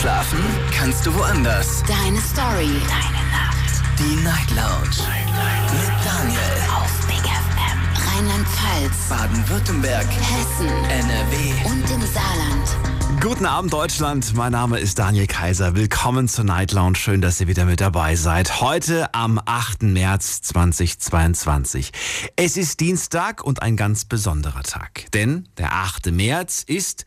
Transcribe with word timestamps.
Schlafen 0.00 0.38
kannst 0.76 1.06
du 1.06 1.14
woanders. 1.14 1.82
Deine 1.88 2.20
Story. 2.20 2.68
Deine 2.86 3.22
Nacht. 3.30 3.82
Die 3.98 4.22
Night 4.22 4.50
Lounge. 4.50 4.96
Night, 5.32 5.72
Mit 5.72 6.04
Daniel. 6.04 6.40
Auf 6.70 7.06
Big 7.06 7.24
FM. 7.24 8.12
Rheinland-Pfalz. 8.12 9.08
Baden-Württemberg. 9.08 10.06
Hessen. 10.06 10.68
NRW. 10.68 11.70
Und 11.70 11.90
im 11.90 12.06
Saarland. 12.06 13.22
Guten 13.22 13.46
Abend, 13.46 13.72
Deutschland. 13.72 14.34
Mein 14.34 14.52
Name 14.52 14.78
ist 14.78 14.98
Daniel 14.98 15.26
Kaiser. 15.26 15.74
Willkommen 15.74 16.28
zur 16.28 16.44
Night 16.44 16.72
Lounge. 16.72 16.96
Schön, 16.96 17.22
dass 17.22 17.40
ihr 17.40 17.46
wieder 17.46 17.64
mit 17.64 17.80
dabei 17.80 18.16
seid. 18.16 18.60
Heute 18.60 19.14
am 19.14 19.40
8. 19.42 19.82
März 19.84 20.42
2022. 20.42 21.92
Es 22.36 22.58
ist 22.58 22.80
Dienstag 22.80 23.42
und 23.42 23.62
ein 23.62 23.78
ganz 23.78 24.04
besonderer 24.04 24.62
Tag. 24.62 25.10
Denn 25.14 25.48
der 25.56 25.72
8. 25.72 26.12
März 26.12 26.62
ist 26.66 27.06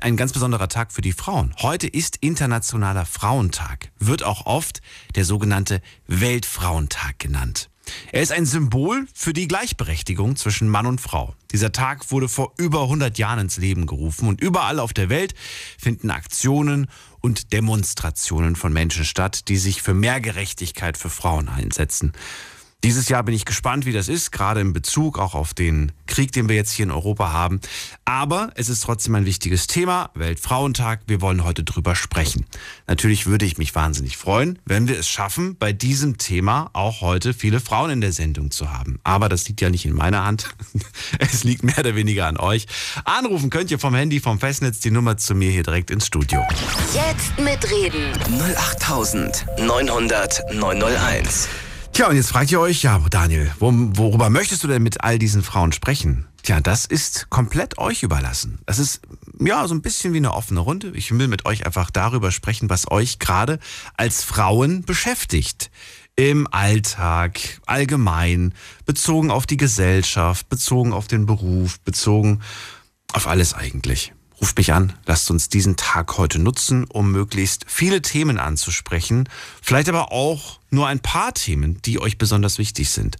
ein 0.00 0.16
ganz 0.16 0.32
besonderer 0.32 0.68
Tag 0.68 0.92
für 0.92 1.02
die 1.02 1.12
Frauen. 1.12 1.54
Heute 1.60 1.86
ist 1.86 2.16
Internationaler 2.20 3.06
Frauentag, 3.06 3.90
wird 3.98 4.22
auch 4.22 4.46
oft 4.46 4.80
der 5.14 5.24
sogenannte 5.24 5.82
Weltfrauentag 6.06 7.18
genannt. 7.18 7.68
Er 8.12 8.22
ist 8.22 8.32
ein 8.32 8.46
Symbol 8.46 9.06
für 9.12 9.32
die 9.32 9.48
Gleichberechtigung 9.48 10.36
zwischen 10.36 10.68
Mann 10.68 10.86
und 10.86 11.00
Frau. 11.00 11.34
Dieser 11.50 11.72
Tag 11.72 12.10
wurde 12.10 12.28
vor 12.28 12.52
über 12.56 12.82
100 12.82 13.18
Jahren 13.18 13.40
ins 13.40 13.56
Leben 13.56 13.86
gerufen 13.86 14.28
und 14.28 14.40
überall 14.40 14.78
auf 14.78 14.92
der 14.92 15.08
Welt 15.08 15.34
finden 15.78 16.10
Aktionen 16.10 16.86
und 17.20 17.52
Demonstrationen 17.52 18.56
von 18.56 18.72
Menschen 18.72 19.04
statt, 19.04 19.48
die 19.48 19.56
sich 19.56 19.82
für 19.82 19.94
mehr 19.94 20.20
Gerechtigkeit 20.20 20.96
für 20.96 21.10
Frauen 21.10 21.48
einsetzen. 21.48 22.12
Dieses 22.84 23.08
Jahr 23.08 23.22
bin 23.22 23.32
ich 23.32 23.44
gespannt, 23.44 23.86
wie 23.86 23.92
das 23.92 24.08
ist, 24.08 24.32
gerade 24.32 24.60
in 24.60 24.72
Bezug 24.72 25.16
auch 25.16 25.36
auf 25.36 25.54
den 25.54 25.92
Krieg, 26.08 26.32
den 26.32 26.48
wir 26.48 26.56
jetzt 26.56 26.72
hier 26.72 26.82
in 26.82 26.90
Europa 26.90 27.30
haben. 27.30 27.60
Aber 28.04 28.50
es 28.56 28.68
ist 28.68 28.82
trotzdem 28.82 29.14
ein 29.14 29.24
wichtiges 29.24 29.68
Thema, 29.68 30.10
Weltfrauentag. 30.14 31.02
Wir 31.06 31.20
wollen 31.20 31.44
heute 31.44 31.62
drüber 31.62 31.94
sprechen. 31.94 32.44
Natürlich 32.88 33.26
würde 33.26 33.44
ich 33.44 33.56
mich 33.56 33.76
wahnsinnig 33.76 34.16
freuen, 34.16 34.58
wenn 34.64 34.88
wir 34.88 34.98
es 34.98 35.08
schaffen, 35.08 35.56
bei 35.56 35.72
diesem 35.72 36.18
Thema 36.18 36.70
auch 36.72 37.02
heute 37.02 37.34
viele 37.34 37.60
Frauen 37.60 37.90
in 37.90 38.00
der 38.00 38.12
Sendung 38.12 38.50
zu 38.50 38.72
haben. 38.72 38.98
Aber 39.04 39.28
das 39.28 39.46
liegt 39.46 39.60
ja 39.60 39.70
nicht 39.70 39.86
in 39.86 39.94
meiner 39.94 40.24
Hand. 40.24 40.48
Es 41.18 41.44
liegt 41.44 41.62
mehr 41.62 41.78
oder 41.78 41.94
weniger 41.94 42.26
an 42.26 42.36
euch. 42.36 42.66
Anrufen 43.04 43.48
könnt 43.48 43.70
ihr 43.70 43.78
vom 43.78 43.94
Handy, 43.94 44.18
vom 44.18 44.40
Festnetz 44.40 44.80
die 44.80 44.90
Nummer 44.90 45.16
zu 45.16 45.34
mir 45.34 45.50
hier 45.50 45.62
direkt 45.62 45.90
ins 45.90 46.06
Studio. 46.06 46.42
Jetzt 46.92 47.38
mitreden. 47.38 48.12
08900 48.56 50.42
901. 50.52 51.48
Tja, 51.92 52.08
und 52.08 52.16
jetzt 52.16 52.30
fragt 52.30 52.50
ihr 52.50 52.58
euch, 52.58 52.82
ja, 52.82 52.98
Daniel, 53.10 53.52
worüber 53.58 54.30
möchtest 54.30 54.64
du 54.64 54.68
denn 54.68 54.82
mit 54.82 55.04
all 55.04 55.18
diesen 55.18 55.42
Frauen 55.42 55.72
sprechen? 55.72 56.26
Tja, 56.42 56.58
das 56.58 56.86
ist 56.86 57.28
komplett 57.28 57.76
euch 57.76 58.02
überlassen. 58.02 58.60
Das 58.64 58.78
ist 58.78 59.02
ja 59.38 59.68
so 59.68 59.74
ein 59.74 59.82
bisschen 59.82 60.14
wie 60.14 60.16
eine 60.16 60.32
offene 60.32 60.60
Runde. 60.60 60.92
Ich 60.94 61.16
will 61.16 61.28
mit 61.28 61.44
euch 61.44 61.66
einfach 61.66 61.90
darüber 61.90 62.32
sprechen, 62.32 62.70
was 62.70 62.90
euch 62.90 63.18
gerade 63.18 63.58
als 63.94 64.24
Frauen 64.24 64.84
beschäftigt. 64.84 65.70
Im 66.16 66.48
Alltag, 66.50 67.60
allgemein, 67.66 68.54
bezogen 68.86 69.30
auf 69.30 69.44
die 69.44 69.58
Gesellschaft, 69.58 70.48
bezogen 70.48 70.94
auf 70.94 71.08
den 71.08 71.26
Beruf, 71.26 71.78
bezogen 71.80 72.40
auf 73.12 73.26
alles 73.26 73.52
eigentlich. 73.52 74.14
Ruft 74.40 74.56
mich 74.56 74.72
an, 74.72 74.94
lasst 75.04 75.30
uns 75.30 75.50
diesen 75.50 75.76
Tag 75.76 76.16
heute 76.16 76.38
nutzen, 76.38 76.84
um 76.84 77.12
möglichst 77.12 77.66
viele 77.68 78.00
Themen 78.00 78.38
anzusprechen. 78.38 79.28
Vielleicht 79.60 79.90
aber 79.90 80.10
auch 80.10 80.61
nur 80.72 80.86
ein 80.88 81.00
paar 81.00 81.34
Themen, 81.34 81.80
die 81.82 82.00
euch 82.00 82.18
besonders 82.18 82.58
wichtig 82.58 82.90
sind. 82.90 83.16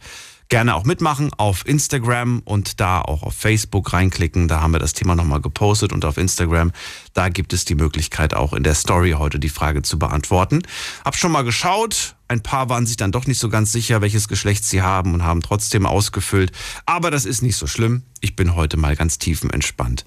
Gerne 0.53 0.75
auch 0.75 0.85
mitmachen 0.85 1.33
auf 1.39 1.67
Instagram 1.67 2.43
und 2.45 2.79
da 2.79 3.01
auch 3.01 3.23
auf 3.23 3.35
Facebook 3.35 3.95
reinklicken. 3.95 4.49
Da 4.49 4.61
haben 4.61 4.73
wir 4.73 4.81
das 4.81 4.93
Thema 4.93 5.15
nochmal 5.15 5.41
gepostet 5.41 5.95
und 5.95 6.05
auf 6.05 6.19
Instagram, 6.19 6.73
da 7.15 7.31
gibt 7.31 7.55
es 7.55 7.65
die 7.65 7.75
Möglichkeit 7.75 8.35
auch 8.35 8.53
in 8.53 8.63
der 8.63 8.75
Story 8.75 9.13
heute 9.13 9.39
die 9.39 9.49
Frage 9.49 9.81
zu 9.81 9.99
beantworten. 9.99 10.61
Hab 11.07 11.17
schon 11.17 11.33
mal 11.33 11.41
geschaut. 11.41 12.17
Ein 12.29 12.43
paar 12.43 12.69
waren 12.69 12.85
sich 12.85 12.99
dann 12.99 13.13
doch 13.13 13.27
nicht 13.27 13.39
so 13.39 13.49
ganz 13.49 13.73
sicher, 13.73 14.03
welches 14.03 14.29
Geschlecht 14.29 14.67
sie 14.67 14.83
haben 14.83 15.15
und 15.15 15.23
haben 15.23 15.41
trotzdem 15.41 15.87
ausgefüllt. 15.87 16.53
Aber 16.85 17.11
das 17.11 17.25
ist 17.25 17.41
nicht 17.41 17.57
so 17.57 17.67
schlimm. 17.67 18.03
Ich 18.21 18.37
bin 18.37 18.55
heute 18.55 18.77
mal 18.77 18.95
ganz 18.95 19.17
tiefenentspannt. 19.17 20.05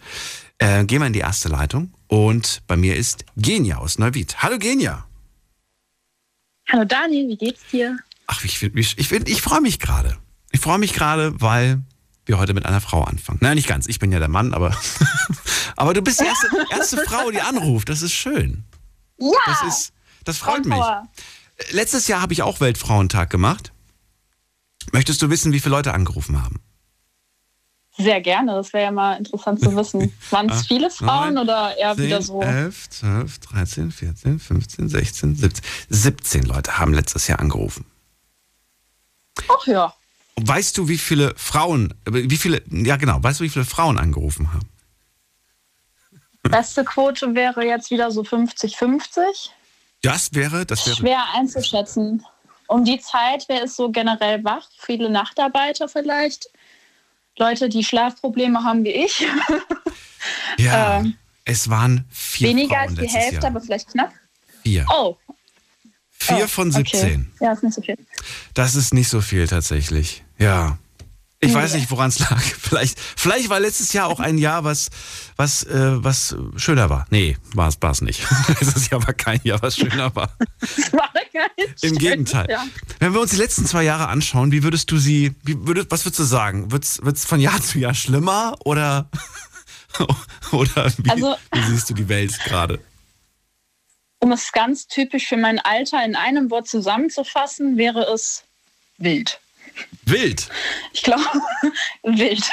Äh, 0.59 0.85
gehen 0.85 1.01
wir 1.01 1.07
in 1.07 1.13
die 1.13 1.19
erste 1.19 1.50
Leitung 1.50 1.91
und 2.07 2.62
bei 2.67 2.77
mir 2.77 2.95
ist 2.95 3.25
Genia 3.35 3.77
aus 3.77 3.97
Neuwied. 3.97 4.44
Hallo 4.44 4.59
Genia. 4.59 5.06
Hallo 6.67 6.83
Daniel, 6.85 7.27
wie 7.29 7.37
geht's 7.37 7.61
dir? 7.71 7.97
Ach, 8.27 8.43
ich, 8.43 8.61
ich, 8.61 8.97
ich, 8.97 9.11
ich 9.11 9.41
freue 9.41 9.61
mich 9.61 9.79
gerade. 9.79 10.17
Ich 10.51 10.59
freue 10.59 10.79
mich 10.79 10.93
gerade, 10.93 11.39
weil 11.39 11.81
wir 12.25 12.39
heute 12.39 12.53
mit 12.53 12.65
einer 12.65 12.81
Frau 12.81 13.03
anfangen. 13.03 13.39
Nein, 13.41 13.55
nicht 13.55 13.67
ganz. 13.67 13.87
Ich 13.87 13.99
bin 13.99 14.11
ja 14.11 14.19
der 14.19 14.29
Mann, 14.29 14.53
aber, 14.53 14.75
aber 15.75 15.93
du 15.93 16.01
bist 16.01 16.19
die 16.19 16.25
erste, 16.25 16.47
erste 16.71 16.97
Frau, 17.05 17.29
die 17.29 17.41
anruft. 17.41 17.89
Das 17.89 18.01
ist 18.01 18.13
schön. 18.13 18.63
Ja! 19.19 19.29
Das, 19.45 19.63
ist, 19.63 19.93
das 20.23 20.37
freut 20.37 20.65
mich. 20.65 20.81
Letztes 21.69 22.07
Jahr 22.07 22.21
habe 22.21 22.33
ich 22.33 22.41
auch 22.41 22.59
Weltfrauentag 22.59 23.29
gemacht. 23.29 23.71
Möchtest 24.91 25.21
du 25.21 25.29
wissen, 25.29 25.53
wie 25.53 25.59
viele 25.59 25.75
Leute 25.75 25.93
angerufen 25.93 26.41
haben? 26.41 26.59
Sehr 27.97 28.19
gerne, 28.19 28.53
das 28.53 28.73
wäre 28.73 28.85
ja 28.85 28.91
mal 28.91 29.17
interessant 29.17 29.61
zu 29.61 29.73
wissen. 29.75 30.11
Waren 30.29 30.50
es 30.50 30.57
Acht, 30.57 30.67
viele 30.67 30.89
Frauen 30.89 31.35
neun, 31.35 31.45
oder 31.45 31.78
eher 31.78 31.95
10, 31.95 32.06
wieder 32.06 32.22
so? 32.22 32.41
11, 32.41 32.89
12, 32.89 33.39
13, 33.39 33.91
14, 33.91 34.39
15, 34.39 34.89
16, 34.89 35.35
17. 35.35 35.66
17 35.89 36.44
Leute 36.44 36.78
haben 36.78 36.94
letztes 36.94 37.28
Jahr 37.28 37.39
angerufen. 37.39 37.85
Ach 39.47 39.66
ja. 39.67 39.94
Weißt 40.38 40.78
du, 40.78 40.89
wie 40.89 40.97
viele 40.97 41.33
Frauen, 41.38 41.94
wie 42.06 42.35
viele, 42.35 42.61
ja 42.69 42.97
genau, 42.97 43.23
weißt 43.23 43.39
du, 43.39 43.45
wie 43.45 43.50
viele 43.50 43.63
Frauen 43.63 43.97
angerufen 43.97 44.51
haben? 44.51 44.69
Beste 46.44 46.83
Quote 46.83 47.33
wäre 47.33 47.66
jetzt 47.66 47.89
wieder 47.91 48.12
so 48.12 48.22
50-50. 48.22 49.50
Das 50.01 50.33
wäre, 50.33 50.66
das 50.66 50.85
wäre. 50.85 50.97
Schwer 50.97 51.23
einzuschätzen. 51.33 52.25
Um 52.67 52.83
die 52.83 53.00
Zeit, 53.00 53.45
wer 53.47 53.63
ist 53.63 53.75
so 53.75 53.89
generell 53.89 54.44
wach? 54.44 54.67
Viele 54.77 55.09
Nachtarbeiter 55.09 55.88
vielleicht? 55.88 56.50
Leute, 57.38 57.69
die 57.69 57.84
Schlafprobleme 57.84 58.63
haben 58.63 58.84
wie 58.84 58.91
ich. 58.91 59.25
Ja, 60.57 61.00
ähm, 61.00 61.16
es 61.44 61.69
waren 61.69 62.06
vier 62.09 62.50
Weniger 62.50 62.78
Frauen 62.78 62.90
als 62.90 63.00
die 63.00 63.07
Hälfte, 63.07 63.35
Jahr. 63.35 63.46
aber 63.46 63.62
vielleicht 63.62 63.90
knapp. 63.90 64.12
Vier. 64.63 64.88
Oh, 64.90 65.18
Vier 66.18 66.45
oh, 66.45 66.47
von 66.47 66.69
okay. 66.69 66.97
17. 66.97 67.31
Ja, 67.40 67.51
ist 67.53 67.63
nicht 67.63 67.75
so 67.75 67.81
viel. 67.81 67.97
Das 68.53 68.75
ist 68.75 68.94
nicht 68.94 69.09
so 69.09 69.22
viel 69.22 69.47
tatsächlich. 69.47 70.24
Ja. 70.40 70.78
Ich 71.41 71.53
weiß 71.53 71.73
Nee. 71.73 71.79
nicht, 71.79 71.91
woran 71.91 72.09
es 72.09 72.19
lag. 72.19 72.41
Vielleicht, 72.66 73.00
vielleicht 73.00 73.50
war 73.50 73.59
letztes 73.59 73.94
Jahr 73.94 74.07
auch 74.07 74.19
ein 74.19 74.38
Jahr, 74.38 74.63
was, 74.63 74.90
was, 75.35 75.63
äh, 75.63 76.03
was 76.03 76.35
schöner 76.56 76.90
war. 76.90 77.06
Nee, 77.12 77.38
war 77.53 77.68
es 77.69 78.01
nicht. 78.01 78.23
Letztes 78.47 78.90
Jahr 78.90 79.06
war 79.06 79.13
kein 79.13 79.40
Jahr, 79.44 79.62
was 79.62 79.75
schöner 79.75 80.16
war. 80.16 80.35
Das 80.59 80.91
war 80.94 81.12
gar 81.34 81.47
nicht 81.57 81.84
Im. 81.84 81.97
Gegenteil. 81.97 82.47
Ja. 82.50 82.66
Wenn 83.00 83.13
wir 83.13 83.22
uns 83.22 83.31
die 83.31 83.38
letzten 83.38 83.66
zwei 83.66 83.84
Jahre 83.84 84.07
anschauen, 84.07 84.51
wie 84.51 84.63
würdest 84.63 84.90
du 84.91 84.97
sie, 84.97 85.35
wie 85.44 85.56
würdest, 85.68 85.91
was 85.91 86.06
würdest 86.06 86.19
du 86.19 86.24
sagen? 86.24 86.72
Wird 86.72 86.84
es 86.85 87.25
von 87.25 87.40
Jahr 87.40 87.62
zu 87.62 87.78
Jahr 87.79 87.94
schlimmer 87.94 88.56
oder, 88.63 89.09
oder 90.51 90.91
wie, 90.97 91.09
Also- 91.09 91.35
wie 91.51 91.62
siehst 91.63 91.90
du 91.90 91.94
die 91.94 92.09
Welt 92.09 92.38
gerade? 92.45 92.79
Um 94.19 94.31
es 94.31 94.51
ganz 94.51 94.88
typisch 94.88 95.28
für 95.28 95.38
mein 95.38 95.59
Alter 95.59 96.03
in 96.03 96.16
einem 96.16 96.50
Wort 96.50 96.68
zusammenzufassen, 96.68 97.78
wäre 97.78 98.06
es 98.12 98.44
wild. 98.97 99.40
Wild. 100.06 100.50
Ich 100.94 101.03
glaube, 101.03 101.24
wild. 102.03 102.44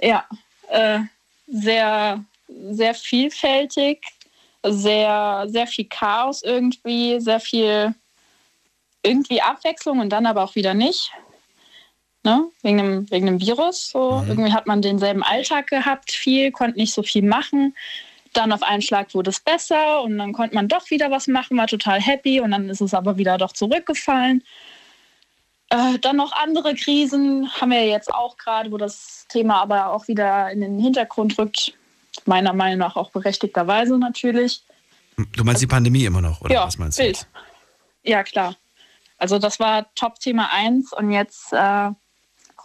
ja, 0.00 0.26
äh, 0.68 1.00
sehr, 1.46 2.24
sehr 2.70 2.94
vielfältig, 2.94 4.02
sehr, 4.62 5.46
sehr 5.48 5.66
viel 5.66 5.86
Chaos 5.86 6.42
irgendwie, 6.42 7.20
sehr 7.20 7.40
viel 7.40 7.94
irgendwie 9.02 9.40
Abwechslung 9.40 10.00
und 10.00 10.10
dann 10.10 10.26
aber 10.26 10.44
auch 10.44 10.54
wieder 10.54 10.74
nicht. 10.74 11.10
Ne? 12.22 12.50
Wegen, 12.62 12.78
dem, 12.78 13.10
wegen 13.10 13.26
dem 13.26 13.40
Virus. 13.40 13.90
So. 13.90 14.22
Irgendwie 14.28 14.52
hat 14.52 14.66
man 14.66 14.82
denselben 14.82 15.22
Alltag 15.22 15.68
gehabt, 15.68 16.12
viel, 16.12 16.50
konnte 16.52 16.78
nicht 16.78 16.92
so 16.92 17.02
viel 17.02 17.22
machen. 17.22 17.74
Dann 18.34 18.52
auf 18.52 18.62
einen 18.62 18.82
Schlag 18.82 19.14
wurde 19.14 19.30
es 19.30 19.40
besser 19.40 20.02
und 20.02 20.18
dann 20.18 20.32
konnte 20.32 20.54
man 20.54 20.68
doch 20.68 20.90
wieder 20.90 21.10
was 21.10 21.26
machen, 21.26 21.56
war 21.56 21.66
total 21.66 22.00
happy 22.00 22.40
und 22.40 22.52
dann 22.52 22.68
ist 22.68 22.80
es 22.80 22.94
aber 22.94 23.16
wieder 23.16 23.38
doch 23.38 23.52
zurückgefallen. 23.52 24.44
Äh, 25.70 25.98
dann 26.00 26.16
noch 26.16 26.32
andere 26.32 26.74
Krisen 26.74 27.48
haben 27.60 27.70
wir 27.70 27.86
jetzt 27.86 28.12
auch 28.12 28.36
gerade, 28.36 28.70
wo 28.72 28.76
das 28.76 29.26
Thema 29.28 29.60
aber 29.62 29.90
auch 29.92 30.08
wieder 30.08 30.50
in 30.50 30.60
den 30.60 30.78
Hintergrund 30.78 31.38
rückt. 31.38 31.72
Meiner 32.26 32.52
Meinung 32.52 32.78
nach 32.78 32.96
auch 32.96 33.10
berechtigterweise 33.10 33.96
natürlich. 33.96 34.62
Du 35.36 35.44
meinst 35.44 35.62
die 35.62 35.66
Pandemie 35.68 36.04
immer 36.04 36.20
noch, 36.20 36.40
oder 36.40 36.52
ja, 36.54 36.66
was 36.66 36.76
meinst 36.76 36.98
du? 36.98 37.04
Bild. 37.04 37.26
Ja, 38.02 38.22
klar. 38.24 38.56
Also 39.18 39.38
das 39.38 39.60
war 39.60 39.86
Top-Thema 39.94 40.50
1 40.52 40.92
und 40.92 41.12
jetzt 41.12 41.52
äh, 41.52 41.90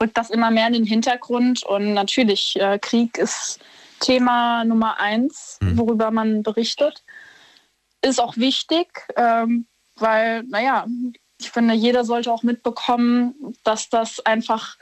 rückt 0.02 0.18
das 0.18 0.30
immer 0.32 0.50
mehr 0.52 0.68
in 0.68 0.74
den 0.74 0.86
Hintergrund 0.86 1.64
und 1.64 1.94
natürlich, 1.94 2.60
äh, 2.60 2.80
Krieg 2.80 3.18
ist 3.18 3.60
Thema 4.00 4.64
Nummer 4.66 5.00
1, 5.00 5.60
Mhm. 5.62 5.78
worüber 5.78 6.12
man 6.12 6.42
berichtet. 6.44 7.04
Ist 8.02 8.20
auch 8.20 8.36
wichtig, 8.38 8.88
ähm, 9.16 9.68
weil, 9.96 10.44
naja, 10.44 10.86
ich 11.40 11.52
finde, 11.52 11.74
jeder 11.74 12.06
sollte 12.06 12.32
auch 12.32 12.44
mitbekommen, 12.44 13.56
dass 13.64 13.90
das 13.90 14.20
einfach 14.26 14.78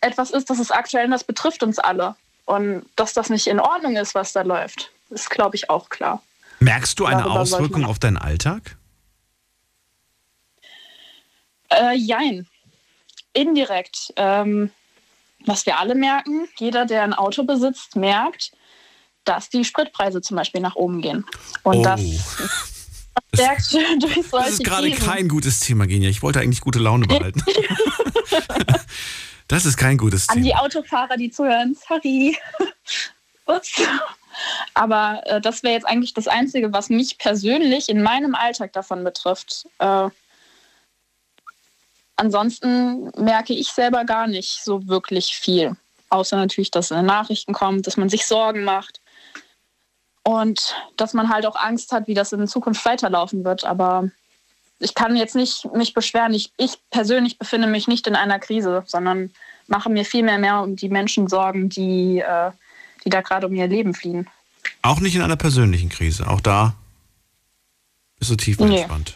etwas 0.00 0.30
ist, 0.30 0.50
das 0.50 0.58
ist 0.58 0.70
aktuell 0.70 1.06
und 1.06 1.10
das 1.10 1.24
betrifft 1.24 1.62
uns 1.62 1.78
alle. 1.78 2.16
Und 2.44 2.86
dass 2.94 3.12
das 3.12 3.28
nicht 3.28 3.48
in 3.48 3.58
Ordnung 3.58 3.96
ist, 3.96 4.14
was 4.14 4.32
da 4.32 4.42
läuft, 4.42 4.92
ist, 5.10 5.30
glaube 5.30 5.56
ich, 5.56 5.68
auch 5.68 5.88
klar. 5.88 6.22
Merkst 6.60 6.98
du 6.98 7.06
eine 7.06 7.22
Darüber 7.22 7.40
Auswirkung 7.40 7.84
auf 7.84 7.98
deinen 7.98 8.16
Alltag? 8.18 8.76
Äh, 11.70 11.96
jein. 11.96 12.46
Indirekt. 13.32 14.12
Ähm, 14.16 14.70
was 15.44 15.66
wir 15.66 15.78
alle 15.78 15.94
merken, 15.94 16.48
jeder, 16.58 16.86
der 16.86 17.02
ein 17.02 17.14
Auto 17.14 17.42
besitzt, 17.44 17.96
merkt, 17.96 18.52
dass 19.24 19.48
die 19.50 19.64
Spritpreise 19.64 20.20
zum 20.22 20.36
Beispiel 20.36 20.60
nach 20.60 20.76
oben 20.76 21.02
gehen. 21.02 21.26
Und 21.62 21.78
Oh. 21.78 21.82
das 21.82 22.00
verstärkt 23.34 24.02
durch 24.02 24.14
solche 24.14 24.46
Das 24.46 24.50
ist 24.50 24.64
gerade 24.64 24.90
Krisen. 24.90 25.06
kein 25.06 25.28
gutes 25.28 25.60
Thema, 25.60 25.86
Genia. 25.86 26.10
Ich 26.10 26.22
wollte 26.22 26.40
eigentlich 26.40 26.60
gute 26.60 26.78
Laune 26.78 27.06
behalten. 27.06 27.42
das 29.48 29.64
ist 29.64 29.76
kein 29.76 29.96
gutes 29.96 30.28
An 30.28 30.42
die 30.42 30.50
Thema. 30.50 30.62
Autofahrer, 30.62 31.16
die 31.16 31.30
zuhören, 31.30 31.76
sorry. 31.88 32.36
Ups. 33.46 33.80
Aber 34.74 35.22
äh, 35.24 35.40
das 35.40 35.62
wäre 35.62 35.74
jetzt 35.74 35.86
eigentlich 35.86 36.14
das 36.14 36.28
Einzige, 36.28 36.72
was 36.72 36.90
mich 36.90 37.18
persönlich 37.18 37.88
in 37.88 38.02
meinem 38.02 38.34
Alltag 38.34 38.72
davon 38.72 39.04
betrifft. 39.04 39.66
Äh, 39.78 40.08
ansonsten 42.16 43.10
merke 43.16 43.54
ich 43.54 43.68
selber 43.68 44.04
gar 44.04 44.26
nicht 44.26 44.62
so 44.62 44.86
wirklich 44.88 45.36
viel. 45.36 45.76
Außer 46.10 46.36
natürlich, 46.36 46.70
dass 46.70 46.90
in 46.90 46.98
den 46.98 47.06
Nachrichten 47.06 47.52
kommt, 47.52 47.86
dass 47.86 47.96
man 47.96 48.08
sich 48.08 48.26
Sorgen 48.26 48.64
macht. 48.64 49.00
Und 50.26 50.74
dass 50.96 51.14
man 51.14 51.28
halt 51.28 51.46
auch 51.46 51.54
Angst 51.54 51.92
hat, 51.92 52.08
wie 52.08 52.14
das 52.14 52.32
in 52.32 52.48
Zukunft 52.48 52.84
weiterlaufen 52.84 53.44
wird. 53.44 53.64
Aber 53.64 54.10
ich 54.80 54.92
kann 54.94 55.14
jetzt 55.14 55.36
nicht 55.36 55.64
mich 55.72 55.94
beschweren. 55.94 56.34
Ich, 56.34 56.50
ich 56.56 56.78
persönlich 56.90 57.38
befinde 57.38 57.68
mich 57.68 57.86
nicht 57.86 58.08
in 58.08 58.16
einer 58.16 58.40
Krise, 58.40 58.82
sondern 58.86 59.30
mache 59.68 59.88
mir 59.88 60.04
viel 60.04 60.24
mehr, 60.24 60.38
mehr 60.38 60.62
um 60.62 60.74
die 60.74 60.88
Menschen 60.88 61.28
Sorgen, 61.28 61.68
die, 61.68 62.18
äh, 62.18 62.50
die 63.04 63.08
da 63.08 63.20
gerade 63.20 63.46
um 63.46 63.54
ihr 63.54 63.68
Leben 63.68 63.94
fliehen. 63.94 64.28
Auch 64.82 64.98
nicht 64.98 65.14
in 65.14 65.22
einer 65.22 65.36
persönlichen 65.36 65.90
Krise. 65.90 66.26
Auch 66.26 66.40
da 66.40 66.74
bist 68.18 68.32
du 68.32 68.34
tief 68.34 68.58
Nee. 68.58 68.78
entspannt. 68.80 69.14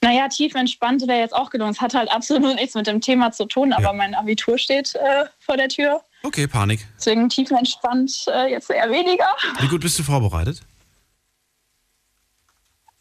Naja, 0.00 0.28
tief 0.28 0.54
entspannt 0.54 1.06
wäre 1.06 1.18
jetzt 1.20 1.34
auch 1.34 1.50
gelungen. 1.50 1.72
Es 1.72 1.82
hat 1.82 1.92
halt 1.92 2.10
absolut 2.10 2.54
nichts 2.54 2.74
mit 2.74 2.86
dem 2.86 3.02
Thema 3.02 3.30
zu 3.32 3.44
tun, 3.44 3.74
aber 3.74 3.82
Ja. 3.82 3.92
mein 3.92 4.14
Abitur 4.14 4.56
steht 4.56 4.94
äh, 4.94 5.26
vor 5.38 5.58
der 5.58 5.68
Tür. 5.68 6.02
Okay, 6.22 6.46
Panik. 6.46 6.86
Deswegen 6.96 7.28
tief 7.28 7.50
entspannt 7.50 8.24
äh, 8.28 8.50
jetzt 8.50 8.70
eher 8.70 8.90
weniger. 8.90 9.28
Wie 9.60 9.68
gut 9.68 9.80
bist 9.80 9.98
du 9.98 10.02
vorbereitet? 10.02 10.60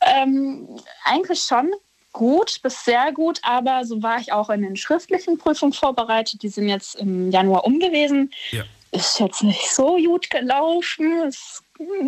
Ähm, 0.01 0.80
eigentlich 1.04 1.42
schon 1.42 1.71
gut 2.13 2.60
bis 2.63 2.86
sehr 2.86 3.12
gut, 3.12 3.39
aber 3.44 3.86
so 3.86 4.01
war 4.01 4.19
ich 4.19 4.31
auch 4.31 4.50
in 4.50 4.62
den 4.62 4.75
schriftlichen 4.75 5.38
Prüfungen 5.38 5.74
vorbereitet. 5.74 6.42
Die 6.42 6.50
sind 6.50 6.69
jetzt 6.69 6.95
im 6.95 7.31
Januar 7.31 7.66
um 7.66 7.80
gewesen. 7.80 8.31
Ja. 8.51 8.63
Ist 8.92 9.19
jetzt 9.19 9.44
nicht 9.44 9.71
so 9.71 9.98
gut 9.98 10.30
gelaufen. 10.30 11.24
Es 11.27 11.62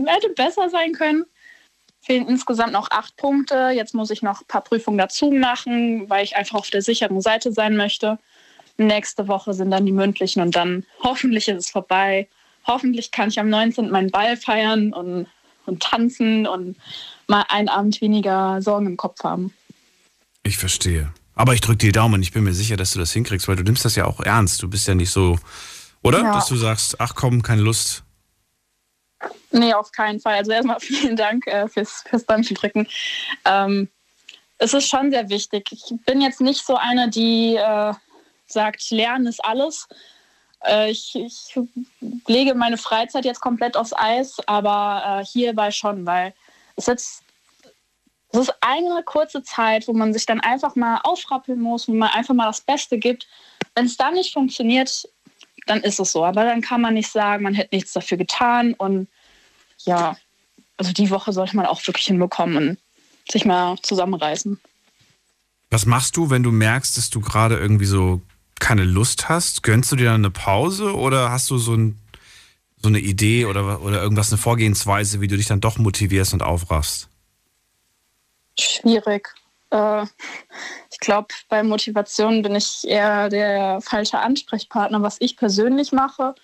hätte 0.08 0.30
besser 0.30 0.70
sein 0.70 0.94
können. 0.94 1.26
Fehlen 2.02 2.28
insgesamt 2.28 2.74
noch 2.74 2.90
acht 2.90 3.16
Punkte. 3.18 3.70
Jetzt 3.76 3.94
muss 3.94 4.10
ich 4.10 4.24
noch 4.24 4.42
ein 4.42 4.48
paar 4.48 4.62
Prüfungen 4.62 4.98
dazu 4.98 5.30
machen, 5.30 6.10
weil 6.10 6.24
ich 6.24 6.36
einfach 6.36 6.58
auf 6.58 6.70
der 6.72 6.82
sicheren 6.82 7.22
Seite 7.22 7.52
sein 7.52 7.78
möchte. 7.78 8.18
Nächste 8.78 9.28
Woche 9.28 9.54
sind 9.54 9.72
dann 9.72 9.86
die 9.86 9.92
mündlichen 9.92 10.42
und 10.42 10.56
dann 10.56 10.86
hoffentlich 11.04 11.48
ist 11.48 11.58
es 11.58 11.70
vorbei. 11.70 12.28
Hoffentlich 12.66 13.12
kann 13.12 13.30
ich 13.30 13.40
am 13.40 13.50
19. 13.50 13.90
meinen 13.90 14.12
Ball 14.12 14.38
feiern 14.38 14.94
und, 14.94 15.28
und 15.66 15.82
tanzen 15.82 16.48
und 16.48 16.76
mal 17.28 17.46
einen 17.50 17.70
Abend 17.70 18.02
weniger 18.02 18.62
Sorgen 18.62 18.88
im 18.88 18.98
Kopf 18.98 19.24
haben. 19.24 19.54
Ich 20.44 20.58
verstehe. 20.58 21.12
Aber 21.36 21.54
ich 21.54 21.62
drücke 21.62 21.78
dir 21.78 21.88
die 21.88 21.92
Daumen. 21.94 22.22
Ich 22.22 22.34
bin 22.34 22.44
mir 22.44 22.54
sicher, 22.54 22.78
dass 22.78 22.92
du 22.92 23.00
das 23.00 23.12
hinkriegst, 23.14 23.48
weil 23.48 23.56
du 23.56 23.64
nimmst 23.64 23.86
das 23.86 23.96
ja 23.96 24.06
auch 24.06 24.20
ernst. 24.20 24.62
Du 24.62 24.70
bist 24.70 24.88
ja 24.88 24.96
nicht 24.96 25.12
so, 25.12 25.40
oder? 26.04 26.22
Ja. 26.22 26.34
Dass 26.34 26.48
du 26.48 26.56
sagst, 26.56 27.00
ach 27.00 27.16
komm, 27.16 27.42
keine 27.42 27.62
Lust. 27.62 28.04
Nee, 29.52 29.74
auf 29.74 29.92
keinen 29.92 30.20
Fall. 30.20 30.36
Also 30.36 30.52
erstmal 30.52 30.80
vielen 30.82 31.16
Dank 31.16 31.48
äh, 31.48 31.68
fürs, 31.68 32.04
fürs 32.10 32.26
Däumchen 32.26 32.56
drücken. 32.56 32.88
Ähm, 33.46 33.90
es 34.58 34.74
ist 34.74 34.88
schon 34.88 35.10
sehr 35.10 35.30
wichtig. 35.30 35.70
Ich 35.72 35.92
bin 36.06 36.22
jetzt 36.22 36.42
nicht 36.42 36.66
so 36.66 36.76
eine, 36.76 37.10
die 37.10 37.56
äh, 37.56 37.94
sagt, 38.52 38.90
Lernen 38.92 39.28
ist 39.28 39.44
alles. 39.44 39.88
Äh, 40.66 40.92
ich, 40.92 41.16
ich 41.16 41.60
lege 42.28 42.56
meine 42.56 42.78
Freizeit 42.78 43.26
jetzt 43.26 43.42
komplett 43.42 43.78
aufs 43.78 43.94
Eis, 43.94 44.38
aber 44.48 45.22
äh, 45.22 45.26
hierbei 45.26 45.72
schon, 45.72 46.06
weil 46.06 46.34
es 46.76 46.86
jetzt 46.86 47.24
es 48.34 48.40
ist 48.40 48.54
eine 48.62 49.04
kurze 49.04 49.44
Zeit, 49.44 49.88
wo 49.88 49.94
man 49.94 50.14
sich 50.14 50.26
dann 50.26 50.40
einfach 50.40 50.76
mal 50.76 51.02
aufrappeln 51.04 51.60
muss, 51.60 51.88
wo 51.88 51.94
man 51.94 52.10
einfach 52.10 52.34
mal 52.34 52.48
das 52.48 52.62
Beste 52.62 52.98
gibt. 52.98 53.28
Wenn 53.76 53.86
es 53.86 53.98
dann 53.98 54.14
nicht 54.14 54.34
funktioniert, 54.34 55.08
dann 55.68 55.82
ist 55.82 56.00
es 56.00 56.14
so. 56.14 56.24
Aber 56.24 56.46
dann 56.46 56.62
kann 56.62 56.82
man 56.82 56.94
nicht 56.94 57.12
sagen, 57.12 57.44
man 57.44 57.54
hätte 57.54 57.76
nichts 57.76 57.92
dafür 57.92 58.18
getan. 58.18 58.74
Und 58.74 59.10
ja, 59.80 60.16
also 60.78 60.94
die 60.94 61.10
Woche 61.10 61.34
sollte 61.34 61.58
man 61.58 61.66
auch 61.66 61.86
wirklich 61.86 62.06
hinbekommen 62.06 62.58
und 62.58 62.78
sich 63.30 63.46
mal 63.46 63.78
zusammenreißen. 63.82 64.60
Was 65.70 65.86
machst 65.86 66.16
du, 66.16 66.30
wenn 66.30 66.44
du 66.44 66.52
merkst, 66.52 66.98
dass 66.98 67.10
du 67.10 67.20
gerade 67.20 67.58
irgendwie 67.58 67.86
so 67.86 68.22
keine 68.62 68.86
Lust 68.86 69.28
hast? 69.28 69.64
Gönnst 69.64 69.92
du 69.92 69.98
dir 69.98 70.06
dann 70.06 70.22
eine 70.22 70.32
Pause 70.32 70.96
oder 70.96 71.32
hast 71.32 71.50
du 71.50 71.58
so, 71.58 71.74
ein, 71.74 72.00
so 72.82 72.88
eine 72.88 73.00
Idee 73.00 73.46
oder, 73.46 73.82
oder 73.82 74.02
irgendwas, 74.02 74.32
eine 74.32 74.38
Vorgehensweise, 74.38 75.20
wie 75.20 75.28
du 75.28 75.36
dich 75.36 75.48
dann 75.48 75.60
doch 75.60 75.78
motivierst 75.78 76.34
und 76.34 76.44
aufraffst? 76.44 77.10
Schwierig. 78.58 79.28
Äh, 79.72 80.04
ich 80.92 81.00
glaube, 81.00 81.30
bei 81.50 81.64
Motivation 81.64 82.42
bin 82.42 82.56
ich 82.56 82.88
eher 82.88 83.30
der 83.30 83.82
falsche 83.82 84.20
Ansprechpartner, 84.20 85.02
was 85.02 85.18
ich 85.20 85.36
persönlich 85.36 85.92
mache. 85.92 86.36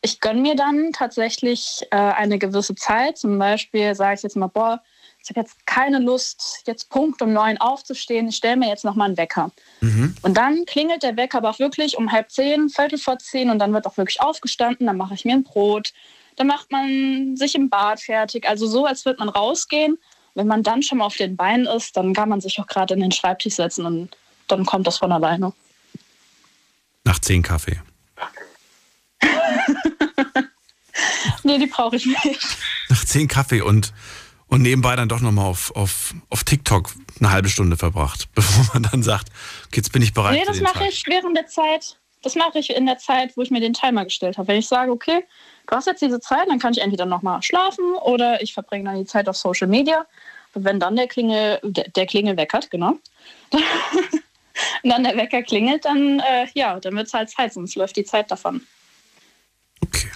Ich 0.00 0.20
gönne 0.20 0.40
mir 0.40 0.56
dann 0.56 0.92
tatsächlich 0.92 1.82
äh, 1.90 1.96
eine 1.96 2.38
gewisse 2.38 2.74
Zeit. 2.74 3.18
Zum 3.18 3.38
Beispiel 3.38 3.94
sage 3.94 4.14
ich 4.14 4.22
jetzt 4.22 4.36
mal, 4.36 4.48
boah, 4.48 4.82
ich 5.22 5.30
habe 5.30 5.40
jetzt 5.40 5.66
keine 5.66 5.98
Lust, 5.98 6.62
jetzt 6.66 6.90
Punkt 6.90 7.22
um 7.22 7.32
neun 7.32 7.58
aufzustehen. 7.58 8.28
Ich 8.28 8.36
stelle 8.36 8.56
mir 8.56 8.68
jetzt 8.68 8.84
nochmal 8.84 9.08
einen 9.08 9.16
Wecker. 9.16 9.50
Und 10.22 10.36
dann 10.36 10.64
klingelt 10.66 11.02
der 11.02 11.16
Wecker 11.16 11.38
aber 11.38 11.50
auch 11.50 11.58
wirklich 11.58 11.96
um 11.96 12.10
halb 12.10 12.30
zehn, 12.30 12.68
Viertel 12.68 12.98
vor 12.98 13.18
zehn 13.18 13.50
und 13.50 13.58
dann 13.58 13.72
wird 13.72 13.86
auch 13.86 13.96
wirklich 13.96 14.20
aufgestanden. 14.20 14.86
Dann 14.86 14.96
mache 14.96 15.14
ich 15.14 15.24
mir 15.24 15.34
ein 15.34 15.44
Brot. 15.44 15.92
Dann 16.36 16.46
macht 16.46 16.72
man 16.72 17.36
sich 17.36 17.54
im 17.54 17.68
Bad 17.68 18.00
fertig. 18.00 18.48
Also 18.48 18.66
so, 18.66 18.84
als 18.84 19.04
würde 19.04 19.20
man 19.20 19.28
rausgehen. 19.28 19.98
Wenn 20.34 20.46
man 20.46 20.62
dann 20.62 20.82
schon 20.82 20.98
mal 20.98 21.04
auf 21.04 21.16
den 21.16 21.36
Beinen 21.36 21.66
ist, 21.66 21.96
dann 21.96 22.14
kann 22.14 22.28
man 22.28 22.40
sich 22.40 22.58
auch 22.58 22.66
gerade 22.66 22.94
in 22.94 23.00
den 23.00 23.12
Schreibtisch 23.12 23.56
setzen 23.56 23.84
und 23.84 24.16
dann 24.48 24.64
kommt 24.64 24.86
das 24.86 24.98
von 24.98 25.12
alleine. 25.12 25.52
Nach 27.04 27.18
zehn 27.18 27.42
Kaffee. 27.42 27.80
Nee, 31.42 31.58
die 31.58 31.66
brauche 31.66 31.96
ich 31.96 32.06
nicht. 32.06 32.40
Nach 32.88 33.04
zehn 33.04 33.28
Kaffee 33.28 33.62
und, 33.62 33.92
und 34.52 34.60
nebenbei 34.60 34.94
dann 34.96 35.08
doch 35.08 35.20
nochmal 35.20 35.46
auf, 35.46 35.74
auf, 35.74 36.14
auf 36.28 36.44
TikTok 36.44 36.90
eine 37.18 37.30
halbe 37.30 37.48
Stunde 37.48 37.78
verbracht, 37.78 38.28
bevor 38.34 38.66
man 38.74 38.82
dann 38.90 39.02
sagt, 39.02 39.28
okay, 39.66 39.76
jetzt 39.76 39.92
bin 39.92 40.02
ich 40.02 40.12
bereit. 40.12 40.38
Nee, 40.38 40.44
das 40.46 40.60
mache 40.60 40.86
ich 40.86 41.04
während 41.06 41.34
der 41.36 41.46
Zeit. 41.46 41.98
Das 42.22 42.34
mache 42.34 42.58
ich 42.58 42.68
in 42.68 42.84
der 42.84 42.98
Zeit, 42.98 43.34
wo 43.34 43.40
ich 43.40 43.50
mir 43.50 43.60
den 43.60 43.72
Timer 43.72 44.04
gestellt 44.04 44.36
habe. 44.36 44.48
Wenn 44.48 44.58
ich 44.58 44.68
sage, 44.68 44.92
okay, 44.92 45.24
du 45.66 45.74
hast 45.74 45.86
jetzt 45.86 46.02
diese 46.02 46.20
Zeit, 46.20 46.48
dann 46.48 46.58
kann 46.58 46.74
ich 46.74 46.82
entweder 46.82 47.06
nochmal 47.06 47.42
schlafen 47.42 47.94
oder 47.94 48.42
ich 48.42 48.52
verbringe 48.52 48.84
dann 48.84 48.96
die 48.96 49.06
Zeit 49.06 49.26
auf 49.26 49.36
Social 49.38 49.68
Media. 49.68 50.06
Und 50.52 50.64
wenn 50.64 50.78
dann 50.78 50.96
der 50.96 51.08
Klingel, 51.08 51.58
der, 51.62 51.88
der 51.88 52.06
Klingel 52.06 52.36
weckert, 52.36 52.70
genau. 52.70 52.98
Und 53.50 53.62
dann 54.90 55.02
der 55.02 55.16
Wecker 55.16 55.42
klingelt, 55.42 55.86
dann 55.86 56.20
äh, 56.20 56.46
ja, 56.54 56.78
dann 56.78 56.94
wird 56.94 57.06
es 57.06 57.14
halt 57.14 57.30
Zeit, 57.30 57.54
sonst 57.54 57.74
läuft 57.74 57.96
die 57.96 58.04
Zeit 58.04 58.30
davon. 58.30 58.60
Okay. 59.80 60.10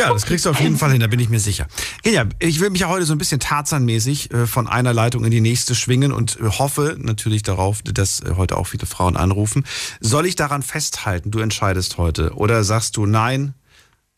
Ja, 0.00 0.12
das 0.12 0.24
kriegst 0.24 0.46
du 0.46 0.50
auf 0.50 0.60
jeden 0.60 0.76
Fall 0.76 0.92
hin, 0.92 1.00
da 1.00 1.06
bin 1.06 1.20
ich 1.20 1.28
mir 1.28 1.40
sicher. 1.40 1.66
Genia, 2.02 2.26
ich 2.38 2.60
will 2.60 2.70
mich 2.70 2.80
ja 2.80 2.88
heute 2.88 3.04
so 3.04 3.12
ein 3.12 3.18
bisschen 3.18 3.40
Tarzan-mäßig 3.40 4.32
äh, 4.32 4.46
von 4.46 4.66
einer 4.66 4.94
Leitung 4.94 5.24
in 5.24 5.30
die 5.30 5.40
nächste 5.40 5.74
schwingen 5.74 6.12
und 6.12 6.38
äh, 6.40 6.44
hoffe 6.44 6.96
natürlich 6.98 7.42
darauf, 7.42 7.82
dass 7.82 8.20
äh, 8.20 8.34
heute 8.36 8.56
auch 8.56 8.66
viele 8.66 8.86
Frauen 8.86 9.16
anrufen. 9.16 9.66
Soll 10.00 10.26
ich 10.26 10.36
daran 10.36 10.62
festhalten, 10.62 11.30
du 11.30 11.40
entscheidest 11.40 11.98
heute? 11.98 12.34
Oder 12.34 12.64
sagst 12.64 12.96
du, 12.96 13.04
nein, 13.04 13.54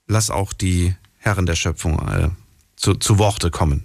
lass 0.06 0.30
auch 0.30 0.52
die 0.52 0.94
Herren 1.18 1.46
der 1.46 1.56
Schöpfung 1.56 1.98
äh, 2.08 2.28
zu, 2.76 2.94
zu 2.94 3.18
Worte 3.18 3.50
kommen? 3.50 3.84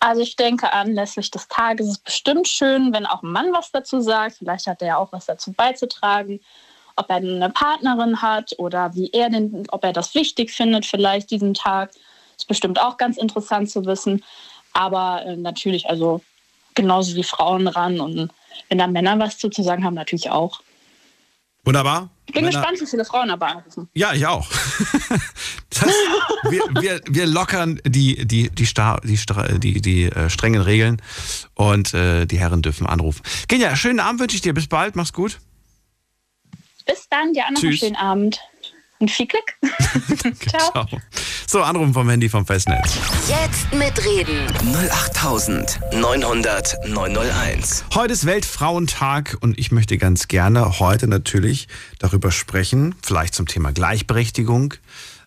Also 0.00 0.20
ich 0.20 0.36
denke, 0.36 0.72
anlässlich 0.72 1.30
des 1.30 1.48
Tages 1.48 1.86
ist 1.86 1.92
es 1.92 1.98
bestimmt 1.98 2.46
schön, 2.46 2.92
wenn 2.92 3.06
auch 3.06 3.22
ein 3.22 3.32
Mann 3.32 3.52
was 3.52 3.72
dazu 3.72 4.00
sagt. 4.00 4.36
Vielleicht 4.38 4.66
hat 4.66 4.82
er 4.82 4.88
ja 4.88 4.96
auch 4.98 5.12
was 5.12 5.26
dazu 5.26 5.52
beizutragen. 5.52 6.40
Ob 6.96 7.10
er 7.10 7.16
eine 7.16 7.50
Partnerin 7.50 8.22
hat 8.22 8.54
oder 8.58 8.94
wie 8.94 9.10
er 9.12 9.28
den, 9.30 9.66
ob 9.70 9.84
er 9.84 9.92
das 9.92 10.14
wichtig 10.14 10.50
findet, 10.50 10.86
vielleicht 10.86 11.30
diesen 11.30 11.54
Tag. 11.54 11.90
Ist 12.36 12.48
bestimmt 12.48 12.80
auch 12.80 12.96
ganz 12.96 13.16
interessant 13.16 13.70
zu 13.70 13.84
wissen. 13.86 14.22
Aber 14.72 15.24
äh, 15.24 15.36
natürlich, 15.36 15.88
also 15.88 16.22
genauso 16.74 17.14
wie 17.16 17.22
Frauen 17.22 17.66
ran. 17.66 18.00
Und 18.00 18.30
wenn 18.68 18.78
da 18.78 18.86
Männer 18.86 19.18
was 19.18 19.38
zu, 19.38 19.50
sagen 19.50 19.84
haben, 19.84 19.94
natürlich 19.94 20.30
auch. 20.30 20.60
Wunderbar. 21.64 22.10
Ich 22.26 22.32
bin 22.32 22.44
Männer- 22.44 22.58
gespannt, 22.58 22.80
wie 22.80 22.86
viele 22.86 23.04
Frauen 23.04 23.30
aber 23.30 23.46
anrufen. 23.46 23.88
Ja, 23.94 24.12
ich 24.12 24.26
auch. 24.26 24.46
Das, 25.78 25.92
wir, 26.48 26.62
wir, 26.80 27.00
wir 27.06 27.26
lockern 27.26 27.78
die, 27.84 28.26
die, 28.26 28.48
die, 28.48 28.64
Star, 28.64 28.98
die, 29.02 29.18
die, 29.60 29.82
die 29.82 30.04
äh, 30.04 30.30
strengen 30.30 30.62
Regeln 30.62 31.02
und 31.54 31.92
äh, 31.92 32.24
die 32.24 32.38
Herren 32.38 32.62
dürfen 32.62 32.86
anrufen. 32.86 33.22
Genia, 33.46 33.76
schönen 33.76 34.00
Abend 34.00 34.20
wünsche 34.20 34.36
ich 34.36 34.40
dir. 34.40 34.54
Bis 34.54 34.68
bald. 34.68 34.96
Mach's 34.96 35.12
gut. 35.12 35.38
Bis 36.86 37.08
dann, 37.08 37.32
dir 37.32 37.44
auch 37.46 37.50
noch 37.50 37.62
einen 37.62 37.76
schönen 37.76 37.96
Abend. 37.96 38.40
Und 38.98 39.10
viel 39.10 39.26
Glück. 39.26 39.52
Ciao. 40.48 40.70
Ciao. 40.70 40.86
So, 41.46 41.62
Anrufen 41.62 41.92
vom 41.92 42.08
Handy 42.08 42.28
vom 42.28 42.46
Festnetz. 42.46 42.96
Jetzt 43.28 43.72
mitreden. 43.74 44.46
08900 44.74 46.88
901. 46.88 47.84
Heute 47.94 48.14
ist 48.14 48.24
Weltfrauentag 48.24 49.36
und 49.40 49.58
ich 49.58 49.70
möchte 49.70 49.98
ganz 49.98 50.28
gerne 50.28 50.78
heute 50.78 51.08
natürlich 51.08 51.68
darüber 51.98 52.30
sprechen, 52.30 52.94
vielleicht 53.02 53.34
zum 53.34 53.46
Thema 53.46 53.72
Gleichberechtigung 53.72 54.74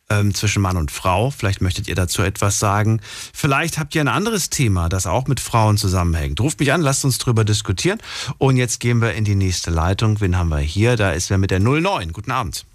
ähm, 0.10 0.34
zwischen 0.34 0.62
Mann 0.62 0.78
und 0.78 0.92
Frau. 0.92 1.30
Vielleicht 1.32 1.62
möchtet 1.62 1.88
ihr 1.88 1.96
dazu 1.96 2.22
etwas 2.22 2.60
sagen. 2.60 3.02
Vielleicht 3.34 3.78
habt 3.78 3.94
ihr 3.96 4.02
ein 4.02 4.08
anderes 4.08 4.50
Thema, 4.50 4.90
das 4.90 5.06
auch 5.08 5.28
mit 5.28 5.40
Frauen 5.40 5.78
zusammenhängt. 5.78 6.40
Ruft 6.40 6.60
mich 6.60 6.74
an, 6.74 6.82
lasst 6.82 7.06
uns 7.06 7.18
drüber 7.18 7.44
diskutieren. 7.46 8.00
Und 8.38 8.58
jetzt 8.58 8.80
gehen 8.80 9.02
wir 9.02 9.14
in 9.14 9.26
die 9.26 9.36
nächste 9.36 9.72
Leitung. 9.72 10.20
Wen 10.22 10.38
haben 10.38 10.50
wir 10.50 10.60
hier? 10.60 10.96
Da 10.96 11.12
ist 11.12 11.30
wer 11.30 11.38
mit 11.38 11.52
der 11.52 11.60
09. 11.60 12.12
Guten 12.14 12.32
Abend. 12.32 12.66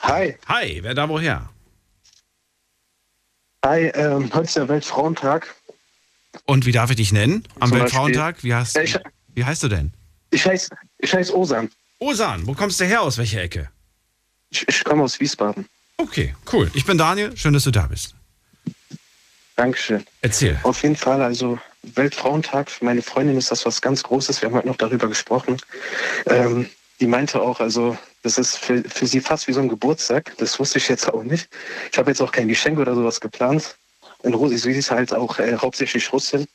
Hi. 0.00 0.36
Hi, 0.46 0.80
wer 0.82 0.94
da 0.94 1.08
woher? 1.08 1.48
Hi, 3.64 3.86
ähm, 3.94 4.30
heute 4.32 4.44
ist 4.46 4.56
der 4.56 4.68
Weltfrauentag. 4.68 5.54
Und 6.44 6.66
wie 6.66 6.72
darf 6.72 6.90
ich 6.90 6.96
dich 6.96 7.12
nennen 7.12 7.44
am 7.58 7.70
Zum 7.70 7.80
Weltfrauentag? 7.80 8.44
Wie, 8.44 8.52
Ich- 8.82 8.98
wie 9.34 9.44
heißt 9.44 9.62
du 9.62 9.68
denn? 9.68 9.92
Ich 10.30 10.44
heiße 10.46 10.68
ich 10.98 11.12
heiß 11.14 11.32
Osan. 11.32 11.70
Osan, 11.98 12.46
wo 12.46 12.52
kommst 12.54 12.78
du 12.78 12.84
her? 12.84 13.00
Aus 13.02 13.16
welcher 13.18 13.40
Ecke? 13.42 13.70
Ich, 14.56 14.68
ich 14.68 14.84
komme 14.84 15.02
aus 15.02 15.20
Wiesbaden. 15.20 15.66
Okay, 15.98 16.34
cool. 16.52 16.70
Ich 16.74 16.86
bin 16.86 16.96
Daniel. 16.96 17.36
Schön, 17.36 17.52
dass 17.52 17.64
du 17.64 17.70
da 17.70 17.86
bist. 17.86 18.14
Dankeschön. 19.56 20.04
Erzähl. 20.22 20.58
Auf 20.62 20.82
jeden 20.82 20.96
Fall, 20.96 21.22
also 21.22 21.58
Weltfrauentag, 21.82 22.70
für 22.70 22.84
meine 22.84 23.02
Freundin 23.02 23.36
ist 23.36 23.50
das 23.50 23.64
was 23.64 23.80
ganz 23.80 24.02
Großes. 24.02 24.40
Wir 24.40 24.48
haben 24.48 24.56
heute 24.56 24.66
noch 24.66 24.76
darüber 24.76 25.08
gesprochen. 25.08 25.58
Ähm, 26.26 26.68
die 27.00 27.06
meinte 27.06 27.40
auch, 27.40 27.60
also 27.60 27.96
das 28.22 28.38
ist 28.38 28.56
für, 28.56 28.82
für 28.84 29.06
sie 29.06 29.20
fast 29.20 29.46
wie 29.48 29.52
so 29.52 29.60
ein 29.60 29.68
Geburtstag. 29.68 30.32
Das 30.38 30.58
wusste 30.58 30.78
ich 30.78 30.88
jetzt 30.88 31.12
auch 31.12 31.22
nicht. 31.22 31.48
Ich 31.92 31.98
habe 31.98 32.10
jetzt 32.10 32.20
auch 32.20 32.32
kein 32.32 32.48
Geschenk 32.48 32.78
oder 32.78 32.94
sowas 32.94 33.20
geplant. 33.20 33.76
In 34.22 34.34
Russland, 34.34 34.60
sie 34.62 34.72
ist 34.72 34.90
halt 34.90 35.14
auch 35.14 35.38
äh, 35.38 35.56
hauptsächlich 35.56 36.12
Russin. 36.12 36.46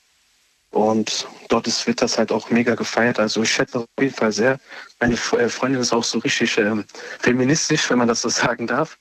Und 0.72 1.28
dort 1.50 1.68
ist, 1.68 1.86
wird 1.86 2.02
das 2.02 2.18
halt 2.18 2.32
auch 2.32 2.50
mega 2.50 2.76
gefeiert. 2.76 3.20
Also 3.20 3.44
ich 3.44 3.52
schätze 3.52 3.80
auf 3.80 3.86
jeden 4.00 4.16
Fall 4.16 4.32
sehr. 4.32 4.60
Meine 5.00 5.16
äh, 5.16 5.50
Freundin 5.50 5.82
ist 5.82 5.94
auch 5.94 6.04
so 6.04 6.20
richtig 6.20 6.58
ähm, 6.58 6.86
feministisch, 7.20 7.90
wenn 7.90 7.98
man 7.98 8.08
das 8.08 8.22
so 8.22 8.30
sagen 8.30 8.68
darf. 8.68 8.98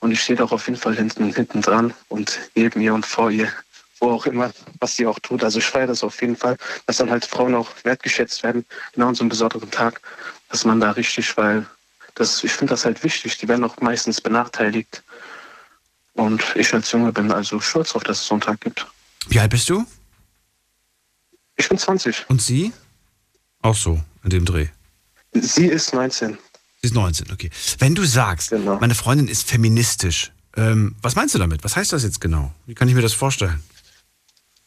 Und 0.00 0.12
ich 0.12 0.22
stehe 0.22 0.42
auch 0.44 0.52
auf 0.52 0.66
jeden 0.68 0.78
Fall 0.78 0.94
hinten, 0.94 1.34
hinten 1.34 1.62
dran 1.62 1.94
und 2.08 2.38
neben 2.54 2.80
ihr 2.82 2.92
und 2.92 3.06
vor 3.06 3.30
ihr, 3.30 3.50
wo 3.98 4.10
auch 4.10 4.26
immer, 4.26 4.52
was 4.78 4.96
sie 4.96 5.06
auch 5.06 5.18
tut. 5.20 5.42
Also 5.42 5.58
ich 5.58 5.64
feiere 5.64 5.86
das 5.86 6.04
auf 6.04 6.20
jeden 6.20 6.36
Fall, 6.36 6.58
dass 6.86 6.98
dann 6.98 7.10
halt 7.10 7.24
Frauen 7.24 7.54
auch 7.54 7.70
wertgeschätzt 7.82 8.42
werden, 8.42 8.66
genau 8.92 9.08
an 9.08 9.14
so 9.14 9.22
einem 9.22 9.30
besonderen 9.30 9.70
Tag, 9.70 10.02
dass 10.50 10.66
man 10.66 10.80
da 10.80 10.90
richtig, 10.90 11.34
weil 11.38 11.64
das, 12.14 12.44
ich 12.44 12.52
finde 12.52 12.74
das 12.74 12.84
halt 12.84 13.02
wichtig. 13.02 13.38
Die 13.38 13.48
werden 13.48 13.64
auch 13.64 13.78
meistens 13.80 14.20
benachteiligt. 14.20 15.02
Und 16.12 16.42
ich 16.56 16.72
als 16.74 16.92
Junge 16.92 17.10
bin 17.12 17.32
also 17.32 17.58
stolz 17.60 17.94
auf, 17.94 18.02
dass 18.04 18.20
es 18.20 18.26
so 18.26 18.34
einen 18.34 18.42
Tag 18.42 18.60
gibt. 18.60 18.86
Wie 19.28 19.40
alt 19.40 19.50
bist 19.50 19.68
du? 19.70 19.86
Ich 21.56 21.68
bin 21.68 21.78
20. 21.78 22.26
Und 22.28 22.42
sie? 22.42 22.72
Auch 23.62 23.74
so, 23.76 24.00
in 24.24 24.30
dem 24.30 24.44
Dreh. 24.44 24.68
Sie 25.32 25.66
ist 25.66 25.92
19. 25.94 26.32
Sie 26.82 26.86
ist 26.88 26.94
19, 26.94 27.32
okay. 27.32 27.50
Wenn 27.78 27.94
du 27.94 28.04
sagst, 28.04 28.50
Genau. 28.50 28.78
meine 28.78 28.94
Freundin 28.94 29.28
ist 29.28 29.48
feministisch, 29.48 30.32
ähm, 30.56 30.94
was 31.02 31.14
meinst 31.16 31.34
du 31.34 31.38
damit? 31.38 31.64
Was 31.64 31.76
heißt 31.76 31.92
das 31.92 32.02
jetzt 32.04 32.20
genau? 32.20 32.52
Wie 32.66 32.74
kann 32.74 32.88
ich 32.88 32.94
mir 32.94 33.02
das 33.02 33.12
vorstellen? 33.12 33.62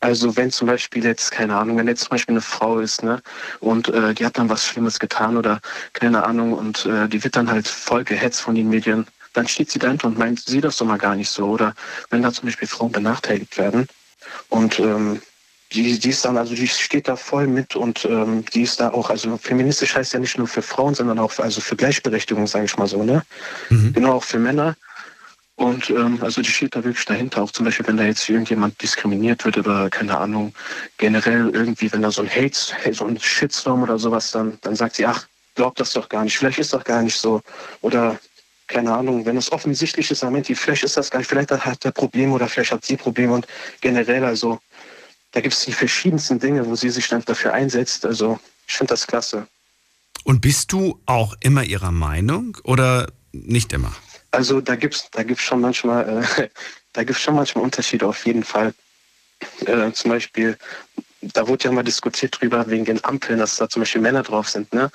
Also 0.01 0.35
wenn 0.37 0.49
zum 0.51 0.67
Beispiel 0.67 1.03
jetzt, 1.03 1.31
keine 1.31 1.57
Ahnung, 1.57 1.77
wenn 1.77 1.87
jetzt 1.87 2.01
zum 2.01 2.09
Beispiel 2.11 2.33
eine 2.33 2.41
Frau 2.41 2.79
ist, 2.79 3.03
ne, 3.03 3.21
und 3.59 3.89
äh, 3.89 4.13
die 4.13 4.25
hat 4.25 4.37
dann 4.37 4.47
was 4.49 4.65
Schlimmes 4.65 4.97
getan 4.97 5.35
oder 5.35 5.59
keine 5.93 6.23
Ahnung 6.23 6.53
und 6.53 6.85
äh, 6.85 7.09
die 7.09 7.21
wird 7.23 7.35
dann 7.35 7.51
halt 7.51 7.67
voll 7.67 8.05
gehetzt 8.05 8.39
von 8.41 8.55
den 8.55 8.69
Medien, 8.69 9.05
dann 9.33 9.47
steht 9.47 9.69
sie 9.71 9.79
dahinter 9.79 10.07
und 10.07 10.17
meint, 10.17 10.39
sieh 10.45 10.61
das 10.61 10.77
doch 10.77 10.85
mal 10.85 10.97
gar 10.97 11.15
nicht 11.15 11.29
so. 11.29 11.47
Oder 11.47 11.75
wenn 12.09 12.21
da 12.21 12.31
zum 12.31 12.45
Beispiel 12.45 12.67
Frauen 12.67 12.91
benachteiligt 12.93 13.57
werden 13.57 13.87
und 14.47 14.79
ähm, 14.79 15.21
die, 15.71 15.99
die 15.99 16.09
ist 16.09 16.25
dann, 16.25 16.37
also 16.37 16.55
die 16.55 16.67
steht 16.67 17.07
da 17.07 17.15
voll 17.15 17.47
mit 17.47 17.75
und 17.75 18.05
ähm, 18.05 18.43
die 18.53 18.63
ist 18.63 18.79
da 18.79 18.89
auch, 18.89 19.09
also 19.09 19.37
feministisch 19.37 19.95
heißt 19.95 20.13
ja 20.13 20.19
nicht 20.19 20.37
nur 20.37 20.47
für 20.47 20.61
Frauen, 20.61 20.95
sondern 20.95 21.19
auch 21.19 21.31
für, 21.31 21.43
also 21.43 21.61
für 21.61 21.75
Gleichberechtigung, 21.75 22.47
sage 22.47 22.65
ich 22.65 22.77
mal 22.77 22.87
so, 22.87 23.03
ne? 23.03 23.23
Genau, 23.93 24.13
auch 24.13 24.23
für 24.23 24.39
Männer. 24.39 24.75
Und 25.55 25.89
ähm, 25.89 26.19
also 26.21 26.41
die 26.41 26.49
steht 26.49 26.75
da 26.75 26.83
wirklich 26.83 27.05
dahinter, 27.05 27.43
auch 27.43 27.51
zum 27.51 27.65
Beispiel, 27.65 27.85
wenn 27.85 27.97
da 27.97 28.03
jetzt 28.03 28.27
irgendjemand 28.29 28.81
diskriminiert 28.81 29.43
wird 29.43 29.57
oder 29.57 29.89
keine 29.89 30.17
Ahnung, 30.17 30.53
generell 30.97 31.49
irgendwie, 31.49 31.91
wenn 31.91 32.01
da 32.01 32.11
so 32.11 32.21
ein 32.21 32.29
Hate, 32.29 32.57
so 32.93 33.05
ein 33.05 33.19
Shitstorm 33.19 33.83
oder 33.83 33.99
sowas, 33.99 34.31
dann, 34.31 34.57
dann 34.61 34.75
sagt 34.75 34.95
sie, 34.95 35.05
ach, 35.05 35.27
glaub 35.55 35.75
das 35.75 35.93
doch 35.93 36.07
gar 36.07 36.23
nicht, 36.23 36.37
vielleicht 36.37 36.59
ist 36.59 36.73
doch 36.73 36.83
gar 36.83 37.01
nicht 37.01 37.17
so. 37.17 37.41
Oder 37.81 38.17
keine 38.67 38.93
Ahnung, 38.93 39.25
wenn 39.25 39.35
es 39.35 39.51
offensichtlich 39.51 40.09
ist, 40.09 40.23
dann 40.23 40.31
meint 40.31 40.47
die, 40.47 40.55
vielleicht 40.55 40.83
ist 40.83 40.95
das 40.95 41.09
gar 41.11 41.19
nicht, 41.19 41.27
vielleicht 41.27 41.51
hat 41.51 41.83
er 41.83 41.91
Probleme 41.91 42.33
oder 42.33 42.47
vielleicht 42.47 42.71
hat 42.71 42.85
sie 42.85 42.95
Probleme 42.95 43.33
und 43.33 43.45
generell, 43.81 44.23
also 44.23 44.59
da 45.31 45.41
gibt 45.41 45.53
es 45.53 45.65
die 45.65 45.71
verschiedensten 45.71 46.39
Dinge, 46.39 46.65
wo 46.65 46.75
sie 46.75 46.89
sich 46.89 47.07
dann 47.07 47.23
dafür 47.25 47.53
einsetzt. 47.53 48.05
Also 48.05 48.39
ich 48.67 48.75
finde 48.75 48.93
das 48.93 49.07
klasse. 49.07 49.47
Und 50.23 50.41
bist 50.41 50.71
du 50.71 50.99
auch 51.05 51.35
immer 51.41 51.63
ihrer 51.63 51.91
Meinung 51.91 52.57
oder 52.63 53.07
nicht 53.31 53.73
immer? 53.73 53.95
Also 54.31 54.61
da 54.61 54.75
gibt's 54.75 55.09
da 55.11 55.23
gibt's 55.23 55.43
schon 55.43 55.61
manchmal 55.61 56.23
äh, 56.37 56.49
da 56.93 57.03
gibt's 57.03 57.21
schon 57.21 57.35
manchmal 57.35 57.63
Unterschiede 57.63 58.07
auf 58.07 58.25
jeden 58.25 58.43
Fall. 58.43 58.73
Äh, 59.65 59.91
zum 59.93 60.11
Beispiel, 60.11 60.57
da 61.21 61.47
wurde 61.47 61.65
ja 61.65 61.71
mal 61.71 61.83
diskutiert 61.83 62.39
drüber 62.39 62.67
wegen 62.67 62.85
den 62.85 63.03
Ampeln, 63.03 63.39
dass 63.39 63.55
da 63.55 63.69
zum 63.69 63.81
Beispiel 63.81 64.01
Männer 64.01 64.23
drauf 64.23 64.49
sind, 64.49 64.73
ne? 64.73 64.91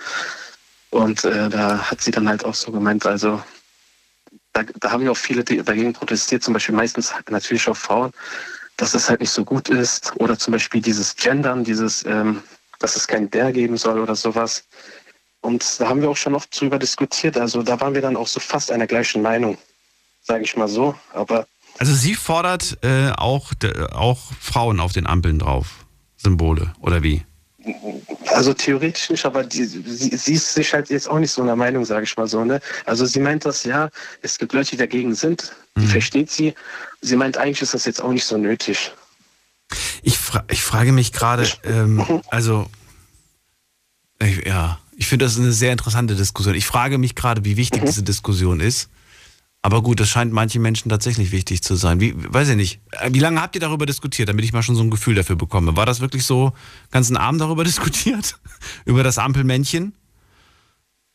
Und 0.91 1.25
äh, 1.25 1.49
da 1.49 1.91
hat 1.91 2.01
sie 2.01 2.11
dann 2.11 2.29
halt 2.29 2.45
auch 2.45 2.55
so 2.55 2.71
gemeint, 2.71 3.05
also 3.05 3.43
da, 4.53 4.63
da 4.63 4.91
haben 4.93 5.05
ja 5.05 5.11
auch 5.11 5.17
viele 5.17 5.43
dagegen 5.43 5.93
protestiert, 5.93 6.45
zum 6.45 6.55
Beispiel 6.55 6.75
meistens 6.75 7.13
natürlich 7.29 7.69
auch 7.69 7.77
Frauen, 7.77 8.13
dass 8.77 8.93
das 8.93 9.09
halt 9.09 9.21
nicht 9.21 9.31
so 9.31 9.45
gut 9.45 9.69
ist. 9.69 10.13
Oder 10.19 10.39
zum 10.39 10.53
Beispiel 10.53 10.81
dieses 10.81 11.15
Gendern, 11.17 11.65
dieses, 11.65 12.05
ähm, 12.07 12.43
dass 12.81 12.97
es 12.97 13.07
kein 13.07 13.31
Der 13.31 13.53
geben 13.53 13.77
soll 13.77 14.01
oder 14.01 14.15
sowas. 14.17 14.65
Und 15.41 15.79
da 15.81 15.89
haben 15.89 16.01
wir 16.01 16.09
auch 16.11 16.17
schon 16.17 16.35
oft 16.35 16.59
drüber 16.59 16.79
diskutiert. 16.79 17.37
Also 17.37 17.63
da 17.63 17.81
waren 17.81 17.95
wir 17.95 18.03
dann 18.03 18.17
auch 18.17 18.27
so 18.27 18.41
fast 18.41 18.73
einer 18.73 18.87
gleichen 18.87 19.21
Meinung, 19.23 19.59
sage 20.23 20.45
ich 20.45 20.57
mal 20.57 20.69
so. 20.69 20.95
Aber 21.13 21.47
Also 21.79 21.95
sie 21.95 22.15
fordert 22.15 22.79
äh, 22.83 23.11
auch, 23.17 23.53
d- 23.55 23.73
auch 23.93 24.19
Frauen 24.41 24.81
auf 24.81 24.93
den 24.93 25.07
Ampeln 25.07 25.39
drauf. 25.39 25.85
Symbole, 26.17 26.73
oder 26.81 27.03
wie? 27.03 27.25
Also 28.27 28.53
theoretisch 28.55 29.11
nicht, 29.11 29.25
aber 29.25 29.45
die, 29.45 29.65
sie, 29.65 30.17
sie 30.17 30.35
ist 30.35 30.55
sich 30.55 30.73
halt 30.73 30.91
jetzt 30.91 31.09
auch 31.09 31.19
nicht 31.19 31.31
so 31.31 31.43
einer 31.43 31.57
Meinung, 31.57 31.85
sage 31.85 32.05
ich 32.05 32.17
mal 32.17 32.27
so. 32.27 32.45
Ne? 32.45 32.61
Also 32.85 33.07
sie 33.07 33.21
meint 33.21 33.45
das, 33.45 33.65
ja, 33.65 33.89
es 34.23 34.39
gibt 34.39 34.53
Leute, 34.53 34.71
die 34.71 34.77
dagegen 34.77 35.15
sind, 35.15 35.55
die 35.77 35.87
versteht 35.87 36.31
sie. 36.31 36.55
Sie 37.01 37.17
meint, 37.17 37.37
eigentlich 37.37 37.63
ist 37.63 37.75
das 37.75 37.85
jetzt 37.85 38.03
auch 38.03 38.13
nicht 38.13 38.25
so 38.25 38.37
nötig. 38.37 38.93
Ich, 40.03 40.19
fra 40.19 40.45
ich 40.51 40.63
frage 40.63 40.93
mich 40.93 41.13
gerade, 41.13 41.49
ähm, 41.65 42.23
also, 42.29 42.69
ich, 44.21 44.47
ja, 44.47 44.79
ich 44.97 45.07
finde 45.07 45.25
das 45.25 45.39
eine 45.39 45.53
sehr 45.53 45.73
interessante 45.73 46.15
Diskussion. 46.15 46.55
Ich 46.55 46.67
frage 46.67 46.99
mich 46.99 47.15
gerade, 47.15 47.45
wie 47.45 47.57
wichtig 47.57 47.83
diese 47.85 48.03
Diskussion 48.03 48.61
ist. 48.61 48.89
Aber 49.65 49.83
gut, 49.83 49.99
das 49.99 50.11
scheint 50.11 50.31
manchen 50.31 50.61
Menschen 50.61 50.91
tatsächlich 50.91 51.33
wichtig 51.33 51.63
zu 51.63 51.75
sein. 51.75 51.99
Wie, 51.99 52.13
weiß 52.15 52.51
ich 52.51 52.57
nicht. 52.57 52.81
Äh, 53.01 53.15
Wie 53.15 53.19
lange 53.19 53.41
habt 53.41 53.55
ihr 53.55 53.63
darüber 53.63 53.87
diskutiert, 53.87 54.29
damit 54.29 54.45
ich 54.45 54.53
mal 54.53 54.63
schon 54.63 54.77
so 54.77 54.83
ein 54.83 54.91
Gefühl 54.91 55.15
dafür 55.15 55.37
bekomme? 55.37 55.75
War 55.75 55.87
das 55.87 56.03
wirklich 56.03 56.27
so 56.27 56.53
ganzen 56.91 57.17
Abend 57.17 57.41
darüber 57.41 57.65
diskutiert? 57.71 58.37
über 58.85 59.03
das 59.03 59.17
Ampelmännchen? 59.17 59.95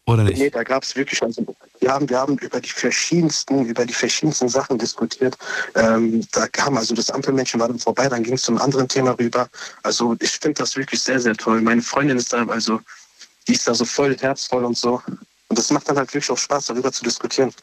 Oder 0.07 0.23
nicht? 0.23 0.39
Nee, 0.39 0.49
da 0.49 0.63
gab 0.63 0.81
es 0.81 0.95
wirklich, 0.95 1.21
also 1.21 1.45
wir 1.79 1.93
haben, 1.93 2.09
wir 2.09 2.17
haben 2.17 2.39
über 2.39 2.59
die 2.59 2.71
verschiedensten, 2.71 3.67
über 3.67 3.85
die 3.85 3.93
verschiedensten 3.93 4.49
Sachen 4.49 4.79
diskutiert. 4.79 5.37
Ähm, 5.75 6.25
da 6.31 6.47
kam 6.47 6.75
also 6.75 6.95
das 6.95 7.11
Ampelmännchen 7.11 7.59
war 7.59 7.67
dann 7.67 7.77
vorbei, 7.77 8.09
dann 8.09 8.23
ging 8.23 8.33
es 8.33 8.41
zum 8.41 8.57
anderen 8.57 8.87
Thema 8.87 9.11
rüber. 9.11 9.47
Also 9.83 10.15
ich 10.19 10.31
finde 10.31 10.55
das 10.55 10.75
wirklich 10.75 11.03
sehr, 11.03 11.19
sehr 11.19 11.35
toll. 11.35 11.61
Meine 11.61 11.83
Freundin 11.83 12.17
ist 12.17 12.33
da, 12.33 12.47
also 12.47 12.81
die 13.47 13.53
ist 13.53 13.67
da 13.67 13.75
so 13.75 13.85
voll 13.85 14.17
herzvoll 14.17 14.65
und 14.65 14.75
so. 14.75 14.99
Und 15.49 15.59
das 15.59 15.69
macht 15.69 15.87
dann 15.87 15.97
halt 15.97 16.11
wirklich 16.11 16.31
auch 16.31 16.37
Spaß, 16.39 16.65
darüber 16.65 16.91
zu 16.91 17.03
diskutieren. 17.03 17.53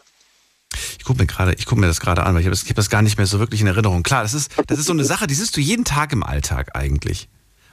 Ich 0.99 1.05
gucke 1.05 1.21
mir 1.21 1.27
gerade, 1.27 1.55
ich 1.55 1.67
gucke 1.67 1.81
mir 1.81 1.87
das 1.87 2.01
gerade 2.01 2.25
an, 2.25 2.35
weil 2.35 2.41
ich 2.41 2.47
habe 2.47 2.55
das, 2.55 2.63
ich 2.65 2.69
hab 2.69 2.77
das 2.77 2.91
gar 2.91 3.03
nicht 3.03 3.17
mehr 3.17 3.27
so 3.27 3.39
wirklich 3.39 3.61
in 3.61 3.67
Erinnerung. 3.67 4.03
Klar, 4.03 4.23
das 4.23 4.35
ist, 4.35 4.51
das 4.67 4.79
ist 4.79 4.87
so 4.87 4.93
eine 4.93 5.05
Sache, 5.13 5.27
die 5.27 5.35
siehst 5.35 5.57
du 5.57 5.61
jeden 5.61 5.85
Tag 5.85 6.13
im 6.13 6.23
Alltag 6.23 6.75
eigentlich. 6.75 7.29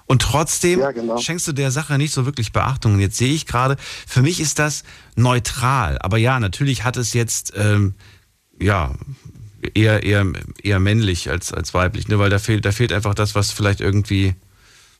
Und 0.05 0.21
trotzdem 0.21 0.79
Ja, 0.79 0.91
genau. 0.91 1.17
schenkst 1.17 1.47
du 1.47 1.53
der 1.53 1.71
Sache 1.71 1.97
nicht 1.97 2.13
so 2.13 2.25
wirklich 2.25 2.51
Beachtung. 2.51 2.93
Und 2.95 2.99
jetzt 2.99 3.17
sehe 3.17 3.33
ich 3.33 3.45
gerade, 3.45 3.77
für 4.07 4.21
mich 4.21 4.39
ist 4.39 4.59
das 4.59 4.83
neutral. 5.15 5.97
Aber 5.99 6.17
ja, 6.17 6.39
natürlich 6.39 6.83
hat 6.83 6.97
es 6.97 7.13
jetzt, 7.13 7.53
ähm, 7.55 7.95
ja, 8.59 8.93
eher, 9.73 10.03
eher, 10.03 10.25
eher 10.61 10.79
männlich 10.79 11.29
als, 11.29 11.53
als 11.53 11.73
weiblich, 11.73 12.07
ne? 12.09 12.19
weil 12.19 12.29
da 12.29 12.39
fehlt, 12.39 12.65
da 12.65 12.71
fehlt 12.71 12.91
einfach 12.91 13.15
das, 13.15 13.33
was 13.33 13.51
vielleicht 13.51 13.79
irgendwie, 13.79 14.35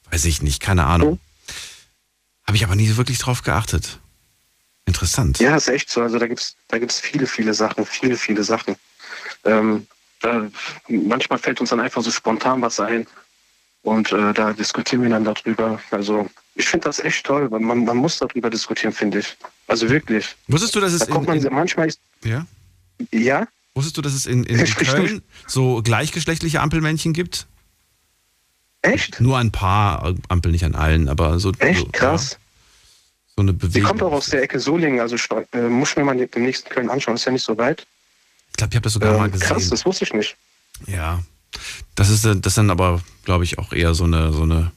weiß 0.10 0.26
ich 0.26 0.42
nicht, 0.42 0.62
keine 0.62 0.86
Ahnung. 0.86 1.20
Habe 2.48 2.58
ich 2.58 2.64
aber 2.64 2.76
nie 2.76 2.88
so 2.88 2.98
wirklich 2.98 3.20
drauf 3.20 3.42
geachtet. 3.42 4.00
Interessant. 4.86 5.40
Ja, 5.40 5.56
ist 5.56 5.68
echt 5.70 5.90
so. 5.90 6.02
Also 6.02 6.20
da 6.20 6.28
gibt's 6.28 6.56
da 6.68 6.78
gibt's 6.78 7.00
viele, 7.00 7.28
viele 7.28 7.54
Sachen, 7.54 7.86
viele, 7.86 8.18
viele 8.18 8.44
Sachen. 8.44 8.76
Ähm, 9.46 9.88
da, 10.22 10.48
manchmal 10.88 11.40
fällt 11.40 11.62
uns 11.62 11.70
dann 11.70 11.80
einfach 11.80 12.02
so 12.02 12.12
spontan 12.12 12.62
was 12.62 12.80
ein. 12.80 13.08
Und 13.84 14.12
äh, 14.14 14.34
da 14.34 14.54
diskutieren 14.54 15.04
wir 15.04 15.10
dann 15.10 15.26
darüber. 15.26 15.80
Also 15.92 16.30
ich 16.56 16.66
finde 16.66 16.86
das 16.86 17.00
echt 17.00 17.26
toll. 17.26 17.50
Man, 17.50 17.84
man 17.84 17.98
muss 17.98 18.18
darüber 18.18 18.50
diskutieren, 18.50 18.94
finde 18.94 19.20
ich. 19.20 19.38
Also 19.68 19.90
wirklich. 19.90 20.36
Wusstest 20.48 20.76
du, 20.76 20.80
dass 20.80 20.94
es 20.94 21.06
da 21.06 21.20
man 21.20 21.38
in, 21.38 21.46
in, 21.46 21.54
manchmal. 21.54 21.88
Ist, 21.88 22.00
ja? 22.24 22.46
Ja? 23.12 23.48
Wusstest 23.76 23.98
du, 23.98 24.02
dass 24.02 24.14
es 24.14 24.26
in, 24.26 24.44
in, 24.44 24.60
in 24.60 24.66
Köln 24.66 25.22
so 25.48 25.82
gleichgeschlechtliche 25.82 26.62
Ampelmännchen 26.62 27.14
gibt? 27.14 27.48
Echt? 28.82 29.20
Nur 29.20 29.38
ein 29.38 29.52
paar 29.52 30.14
Ampeln, 30.28 30.52
nicht 30.52 30.66
an 30.66 30.76
allen, 30.76 31.10
aber 31.10 31.40
so. 31.40 31.52
Echt 31.60 31.80
so, 31.80 31.90
krass. 31.92 32.32
Ja, 32.32 32.38
so 33.36 33.42
eine 33.42 33.54
Bewegung. 33.54 33.74
Die 33.74 33.82
kommt 33.82 34.04
auch 34.04 34.12
aus 34.12 34.28
der 34.28 34.44
Ecke 34.44 34.60
Solingen, 34.60 35.00
also 35.00 35.16
äh, 35.54 35.62
muss 35.62 35.92
ich 35.92 35.98
mir 35.98 36.04
mal 36.04 36.16
den 36.16 36.44
nächsten 36.44 36.70
Köln 36.70 36.90
anschauen, 36.90 37.16
ist 37.16 37.26
ja 37.26 37.32
nicht 37.32 37.44
so 37.44 37.58
weit. 37.58 37.86
Ich 38.52 38.58
glaube, 38.58 38.72
ich 38.72 38.76
habe 38.76 38.84
das 38.84 38.94
sogar 38.94 39.14
ähm, 39.14 39.20
mal 39.20 39.30
gesehen. 39.30 39.48
Krass, 39.48 39.70
das 39.70 39.86
wusste 39.86 40.06
ich 40.06 40.14
nicht. 40.14 40.38
Ja. 40.88 41.24
Das 41.96 42.10
ist 42.10 42.26
das 42.26 42.56
dann 42.56 42.70
aber, 42.70 43.02
glaube 43.26 43.44
ich, 43.44 43.60
auch 43.60 43.74
eher 43.74 43.94
so 43.94 44.04
eine, 44.06 44.34
so 44.34 44.44
eine, 44.44 44.72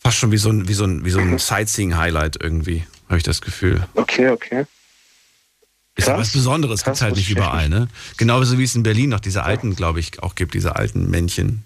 fast 0.00 0.18
schon 0.18 0.32
wie 0.32 0.36
so 0.36 0.50
ein, 0.50 0.68
wie 0.68 0.74
so 0.74 0.84
ein, 0.84 1.04
wie 1.04 1.10
so 1.10 1.18
ein 1.18 1.38
Sightseeing-Highlight 1.38 2.38
irgendwie, 2.40 2.84
habe 3.08 3.18
ich 3.18 3.24
das 3.24 3.40
Gefühl. 3.40 3.86
Okay, 3.94 4.28
okay. 4.28 4.66
Ist 5.96 6.08
ja 6.08 6.18
was 6.18 6.32
Besonderes, 6.32 6.82
gibt 6.82 6.96
es 6.96 7.02
halt 7.02 7.14
nicht 7.14 7.30
überall, 7.30 7.68
ne? 7.68 7.88
Genauso 8.16 8.58
wie 8.58 8.64
es 8.64 8.74
in 8.74 8.82
Berlin 8.82 9.10
noch 9.10 9.20
diese 9.20 9.44
alten, 9.44 9.76
glaube 9.76 10.00
ich, 10.00 10.20
auch 10.22 10.34
gibt, 10.34 10.54
diese 10.54 10.74
alten 10.74 11.08
Männchen. 11.08 11.62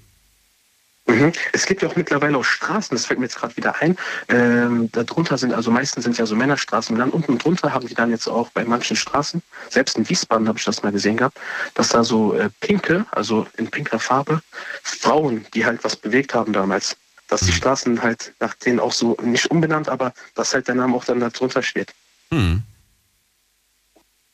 Mhm. 1.08 1.32
Es 1.52 1.64
gibt 1.64 1.80
ja 1.80 1.88
auch 1.88 1.96
mittlerweile 1.96 2.36
auch 2.36 2.44
Straßen, 2.44 2.94
das 2.94 3.06
fällt 3.06 3.18
mir 3.18 3.24
jetzt 3.24 3.36
gerade 3.36 3.56
wieder 3.56 3.80
ein. 3.80 3.96
Ähm, 4.28 4.90
darunter 4.92 5.38
sind, 5.38 5.54
also 5.54 5.70
meistens 5.70 6.04
sind 6.04 6.18
ja 6.18 6.26
so 6.26 6.36
Männerstraßen 6.36 6.94
und 6.94 7.00
dann 7.00 7.10
unten 7.10 7.38
drunter 7.38 7.72
haben 7.72 7.86
die 7.86 7.94
dann 7.94 8.10
jetzt 8.10 8.28
auch 8.28 8.50
bei 8.50 8.64
manchen 8.64 8.94
Straßen, 8.94 9.42
selbst 9.70 9.96
in 9.96 10.08
Wiesbaden 10.08 10.46
habe 10.46 10.58
ich 10.58 10.64
das 10.66 10.82
mal 10.82 10.92
gesehen 10.92 11.16
gehabt, 11.16 11.38
dass 11.74 11.88
da 11.88 12.04
so 12.04 12.34
äh, 12.34 12.50
pinke, 12.60 13.06
also 13.10 13.46
in 13.56 13.68
pinker 13.68 13.98
Farbe, 13.98 14.42
Frauen, 14.82 15.46
die 15.54 15.64
halt 15.64 15.82
was 15.82 15.96
bewegt 15.96 16.34
haben 16.34 16.52
damals. 16.52 16.94
Dass 17.28 17.40
die 17.40 17.52
mhm. 17.52 17.56
Straßen 17.56 18.02
halt 18.02 18.32
nach 18.40 18.54
denen 18.54 18.80
auch 18.80 18.92
so, 18.92 19.16
nicht 19.22 19.50
umbenannt, 19.50 19.88
aber 19.88 20.12
dass 20.34 20.54
halt 20.54 20.68
der 20.68 20.74
Name 20.74 20.94
auch 20.94 21.04
dann 21.04 21.20
da 21.20 21.30
drunter 21.30 21.62
steht. 21.62 21.92
Mhm. 22.30 22.62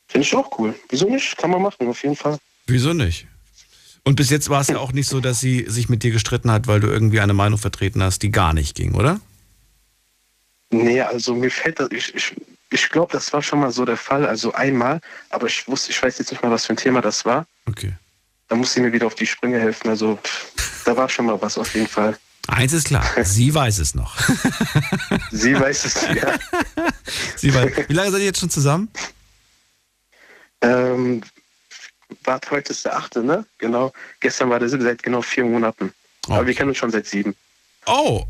Finde 0.07 0.27
ich 0.27 0.35
auch 0.35 0.59
cool. 0.59 0.73
Wieso 0.89 1.09
nicht? 1.09 1.37
Kann 1.37 1.51
man 1.51 1.61
machen, 1.61 1.87
auf 1.87 2.03
jeden 2.03 2.15
Fall. 2.15 2.37
Wieso 2.67 2.93
nicht? 2.93 3.27
Und 4.05 4.15
bis 4.15 4.29
jetzt 4.29 4.49
war 4.49 4.61
es 4.61 4.67
ja 4.67 4.77
auch 4.77 4.91
nicht 4.91 5.09
so, 5.09 5.19
dass 5.19 5.39
sie 5.39 5.65
sich 5.67 5.89
mit 5.89 6.03
dir 6.03 6.11
gestritten 6.11 6.51
hat, 6.51 6.67
weil 6.67 6.79
du 6.79 6.87
irgendwie 6.87 7.19
eine 7.19 7.33
Meinung 7.33 7.57
vertreten 7.57 8.03
hast, 8.03 8.21
die 8.21 8.29
gar 8.29 8.53
nicht 8.53 8.75
ging, 8.75 8.93
oder? 8.93 9.19
Nee, 10.69 11.01
also 11.01 11.33
mir 11.33 11.49
fällt 11.49 11.79
das, 11.79 11.89
ich, 11.91 12.13
ich, 12.13 12.35
ich 12.69 12.89
glaube, 12.89 13.11
das 13.11 13.33
war 13.33 13.41
schon 13.41 13.59
mal 13.59 13.71
so 13.71 13.83
der 13.83 13.97
Fall, 13.97 14.27
also 14.27 14.53
einmal, 14.53 15.01
aber 15.31 15.47
ich 15.47 15.67
wusste, 15.67 15.91
ich 15.91 16.01
weiß 16.01 16.19
jetzt 16.19 16.29
nicht 16.29 16.43
mal, 16.43 16.51
was 16.51 16.67
für 16.67 16.73
ein 16.73 16.77
Thema 16.77 17.01
das 17.01 17.25
war. 17.25 17.47
Okay. 17.65 17.93
Da 18.47 18.55
musste 18.55 18.75
sie 18.75 18.81
mir 18.81 18.93
wieder 18.93 19.07
auf 19.07 19.15
die 19.15 19.25
Sprünge 19.25 19.59
helfen, 19.59 19.89
also 19.89 20.19
da 20.85 20.95
war 20.95 21.09
schon 21.09 21.25
mal 21.25 21.41
was 21.41 21.57
auf 21.57 21.73
jeden 21.73 21.87
Fall. 21.87 22.15
Eins 22.47 22.73
ist 22.73 22.87
klar, 22.87 23.05
sie 23.23 23.55
weiß 23.55 23.79
es 23.79 23.95
noch. 23.95 24.15
sie 25.31 25.59
weiß 25.59 25.85
es, 25.85 26.01
ja. 26.13 26.35
sie 27.37 27.51
weiß, 27.51 27.71
wie 27.87 27.93
lange 27.93 28.11
seid 28.11 28.19
ihr 28.19 28.27
jetzt 28.27 28.39
schon 28.39 28.51
zusammen? 28.51 28.87
Ähm, 30.61 31.23
warte, 32.23 32.51
heute 32.51 32.71
ist 32.71 32.85
der 32.85 32.97
achte, 32.97 33.23
ne? 33.23 33.45
Genau. 33.57 33.93
Gestern 34.19 34.49
war 34.49 34.59
der 34.59 34.69
siebte, 34.69 34.85
seit 34.85 35.03
genau 35.03 35.21
vier 35.21 35.45
Monaten. 35.45 35.93
Oh. 36.27 36.33
Aber 36.33 36.47
wir 36.47 36.53
kennen 36.53 36.69
uns 36.69 36.77
schon 36.77 36.91
seit 36.91 37.05
sieben. 37.05 37.35
Oh, 37.85 38.25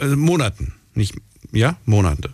äh, 0.00 0.06
Monaten. 0.06 0.74
Nicht, 0.94 1.14
ja, 1.52 1.76
Monate. 1.84 2.32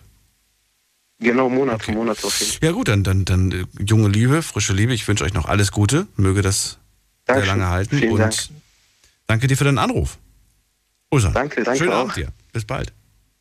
Genau, 1.19 1.49
Monate, 1.49 1.83
okay. 1.83 1.91
Monate 1.93 2.27
auf 2.27 2.39
jeden 2.39 2.51
Fall. 2.51 2.67
Ja 2.67 2.71
gut, 2.73 2.87
dann, 2.87 3.03
dann, 3.03 3.25
dann 3.25 3.51
äh, 3.51 3.65
junge 3.79 4.09
Liebe, 4.09 4.41
frische 4.41 4.73
Liebe. 4.73 4.93
Ich 4.93 5.07
wünsche 5.07 5.23
euch 5.23 5.33
noch 5.33 5.45
alles 5.45 5.71
Gute. 5.71 6.07
Möge 6.17 6.41
das 6.41 6.77
Dankeschön. 7.25 7.45
sehr 7.47 7.57
lange 7.57 7.71
halten. 7.71 7.97
Vielen 7.97 8.11
und 8.11 8.19
Dank. 8.19 8.35
danke 9.27 9.47
dir 9.47 9.55
für 9.55 9.63
deinen 9.63 9.77
Anruf. 9.77 10.17
Usa. 11.11 11.29
Danke, 11.29 11.63
danke 11.63 11.79
Schönen 11.79 11.93
auch. 11.93 12.01
Abend 12.01 12.17
dir. 12.17 12.27
Bis 12.51 12.65
bald. 12.65 12.93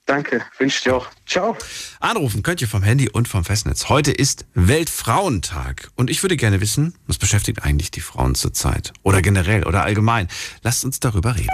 Danke, 0.07 0.43
wünsche 0.59 0.85
dir 0.85 0.97
auch. 0.97 1.09
Ciao. 1.27 1.57
Anrufen 1.99 2.43
könnt 2.43 2.61
ihr 2.61 2.69
vom 2.69 2.83
Handy 2.83 3.09
und 3.09 3.27
vom 3.27 3.43
Festnetz. 3.43 3.89
Heute 3.89 4.13
ist 4.13 4.45
Weltfrauentag 4.53 5.91
und 5.97 6.11
ich 6.11 6.23
würde 6.23 6.37
gerne 6.37 6.61
wissen, 6.61 6.95
was 7.07 7.17
beschäftigt 7.17 7.63
eigentlich 7.63 7.91
die 7.91 8.03
Frauen 8.03 8.35
zurzeit? 8.35 8.93
Oder 9.03 9.23
generell 9.23 9.65
oder 9.65 9.83
allgemein? 9.83 10.29
Lasst 10.63 10.85
uns 10.85 11.01
darüber 11.01 11.35
reden. 11.37 11.49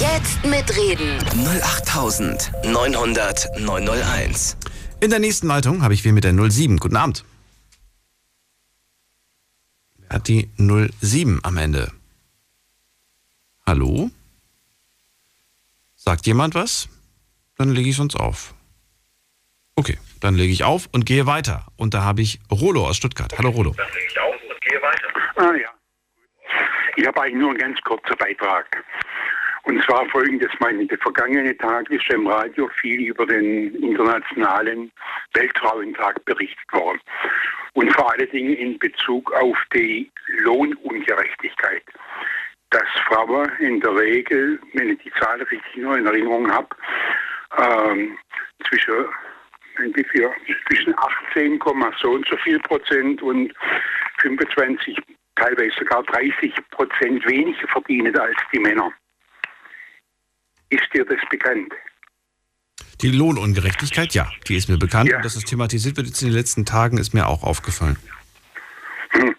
Jetzt 0.00 0.44
mitreden. 0.44 1.20
08900 1.62 3.60
901. 3.60 4.56
In 5.00 5.10
der 5.10 5.20
nächsten 5.20 5.46
Leitung 5.46 5.82
habe 5.82 5.94
ich 5.94 6.04
wen 6.04 6.14
mit 6.14 6.24
der 6.24 6.34
07. 6.34 6.78
Guten 6.78 6.96
Abend. 6.96 7.24
Wer 9.98 10.16
hat 10.16 10.26
die 10.26 10.50
07 10.56 11.38
am 11.44 11.56
Ende? 11.58 11.92
Hallo? 13.64 14.10
Sagt 15.94 16.26
jemand 16.26 16.56
was? 16.56 16.88
Dann 17.56 17.70
lege 17.70 17.88
ich 17.88 17.96
sonst 17.96 18.16
auf. 18.16 18.54
Okay, 19.76 19.98
dann 20.20 20.34
lege 20.34 20.52
ich 20.52 20.64
auf 20.64 20.88
und 20.92 21.04
gehe 21.04 21.26
weiter. 21.26 21.66
Und 21.76 21.94
da 21.94 22.02
habe 22.02 22.22
ich 22.22 22.38
Rolo 22.50 22.86
aus 22.86 22.96
Stuttgart. 22.96 23.32
Hallo 23.38 23.50
Rolo. 23.50 23.74
Dann 23.76 23.86
lege 23.94 24.06
ich 24.08 24.20
auf 24.20 24.34
und 24.48 24.60
gehe 24.60 24.80
weiter. 24.80 25.08
Ah 25.36 25.54
ja. 25.54 25.70
Ich 26.96 27.06
habe 27.06 27.22
eigentlich 27.22 27.40
nur 27.40 27.50
einen 27.50 27.58
ganz 27.58 27.80
kurzen 27.80 28.16
Beitrag. 28.16 28.84
Und 29.64 29.82
zwar 29.84 30.06
folgendes, 30.10 30.50
meine, 30.60 30.86
der 30.86 30.98
vergangene 30.98 31.56
Tag 31.56 31.90
ist 31.90 32.08
im 32.10 32.26
Radio 32.26 32.68
viel 32.80 33.08
über 33.08 33.26
den 33.26 33.74
internationalen 33.82 34.92
Weltfrauentag 35.32 36.22
berichtet 36.24 36.72
worden. 36.72 37.00
Und 37.72 37.92
vor 37.94 38.12
allen 38.12 38.30
Dingen 38.30 38.54
in 38.54 38.78
Bezug 38.78 39.32
auf 39.32 39.56
die 39.74 40.10
Lohnungerechtigkeit. 40.40 41.82
Dass 42.70 42.84
Frauen 43.08 43.50
in 43.58 43.80
der 43.80 43.96
Regel, 43.96 44.60
wenn 44.74 44.90
ich 44.90 44.98
die 45.02 45.12
Zahl 45.18 45.40
richtig 45.42 45.76
nur 45.76 45.96
in 45.96 46.06
Erinnerung 46.06 46.50
habe, 46.52 46.68
ähm, 47.58 48.18
zwischen, 48.68 49.06
zwischen 50.68 50.94
18, 50.98 51.60
so 52.00 52.10
und 52.10 52.26
so 52.28 52.36
viel 52.38 52.58
Prozent 52.60 53.22
und 53.22 53.52
25, 54.18 54.98
teilweise 55.36 55.74
sogar 55.78 56.02
30 56.04 56.54
Prozent 56.70 57.26
weniger 57.26 57.66
verdienen 57.68 58.16
als 58.16 58.36
die 58.52 58.58
Männer. 58.58 58.92
Ist 60.70 60.92
dir 60.92 61.04
das 61.04 61.20
bekannt? 61.30 61.72
Die 63.02 63.10
Lohnungerechtigkeit, 63.10 64.14
ja, 64.14 64.30
die 64.48 64.56
ist 64.56 64.68
mir 64.68 64.78
bekannt. 64.78 65.10
Ja. 65.10 65.16
Und 65.16 65.24
dass 65.24 65.36
es 65.36 65.44
thematisiert 65.44 65.96
wird 65.96 66.06
jetzt 66.06 66.22
in 66.22 66.28
den 66.28 66.36
letzten 66.36 66.64
Tagen, 66.64 66.98
ist 66.98 67.12
mir 67.12 67.26
auch 67.26 67.42
aufgefallen. 67.42 67.96
Hm. 69.10 69.34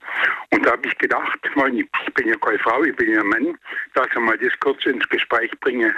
Und 0.51 0.65
da 0.65 0.71
habe 0.71 0.87
ich 0.87 0.97
gedacht, 0.97 1.39
ich 1.43 2.13
bin 2.13 2.27
ja 2.27 2.35
keine 2.37 2.59
Frau, 2.59 2.83
ich 2.83 2.95
bin 2.95 3.11
ja 3.11 3.21
ein 3.21 3.27
Mann, 3.27 3.57
dass 3.93 4.07
ich 4.07 4.19
mal 4.19 4.37
das 4.37 4.53
kurz 4.59 4.85
ins 4.85 5.07
Gespräch 5.09 5.51
bringe, 5.61 5.93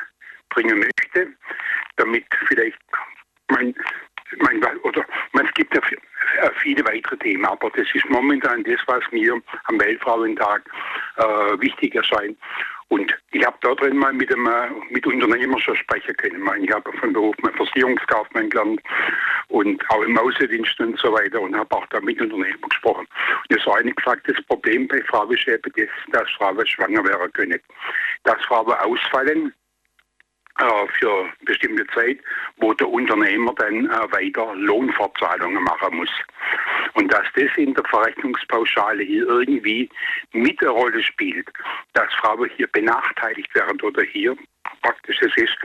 bringen 0.49 0.79
möchte 0.79 1.27
damit 1.97 2.25
vielleicht 2.47 2.77
mein, 3.49 3.75
mein, 4.39 4.63
oder 4.83 5.05
es 5.33 5.53
gibt 5.53 5.73
ja 5.73 5.81
viele 6.61 6.85
weitere 6.85 7.17
Themen, 7.17 7.45
aber 7.45 7.69
das 7.71 7.87
ist 7.93 8.09
momentan 8.09 8.63
das, 8.63 8.79
was 8.87 9.03
mir 9.11 9.39
am 9.65 9.79
Weltfrauentag 9.79 10.63
äh, 11.17 11.23
wichtig 11.59 11.95
erscheint. 11.95 12.37
Und 12.89 13.13
ich 13.31 13.45
habe 13.45 13.57
da 13.61 13.75
drin 13.75 13.97
mal 13.97 14.13
mit, 14.13 14.33
einem, 14.33 14.47
mit 14.89 15.05
Unternehmern 15.05 15.59
schon 15.59 15.75
sprechen 15.75 16.15
können. 16.15 16.63
Ich 16.63 16.71
habe 16.71 16.91
von 16.93 17.11
Beruf 17.11 17.35
mal 17.41 17.51
Versicherungskaufmann 17.53 18.49
gelernt 18.49 18.81
und 19.49 19.83
auch 19.89 20.01
im 20.03 20.17
Außendienst 20.17 20.79
und 20.79 20.97
so 20.97 21.11
weiter 21.11 21.41
und 21.41 21.55
habe 21.55 21.75
auch 21.75 21.85
da 21.87 21.99
mit 21.99 22.21
Unternehmern 22.21 22.69
gesprochen. 22.69 23.05
Und 23.49 23.57
es 23.57 23.65
war 23.65 23.77
eigentlich 23.77 23.95
gesagt, 23.95 24.29
das 24.29 24.41
Problem 24.45 24.87
bei 24.87 25.01
Frauen 25.03 25.31
ist 25.31 25.47
eben 25.47 25.71
das, 25.75 25.89
dass 26.13 26.31
Frauen 26.37 26.65
schwanger 26.65 27.03
werden 27.03 27.31
können. 27.33 27.59
Dass 28.23 28.41
Frauen 28.45 28.71
ausfallen, 28.71 29.53
äh, 30.59 30.87
für 30.99 31.29
bestimmte 31.45 31.85
Zeit, 31.87 32.19
wo 32.57 32.73
der 32.73 32.89
Unternehmer 32.89 33.53
dann 33.55 33.85
äh, 33.85 34.11
weiter 34.11 34.53
Lohnfortzahlungen 34.55 35.63
machen 35.63 35.97
muss. 35.97 36.09
Und 36.93 37.11
dass 37.13 37.25
das 37.35 37.49
in 37.57 37.73
der 37.73 37.83
Verrechnungspauschale 37.85 39.03
hier 39.03 39.27
irgendwie 39.27 39.89
mit 40.33 40.59
eine 40.61 40.71
Rolle 40.71 41.03
spielt, 41.03 41.47
dass 41.93 42.13
Frauen 42.15 42.49
hier 42.55 42.67
benachteiligt 42.67 43.53
werden 43.55 43.79
oder 43.81 44.03
hier 44.03 44.35
praktisch 44.81 45.21
es 45.21 45.35
ist, 45.37 45.57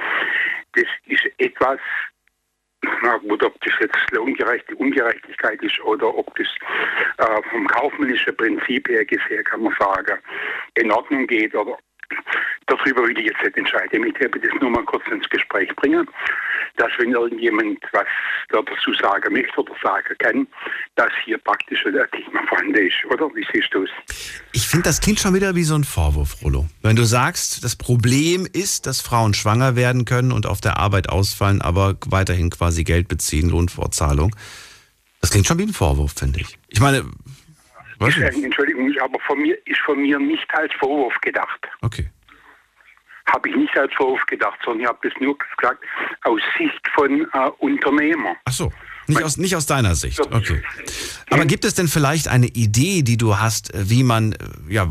das 0.75 0.87
ist 1.07 1.25
etwas, 1.39 1.81
gut, 3.23 3.43
ob 3.45 3.61
das 3.61 3.75
jetzt 3.81 4.11
Lohngerechtigkeit 4.11 4.79
Ungerechtigkeit 4.79 5.63
ist 5.63 5.81
oder 5.81 6.15
ob 6.15 6.35
das 6.35 6.49
äh, 7.19 7.43
vom 7.51 7.67
kaufmännischen 7.67 8.37
Prinzip 8.37 8.89
her 8.89 9.05
gesehen, 9.05 9.45
kann 9.45 9.63
man 9.63 9.75
sagen, 9.79 10.19
in 10.75 10.91
Ordnung 10.91 11.27
geht 11.27 11.55
oder 11.55 11.79
Darüber 12.67 13.03
will 13.03 13.19
ich 13.19 13.27
jetzt 13.27 13.43
nicht 13.43 13.57
entscheiden. 13.57 14.07
Ich 14.07 14.19
werde 14.21 14.39
das 14.39 14.51
nur 14.61 14.71
mal 14.71 14.85
kurz 14.85 15.03
ins 15.11 15.29
Gespräch 15.29 15.75
bringen, 15.77 16.09
dass 16.77 16.91
wenn 16.99 17.13
irgendjemand 17.13 17.79
was 17.93 18.07
dazu 18.51 18.95
sagen 18.95 19.33
möchte 19.33 19.61
oder 19.61 19.75
sagen 19.83 20.15
kann, 20.19 20.47
dass 20.95 21.11
hier 21.25 21.39
praktisch 21.39 21.85
ein 21.87 21.93
Thema 21.93 22.47
vorhanden 22.49 22.87
ist, 22.87 22.95
oder? 23.11 23.29
Wie 23.35 23.47
siehst 23.53 23.73
du 23.73 23.85
es? 23.85 23.91
Ich 24.53 24.67
finde, 24.67 24.85
das 24.85 25.01
klingt 25.01 25.21
schon 25.21 25.35
wieder 25.35 25.55
wie 25.55 25.65
so 25.65 25.75
ein 25.75 25.85
Vorwurf, 25.85 26.43
Rollo. 26.43 26.67
Wenn 26.83 26.97
du 26.97 27.05
sagst, 27.05 27.65
das 27.65 27.77
Problem 27.77 28.47
ist, 28.53 28.87
dass 28.87 29.01
Frauen 29.01 29.35
schwanger 29.35 29.77
werden 29.77 30.05
können 30.05 30.33
und 30.33 30.47
auf 30.47 30.61
der 30.61 30.79
Arbeit 30.79 31.09
ausfallen, 31.09 31.61
aber 31.61 31.97
weiterhin 32.07 32.51
quasi 32.51 32.85
Geld 32.85 33.09
beziehen, 33.09 33.51
Lohnfortzahlung. 33.51 34.35
Das 35.21 35.31
klingt 35.31 35.47
schon 35.47 35.59
wie 35.59 35.65
ein 35.65 35.73
Vorwurf, 35.73 36.15
finde 36.17 36.41
ich. 36.41 36.59
Ich 36.69 36.81
meine, 36.81 37.05
ist, 38.01 38.19
Entschuldigung, 38.19 38.93
aber 39.01 39.19
von 39.21 39.41
mir 39.41 39.57
ist 39.67 39.81
von 39.81 40.01
mir 40.01 40.19
nicht 40.19 40.47
als 40.55 40.73
Vorwurf 40.79 41.15
gedacht. 41.21 41.69
Okay. 41.81 42.11
Habe 43.33 43.49
ich 43.49 43.57
nicht 43.57 43.77
als 43.77 43.93
Vorwurf 43.95 44.25
gedacht, 44.27 44.59
sondern 44.65 44.83
ich 44.83 44.89
habe 44.89 44.99
das 45.09 45.13
nur 45.21 45.37
gesagt 45.39 45.85
aus 46.25 46.41
Sicht 46.59 46.89
von 46.95 47.23
äh, 47.33 47.51
Unternehmer. 47.59 48.37
Ach 48.45 48.53
so. 48.53 48.73
Nicht 49.09 49.23
aus, 49.25 49.37
nicht 49.37 49.57
aus 49.57 49.67
deiner 49.67 49.95
Sicht, 49.97 50.21
okay. 50.21 50.63
Aber 51.31 51.45
gibt 51.45 51.65
es 51.65 51.75
denn 51.75 51.89
vielleicht 51.89 52.29
eine 52.29 52.47
Idee, 52.47 53.03
die 53.03 53.17
du 53.17 53.37
hast, 53.37 53.73
wie 53.75 54.05
man, 54.05 54.37
ja, 54.69 54.89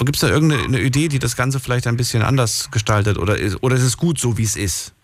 gibt 0.00 0.14
es 0.14 0.20
da 0.20 0.28
irgendeine 0.28 0.80
Idee, 0.80 1.08
die 1.08 1.18
das 1.18 1.36
Ganze 1.36 1.58
vielleicht 1.58 1.88
ein 1.88 1.96
bisschen 1.96 2.22
anders 2.22 2.70
gestaltet 2.70 3.18
oder 3.18 3.36
ist, 3.36 3.60
oder 3.62 3.74
ist 3.74 3.82
es 3.82 3.96
gut 3.96 4.20
so, 4.20 4.38
wie 4.38 4.44
es 4.44 4.56
ist? 4.56 4.94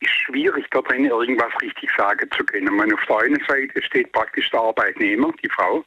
Ist 0.00 0.10
schwierig, 0.24 0.66
da 0.70 0.80
drin 0.82 1.04
irgendwas 1.04 1.52
richtig 1.62 1.90
sagen 1.96 2.28
zu 2.36 2.44
können. 2.44 2.74
Meine, 2.76 2.94
auf 2.94 3.04
der 3.08 3.18
einen 3.18 3.42
Seite 3.46 3.82
steht 3.82 4.12
praktisch 4.12 4.50
der 4.50 4.60
Arbeitnehmer, 4.60 5.32
die 5.42 5.48
Frau, 5.48 5.84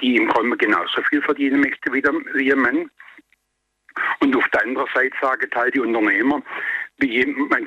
die 0.00 0.16
im 0.16 0.28
Grunde 0.28 0.56
genauso 0.56 1.02
viel 1.02 1.22
verdienen 1.22 1.60
möchte 1.60 1.92
wie, 1.92 2.02
der, 2.02 2.56
Mann. 2.56 2.90
Und 4.20 4.36
auf 4.36 4.48
der 4.50 4.62
anderen 4.62 4.88
Seite 4.94 5.16
sagen 5.20 5.50
halt 5.54 5.74
die 5.74 5.80
Unternehmer, 5.80 6.42
wie 6.98 7.24
man, 7.26 7.66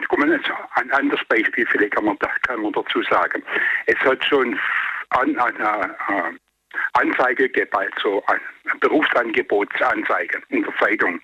ein 0.76 0.92
anderes 0.92 1.26
Beispiel 1.28 1.66
vielleicht 1.68 1.94
kann 1.94 2.06
man, 2.06 2.18
kann 2.20 2.62
man 2.62 2.74
dazu 2.74 3.02
sagen. 3.04 3.44
Es 3.86 3.98
hat 4.00 4.24
schon 4.26 4.60
an, 5.10 5.36
an, 5.38 5.62
an, 5.62 6.40
Anzeige 6.94 7.50
gibt, 7.50 7.76
also 7.76 8.24
Berufsangebotsanzeige 8.80 10.42
in 10.50 10.64
der 10.64 10.74
Zeitung, 10.78 11.20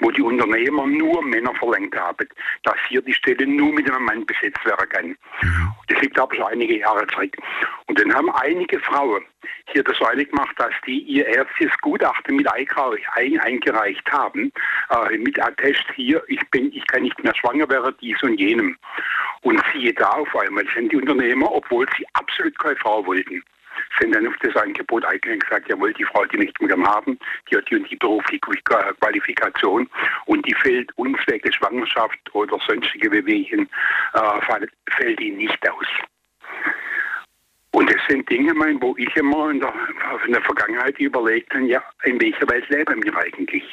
wo 0.00 0.10
die 0.10 0.22
Unternehmer 0.22 0.86
nur 0.86 1.22
Männer 1.22 1.54
verlangt 1.54 1.94
haben, 1.96 2.28
dass 2.64 2.76
hier 2.88 3.02
die 3.02 3.14
Stelle 3.14 3.46
nur 3.46 3.72
mit 3.72 3.90
einem 3.90 4.04
Mann 4.04 4.26
besetzt 4.26 4.64
werden 4.64 4.88
kann. 4.88 5.16
Das 5.88 6.00
liegt 6.00 6.18
aber 6.18 6.34
schon 6.34 6.46
einige 6.46 6.78
Jahre 6.78 7.06
zurück. 7.08 7.36
Und 7.86 7.98
dann 7.98 8.14
haben 8.14 8.30
einige 8.30 8.78
Frauen 8.80 9.24
hier 9.72 9.82
das 9.82 10.00
eilig 10.02 10.30
gemacht, 10.30 10.54
dass 10.58 10.72
die 10.86 11.00
ihr 11.00 11.26
erstes 11.26 11.70
Gutachten 11.80 12.36
mit 12.36 12.48
eingereicht 12.52 14.12
haben, 14.12 14.52
äh, 14.90 15.18
mit 15.18 15.40
Attest 15.40 15.84
hier, 15.94 16.22
ich 16.28 16.40
bin, 16.50 16.72
ich 16.72 16.86
kann 16.86 17.02
nicht 17.02 17.22
mehr 17.22 17.34
schwanger 17.34 17.68
werden, 17.68 17.94
dies 18.00 18.22
und 18.22 18.38
jenem. 18.38 18.76
Und 19.42 19.62
siehe 19.72 19.92
da 19.94 20.10
auf 20.10 20.36
einmal 20.36 20.64
sind 20.74 20.92
die 20.92 20.96
Unternehmer, 20.96 21.50
obwohl 21.50 21.86
sie 21.96 22.06
absolut 22.14 22.58
keine 22.58 22.76
Frau 22.76 23.04
wollten, 23.06 23.42
sind 23.98 24.14
dann 24.14 24.26
auf 24.26 24.36
das 24.42 24.54
Angebot 24.56 25.04
eingegangen 25.04 25.40
und 25.40 25.44
gesagt, 25.44 25.68
jawohl, 25.68 25.92
die 25.94 26.04
Frau, 26.04 26.24
die 26.26 26.38
möchten 26.38 26.68
wir 26.68 26.76
haben, 26.86 27.18
die 27.50 27.56
hat 27.56 27.70
die 27.70 27.76
und 27.76 27.90
die 27.90 27.96
berufliche 27.96 28.40
Qualifikation 28.40 29.88
und 30.26 30.46
die 30.46 30.54
fällt 30.54 30.96
uns 30.96 31.18
wegen 31.26 31.52
Schwangerschaft 31.52 32.18
oder 32.32 32.58
sonstige 32.66 33.10
Bewegungen, 33.10 33.68
äh, 34.14 34.66
fällt 34.90 35.20
ihnen 35.20 35.38
nicht 35.38 35.70
aus. 35.70 35.86
Und 37.74 37.90
das 37.90 38.00
sind 38.06 38.28
Dinge, 38.28 38.52
mein, 38.52 38.80
wo 38.82 38.94
ich 38.98 39.14
immer 39.16 39.50
in 39.50 39.60
der, 39.60 39.72
in 40.26 40.32
der 40.32 40.42
Vergangenheit 40.42 40.98
überlegt 40.98 41.54
habe, 41.54 41.64
ja, 41.64 41.82
in 42.04 42.20
welcher 42.20 42.48
Welt 42.48 42.68
leben 42.68 43.02
wir 43.02 43.16
eigentlich? 43.16 43.64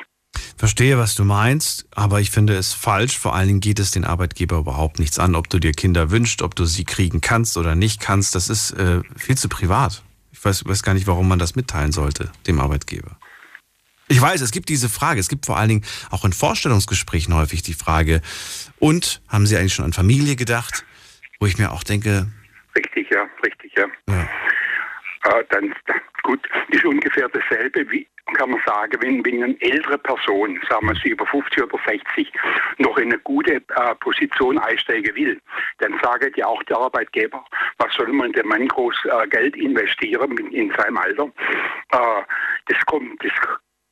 Verstehe, 0.60 0.98
was 0.98 1.16
du 1.16 1.24
meinst, 1.24 1.88
aber 1.96 2.20
ich 2.20 2.32
finde 2.32 2.54
es 2.58 2.74
falsch. 2.74 3.18
Vor 3.18 3.34
allen 3.34 3.48
Dingen 3.48 3.60
geht 3.62 3.80
es 3.80 3.92
den 3.92 4.04
Arbeitgeber 4.04 4.58
überhaupt 4.58 5.00
nichts 5.00 5.18
an, 5.18 5.36
ob 5.36 5.50
du 5.50 5.58
dir 5.58 5.72
Kinder 5.72 6.12
wünschst, 6.12 6.42
ob 6.42 6.54
du 6.54 6.66
sie 6.66 6.84
kriegen 6.84 7.22
kannst 7.22 7.56
oder 7.56 7.76
nicht 7.76 8.02
kannst. 8.02 8.36
Das 8.36 8.50
ist 8.50 8.72
äh, 8.72 9.00
viel 9.16 9.38
zu 9.38 9.48
privat. 9.48 10.04
Ich 10.34 10.44
weiß, 10.44 10.66
weiß 10.66 10.84
gar 10.84 10.96
nicht, 10.96 11.08
warum 11.08 11.30
man 11.30 11.40
das 11.40 11.56
mitteilen 11.56 11.94
sollte, 11.94 12.30
dem 12.46 12.60
Arbeitgeber. 12.60 13.18
Ich 14.10 14.20
weiß, 14.20 14.42
es 14.42 14.52
gibt 14.52 14.68
diese 14.68 14.90
Frage. 14.90 15.22
Es 15.22 15.30
gibt 15.30 15.46
vor 15.46 15.56
allen 15.56 15.70
Dingen 15.70 15.86
auch 16.10 16.26
in 16.26 16.34
Vorstellungsgesprächen 16.34 17.34
häufig 17.34 17.62
die 17.62 17.74
Frage, 17.74 18.22
und 18.80 19.22
haben 19.30 19.48
Sie 19.48 19.56
eigentlich 19.56 19.74
schon 19.74 19.86
an 19.86 19.94
Familie 19.94 20.36
gedacht? 20.36 20.84
Wo 21.40 21.46
ich 21.46 21.58
mir 21.58 21.72
auch 21.72 21.84
denke. 21.84 22.28
Richtig, 22.76 23.08
ja, 23.12 23.26
richtig, 23.46 23.72
ja. 23.78 23.86
ja. 24.10 24.28
Äh, 25.26 25.44
dann, 25.50 25.76
gut, 26.24 26.48
ist 26.70 26.86
ungefähr 26.86 27.28
dasselbe 27.30 27.90
wie, 27.92 28.08
kann 28.36 28.52
man 28.52 28.62
sagen, 28.66 28.98
wenn, 29.02 29.26
wenn 29.26 29.44
eine 29.44 29.62
ältere 29.62 29.98
Person, 29.98 30.60
sagen 30.70 30.88
wir 30.88 30.96
sie 30.96 31.10
über 31.10 31.26
50 31.26 31.64
oder 31.64 31.80
60, 31.86 32.32
noch 32.78 32.98
in 32.98 33.12
eine 33.12 33.20
gute 33.20 33.56
äh, 33.56 33.96
Position 34.00 34.58
einsteigen 34.58 35.16
will, 35.16 35.42
dann 35.80 36.00
sagt 36.02 36.38
ja 36.38 36.46
auch 36.46 36.64
der 36.64 36.78
Arbeitgeber, 36.78 37.44
was 37.78 37.94
soll 37.96 38.12
man 38.14 38.32
dem 38.34 38.48
Mann 38.48 38.68
groß 38.68 38.96
äh, 39.06 39.28
Geld 39.28 39.56
investieren 39.56 40.38
in, 40.38 40.52
in 40.52 40.74
seinem 40.78 40.98
Alter? 40.98 41.26
Äh, 41.92 42.22
das 42.68 42.86
kommt, 42.86 43.24
das 43.24 43.34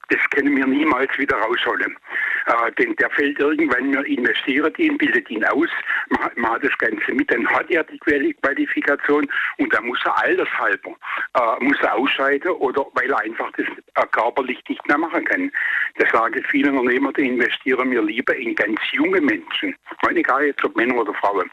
das 0.09 0.19
können 0.31 0.55
wir 0.55 0.65
niemals 0.65 1.15
wieder 1.17 1.37
rausholen. 1.37 1.97
Äh, 2.45 2.71
denn 2.79 2.95
der 2.95 3.09
fällt 3.11 3.39
irgendwann, 3.39 3.91
wir 3.91 4.05
investieren 4.05 4.73
ihn, 4.77 4.97
bildet 4.97 5.29
ihn 5.29 5.43
aus, 5.45 5.69
macht, 6.09 6.37
macht 6.37 6.63
das 6.63 6.77
Ganze 6.77 7.13
mit, 7.13 7.31
dann 7.31 7.45
hat 7.47 7.69
er 7.69 7.83
die 7.83 7.99
Qualifikation 7.99 9.27
und 9.57 9.73
dann 9.73 9.85
muss 9.85 9.99
er 10.05 10.17
altershalber, 10.23 10.95
äh, 11.33 11.63
muss 11.63 11.77
er 11.81 11.95
ausscheiden 11.95 12.51
oder 12.51 12.85
weil 12.93 13.11
er 13.11 13.19
einfach 13.19 13.51
das 13.57 13.67
äh, 13.67 14.07
körperlich 14.11 14.63
nicht 14.69 14.87
mehr 14.87 14.97
machen 14.97 15.25
kann. 15.25 15.51
Das 15.97 16.09
sagen 16.11 16.41
viele 16.49 16.71
Unternehmer, 16.71 17.11
die 17.13 17.27
investieren 17.27 17.91
wir 17.91 18.01
lieber 18.01 18.35
in 18.35 18.55
ganz 18.55 18.79
junge 18.91 19.19
Menschen. 19.19 19.75
Meine, 20.03 20.19
egal 20.19 20.45
jetzt 20.45 20.63
ob 20.63 20.75
Männer 20.75 20.95
oder 20.95 21.13
Frauen, 21.15 21.51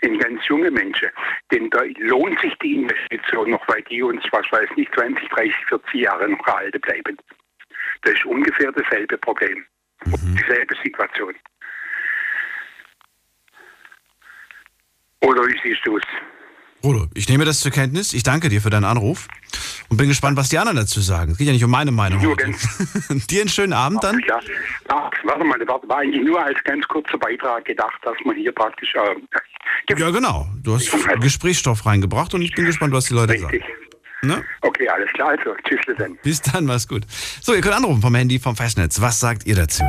in 0.00 0.18
ganz 0.18 0.46
junge 0.48 0.70
Menschen. 0.70 1.08
Denn 1.50 1.70
da 1.70 1.82
lohnt 1.98 2.40
sich 2.40 2.54
die 2.58 2.74
Investition 2.74 3.50
noch, 3.50 3.66
weil 3.68 3.82
die 3.82 4.02
uns, 4.02 4.24
was 4.32 4.50
weiß 4.50 4.68
nicht, 4.76 4.92
20, 4.94 5.28
30, 5.28 5.54
40 5.68 5.94
Jahre 5.94 6.28
noch 6.28 6.46
erhalten 6.46 6.80
bleiben. 6.80 7.16
Das 8.02 8.14
ist 8.14 8.24
ungefähr 8.24 8.72
dasselbe 8.72 9.16
Problem, 9.18 9.64
mhm. 10.04 10.36
dieselbe 10.36 10.74
Situation. 10.84 11.34
Oder 15.20 15.46
wie 15.46 15.60
siehst 15.62 15.80
du 15.84 15.96
es? 15.96 16.04
Bruder, 16.82 17.06
ich 17.14 17.28
nehme 17.28 17.44
das 17.44 17.60
zur 17.60 17.70
Kenntnis. 17.70 18.12
Ich 18.12 18.24
danke 18.24 18.48
dir 18.48 18.60
für 18.60 18.70
deinen 18.70 18.84
Anruf 18.84 19.28
und 19.88 19.96
bin 19.98 20.08
gespannt, 20.08 20.36
was 20.36 20.48
die 20.48 20.58
anderen 20.58 20.78
dazu 20.78 21.00
sagen. 21.00 21.30
Es 21.30 21.38
geht 21.38 21.46
ja 21.46 21.52
nicht 21.52 21.62
um 21.62 21.70
meine 21.70 21.92
Meinung. 21.92 22.20
Nur 22.20 22.36
dir 23.30 23.40
einen 23.40 23.48
schönen 23.48 23.72
Abend 23.72 24.02
dann. 24.02 24.18
Ja, 24.26 24.40
warte 25.22 25.44
mal, 25.44 25.58
das 25.60 25.68
war 25.68 25.98
eigentlich 25.98 26.24
nur 26.24 26.44
als 26.44 26.58
ganz 26.64 26.86
kurzer 26.88 27.18
Beitrag 27.18 27.64
gedacht, 27.66 28.00
dass 28.02 28.16
man 28.24 28.34
hier 28.34 28.50
praktisch. 28.50 28.92
Äh, 28.96 29.94
ja, 29.96 30.10
genau. 30.10 30.48
Du 30.64 30.74
hast 30.74 30.90
Gesprächsstoff 31.20 31.86
reingebracht 31.86 32.34
und 32.34 32.42
ich 32.42 32.52
bin 32.52 32.64
gespannt, 32.64 32.92
was 32.92 33.04
die 33.04 33.14
Leute 33.14 33.34
Richtig. 33.34 33.62
sagen. 33.62 33.91
Ne? 34.24 34.44
Okay, 34.60 34.88
alles 34.88 35.08
klar. 35.14 35.30
Also, 35.30 35.56
tschüss 35.64 35.80
dann. 35.98 36.16
Bis 36.22 36.40
dann, 36.40 36.64
mach's 36.64 36.86
gut. 36.86 37.04
So, 37.40 37.54
ihr 37.54 37.60
könnt 37.60 37.74
anrufen 37.74 38.00
vom 38.00 38.14
Handy 38.14 38.38
vom 38.38 38.54
Festnetz. 38.54 39.00
Was 39.00 39.18
sagt 39.18 39.46
ihr 39.46 39.56
dazu? 39.56 39.82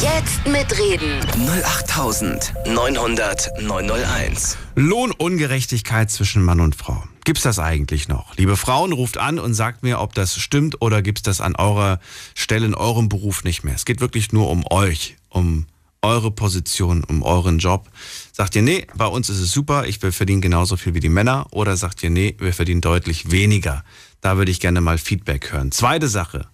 Jetzt 0.00 0.46
mitreden. 0.46 1.18
08900 1.64 3.50
901. 3.60 4.56
Lohnungerechtigkeit 4.76 6.12
zwischen 6.12 6.44
Mann 6.44 6.60
und 6.60 6.76
Frau. 6.76 7.02
Gibt's 7.24 7.42
das 7.42 7.58
eigentlich 7.58 8.06
noch? 8.06 8.36
Liebe 8.36 8.56
Frauen, 8.56 8.92
ruft 8.92 9.18
an 9.18 9.40
und 9.40 9.54
sagt 9.54 9.82
mir, 9.82 9.98
ob 9.98 10.14
das 10.14 10.38
stimmt 10.38 10.80
oder 10.80 11.02
gibt's 11.02 11.22
das 11.22 11.40
an 11.40 11.56
eurer 11.56 11.98
Stelle 12.36 12.66
in 12.66 12.76
eurem 12.76 13.08
Beruf 13.08 13.42
nicht 13.42 13.64
mehr. 13.64 13.74
Es 13.74 13.84
geht 13.84 14.00
wirklich 14.00 14.32
nur 14.32 14.48
um 14.48 14.64
euch, 14.70 15.16
um 15.28 15.66
eure 16.02 16.30
Position, 16.30 17.02
um 17.02 17.24
euren 17.24 17.58
Job. 17.58 17.88
Sagt 18.32 18.56
ihr, 18.56 18.62
nee, 18.62 18.86
bei 18.94 19.06
uns 19.06 19.28
ist 19.28 19.40
es 19.40 19.52
super, 19.52 19.86
ich 19.86 20.02
will 20.02 20.10
verdienen 20.10 20.40
genauso 20.40 20.78
viel 20.78 20.94
wie 20.94 21.00
die 21.00 21.10
Männer. 21.10 21.46
Oder 21.50 21.76
sagt 21.76 22.02
ihr, 22.02 22.10
nee, 22.10 22.34
wir 22.38 22.54
verdienen 22.54 22.80
deutlich 22.80 23.30
weniger. 23.30 23.84
Da 24.22 24.38
würde 24.38 24.50
ich 24.50 24.58
gerne 24.58 24.80
mal 24.80 24.96
Feedback 24.96 25.52
hören. 25.52 25.70
Zweite 25.70 26.08
Sache. 26.08 26.46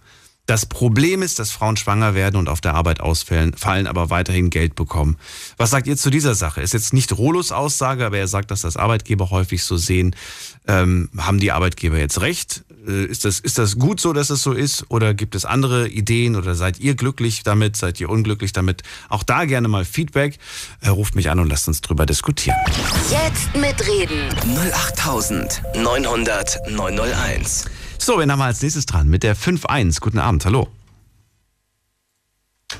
Das 0.49 0.65
Problem 0.65 1.21
ist, 1.21 1.37
dass 1.37 1.51
Frauen 1.51 1.77
schwanger 1.77 2.15
werden 2.15 2.35
und 2.35 2.49
auf 2.49 2.59
der 2.59 2.73
Arbeit 2.73 3.01
ausfallen, 3.01 3.53
fallen 3.53 3.85
aber 3.85 4.09
weiterhin 4.09 4.49
Geld 4.49 4.73
bekommen. 4.73 5.17
Was 5.57 5.69
sagt 5.69 5.85
ihr 5.85 5.95
zu 5.95 6.09
dieser 6.09 6.33
Sache? 6.33 6.61
Ist 6.61 6.73
jetzt 6.73 6.91
nicht 6.91 7.15
Rolos 7.15 7.51
Aussage, 7.51 8.03
aber 8.03 8.17
er 8.17 8.27
sagt, 8.27 8.49
dass 8.49 8.61
das 8.61 8.75
Arbeitgeber 8.75 9.29
häufig 9.29 9.63
so 9.63 9.77
sehen. 9.77 10.15
Ähm, 10.67 11.09
haben 11.17 11.39
die 11.39 11.51
Arbeitgeber 11.51 11.99
jetzt 11.99 12.21
recht? 12.21 12.63
Äh, 12.87 13.05
ist, 13.05 13.25
das, 13.25 13.39
ist 13.39 13.57
das 13.57 13.77
gut 13.77 13.99
so, 13.99 14.13
dass 14.13 14.29
es 14.29 14.41
so 14.41 14.53
ist? 14.53 14.85
Oder 14.89 15.13
gibt 15.13 15.35
es 15.35 15.45
andere 15.45 15.87
Ideen? 15.87 16.35
Oder 16.35 16.55
seid 16.55 16.79
ihr 16.79 16.95
glücklich 16.95 17.43
damit? 17.43 17.75
Seid 17.75 17.99
ihr 17.99 18.09
unglücklich 18.09 18.53
damit? 18.53 18.83
Auch 19.09 19.23
da 19.23 19.45
gerne 19.45 19.67
mal 19.67 19.85
Feedback. 19.85 20.37
Äh, 20.81 20.89
ruft 20.89 21.15
mich 21.15 21.29
an 21.29 21.39
und 21.39 21.49
lasst 21.49 21.67
uns 21.67 21.81
drüber 21.81 22.05
diskutieren. 22.05 22.57
Jetzt 23.09 23.55
mitreden. 23.55 24.29
08900 24.73 26.59
901. 26.69 27.65
So, 27.97 28.19
wen 28.19 28.31
haben 28.31 28.39
wir 28.39 28.45
als 28.45 28.61
nächstes 28.61 28.85
dran? 28.85 29.09
Mit 29.09 29.23
der 29.23 29.35
5-1. 29.35 29.99
Guten 29.99 30.19
Abend, 30.19 30.45
hallo. 30.45 30.69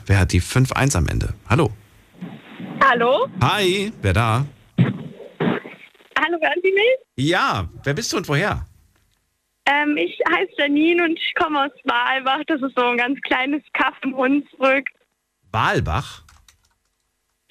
Wer 0.05 0.19
hat 0.19 0.31
die 0.31 0.41
5-1 0.41 0.95
am 0.95 1.07
Ende? 1.07 1.33
Hallo. 1.49 1.71
Hallo. 2.81 3.27
Hi, 3.41 3.91
wer 4.01 4.13
da? 4.13 4.45
Hallo, 4.77 6.37
hören 6.41 6.59
Sie 6.63 6.71
mich? 6.71 6.97
Ja, 7.17 7.67
wer 7.83 7.93
bist 7.93 8.13
du 8.13 8.17
und 8.17 8.27
woher? 8.27 8.65
Ähm, 9.69 9.97
ich 9.97 10.19
heiße 10.27 10.51
Janine 10.57 11.03
und 11.03 11.19
ich 11.19 11.33
komme 11.35 11.65
aus 11.65 11.71
Walbach. 11.83 12.41
Das 12.47 12.61
ist 12.61 12.75
so 12.75 12.85
ein 12.85 12.97
ganz 12.97 13.19
kleines 13.21 13.61
Kaff 13.73 13.93
im 14.03 14.15
Hunsrück. 14.15 14.87
Walbach? 15.51 16.23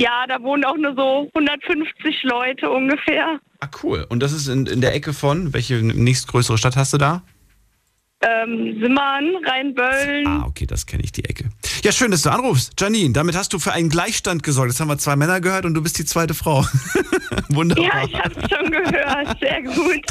Ja, 0.01 0.27
da 0.29 0.43
wohnen 0.43 0.65
auch 0.65 0.77
nur 0.77 0.95
so 0.97 1.31
150 1.35 2.23
Leute 2.25 2.71
ungefähr. 2.71 3.41
Ah, 3.61 3.69
cool. 3.83 4.07
Und 4.09 4.21
das 4.23 4.33
ist 4.33 4.49
in, 4.49 4.67
in 4.67 4.81
der 4.81 4.95
Ecke 4.95 5.13
von, 5.13 5.53
welche 5.53 5.75
nächstgrößere 5.77 6.59
Stadt 6.59 6.77
hast 6.77 6.93
du 6.93 6.99
da? 6.99 7.23
Ähm, 8.21 8.81
Simmern, 8.83 9.37
Rheinböllen. 9.47 10.27
Ah, 10.27 10.45
okay, 10.49 10.67
das 10.67 10.87
kenne 10.87 11.05
ich, 11.05 11.13
die 11.13 11.25
Ecke. 11.25 11.51
Ja, 11.85 11.93
schön, 11.93 12.11
dass 12.11 12.23
du 12.23 12.31
anrufst. 12.31 12.73
Janine, 12.81 13.13
damit 13.13 13.37
hast 13.37 13.53
du 13.53 13.61
für 13.61 13.73
einen 13.73 13.91
Gleichstand 13.91 14.43
gesorgt. 14.43 14.73
Jetzt 14.73 14.81
haben 14.81 14.89
wir 14.89 14.99
zwei 14.99 15.15
Männer 15.15 15.41
gehört 15.41 15.65
und 15.65 15.75
du 15.75 15.83
bist 15.83 16.01
die 16.01 16.05
zweite 16.05 16.35
Frau. 16.35 16.65
Wunderbar. 17.49 17.85
Ja, 17.85 18.05
ich 18.05 18.15
habe 18.15 18.35
schon 18.35 18.71
gehört. 18.73 19.39
Sehr 19.39 19.63
gut. 19.63 20.05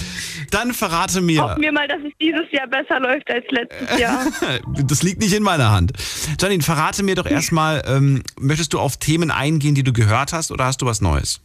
Dann 0.52 0.74
verrate 0.74 1.20
mir. 1.20 1.42
Hoffen 1.42 1.62
wir 1.62 1.74
mal, 1.74 1.88
dass 1.90 2.00
es 2.00 2.14
dieses 2.22 2.50
Jahr 2.52 2.68
besser 2.68 3.02
läuft 3.02 3.30
als 3.30 3.46
letztes 3.50 4.00
Jahr. 4.00 4.26
das 4.86 5.04
liegt 5.04 5.20
nicht 5.20 5.34
in 5.34 5.44
meiner 5.44 5.72
Hand. 5.72 5.92
Janine, 6.40 6.64
verrate 6.64 7.04
mir 7.04 7.16
doch 7.16 7.26
erstmal, 7.26 7.84
ähm, 7.86 8.24
möchtest 8.40 8.74
du 8.74 8.80
auf 8.80 8.96
Themen 8.96 9.32
eingehen, 9.32 9.76
die 9.76 9.84
du 9.84 9.92
gehört 9.92 10.32
hast 10.32 10.52
oder 10.52 10.64
hast 10.64 10.82
du 10.82 10.86
was 10.86 11.02
Neues? 11.02 11.42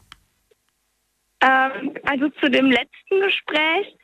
Ähm, 1.43 1.95
also 2.05 2.29
zu 2.41 2.49
dem 2.49 2.67
letzten 2.71 3.21
Gespräch, 3.21 3.97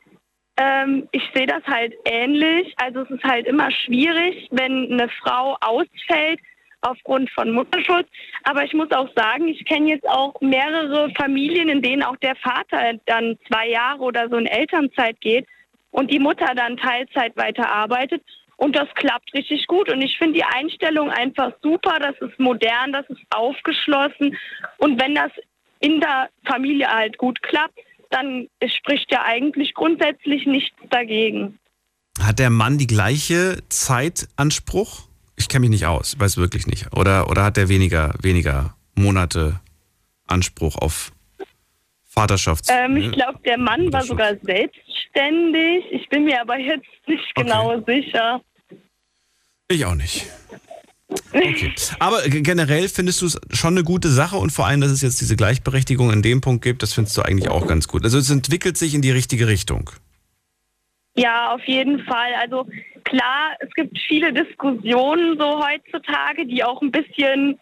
ähm, 0.58 1.08
ich 1.12 1.22
sehe 1.32 1.46
das 1.46 1.62
halt 1.66 1.94
ähnlich. 2.04 2.74
Also 2.76 3.02
es 3.02 3.10
ist 3.10 3.24
halt 3.24 3.46
immer 3.46 3.70
schwierig, 3.70 4.48
wenn 4.50 4.92
eine 4.92 5.08
Frau 5.22 5.56
ausfällt 5.60 6.40
aufgrund 6.80 7.30
von 7.30 7.52
Mutterschutz. 7.52 8.08
Aber 8.42 8.64
ich 8.64 8.74
muss 8.74 8.90
auch 8.90 9.08
sagen, 9.16 9.48
ich 9.48 9.64
kenne 9.64 9.90
jetzt 9.90 10.08
auch 10.08 10.34
mehrere 10.40 11.10
Familien, 11.14 11.68
in 11.68 11.82
denen 11.82 12.02
auch 12.02 12.16
der 12.16 12.36
Vater 12.36 12.94
dann 13.06 13.38
zwei 13.48 13.68
Jahre 13.68 14.00
oder 14.00 14.28
so 14.28 14.36
in 14.36 14.46
Elternzeit 14.46 15.20
geht 15.20 15.46
und 15.92 16.10
die 16.12 16.18
Mutter 16.18 16.52
dann 16.54 16.76
Teilzeit 16.76 17.36
weiterarbeitet. 17.36 18.22
Und 18.56 18.74
das 18.74 18.88
klappt 18.96 19.32
richtig 19.34 19.68
gut. 19.68 19.88
Und 19.88 20.02
ich 20.02 20.18
finde 20.18 20.34
die 20.34 20.44
Einstellung 20.44 21.10
einfach 21.10 21.52
super. 21.62 21.98
Das 22.00 22.16
ist 22.18 22.38
modern, 22.40 22.92
das 22.92 23.08
ist 23.08 23.20
aufgeschlossen. 23.30 24.36
Und 24.78 25.00
wenn 25.00 25.14
das 25.14 25.30
in 25.78 26.00
der 26.00 26.28
Familie 26.44 26.88
halt 26.88 27.16
gut 27.18 27.40
klappt, 27.42 27.78
dann 28.10 28.48
spricht 28.66 29.10
ja 29.10 29.22
eigentlich 29.24 29.74
grundsätzlich 29.74 30.46
nichts 30.46 30.76
dagegen. 30.90 31.58
Hat 32.20 32.38
der 32.38 32.50
Mann 32.50 32.78
die 32.78 32.86
gleiche 32.86 33.58
Zeitanspruch? 33.68 35.08
Ich 35.36 35.48
kenne 35.48 35.60
mich 35.60 35.70
nicht 35.70 35.86
aus, 35.86 36.18
weiß 36.18 36.36
wirklich 36.36 36.66
nicht. 36.66 36.94
Oder, 36.96 37.30
oder 37.30 37.44
hat 37.44 37.56
der 37.56 37.68
weniger, 37.68 38.14
weniger 38.20 38.74
Monate 38.96 39.60
Anspruch 40.26 40.76
auf 40.76 41.12
Vaterschafts... 42.04 42.68
Ähm, 42.70 42.96
ich 42.96 43.12
glaube, 43.12 43.38
der 43.44 43.58
Mann 43.58 43.92
war 43.92 44.02
sogar 44.02 44.34
selbstständig. 44.42 45.84
Ich 45.92 46.08
bin 46.08 46.24
mir 46.24 46.40
aber 46.40 46.58
jetzt 46.58 46.86
nicht 47.06 47.34
genau 47.34 47.72
okay. 47.76 48.02
sicher. 48.02 48.40
Ich 49.68 49.84
auch 49.84 49.94
nicht. 49.94 50.26
Okay. 51.32 51.72
Aber 51.98 52.20
generell 52.22 52.88
findest 52.88 53.22
du 53.22 53.26
es 53.26 53.40
schon 53.50 53.74
eine 53.74 53.84
gute 53.84 54.08
Sache 54.08 54.36
und 54.36 54.50
vor 54.50 54.66
allem, 54.66 54.80
dass 54.80 54.90
es 54.90 55.00
jetzt 55.00 55.20
diese 55.20 55.36
Gleichberechtigung 55.36 56.12
in 56.12 56.22
dem 56.22 56.40
Punkt 56.40 56.62
gibt, 56.62 56.82
das 56.82 56.92
findest 56.92 57.16
du 57.16 57.22
eigentlich 57.22 57.48
auch 57.48 57.66
ganz 57.66 57.88
gut. 57.88 58.04
Also 58.04 58.18
es 58.18 58.30
entwickelt 58.30 58.76
sich 58.76 58.94
in 58.94 59.00
die 59.00 59.10
richtige 59.10 59.46
Richtung. 59.48 59.90
Ja, 61.16 61.52
auf 61.52 61.64
jeden 61.64 62.04
Fall. 62.04 62.34
Also 62.40 62.66
klar, 63.04 63.56
es 63.60 63.72
gibt 63.74 63.98
viele 64.06 64.32
Diskussionen 64.32 65.38
so 65.38 65.64
heutzutage, 65.64 66.46
die 66.46 66.62
auch 66.62 66.80
ein 66.82 66.92
bisschen, 66.92 67.58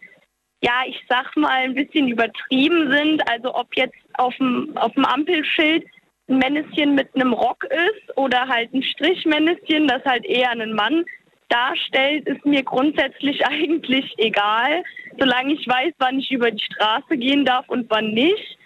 ja, 0.61 0.83
ich 0.87 1.01
sag 1.07 1.35
mal, 1.37 1.63
ein 1.63 1.73
bisschen 1.73 2.09
übertrieben 2.09 2.91
sind. 2.91 3.29
Also 3.29 3.55
ob 3.55 3.75
jetzt 3.75 3.95
auf 4.15 4.35
dem, 4.37 4.77
Ampelschild 4.77 5.85
ein 6.29 6.39
Männchen 6.39 6.95
mit 6.95 7.15
einem 7.15 7.33
Rock 7.33 7.63
ist 7.63 8.17
oder 8.17 8.47
halt 8.47 8.73
ein 8.73 8.83
Strichmännchen, 8.83 9.87
das 9.87 10.03
halt 10.03 10.25
eher 10.25 10.49
einen 10.49 10.73
Mann 10.73 11.05
darstellt, 11.49 12.27
ist 12.27 12.45
mir 12.45 12.63
grundsätzlich 12.63 13.45
eigentlich 13.47 14.13
egal, 14.17 14.83
solange 15.19 15.53
ich 15.53 15.67
weiß, 15.67 15.93
wann 15.99 16.19
ich 16.19 16.31
über 16.31 16.51
die 16.51 16.63
Straße 16.63 17.17
gehen 17.17 17.45
darf 17.45 17.67
und 17.69 17.89
wann 17.89 18.11
nicht. 18.13 18.57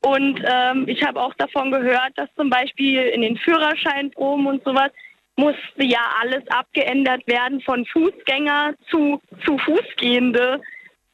Und 0.00 0.40
ähm, 0.44 0.84
ich 0.86 1.04
habe 1.04 1.20
auch 1.20 1.34
davon 1.34 1.70
gehört, 1.72 2.12
dass 2.16 2.28
zum 2.36 2.50
Beispiel 2.50 3.00
in 3.02 3.22
den 3.22 3.36
Führerscheinproben 3.36 4.46
und 4.46 4.64
sowas 4.64 4.90
musste 5.36 5.84
ja 5.84 6.00
alles 6.20 6.46
abgeändert 6.48 7.26
werden 7.26 7.60
von 7.60 7.84
Fußgänger 7.86 8.74
zu, 8.90 9.20
zu 9.44 9.58
Fußgehende. 9.58 10.60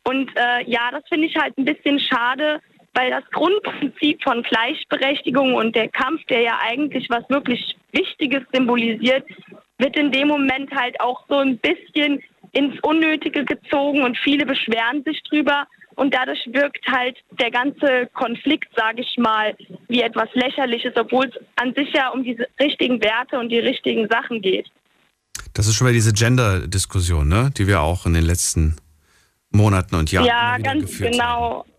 Und 0.05 0.31
äh, 0.37 0.65
ja, 0.67 0.91
das 0.91 1.03
finde 1.09 1.27
ich 1.27 1.37
halt 1.37 1.57
ein 1.59 1.65
bisschen 1.65 1.99
schade, 1.99 2.61
weil 2.95 3.11
das 3.11 3.25
Grundprinzip 3.33 4.23
von 4.23 4.43
Gleichberechtigung 4.43 5.55
und 5.55 5.75
der 5.75 5.89
Kampf, 5.89 6.25
der 6.27 6.43
ja 6.43 6.59
eigentlich 6.63 7.09
was 7.11 7.29
wirklich 7.29 7.77
Wichtiges 7.93 8.43
symbolisiert, 8.53 9.25
wird 9.79 9.97
in 9.97 10.13
dem 10.13 10.29
Moment 10.29 10.71
halt 10.75 11.01
auch 11.01 11.25
so 11.29 11.39
ein 11.39 11.59
bisschen 11.59 12.23
ins 12.53 12.79
Unnötige 12.83 13.45
gezogen 13.45 14.03
und 14.03 14.17
viele 14.19 14.47
beschweren 14.47 15.03
sich 15.05 15.23
drüber. 15.25 15.67
Und 15.97 16.13
dadurch 16.13 16.41
wirkt 16.53 16.85
halt 16.89 17.17
der 17.39 17.51
ganze 17.51 18.09
Konflikt, 18.15 18.69
sage 18.77 19.03
ich 19.03 19.17
mal, 19.17 19.57
wie 19.89 20.03
etwas 20.03 20.29
Lächerliches, 20.35 20.93
obwohl 20.97 21.27
es 21.27 21.35
an 21.57 21.73
sich 21.75 21.93
ja 21.93 22.09
um 22.09 22.25
diese 22.25 22.49
richtigen 22.61 23.01
Werte 23.01 23.39
und 23.39 23.49
die 23.49 23.61
richtigen 23.61 24.09
Sachen 24.09 24.43
geht. 24.43 24.67
Das 25.53 25.69
ist 25.69 25.77
schon 25.77 25.87
wieder 25.87 25.95
diese 25.95 26.13
Gender-Diskussion, 26.13 27.29
ne? 27.29 27.51
die 27.57 27.69
wir 27.69 27.81
auch 27.81 28.07
in 28.07 28.15
den 28.15 28.25
letzten 28.25 28.77
Monaten 29.51 29.95
und 29.95 30.11
Jahren 30.11 30.27
ja, 30.27 30.59
ganz 30.59 30.99
genau. 30.99 31.61
Haben. 31.61 31.71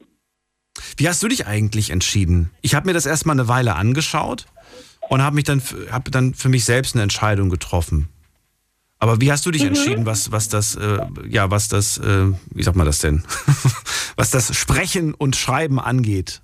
Wie 0.98 1.10
hast 1.10 1.22
du 1.22 1.28
dich 1.28 1.46
eigentlich 1.46 1.90
entschieden? 1.90 2.52
Ich 2.62 2.74
habe 2.74 2.88
mir 2.88 2.94
das 2.94 3.06
erstmal 3.06 3.36
eine 3.36 3.50
Weile 3.50 3.76
angeschaut 3.76 4.46
und 5.10 5.22
habe 5.22 5.36
mich 5.36 5.46
dann, 5.46 5.62
hab 5.92 6.12
dann 6.12 6.34
für 6.34 6.50
mich 6.50 6.66
selbst 6.66 6.96
eine 6.96 7.04
Entscheidung 7.04 7.50
getroffen. 7.50 8.10
Aber 9.00 9.22
wie 9.22 9.32
hast 9.32 9.46
du 9.46 9.52
dich 9.52 9.62
mhm. 9.62 9.70
entschieden, 9.70 10.06
was, 10.06 10.32
was 10.32 10.50
das, 10.50 10.76
äh, 10.76 11.00
ja, 11.28 11.52
was 11.52 11.68
das, 11.68 11.98
äh, 11.98 12.32
wie 12.52 12.64
sagt 12.64 12.78
man 12.78 12.86
das 12.86 13.00
denn, 13.00 13.24
was 14.16 14.32
das 14.32 14.56
Sprechen 14.58 15.14
und 15.14 15.36
Schreiben 15.36 15.80
angeht? 15.80 16.42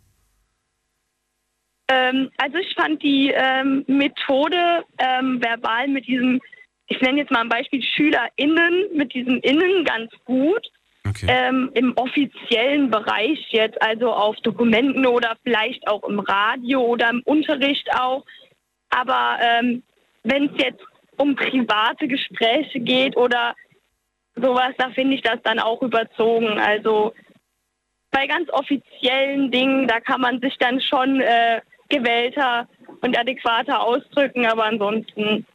Ähm, 1.87 2.29
also 2.37 2.57
ich 2.57 2.73
fand 2.75 3.01
die 3.01 3.31
ähm, 3.35 3.83
Methode 3.87 4.85
ähm, 4.97 5.41
verbal 5.41 5.87
mit 5.87 6.07
diesem, 6.07 6.39
ich 6.87 7.01
nenne 7.01 7.19
jetzt 7.19 7.31
mal 7.31 7.41
ein 7.41 7.49
Beispiel 7.49 7.81
SchülerInnen, 7.81 8.95
mit 8.95 9.13
diesem 9.13 9.39
Innen 9.41 9.83
ganz 9.85 10.11
gut. 10.25 10.65
Okay. 11.07 11.25
Ähm, 11.27 11.71
Im 11.73 11.97
offiziellen 11.97 12.91
Bereich 12.91 13.39
jetzt, 13.49 13.81
also 13.81 14.13
auf 14.13 14.35
Dokumenten 14.43 15.05
oder 15.07 15.35
vielleicht 15.43 15.87
auch 15.87 16.03
im 16.03 16.19
Radio 16.19 16.81
oder 16.81 17.09
im 17.09 17.21
Unterricht 17.25 17.87
auch. 17.99 18.23
Aber 18.91 19.37
ähm, 19.41 19.83
wenn 20.23 20.45
es 20.45 20.61
jetzt 20.61 20.83
um 21.17 21.35
private 21.35 22.07
Gespräche 22.07 22.79
geht 22.79 23.17
oder 23.17 23.55
sowas, 24.35 24.73
da 24.77 24.89
finde 24.91 25.15
ich 25.15 25.21
das 25.21 25.39
dann 25.43 25.59
auch 25.59 25.81
überzogen. 25.81 26.59
Also 26.59 27.13
bei 28.11 28.27
ganz 28.27 28.49
offiziellen 28.49 29.51
Dingen, 29.51 29.87
da 29.87 29.99
kann 29.99 30.21
man 30.21 30.39
sich 30.41 30.55
dann 30.59 30.81
schon 30.81 31.21
äh, 31.21 31.61
gewählter 31.89 32.67
und 33.01 33.17
adäquater 33.17 33.81
ausdrücken, 33.81 34.45
aber 34.45 34.65
ansonsten 34.65 35.45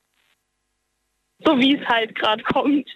so 1.44 1.59
wie 1.59 1.77
es 1.77 1.87
halt 1.87 2.14
gerade 2.14 2.42
kommt. 2.44 2.88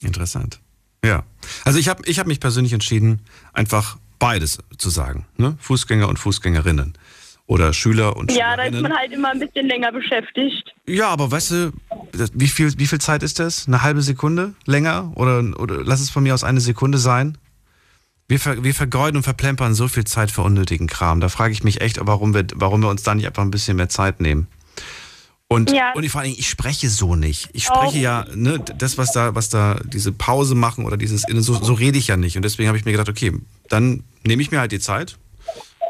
Interessant. 0.00 0.60
Ja. 1.04 1.24
Also 1.64 1.78
ich 1.78 1.88
habe 1.88 2.02
ich 2.06 2.18
hab 2.18 2.26
mich 2.26 2.40
persönlich 2.40 2.72
entschieden, 2.72 3.24
einfach 3.52 3.98
beides 4.18 4.58
zu 4.78 4.90
sagen. 4.90 5.26
Ne? 5.36 5.56
Fußgänger 5.60 6.08
und 6.08 6.18
Fußgängerinnen 6.18 6.96
oder 7.46 7.72
Schüler 7.72 8.16
und 8.16 8.32
Ja, 8.32 8.56
da 8.56 8.64
ist 8.64 8.80
man 8.80 8.94
halt 8.94 9.12
immer 9.12 9.30
ein 9.30 9.38
bisschen 9.38 9.66
länger 9.66 9.92
beschäftigt. 9.92 10.74
Ja, 10.86 11.08
aber 11.08 11.30
weißt 11.30 11.50
du, 11.50 11.72
wie 12.32 12.48
viel, 12.48 12.78
wie 12.78 12.86
viel 12.86 13.00
Zeit 13.00 13.22
ist 13.22 13.38
das? 13.38 13.66
Eine 13.66 13.82
halbe 13.82 14.02
Sekunde 14.02 14.54
länger? 14.64 15.12
Oder, 15.14 15.42
oder 15.58 15.84
lass 15.84 16.00
es 16.00 16.10
von 16.10 16.22
mir 16.22 16.34
aus 16.34 16.44
eine 16.44 16.60
Sekunde 16.60 16.98
sein? 16.98 17.36
Wir, 18.26 18.40
ver, 18.40 18.64
wir 18.64 18.74
vergeuden 18.74 19.18
und 19.18 19.22
verplempern 19.22 19.74
so 19.74 19.88
viel 19.88 20.04
Zeit 20.04 20.30
für 20.30 20.40
unnötigen 20.40 20.86
Kram. 20.86 21.20
Da 21.20 21.28
frage 21.28 21.52
ich 21.52 21.62
mich 21.62 21.82
echt, 21.82 21.98
warum 22.00 22.32
wir, 22.32 22.46
warum 22.54 22.80
wir 22.80 22.88
uns 22.88 23.02
da 23.02 23.14
nicht 23.14 23.26
einfach 23.26 23.42
ein 23.42 23.50
bisschen 23.50 23.76
mehr 23.76 23.90
Zeit 23.90 24.20
nehmen. 24.20 24.46
Und, 25.46 25.70
ja. 25.70 25.92
und 25.92 26.08
vor 26.08 26.22
allem, 26.22 26.34
ich 26.36 26.48
spreche 26.48 26.88
so 26.88 27.16
nicht. 27.16 27.50
Ich 27.52 27.64
spreche 27.64 27.98
oh. 27.98 28.02
ja, 28.02 28.26
ne, 28.34 28.58
das, 28.78 28.96
was 28.96 29.12
da, 29.12 29.34
was 29.34 29.50
da, 29.50 29.78
diese 29.84 30.10
Pause 30.10 30.54
machen 30.54 30.86
oder 30.86 30.96
dieses, 30.96 31.22
so, 31.28 31.54
so 31.54 31.74
rede 31.74 31.98
ich 31.98 32.06
ja 32.06 32.16
nicht. 32.16 32.36
Und 32.36 32.42
deswegen 32.44 32.68
habe 32.68 32.78
ich 32.78 32.86
mir 32.86 32.92
gedacht, 32.92 33.10
okay, 33.10 33.32
dann 33.68 34.04
nehme 34.24 34.40
ich 34.40 34.50
mir 34.50 34.60
halt 34.60 34.72
die 34.72 34.80
Zeit, 34.80 35.18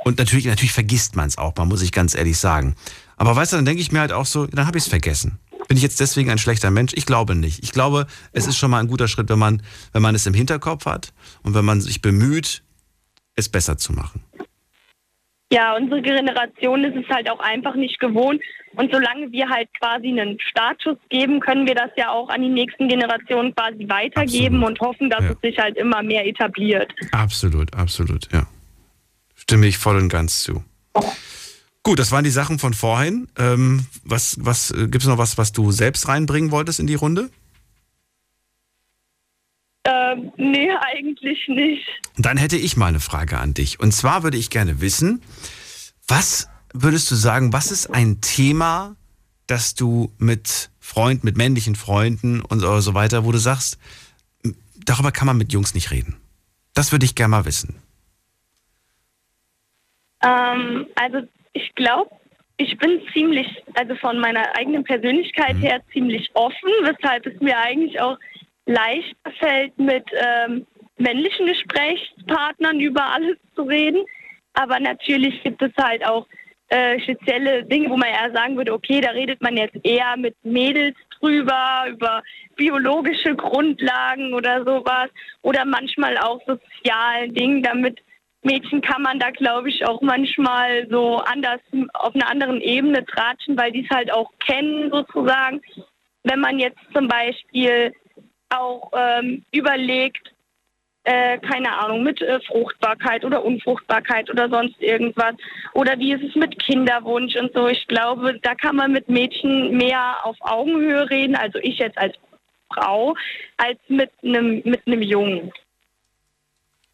und 0.04 0.18
natürlich, 0.18 0.46
natürlich 0.46 0.72
vergisst 0.72 1.16
man 1.16 1.26
es 1.26 1.38
auch, 1.38 1.54
man 1.56 1.68
muss 1.68 1.82
ich 1.82 1.90
ganz 1.90 2.14
ehrlich 2.14 2.38
sagen. 2.38 2.76
Aber 3.16 3.34
weißt 3.34 3.52
du, 3.52 3.56
dann 3.56 3.64
denke 3.64 3.80
ich 3.80 3.90
mir 3.90 4.00
halt 4.00 4.12
auch 4.12 4.26
so, 4.26 4.46
dann 4.46 4.66
habe 4.66 4.78
ich 4.78 4.84
es 4.84 4.90
vergessen. 4.90 5.38
Bin 5.66 5.76
ich 5.76 5.82
jetzt 5.82 5.98
deswegen 5.98 6.30
ein 6.30 6.38
schlechter 6.38 6.70
Mensch? 6.70 6.92
Ich 6.94 7.06
glaube 7.06 7.34
nicht. 7.34 7.62
Ich 7.62 7.72
glaube, 7.72 8.06
es 8.32 8.46
ist 8.46 8.58
schon 8.58 8.70
mal 8.70 8.80
ein 8.80 8.88
guter 8.88 9.08
Schritt, 9.08 9.30
wenn 9.30 9.38
man, 9.38 9.62
wenn 9.92 10.02
man 10.02 10.14
es 10.14 10.26
im 10.26 10.34
Hinterkopf 10.34 10.84
hat 10.84 11.12
und 11.42 11.54
wenn 11.54 11.64
man 11.64 11.80
sich 11.80 12.02
bemüht, 12.02 12.62
es 13.34 13.48
besser 13.48 13.78
zu 13.78 13.92
machen. 13.92 14.22
Ja, 15.50 15.76
unsere 15.76 16.02
Generation 16.02 16.84
ist 16.84 16.96
es 16.96 17.08
halt 17.14 17.30
auch 17.30 17.40
einfach 17.40 17.76
nicht 17.76 17.98
gewohnt. 18.00 18.42
Und 18.76 18.92
solange 18.92 19.30
wir 19.30 19.48
halt 19.48 19.68
quasi 19.80 20.08
einen 20.08 20.38
Startschuss 20.40 20.98
geben, 21.08 21.38
können 21.40 21.66
wir 21.66 21.76
das 21.76 21.90
ja 21.96 22.10
auch 22.10 22.28
an 22.28 22.42
die 22.42 22.48
nächsten 22.48 22.88
Generationen 22.88 23.54
quasi 23.54 23.88
weitergeben 23.88 24.56
absolut. 24.56 24.80
und 24.80 24.80
hoffen, 24.80 25.10
dass 25.10 25.22
ja. 25.22 25.30
es 25.30 25.40
sich 25.42 25.58
halt 25.58 25.76
immer 25.76 26.02
mehr 26.02 26.26
etabliert. 26.26 26.92
Absolut, 27.12 27.72
absolut, 27.74 28.30
ja. 28.32 28.46
Stimme 29.44 29.66
ich 29.66 29.76
voll 29.76 29.96
und 29.96 30.08
ganz 30.08 30.38
zu. 30.38 30.64
Gut, 31.82 31.98
das 31.98 32.12
waren 32.12 32.24
die 32.24 32.30
Sachen 32.30 32.58
von 32.58 32.72
vorhin. 32.72 33.28
Ähm, 33.36 33.84
was, 34.04 34.38
was 34.40 34.70
äh, 34.70 34.88
gibt 34.88 35.02
es 35.02 35.06
noch 35.06 35.18
was, 35.18 35.36
was 35.36 35.52
du 35.52 35.70
selbst 35.70 36.08
reinbringen 36.08 36.50
wolltest 36.50 36.80
in 36.80 36.86
die 36.86 36.94
Runde? 36.94 37.30
Ähm, 39.84 40.32
nee, 40.38 40.70
eigentlich 40.70 41.46
nicht. 41.46 41.86
Dann 42.16 42.38
hätte 42.38 42.56
ich 42.56 42.78
mal 42.78 42.86
eine 42.86 43.00
Frage 43.00 43.38
an 43.38 43.52
dich. 43.52 43.80
Und 43.80 43.92
zwar 43.92 44.22
würde 44.22 44.38
ich 44.38 44.48
gerne 44.48 44.80
wissen, 44.80 45.20
was 46.08 46.48
würdest 46.72 47.10
du 47.10 47.16
sagen, 47.16 47.52
was 47.52 47.70
ist 47.70 47.90
ein 47.90 48.22
Thema, 48.22 48.96
das 49.46 49.74
du 49.74 50.10
mit 50.16 50.70
Freunden, 50.80 51.26
mit 51.26 51.36
männlichen 51.36 51.76
Freunden 51.76 52.40
und 52.40 52.60
so 52.60 52.94
weiter, 52.94 53.26
wo 53.26 53.32
du 53.32 53.38
sagst, 53.38 53.76
darüber 54.86 55.12
kann 55.12 55.26
man 55.26 55.36
mit 55.36 55.52
Jungs 55.52 55.74
nicht 55.74 55.90
reden? 55.90 56.16
Das 56.72 56.92
würde 56.92 57.04
ich 57.04 57.14
gerne 57.14 57.32
mal 57.32 57.44
wissen. 57.44 57.83
Ähm, 60.24 60.86
also 60.94 61.26
ich 61.52 61.74
glaube, 61.74 62.10
ich 62.56 62.76
bin 62.78 63.02
ziemlich, 63.12 63.48
also 63.74 63.94
von 63.96 64.18
meiner 64.18 64.56
eigenen 64.56 64.84
Persönlichkeit 64.84 65.56
mhm. 65.56 65.60
her 65.60 65.80
ziemlich 65.92 66.30
offen, 66.34 66.70
weshalb 66.82 67.26
es 67.26 67.40
mir 67.40 67.58
eigentlich 67.58 68.00
auch 68.00 68.16
leichter 68.66 69.30
fällt, 69.38 69.78
mit 69.78 70.04
ähm, 70.12 70.66
männlichen 70.96 71.46
Gesprächspartnern 71.46 72.80
über 72.80 73.04
alles 73.04 73.36
zu 73.54 73.62
reden. 73.62 74.04
Aber 74.54 74.78
natürlich 74.78 75.42
gibt 75.42 75.60
es 75.62 75.72
halt 75.76 76.06
auch 76.06 76.26
äh, 76.68 76.98
spezielle 77.00 77.64
Dinge, 77.64 77.90
wo 77.90 77.96
man 77.96 78.08
eher 78.08 78.32
sagen 78.32 78.56
würde, 78.56 78.72
okay, 78.72 79.00
da 79.00 79.10
redet 79.10 79.42
man 79.42 79.56
jetzt 79.56 79.76
eher 79.82 80.16
mit 80.16 80.36
Mädels 80.44 80.96
drüber, 81.18 81.86
über 81.88 82.22
biologische 82.56 83.34
Grundlagen 83.34 84.32
oder 84.32 84.64
sowas. 84.64 85.10
Oder 85.42 85.64
manchmal 85.64 86.16
auch 86.18 86.40
sozialen 86.46 87.34
Dingen, 87.34 87.62
damit 87.62 88.00
Mädchen 88.44 88.80
kann 88.80 89.02
man 89.02 89.18
da, 89.18 89.30
glaube 89.30 89.70
ich, 89.70 89.86
auch 89.86 90.00
manchmal 90.00 90.86
so 90.90 91.18
anders 91.18 91.60
auf 91.94 92.14
einer 92.14 92.28
anderen 92.28 92.60
Ebene 92.60 93.04
tratschen, 93.04 93.56
weil 93.56 93.72
die 93.72 93.84
es 93.84 93.96
halt 93.96 94.12
auch 94.12 94.30
kennen 94.38 94.90
sozusagen. 94.90 95.62
Wenn 96.22 96.40
man 96.40 96.58
jetzt 96.58 96.78
zum 96.94 97.08
Beispiel 97.08 97.94
auch 98.50 98.90
ähm, 98.94 99.44
überlegt, 99.50 100.34
äh, 101.04 101.38
keine 101.38 101.78
Ahnung, 101.78 102.02
mit 102.02 102.20
äh, 102.22 102.40
Fruchtbarkeit 102.40 103.24
oder 103.24 103.44
Unfruchtbarkeit 103.44 104.30
oder 104.30 104.48
sonst 104.48 104.80
irgendwas. 104.80 105.34
Oder 105.74 105.98
wie 105.98 106.12
ist 106.12 106.22
es 106.22 106.34
mit 106.34 106.58
Kinderwunsch 106.58 107.36
und 107.36 107.52
so. 107.52 107.68
Ich 107.68 107.86
glaube, 107.86 108.38
da 108.40 108.54
kann 108.54 108.76
man 108.76 108.92
mit 108.92 109.08
Mädchen 109.08 109.76
mehr 109.76 110.16
auf 110.22 110.36
Augenhöhe 110.40 111.08
reden, 111.10 111.36
also 111.36 111.58
ich 111.58 111.78
jetzt 111.78 111.98
als 111.98 112.14
Frau, 112.72 113.14
als 113.58 113.78
mit 113.88 114.10
einem 114.22 114.62
mit 114.64 114.86
einem 114.86 115.02
Jungen. 115.02 115.52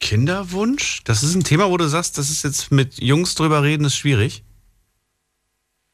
Kinderwunsch? 0.01 1.05
Das 1.05 1.23
ist 1.23 1.35
ein 1.35 1.45
Thema, 1.45 1.71
wo 1.71 1.77
du 1.77 1.85
sagst, 1.85 2.19
das 2.19 2.31
ist 2.31 2.43
jetzt 2.43 2.73
mit 2.73 3.01
Jungs 3.01 3.35
drüber 3.35 3.63
reden, 3.63 3.85
ist 3.85 3.97
schwierig? 3.97 4.43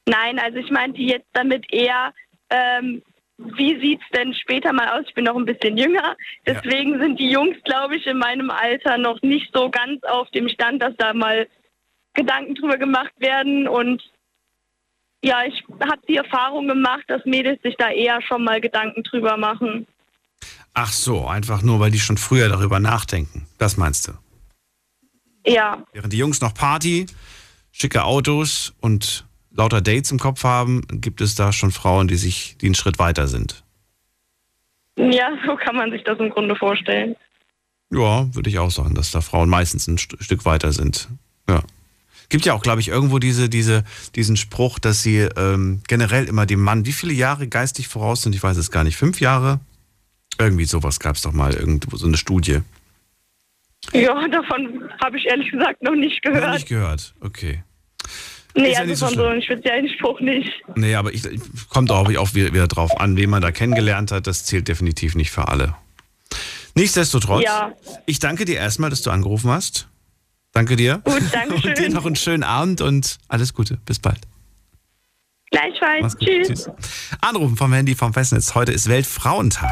Nein, 0.08 0.38
also 0.38 0.58
ich 0.58 0.70
meinte 0.70 1.00
jetzt 1.00 1.28
damit 1.32 1.70
eher, 1.72 2.14
ähm, 2.48 3.02
wie 3.38 3.78
sieht 3.80 4.00
es 4.00 4.08
denn 4.18 4.32
später 4.34 4.72
mal 4.72 4.88
aus? 4.88 5.04
Ich 5.08 5.14
bin 5.14 5.24
noch 5.24 5.36
ein 5.36 5.44
bisschen 5.44 5.76
jünger. 5.76 6.16
Deswegen 6.46 6.94
ja. 6.94 7.00
sind 7.00 7.20
die 7.20 7.30
Jungs, 7.30 7.56
glaube 7.64 7.96
ich, 7.96 8.06
in 8.06 8.18
meinem 8.18 8.50
Alter 8.50 8.96
noch 8.96 9.20
nicht 9.22 9.50
so 9.52 9.70
ganz 9.70 10.02
auf 10.04 10.30
dem 10.30 10.48
Stand, 10.48 10.82
dass 10.82 10.96
da 10.96 11.12
mal 11.12 11.46
Gedanken 12.14 12.54
drüber 12.54 12.78
gemacht 12.78 13.12
werden. 13.18 13.68
Und 13.68 14.02
ja, 15.22 15.44
ich 15.44 15.62
habe 15.80 16.00
die 16.08 16.16
Erfahrung 16.16 16.68
gemacht, 16.68 17.04
dass 17.08 17.24
Mädels 17.26 17.60
sich 17.62 17.76
da 17.76 17.90
eher 17.90 18.22
schon 18.22 18.44
mal 18.44 18.60
Gedanken 18.60 19.02
drüber 19.02 19.36
machen. 19.36 19.86
Ach 20.74 20.92
so, 20.92 21.26
einfach 21.26 21.62
nur, 21.62 21.80
weil 21.80 21.90
die 21.90 21.98
schon 21.98 22.18
früher 22.18 22.48
darüber 22.48 22.80
nachdenken. 22.80 23.46
Das 23.58 23.76
meinst 23.76 24.08
du? 24.08 24.12
Ja. 25.46 25.82
Während 25.92 26.12
die 26.12 26.18
Jungs 26.18 26.40
noch 26.40 26.52
Party, 26.52 27.06
schicke 27.72 28.04
Autos 28.04 28.74
und 28.80 29.26
lauter 29.52 29.80
Dates 29.80 30.10
im 30.10 30.18
Kopf 30.18 30.44
haben, 30.44 30.82
gibt 30.90 31.20
es 31.20 31.34
da 31.34 31.52
schon 31.52 31.70
Frauen, 31.70 32.08
die 32.08 32.16
sich, 32.16 32.56
die 32.60 32.66
einen 32.66 32.74
Schritt 32.74 32.98
weiter 32.98 33.26
sind. 33.26 33.64
Ja, 34.96 35.30
so 35.46 35.56
kann 35.56 35.76
man 35.76 35.90
sich 35.90 36.04
das 36.04 36.18
im 36.18 36.30
Grunde 36.30 36.56
vorstellen. 36.56 37.16
Ja, 37.90 38.34
würde 38.34 38.50
ich 38.50 38.58
auch 38.58 38.70
sagen, 38.70 38.94
dass 38.94 39.12
da 39.12 39.20
Frauen 39.20 39.48
meistens 39.48 39.86
ein 39.86 39.98
St 39.98 40.16
Stück 40.20 40.44
weiter 40.44 40.72
sind. 40.72 41.08
Ja. 41.48 41.62
Gibt 42.28 42.44
ja 42.44 42.54
auch, 42.54 42.62
glaube 42.62 42.80
ich, 42.80 42.88
irgendwo 42.88 43.20
diese, 43.20 43.48
diese, 43.48 43.84
diesen 44.16 44.36
Spruch, 44.36 44.80
dass 44.80 45.02
sie 45.02 45.20
ähm, 45.36 45.82
generell 45.86 46.24
immer 46.24 46.44
dem 46.44 46.60
Mann, 46.60 46.84
wie 46.84 46.92
viele 46.92 47.12
Jahre 47.12 47.46
geistig 47.46 47.86
voraus 47.86 48.22
sind, 48.22 48.34
ich 48.34 48.42
weiß 48.42 48.56
es 48.56 48.72
gar 48.72 48.82
nicht, 48.82 48.96
fünf 48.96 49.20
Jahre? 49.20 49.60
Irgendwie 50.38 50.64
sowas 50.64 51.00
gab 51.00 51.16
es 51.16 51.22
doch 51.22 51.32
mal, 51.32 51.54
irgendwo 51.54 51.96
so 51.96 52.06
eine 52.06 52.16
Studie. 52.16 52.60
Ja, 53.92 54.28
davon 54.28 54.88
habe 55.02 55.16
ich 55.16 55.26
ehrlich 55.26 55.50
gesagt 55.50 55.82
noch 55.82 55.94
nicht 55.94 56.22
gehört. 56.22 56.44
Noch 56.44 56.54
nicht 56.54 56.68
gehört, 56.68 57.14
okay. 57.20 57.62
Nee, 58.54 58.74
also 58.74 58.90
ja 58.90 58.96
von 58.96 59.08
so, 59.10 59.22
so 59.22 59.26
einem 59.26 59.42
speziellen 59.42 59.88
Spruch 59.88 60.20
nicht. 60.20 60.50
Nee, 60.74 60.94
aber 60.94 61.12
ich, 61.12 61.22
kommt 61.68 61.90
auch, 61.90 62.08
auch 62.16 62.34
wieder, 62.34 62.52
wieder 62.54 62.66
drauf 62.66 62.98
an, 62.98 63.16
wen 63.16 63.28
man 63.28 63.42
da 63.42 63.52
kennengelernt 63.52 64.12
hat. 64.12 64.26
Das 64.26 64.46
zählt 64.46 64.68
definitiv 64.68 65.14
nicht 65.14 65.30
für 65.30 65.48
alle. 65.48 65.74
Nichtsdestotrotz, 66.74 67.44
ja. 67.44 67.72
ich 68.06 68.18
danke 68.18 68.44
dir 68.44 68.56
erstmal, 68.56 68.90
dass 68.90 69.02
du 69.02 69.10
angerufen 69.10 69.50
hast. 69.50 69.88
Danke 70.52 70.76
dir. 70.76 71.02
Gut, 71.04 71.22
danke 71.32 71.60
schön. 71.60 71.70
Und 71.70 71.78
dir 71.78 71.90
noch 71.90 72.06
einen 72.06 72.16
schönen 72.16 72.42
Abend 72.42 72.80
und 72.80 73.18
alles 73.28 73.52
Gute. 73.52 73.78
Bis 73.84 73.98
bald. 73.98 74.20
Gleichfalls. 75.50 76.16
Tschüss. 76.18 76.48
Tschüss. 76.48 76.68
Anrufen 77.20 77.56
vom 77.56 77.72
Handy 77.72 77.94
vom 77.94 78.12
Festnetz. 78.12 78.54
Heute 78.56 78.72
ist 78.72 78.88
Weltfrauentag. 78.88 79.70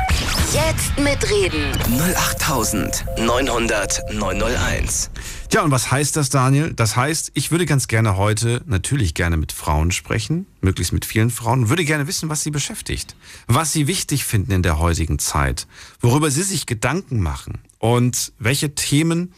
Jetzt 0.53 0.97
mitreden. 0.99 1.73
08900 2.17 4.03
901. 4.15 5.11
Tja, 5.49 5.63
und 5.63 5.73
was 5.73 5.91
heißt 5.91 6.17
das, 6.17 6.31
Daniel? 6.31 6.73
Das 6.75 6.95
heißt, 6.95 7.33
ich 7.35 7.51
würde 7.51 7.67
ganz 7.67 7.89
gerne 7.89 8.17
heute 8.17 8.63
natürlich 8.67 9.15
gerne 9.15 9.37
mit 9.37 9.51
Frauen 9.51 9.91
sprechen, 9.91 10.47
möglichst 10.61 10.93
mit 10.93 11.05
vielen 11.05 11.31
Frauen, 11.31 11.69
würde 11.69 11.85
gerne 11.85 12.07
wissen, 12.07 12.29
was 12.29 12.43
sie 12.43 12.53
beschäftigt, 12.53 13.17
was 13.49 13.73
sie 13.73 13.89
wichtig 13.89 14.25
finden 14.25 14.53
in 14.53 14.63
der 14.63 14.79
heutigen 14.79 15.19
Zeit, 15.19 15.67
worüber 16.01 16.31
sie 16.31 16.45
sich 16.45 16.67
Gedanken 16.67 17.21
machen 17.21 17.59
und 17.79 18.33
welche 18.39 18.77
Themen 18.77 19.35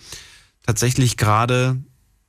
tatsächlich 0.66 1.16
gerade 1.16 1.78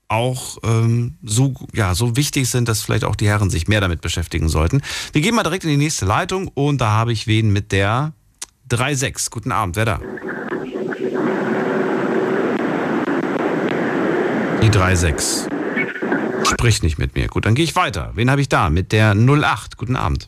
auch 0.10 0.58
ähm, 0.64 1.18
so, 1.24 1.54
ja, 1.74 1.94
so 1.96 2.16
wichtig 2.16 2.50
sind, 2.50 2.70
dass 2.70 2.82
vielleicht 2.82 3.04
auch 3.04 3.16
die 3.16 3.28
Herren 3.28 3.50
sich 3.50 3.68
mehr 3.68 3.82
damit 3.82 4.02
beschäftigen 4.02 4.50
sollten. 4.50 4.82
Wir 5.12 5.22
gehen 5.22 5.36
mal 5.36 5.44
direkt 5.44 5.64
in 5.64 5.70
die 5.70 5.78
nächste 5.78 6.06
Leitung 6.06 6.48
und 6.54 6.80
da 6.80 6.92
habe 6.92 7.12
ich 7.12 7.28
wen 7.28 7.52
mit 7.52 7.72
der 7.72 8.14
3.6. 8.70 9.30
Guten 9.30 9.52
Abend, 9.52 9.76
wer 9.76 9.86
da? 9.86 10.00
Die 14.62 14.70
3.6. 14.70 15.50
Spricht 16.46 16.84
nicht 16.84 16.98
mit 16.98 17.16
mir. 17.16 17.28
Gut, 17.28 17.46
dann 17.46 17.56
gehe 17.56 17.66
ich 17.66 17.76
weiter. 17.76 18.12
Wen 18.16 18.32
habe 18.32 18.42
ich 18.42 18.50
da? 18.50 18.70
Mit 18.70 18.92
der 18.92 19.14
08. 19.14 19.78
Guten 19.78 19.96
Abend. 19.96 20.28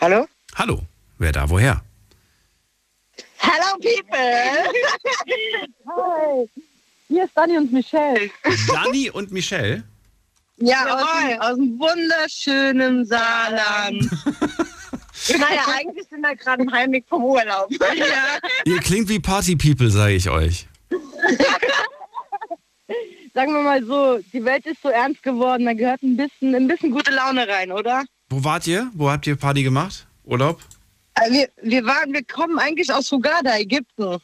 Hallo? 0.00 0.26
Hallo. 0.54 0.82
Wer 1.18 1.32
da? 1.32 1.50
Woher? 1.50 1.82
Hello, 3.38 3.78
people! 3.80 4.18
Hi! 5.88 6.48
Hier 7.08 7.24
ist 7.24 7.36
Dani 7.36 7.56
und 7.58 7.72
Michelle. 7.72 8.30
Dani 8.68 9.10
und 9.10 9.30
Michelle? 9.30 9.84
Ja, 10.58 10.84
aus, 10.86 11.50
aus 11.50 11.56
dem 11.56 11.78
wunderschönen 11.78 13.04
Saarland. 13.04 14.02
naja, 15.38 15.62
eigentlich 15.76 16.08
sind 16.08 16.22
wir 16.22 16.34
gerade 16.34 16.62
im 16.62 16.72
Heimweg 16.72 17.04
vom 17.08 17.24
Urlaub. 17.24 17.70
ja. 17.94 18.38
Ihr 18.64 18.78
klingt 18.78 19.08
wie 19.08 19.20
Party-People, 19.20 19.90
sage 19.90 20.14
ich 20.14 20.28
euch. 20.30 20.66
Sagen 23.34 23.52
wir 23.52 23.62
mal 23.62 23.84
so, 23.84 24.18
die 24.32 24.42
Welt 24.44 24.64
ist 24.64 24.80
so 24.82 24.88
ernst 24.88 25.22
geworden, 25.22 25.66
da 25.66 25.74
gehört 25.74 26.02
ein 26.02 26.16
bisschen, 26.16 26.54
ein 26.54 26.66
bisschen 26.66 26.90
gute 26.90 27.10
Laune 27.10 27.46
rein, 27.46 27.70
oder? 27.70 28.04
Wo 28.30 28.42
wart 28.42 28.66
ihr? 28.66 28.90
Wo 28.94 29.10
habt 29.10 29.26
ihr 29.26 29.36
Party 29.36 29.62
gemacht? 29.62 30.06
Urlaub? 30.24 30.60
Äh, 31.16 31.30
wir, 31.30 31.48
wir, 31.62 31.84
waren, 31.84 32.12
wir 32.12 32.24
kommen 32.24 32.58
eigentlich 32.58 32.92
aus 32.92 33.10
Hurghada, 33.10 33.58
Ägypten. 33.58 34.18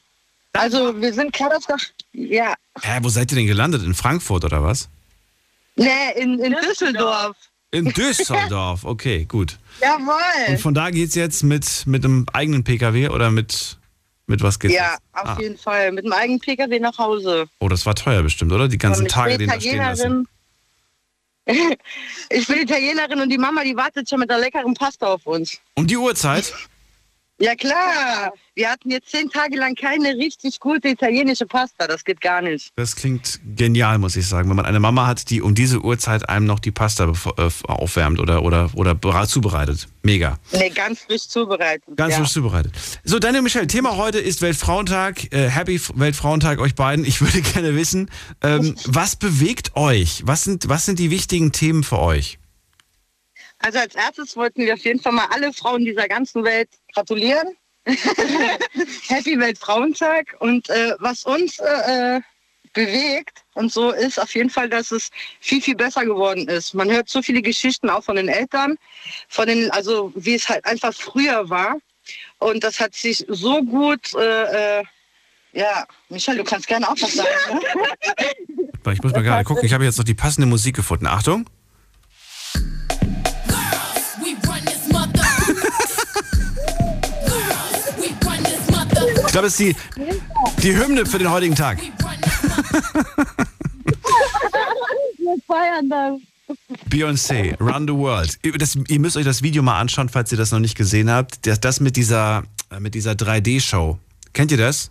Also 0.52 1.00
wir 1.00 1.12
sind 1.12 1.38
der... 1.38 1.50
Ja. 2.12 2.54
Hä, 2.80 2.98
wo 3.02 3.08
seid 3.08 3.32
ihr 3.32 3.36
denn 3.36 3.46
gelandet? 3.46 3.82
In 3.82 3.94
Frankfurt 3.94 4.44
oder 4.44 4.62
was? 4.62 4.88
Nee, 5.76 6.12
in, 6.16 6.38
in 6.38 6.54
Düsseldorf. 6.62 7.36
In 7.70 7.86
Düsseldorf, 7.86 8.84
okay, 8.84 9.24
gut. 9.24 9.58
Jawohl. 9.80 10.48
Und 10.48 10.60
von 10.60 10.74
da 10.74 10.90
geht 10.90 11.08
es 11.08 11.14
jetzt 11.14 11.42
mit, 11.42 11.86
mit 11.86 12.04
einem 12.04 12.26
eigenen 12.32 12.64
Pkw 12.64 13.08
oder 13.08 13.30
mit, 13.30 13.78
mit 14.26 14.42
was 14.42 14.58
geht's? 14.58 14.74
Ja, 14.74 14.96
auf 15.12 15.28
ah. 15.28 15.38
jeden 15.40 15.56
Fall. 15.56 15.90
Mit 15.92 16.04
einem 16.04 16.12
eigenen 16.12 16.40
Pkw 16.40 16.78
nach 16.80 16.98
Hause. 16.98 17.46
Oh, 17.60 17.68
das 17.68 17.86
war 17.86 17.94
teuer 17.94 18.22
bestimmt, 18.22 18.52
oder? 18.52 18.68
Die 18.68 18.76
ganzen 18.76 19.08
Tage, 19.08 19.38
den 19.38 19.48
da 19.48 19.58
stehen 19.58 19.78
lassen. 19.78 20.28
ich 21.46 22.46
bin 22.46 22.58
Italienerin 22.58 23.20
und 23.20 23.30
die 23.30 23.38
Mama, 23.38 23.64
die 23.64 23.74
wartet 23.74 24.08
schon 24.08 24.20
mit 24.20 24.28
der 24.28 24.38
leckeren 24.38 24.74
Pasta 24.74 25.06
auf 25.06 25.26
uns. 25.26 25.58
Um 25.74 25.86
die 25.86 25.96
Uhrzeit? 25.96 26.52
Ja 27.42 27.56
klar, 27.56 28.32
wir 28.54 28.70
hatten 28.70 28.88
jetzt 28.88 29.10
zehn 29.10 29.28
Tage 29.28 29.58
lang 29.58 29.74
keine 29.74 30.14
richtig 30.14 30.60
gute 30.60 30.90
italienische 30.90 31.44
Pasta. 31.44 31.88
Das 31.88 32.04
geht 32.04 32.20
gar 32.20 32.40
nicht. 32.40 32.70
Das 32.76 32.94
klingt 32.94 33.40
genial, 33.56 33.98
muss 33.98 34.14
ich 34.14 34.28
sagen. 34.28 34.48
Wenn 34.48 34.54
man 34.54 34.64
eine 34.64 34.78
Mama 34.78 35.08
hat, 35.08 35.28
die 35.28 35.42
um 35.42 35.52
diese 35.56 35.80
Uhrzeit 35.80 36.28
einem 36.28 36.46
noch 36.46 36.60
die 36.60 36.70
Pasta 36.70 37.12
äh, 37.38 37.50
aufwärmt 37.64 38.20
oder, 38.20 38.44
oder, 38.44 38.70
oder 38.74 39.26
zubereitet. 39.26 39.88
Mega. 40.04 40.38
Nee, 40.52 40.70
ganz 40.70 41.00
frisch 41.00 41.26
zubereitet. 41.26 41.96
Ganz 41.96 42.12
ja. 42.12 42.20
frisch 42.20 42.30
zubereitet. 42.30 42.74
So, 43.02 43.18
Daniel 43.18 43.42
Michel, 43.42 43.66
Thema 43.66 43.96
heute 43.96 44.20
ist 44.20 44.40
Weltfrauentag. 44.40 45.32
Äh, 45.32 45.48
Happy 45.48 45.80
Weltfrauentag 45.94 46.60
euch 46.60 46.76
beiden. 46.76 47.04
Ich 47.04 47.20
würde 47.22 47.42
gerne 47.54 47.74
wissen, 47.74 48.08
ähm, 48.42 48.76
was 48.86 49.16
bewegt 49.16 49.74
euch? 49.74 50.22
Was 50.26 50.44
sind, 50.44 50.68
was 50.68 50.86
sind 50.86 51.00
die 51.00 51.10
wichtigen 51.10 51.50
Themen 51.50 51.82
für 51.82 51.98
euch? 51.98 52.38
Also 53.62 53.78
als 53.78 53.94
erstes 53.94 54.36
wollten 54.36 54.62
wir 54.62 54.74
auf 54.74 54.84
jeden 54.84 55.00
Fall 55.00 55.12
mal 55.12 55.28
alle 55.30 55.52
Frauen 55.52 55.84
dieser 55.84 56.08
ganzen 56.08 56.44
Welt 56.44 56.68
gratulieren. 56.94 57.56
Happy 59.08 59.38
Weltfrauentag. 59.38 60.36
Und 60.40 60.68
äh, 60.68 60.94
was 60.98 61.24
uns 61.24 61.58
äh, 61.58 62.16
äh, 62.16 62.20
bewegt 62.72 63.44
und 63.54 63.72
so 63.72 63.90
ist 63.90 64.20
auf 64.20 64.34
jeden 64.34 64.50
Fall, 64.50 64.68
dass 64.68 64.90
es 64.90 65.10
viel, 65.40 65.62
viel 65.62 65.76
besser 65.76 66.04
geworden 66.04 66.48
ist. 66.48 66.74
Man 66.74 66.90
hört 66.90 67.08
so 67.08 67.22
viele 67.22 67.42
Geschichten 67.42 67.90
auch 67.90 68.02
von 68.02 68.16
den 68.16 68.28
Eltern, 68.28 68.76
von 69.28 69.46
den, 69.46 69.70
also 69.70 70.12
wie 70.14 70.34
es 70.34 70.48
halt 70.48 70.64
einfach 70.64 70.92
früher 70.94 71.48
war. 71.48 71.76
Und 72.38 72.64
das 72.64 72.80
hat 72.80 72.94
sich 72.94 73.24
so 73.28 73.62
gut, 73.62 74.12
äh, 74.14 74.80
äh 74.80 74.84
ja, 75.54 75.86
Michelle, 76.08 76.38
du 76.38 76.44
kannst 76.44 76.66
gerne 76.66 76.88
auch 76.88 76.96
was 76.98 77.12
sagen. 77.12 77.28
Ne? 77.52 78.92
Ich 78.94 79.02
muss 79.02 79.12
mal 79.12 79.22
gerade 79.22 79.44
gucken, 79.44 79.66
ich 79.66 79.74
habe 79.74 79.84
jetzt 79.84 79.98
noch 79.98 80.04
die 80.04 80.14
passende 80.14 80.46
Musik 80.46 80.74
gefunden. 80.74 81.06
Achtung. 81.06 81.46
Ich 89.32 89.34
glaube, 89.34 89.46
es 89.46 89.58
ist 89.58 89.60
die, 89.60 89.74
die 90.62 90.76
Hymne 90.76 91.06
für 91.06 91.16
den 91.16 91.30
heutigen 91.30 91.54
Tag. 91.54 91.78
Wir 95.16 95.36
feiern 95.46 95.88
das. 95.88 96.20
Beyoncé, 96.90 97.58
Run 97.58 97.88
the 97.88 97.94
World. 97.94 98.38
Das, 98.60 98.76
ihr 98.76 99.00
müsst 99.00 99.16
euch 99.16 99.24
das 99.24 99.42
Video 99.42 99.62
mal 99.62 99.80
anschauen, 99.80 100.10
falls 100.10 100.32
ihr 100.32 100.36
das 100.36 100.50
noch 100.50 100.58
nicht 100.58 100.76
gesehen 100.76 101.10
habt. 101.10 101.46
Das, 101.46 101.60
das 101.60 101.80
mit 101.80 101.96
dieser, 101.96 102.42
äh, 102.70 102.78
mit 102.78 102.94
dieser 102.94 103.12
3D-Show. 103.12 103.98
Kennt 104.34 104.50
ihr 104.50 104.58
das? 104.58 104.90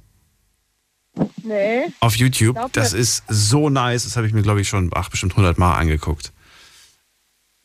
Nee. 1.44 1.94
Auf 2.00 2.16
YouTube. 2.16 2.58
Das 2.72 2.94
ist 2.94 3.22
so 3.28 3.70
nice. 3.70 4.06
Das 4.06 4.18
habe 4.18 4.26
ich 4.26 4.34
mir, 4.34 4.42
glaube 4.42 4.62
ich, 4.62 4.68
schon 4.68 4.90
ach, 4.96 5.10
bestimmt 5.10 5.34
100 5.34 5.60
Mal 5.60 5.76
angeguckt. 5.76 6.34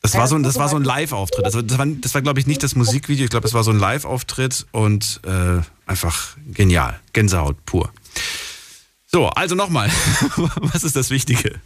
Das 0.07 0.17
war 0.17 0.27
so 0.27 0.35
ein, 0.35 0.43
das 0.43 0.57
war 0.57 0.69
so 0.69 0.77
ein 0.77 0.83
Live-Auftritt. 0.83 1.45
Das 1.45 1.53
war, 1.53 1.63
das 1.63 1.77
war, 1.77 1.85
das 1.85 2.13
war 2.13 2.21
glaube 2.21 2.39
ich, 2.39 2.47
nicht 2.47 2.63
das 2.63 2.75
Musikvideo. 2.75 3.25
Ich 3.25 3.29
glaube, 3.29 3.45
es 3.45 3.53
war 3.53 3.63
so 3.63 3.71
ein 3.71 3.79
Live-Auftritt 3.79 4.65
und 4.71 5.19
äh, 5.25 5.61
einfach 5.85 6.37
genial. 6.53 6.97
Gänsehaut 7.11 7.57
pur. 7.65 7.91
So, 9.05 9.27
also 9.27 9.55
nochmal. 9.55 9.89
Was 10.57 10.85
ist 10.85 10.95
das 10.95 11.09
Wichtige? 11.09 11.59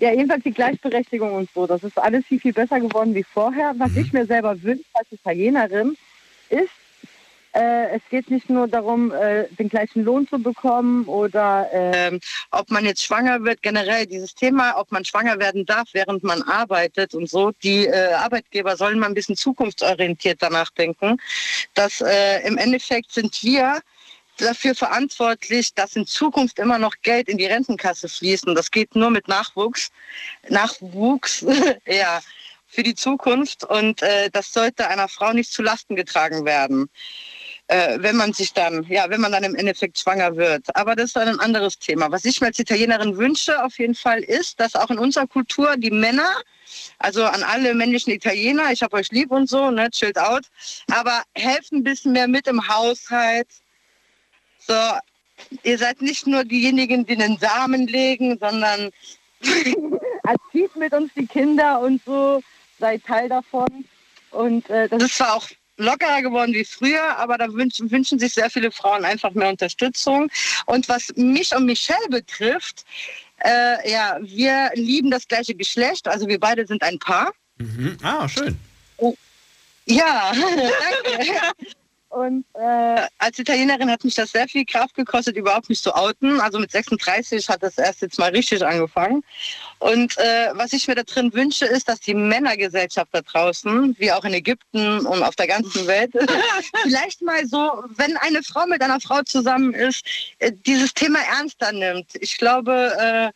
Ja, 0.00 0.12
jedenfalls 0.12 0.42
die 0.44 0.52
Gleichberechtigung 0.52 1.32
und 1.32 1.48
so. 1.54 1.66
Das 1.66 1.82
ist 1.82 1.96
alles 1.96 2.26
viel, 2.26 2.40
viel 2.40 2.52
besser 2.52 2.78
geworden 2.78 3.14
wie 3.14 3.24
vorher. 3.24 3.72
Was 3.78 3.96
ich 3.96 4.12
mir 4.12 4.26
selber 4.26 4.60
wünsche 4.62 4.84
als 4.92 5.10
Italienerin, 5.12 5.96
ist, 6.50 6.68
äh, 7.52 7.96
es 7.96 8.02
geht 8.10 8.30
nicht 8.30 8.48
nur 8.48 8.66
darum, 8.66 9.12
äh, 9.12 9.46
den 9.58 9.68
gleichen 9.68 10.04
Lohn 10.04 10.26
zu 10.26 10.38
bekommen 10.38 11.04
oder 11.04 11.68
ähm, 11.72 12.20
ob 12.50 12.70
man 12.70 12.84
jetzt 12.84 13.02
schwanger 13.02 13.44
wird, 13.44 13.62
generell 13.62 14.06
dieses 14.06 14.34
Thema, 14.34 14.78
ob 14.78 14.90
man 14.90 15.04
schwanger 15.04 15.38
werden 15.38 15.66
darf, 15.66 15.88
während 15.92 16.22
man 16.22 16.42
arbeitet 16.42 17.14
und 17.14 17.28
so. 17.28 17.52
Die 17.62 17.86
äh, 17.86 18.14
Arbeitgeber 18.14 18.76
sollen 18.76 18.98
mal 18.98 19.06
ein 19.06 19.14
bisschen 19.14 19.36
zukunftsorientiert 19.36 20.40
danach 20.40 20.70
denken, 20.70 21.18
dass 21.74 22.00
äh, 22.00 22.46
im 22.46 22.56
Endeffekt 22.56 23.12
sind 23.12 23.42
wir 23.42 23.80
dafür 24.38 24.74
verantwortlich, 24.74 25.74
dass 25.74 25.94
in 25.94 26.06
Zukunft 26.06 26.58
immer 26.58 26.78
noch 26.78 26.94
Geld 27.02 27.28
in 27.28 27.36
die 27.36 27.46
Rentenkasse 27.46 28.08
fließt. 28.08 28.46
Und 28.46 28.54
das 28.54 28.70
geht 28.70 28.96
nur 28.96 29.10
mit 29.10 29.28
Nachwuchs. 29.28 29.90
Nachwuchs, 30.48 31.44
ja, 31.86 32.20
für 32.66 32.82
die 32.82 32.94
Zukunft. 32.94 33.64
Und 33.64 34.00
äh, 34.00 34.30
das 34.30 34.52
sollte 34.52 34.88
einer 34.88 35.08
Frau 35.08 35.34
nicht 35.34 35.52
zu 35.52 35.62
Lasten 35.62 35.96
getragen 35.96 36.46
werden 36.46 36.88
äh, 37.68 37.98
wenn 38.00 38.16
man 38.16 38.32
sich 38.32 38.52
dann, 38.52 38.84
ja, 38.88 39.08
wenn 39.08 39.20
man 39.20 39.32
dann 39.32 39.44
im 39.44 39.54
Endeffekt 39.54 39.98
schwanger 39.98 40.36
wird. 40.36 40.74
Aber 40.76 40.96
das 40.96 41.06
ist 41.06 41.16
dann 41.16 41.28
ein 41.28 41.40
anderes 41.40 41.78
Thema. 41.78 42.10
Was 42.10 42.24
ich 42.24 42.40
mir 42.40 42.48
als 42.48 42.58
Italienerin 42.58 43.16
wünsche, 43.16 43.64
auf 43.64 43.78
jeden 43.78 43.94
Fall, 43.94 44.20
ist, 44.20 44.60
dass 44.60 44.74
auch 44.74 44.90
in 44.90 44.98
unserer 44.98 45.26
Kultur 45.26 45.76
die 45.76 45.90
Männer, 45.90 46.30
also 46.98 47.24
an 47.24 47.42
alle 47.42 47.74
männlichen 47.74 48.12
Italiener, 48.12 48.72
ich 48.72 48.82
habe 48.82 48.96
euch 48.96 49.10
lieb 49.10 49.30
und 49.30 49.48
so, 49.48 49.70
ne, 49.70 49.90
chillt 49.90 50.18
out, 50.18 50.44
aber 50.90 51.22
helft 51.34 51.72
ein 51.72 51.84
bisschen 51.84 52.12
mehr 52.12 52.28
mit 52.28 52.46
im 52.46 52.66
Haushalt. 52.68 53.48
So, 54.58 54.74
ihr 55.62 55.78
seid 55.78 56.02
nicht 56.02 56.26
nur 56.26 56.44
diejenigen, 56.44 57.06
die 57.06 57.16
den 57.16 57.38
Samen 57.38 57.86
legen, 57.86 58.38
sondern 58.38 58.90
erzieht 60.24 60.76
mit 60.76 60.92
uns 60.92 61.12
die 61.14 61.26
Kinder 61.26 61.80
und 61.80 62.02
so, 62.04 62.42
seid 62.78 63.04
Teil 63.04 63.28
davon. 63.28 63.86
Und 64.30 64.68
äh, 64.70 64.88
das 64.88 65.02
ist 65.02 65.16
zwar 65.16 65.36
auch 65.36 65.48
lockerer 65.76 66.22
geworden 66.22 66.52
wie 66.52 66.64
früher, 66.64 67.16
aber 67.18 67.38
da 67.38 67.52
wünschen, 67.52 67.90
wünschen 67.90 68.18
sich 68.18 68.34
sehr 68.34 68.50
viele 68.50 68.70
Frauen 68.70 69.04
einfach 69.04 69.32
mehr 69.32 69.48
Unterstützung. 69.48 70.30
Und 70.66 70.88
was 70.88 71.12
mich 71.16 71.54
und 71.54 71.66
Michelle 71.66 72.08
betrifft, 72.08 72.84
äh, 73.44 73.90
ja, 73.90 74.18
wir 74.20 74.70
lieben 74.74 75.10
das 75.10 75.26
gleiche 75.26 75.54
Geschlecht, 75.54 76.06
also 76.06 76.28
wir 76.28 76.38
beide 76.38 76.66
sind 76.66 76.82
ein 76.82 76.98
Paar. 76.98 77.32
Mhm. 77.58 77.98
Ah, 78.02 78.28
schön. 78.28 78.58
Ja, 79.86 80.32
danke. 81.04 81.72
Und 82.12 82.44
äh, 82.52 83.06
als 83.16 83.38
Italienerin 83.38 83.90
hat 83.90 84.04
mich 84.04 84.14
das 84.14 84.32
sehr 84.32 84.46
viel 84.46 84.66
Kraft 84.66 84.94
gekostet, 84.94 85.34
überhaupt 85.34 85.70
mich 85.70 85.80
zu 85.80 85.94
outen. 85.94 86.40
Also 86.40 86.58
mit 86.58 86.70
36 86.70 87.48
hat 87.48 87.62
das 87.62 87.78
erst 87.78 88.02
jetzt 88.02 88.18
mal 88.18 88.30
richtig 88.30 88.62
angefangen. 88.62 89.24
Und 89.78 90.18
äh, 90.18 90.50
was 90.52 90.74
ich 90.74 90.86
mir 90.86 90.94
da 90.94 91.04
drin 91.04 91.32
wünsche, 91.32 91.64
ist, 91.64 91.88
dass 91.88 92.00
die 92.00 92.12
Männergesellschaft 92.12 93.08
da 93.12 93.22
draußen, 93.22 93.96
wie 93.98 94.12
auch 94.12 94.24
in 94.24 94.34
Ägypten 94.34 95.06
und 95.06 95.22
auf 95.22 95.36
der 95.36 95.46
ganzen 95.46 95.86
Welt, 95.86 96.12
vielleicht 96.82 97.22
mal 97.22 97.46
so, 97.46 97.82
wenn 97.96 98.18
eine 98.18 98.42
Frau 98.42 98.66
mit 98.66 98.82
einer 98.82 99.00
Frau 99.00 99.22
zusammen 99.22 99.72
ist, 99.72 100.04
äh, 100.38 100.52
dieses 100.66 100.92
Thema 100.92 101.18
ernster 101.20 101.72
nimmt. 101.72 102.10
Ich 102.20 102.36
glaube, 102.36 102.92
äh, 103.00 103.32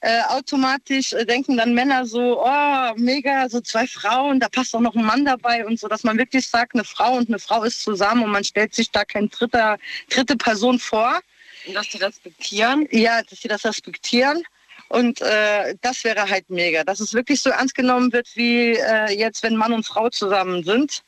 äh, 0.00 0.22
automatisch 0.28 1.12
äh, 1.12 1.24
denken 1.24 1.56
dann 1.56 1.74
Männer 1.74 2.06
so, 2.06 2.42
oh, 2.44 2.92
mega, 2.96 3.48
so 3.48 3.60
zwei 3.60 3.86
Frauen, 3.86 4.40
da 4.40 4.48
passt 4.48 4.74
auch 4.74 4.80
noch 4.80 4.94
ein 4.94 5.04
Mann 5.04 5.24
dabei 5.24 5.66
und 5.66 5.78
so, 5.78 5.88
dass 5.88 6.04
man 6.04 6.18
wirklich 6.18 6.48
sagt, 6.48 6.74
eine 6.74 6.84
Frau 6.84 7.16
und 7.16 7.28
eine 7.28 7.38
Frau 7.38 7.64
ist 7.64 7.82
zusammen 7.82 8.24
und 8.24 8.30
man 8.30 8.44
stellt 8.44 8.74
sich 8.74 8.90
da 8.90 9.04
keine 9.04 9.28
dritte, 9.28 9.76
dritte 10.08 10.36
Person 10.36 10.78
vor. 10.78 11.20
Und 11.66 11.74
dass 11.74 11.88
die 11.88 11.98
respektieren. 11.98 12.88
Ja, 12.90 13.22
dass 13.22 13.40
sie 13.40 13.48
das 13.48 13.64
respektieren. 13.64 14.42
Und 14.88 15.20
äh, 15.20 15.76
das 15.82 16.02
wäre 16.02 16.28
halt 16.28 16.50
mega, 16.50 16.82
dass 16.82 16.98
es 16.98 17.14
wirklich 17.14 17.40
so 17.40 17.50
ernst 17.50 17.76
genommen 17.76 18.12
wird, 18.12 18.28
wie 18.34 18.72
äh, 18.72 19.12
jetzt, 19.12 19.42
wenn 19.44 19.54
Mann 19.54 19.72
und 19.72 19.86
Frau 19.86 20.08
zusammen 20.08 20.64
sind, 20.64 21.04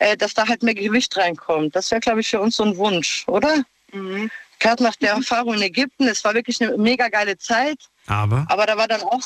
äh, 0.00 0.16
dass 0.16 0.34
da 0.34 0.48
halt 0.48 0.64
mehr 0.64 0.74
Gewicht 0.74 1.16
reinkommt. 1.16 1.76
Das 1.76 1.92
wäre, 1.92 2.00
glaube 2.00 2.20
ich, 2.20 2.28
für 2.28 2.40
uns 2.40 2.56
so 2.56 2.64
ein 2.64 2.76
Wunsch, 2.76 3.22
oder? 3.28 3.62
Mhm. 3.92 4.28
Gerade 4.62 4.84
nach 4.84 4.94
der 4.94 5.14
Erfahrung 5.14 5.54
in 5.54 5.62
Ägypten, 5.62 6.06
es 6.06 6.22
war 6.22 6.34
wirklich 6.34 6.62
eine 6.62 6.78
mega 6.78 7.08
geile 7.08 7.36
Zeit. 7.36 7.78
Aber? 8.06 8.46
Aber 8.48 8.64
da 8.64 8.76
war 8.76 8.86
dann 8.86 9.02
auch, 9.02 9.20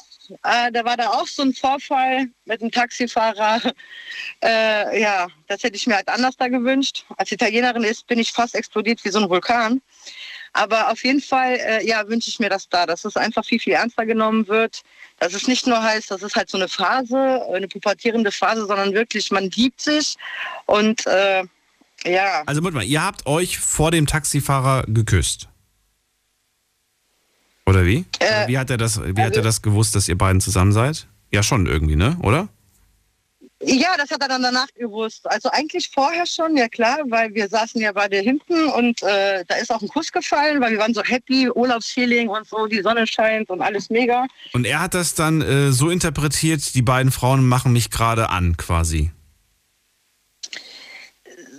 äh, 0.44 0.72
da 0.72 0.82
war 0.82 0.96
da 0.96 1.10
auch 1.10 1.26
so 1.26 1.42
ein 1.42 1.52
Vorfall 1.52 2.28
mit 2.46 2.62
einem 2.62 2.70
Taxifahrer. 2.70 3.60
Äh, 4.42 5.00
ja, 5.00 5.28
das 5.48 5.62
hätte 5.62 5.76
ich 5.76 5.86
mir 5.86 5.96
halt 5.96 6.08
anders 6.08 6.36
da 6.36 6.48
gewünscht. 6.48 7.04
Als 7.16 7.32
Italienerin 7.32 7.84
ist, 7.84 8.06
bin 8.06 8.18
ich 8.18 8.32
fast 8.32 8.54
explodiert 8.54 9.02
wie 9.04 9.08
so 9.08 9.18
ein 9.18 9.30
Vulkan. 9.30 9.80
Aber 10.52 10.90
auf 10.90 11.02
jeden 11.04 11.22
Fall, 11.22 11.54
äh, 11.54 11.86
ja, 11.86 12.06
wünsche 12.06 12.28
ich 12.28 12.38
mir 12.38 12.50
das 12.50 12.68
da, 12.68 12.86
dass 12.86 13.04
es 13.04 13.16
einfach 13.16 13.44
viel, 13.44 13.58
viel 13.58 13.72
ernster 13.72 14.04
genommen 14.04 14.46
wird. 14.46 14.82
Dass 15.18 15.34
es 15.34 15.48
nicht 15.48 15.66
nur 15.66 15.82
heißt, 15.82 16.10
das 16.10 16.22
ist 16.22 16.36
halt 16.36 16.50
so 16.50 16.58
eine 16.58 16.68
Phase, 16.68 17.42
eine 17.52 17.66
pubertierende 17.66 18.30
Phase, 18.30 18.66
sondern 18.66 18.92
wirklich, 18.92 19.30
man 19.30 19.50
liebt 19.50 19.80
sich. 19.80 20.16
Und 20.66 21.06
äh, 21.06 21.44
ja, 22.04 22.42
Also, 22.46 22.60
Moment 22.60 22.76
mal, 22.76 22.84
ihr 22.84 23.02
habt 23.02 23.26
euch 23.26 23.58
vor 23.58 23.90
dem 23.90 24.06
Taxifahrer 24.06 24.84
geküsst. 24.86 25.48
Oder 27.66 27.84
wie? 27.84 28.04
Äh, 28.20 28.46
wie 28.46 28.58
hat 28.58 28.70
er 28.70 28.76
das, 28.76 29.00
wie 29.02 29.08
hat 29.10 29.18
also- 29.18 29.40
er 29.40 29.42
das 29.42 29.62
gewusst, 29.62 29.94
dass 29.96 30.08
ihr 30.08 30.16
beiden 30.16 30.40
zusammen 30.40 30.72
seid? 30.72 31.06
Ja, 31.32 31.42
schon 31.42 31.66
irgendwie, 31.66 31.96
ne? 31.96 32.16
Oder? 32.22 32.48
Ja, 33.62 33.88
das 33.96 34.10
hat 34.10 34.20
er 34.20 34.28
dann 34.28 34.42
danach 34.42 34.68
gewusst. 34.74 35.28
Also 35.28 35.50
eigentlich 35.50 35.90
vorher 35.92 36.26
schon, 36.26 36.56
ja 36.58 36.68
klar, 36.68 36.98
weil 37.08 37.34
wir 37.34 37.48
saßen 37.48 37.80
ja 37.80 37.90
beide 37.90 38.18
hinten 38.18 38.66
und 38.68 39.02
äh, 39.02 39.44
da 39.48 39.54
ist 39.56 39.72
auch 39.72 39.80
ein 39.80 39.88
Kuss 39.88 40.12
gefallen, 40.12 40.60
weil 40.60 40.72
wir 40.72 40.78
waren 40.78 40.92
so 40.92 41.02
happy, 41.02 41.48
Urlaubsfeeling 41.48 42.28
und 42.28 42.46
so, 42.46 42.66
die 42.66 42.82
Sonne 42.82 43.06
scheint 43.06 43.48
und 43.48 43.62
alles 43.62 43.88
mega. 43.88 44.26
Und 44.52 44.66
er 44.66 44.80
hat 44.80 44.92
das 44.92 45.14
dann 45.14 45.40
äh, 45.40 45.72
so 45.72 45.88
interpretiert, 45.88 46.74
die 46.74 46.82
beiden 46.82 47.10
Frauen 47.10 47.46
machen 47.48 47.72
mich 47.72 47.90
gerade 47.90 48.28
an, 48.28 48.58
quasi. 48.58 49.10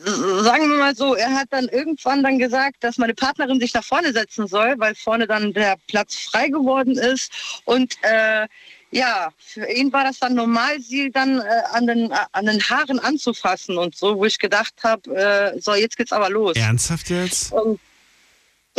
Sagen 0.07 0.69
wir 0.69 0.77
mal 0.77 0.95
so, 0.95 1.15
er 1.15 1.33
hat 1.33 1.47
dann 1.49 1.67
irgendwann 1.67 2.23
dann 2.23 2.39
gesagt, 2.39 2.77
dass 2.83 2.97
meine 2.97 3.13
Partnerin 3.13 3.59
sich 3.59 3.73
nach 3.73 3.83
vorne 3.83 4.13
setzen 4.13 4.47
soll, 4.47 4.75
weil 4.77 4.95
vorne 4.95 5.27
dann 5.27 5.53
der 5.53 5.75
Platz 5.87 6.15
frei 6.15 6.47
geworden 6.47 6.97
ist. 6.97 7.61
Und 7.65 7.95
äh, 8.03 8.47
ja, 8.91 9.29
für 9.37 9.69
ihn 9.69 9.91
war 9.91 10.05
das 10.05 10.19
dann 10.19 10.35
normal, 10.35 10.79
sie 10.79 11.11
dann 11.11 11.39
äh, 11.39 11.43
an, 11.73 11.87
den, 11.87 12.11
an 12.31 12.45
den 12.45 12.61
Haaren 12.61 12.99
anzufassen 12.99 13.77
und 13.77 13.95
so, 13.95 14.17
wo 14.17 14.25
ich 14.25 14.39
gedacht 14.39 14.73
habe, 14.83 15.13
äh, 15.13 15.59
so, 15.59 15.75
jetzt 15.75 15.97
geht's 15.97 16.13
aber 16.13 16.29
los. 16.29 16.55
Ernsthaft 16.55 17.09
jetzt? 17.09 17.51
Und 17.51 17.79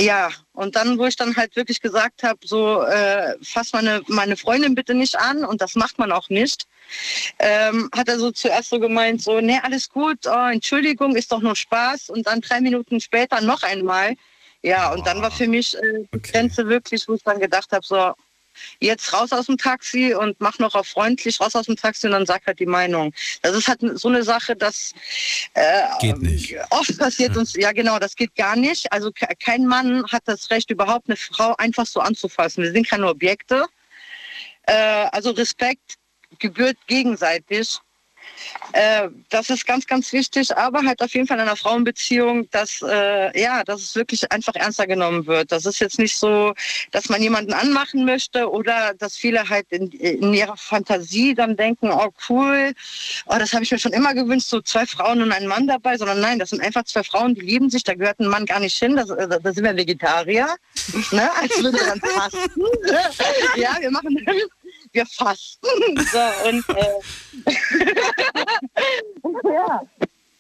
ja, 0.00 0.30
und 0.52 0.76
dann, 0.76 0.98
wo 0.98 1.06
ich 1.06 1.16
dann 1.16 1.36
halt 1.36 1.56
wirklich 1.56 1.80
gesagt 1.80 2.22
habe, 2.22 2.38
so, 2.44 2.82
äh, 2.82 3.34
fass 3.42 3.72
meine, 3.72 4.02
meine 4.08 4.36
Freundin 4.36 4.74
bitte 4.74 4.94
nicht 4.94 5.16
an 5.18 5.44
und 5.44 5.60
das 5.60 5.74
macht 5.74 5.98
man 5.98 6.12
auch 6.12 6.28
nicht, 6.28 6.66
ähm, 7.38 7.90
hat 7.96 8.08
er 8.08 8.18
so 8.18 8.30
zuerst 8.30 8.70
so 8.70 8.78
gemeint, 8.80 9.22
so, 9.22 9.40
nee, 9.40 9.58
alles 9.62 9.88
gut, 9.88 10.18
oh, 10.26 10.48
Entschuldigung, 10.52 11.16
ist 11.16 11.32
doch 11.32 11.40
nur 11.40 11.56
Spaß 11.56 12.10
und 12.10 12.26
dann 12.26 12.40
drei 12.40 12.60
Minuten 12.60 13.00
später 13.00 13.40
noch 13.40 13.62
einmal. 13.62 14.14
Ja, 14.62 14.92
und 14.92 15.06
dann 15.06 15.22
war 15.22 15.30
für 15.30 15.46
mich 15.46 15.76
äh, 15.76 15.80
die 16.12 16.16
Okay. 16.16 16.32
Grenze 16.32 16.68
wirklich, 16.68 17.06
wo 17.08 17.14
ich 17.14 17.22
dann 17.22 17.38
gedacht 17.40 17.70
habe, 17.72 17.86
so, 17.86 18.12
jetzt 18.80 19.12
raus 19.12 19.32
aus 19.32 19.46
dem 19.46 19.58
Taxi 19.58 20.14
und 20.14 20.40
mach 20.40 20.58
noch 20.58 20.74
auf 20.74 20.88
freundlich 20.88 21.40
raus 21.40 21.54
aus 21.54 21.66
dem 21.66 21.76
Taxi 21.76 22.06
und 22.06 22.12
dann 22.12 22.26
sag 22.26 22.46
halt 22.46 22.58
die 22.60 22.66
Meinung. 22.66 23.12
Das 23.42 23.54
ist 23.56 23.68
halt 23.68 23.80
so 23.94 24.08
eine 24.08 24.22
Sache, 24.22 24.56
dass 24.56 24.92
äh, 25.54 25.82
Geht 26.00 26.18
nicht. 26.18 26.56
oft 26.70 26.98
passiert 26.98 27.36
uns, 27.36 27.54
ja 27.54 27.72
genau, 27.72 27.98
das 27.98 28.14
geht 28.16 28.34
gar 28.34 28.56
nicht. 28.56 28.90
Also 28.92 29.10
ke- 29.12 29.34
kein 29.42 29.66
Mann 29.66 30.04
hat 30.10 30.22
das 30.26 30.50
Recht, 30.50 30.70
überhaupt 30.70 31.08
eine 31.08 31.16
Frau 31.16 31.54
einfach 31.56 31.86
so 31.86 32.00
anzufassen. 32.00 32.62
Wir 32.64 32.72
sind 32.72 32.88
keine 32.88 33.08
Objekte. 33.08 33.64
Äh, 34.66 35.06
also 35.12 35.30
Respekt 35.30 35.94
gebührt 36.38 36.76
gegenseitig. 36.86 37.78
Äh, 38.72 39.08
das 39.30 39.50
ist 39.50 39.66
ganz, 39.66 39.86
ganz 39.86 40.12
wichtig, 40.12 40.56
aber 40.56 40.82
halt 40.84 41.00
auf 41.00 41.12
jeden 41.14 41.26
Fall 41.26 41.38
in 41.38 41.42
einer 41.42 41.56
Frauenbeziehung, 41.56 42.50
dass, 42.50 42.82
äh, 42.82 43.40
ja, 43.40 43.64
dass 43.64 43.80
es 43.80 43.94
wirklich 43.94 44.30
einfach 44.30 44.54
ernster 44.54 44.86
genommen 44.86 45.26
wird. 45.26 45.52
Das 45.52 45.64
ist 45.64 45.80
jetzt 45.80 45.98
nicht 45.98 46.16
so, 46.16 46.54
dass 46.90 47.08
man 47.08 47.22
jemanden 47.22 47.52
anmachen 47.52 48.04
möchte 48.04 48.50
oder 48.50 48.94
dass 48.98 49.16
viele 49.16 49.48
halt 49.48 49.66
in, 49.70 49.90
in 49.92 50.34
ihrer 50.34 50.56
Fantasie 50.56 51.34
dann 51.34 51.56
denken, 51.56 51.90
oh 51.90 52.10
cool, 52.28 52.72
oh, 53.26 53.36
das 53.38 53.52
habe 53.52 53.64
ich 53.64 53.70
mir 53.70 53.78
schon 53.78 53.92
immer 53.92 54.14
gewünscht, 54.14 54.48
so 54.48 54.60
zwei 54.60 54.84
Frauen 54.86 55.22
und 55.22 55.32
ein 55.32 55.46
Mann 55.46 55.66
dabei, 55.66 55.96
sondern 55.96 56.20
nein, 56.20 56.38
das 56.38 56.50
sind 56.50 56.62
einfach 56.62 56.84
zwei 56.84 57.02
Frauen, 57.02 57.34
die 57.34 57.40
lieben 57.40 57.70
sich, 57.70 57.84
da 57.84 57.94
gehört 57.94 58.20
ein 58.20 58.28
Mann 58.28 58.44
gar 58.44 58.60
nicht 58.60 58.76
hin, 58.76 58.96
das, 58.96 59.10
äh, 59.10 59.28
da 59.28 59.52
sind 59.52 59.64
wir 59.64 59.76
Vegetarier, 59.76 60.48
ne? 61.12 61.30
als 61.40 61.62
würde 61.62 61.78
dann 61.78 62.00
fasten. 62.00 62.62
ja, 63.56 63.76
wir 63.80 63.90
machen 63.90 64.16
wir 64.92 65.06
fasten. 65.06 65.66
So, 66.12 66.48
und, 66.48 66.64
äh, 66.70 66.94
ja. 69.52 69.82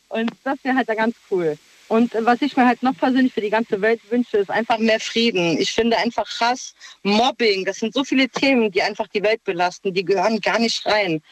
und 0.08 0.30
das 0.44 0.58
wäre 0.62 0.76
halt 0.76 0.88
da 0.88 0.94
ganz 0.94 1.14
cool. 1.30 1.58
Und 1.88 2.14
was 2.20 2.42
ich 2.42 2.54
mir 2.56 2.66
halt 2.66 2.82
noch 2.82 2.96
persönlich 2.96 3.32
für 3.32 3.40
die 3.40 3.50
ganze 3.50 3.80
Welt 3.80 4.00
wünsche, 4.10 4.36
ist 4.36 4.50
einfach 4.50 4.78
mehr 4.78 5.00
Frieden. 5.00 5.58
Ich 5.58 5.72
finde 5.72 5.96
einfach 5.96 6.28
Hass, 6.38 6.74
Mobbing, 7.02 7.64
das 7.64 7.78
sind 7.78 7.94
so 7.94 8.04
viele 8.04 8.28
Themen, 8.28 8.70
die 8.70 8.82
einfach 8.82 9.08
die 9.08 9.22
Welt 9.22 9.42
belasten, 9.44 9.94
die 9.94 10.04
gehören 10.04 10.38
gar 10.40 10.58
nicht 10.58 10.84
rein. 10.84 11.22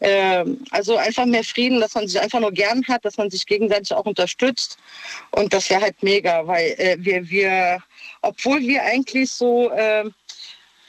Ähm, 0.00 0.64
also 0.72 0.96
einfach 0.96 1.26
mehr 1.26 1.44
Frieden, 1.44 1.80
dass 1.80 1.94
man 1.94 2.08
sich 2.08 2.20
einfach 2.20 2.40
nur 2.40 2.52
gern 2.52 2.82
hat, 2.88 3.04
dass 3.04 3.18
man 3.18 3.30
sich 3.30 3.46
gegenseitig 3.46 3.94
auch 3.94 4.04
unterstützt. 4.04 4.78
Und 5.30 5.52
das 5.52 5.70
wäre 5.70 5.82
halt 5.82 6.02
mega, 6.02 6.44
weil 6.44 6.74
äh, 6.78 6.96
wir, 6.98 7.28
wir, 7.30 7.78
obwohl 8.22 8.60
wir 8.60 8.82
eigentlich 8.82 9.30
so... 9.30 9.70
Äh, 9.70 10.10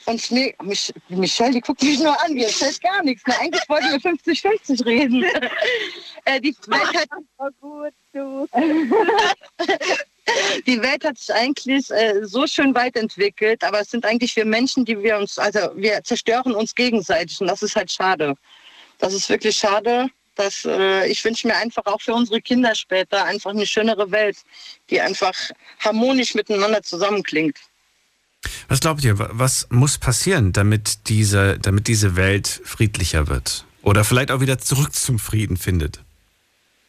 und 0.06 0.30
nee, 0.30 0.54
Mich 0.62 0.92
Michelle, 1.08 1.52
die 1.52 1.60
guckt 1.60 1.82
mich 1.82 1.98
nur 1.98 2.16
an, 2.24 2.34
mir 2.34 2.48
fällt 2.48 2.80
gar 2.80 3.02
nichts. 3.02 3.24
Na, 3.26 3.34
eigentlich 3.40 3.68
wollten 3.68 3.90
wir 3.90 4.00
50-50 4.00 4.84
reden. 4.84 5.24
äh, 6.24 6.40
die 6.40 6.54
Welt 6.66 6.96
hat 6.96 7.08
oh, 7.38 7.48
gut, 7.60 7.92
du. 8.12 8.46
die 10.66 10.82
Welt 10.82 11.04
hat 11.04 11.18
sich 11.18 11.34
eigentlich 11.34 11.90
äh, 11.90 12.24
so 12.24 12.46
schön 12.46 12.74
weit 12.74 12.96
entwickelt, 12.96 13.64
aber 13.64 13.80
es 13.80 13.90
sind 13.90 14.04
eigentlich 14.04 14.36
wir 14.36 14.44
Menschen, 14.44 14.84
die 14.84 15.02
wir 15.02 15.18
uns, 15.18 15.38
also 15.38 15.70
wir 15.74 16.02
zerstören 16.04 16.54
uns 16.54 16.74
gegenseitig 16.74 17.40
und 17.40 17.46
das 17.46 17.62
ist 17.62 17.76
halt 17.76 17.90
schade. 17.90 18.34
Das 18.98 19.14
ist 19.14 19.28
wirklich 19.28 19.56
schade. 19.56 20.08
Das, 20.34 20.64
äh, 20.64 21.06
ich 21.08 21.22
wünsche 21.24 21.46
mir 21.46 21.56
einfach 21.56 21.84
auch 21.86 22.00
für 22.00 22.14
unsere 22.14 22.40
Kinder 22.40 22.74
später 22.74 23.24
einfach 23.24 23.50
eine 23.50 23.66
schönere 23.66 24.10
Welt, 24.10 24.38
die 24.88 25.00
einfach 25.00 25.34
harmonisch 25.80 26.34
miteinander 26.34 26.82
zusammenklingt. 26.82 27.58
Was 28.68 28.80
glaubt 28.80 29.04
ihr, 29.04 29.14
was 29.18 29.66
muss 29.70 29.98
passieren, 29.98 30.52
damit 30.52 31.08
diese, 31.08 31.58
damit 31.58 31.88
diese 31.88 32.16
Welt 32.16 32.60
friedlicher 32.64 33.28
wird? 33.28 33.64
Oder 33.82 34.04
vielleicht 34.04 34.30
auch 34.30 34.40
wieder 34.40 34.58
zurück 34.58 34.94
zum 34.94 35.18
Frieden 35.18 35.56
findet? 35.56 36.00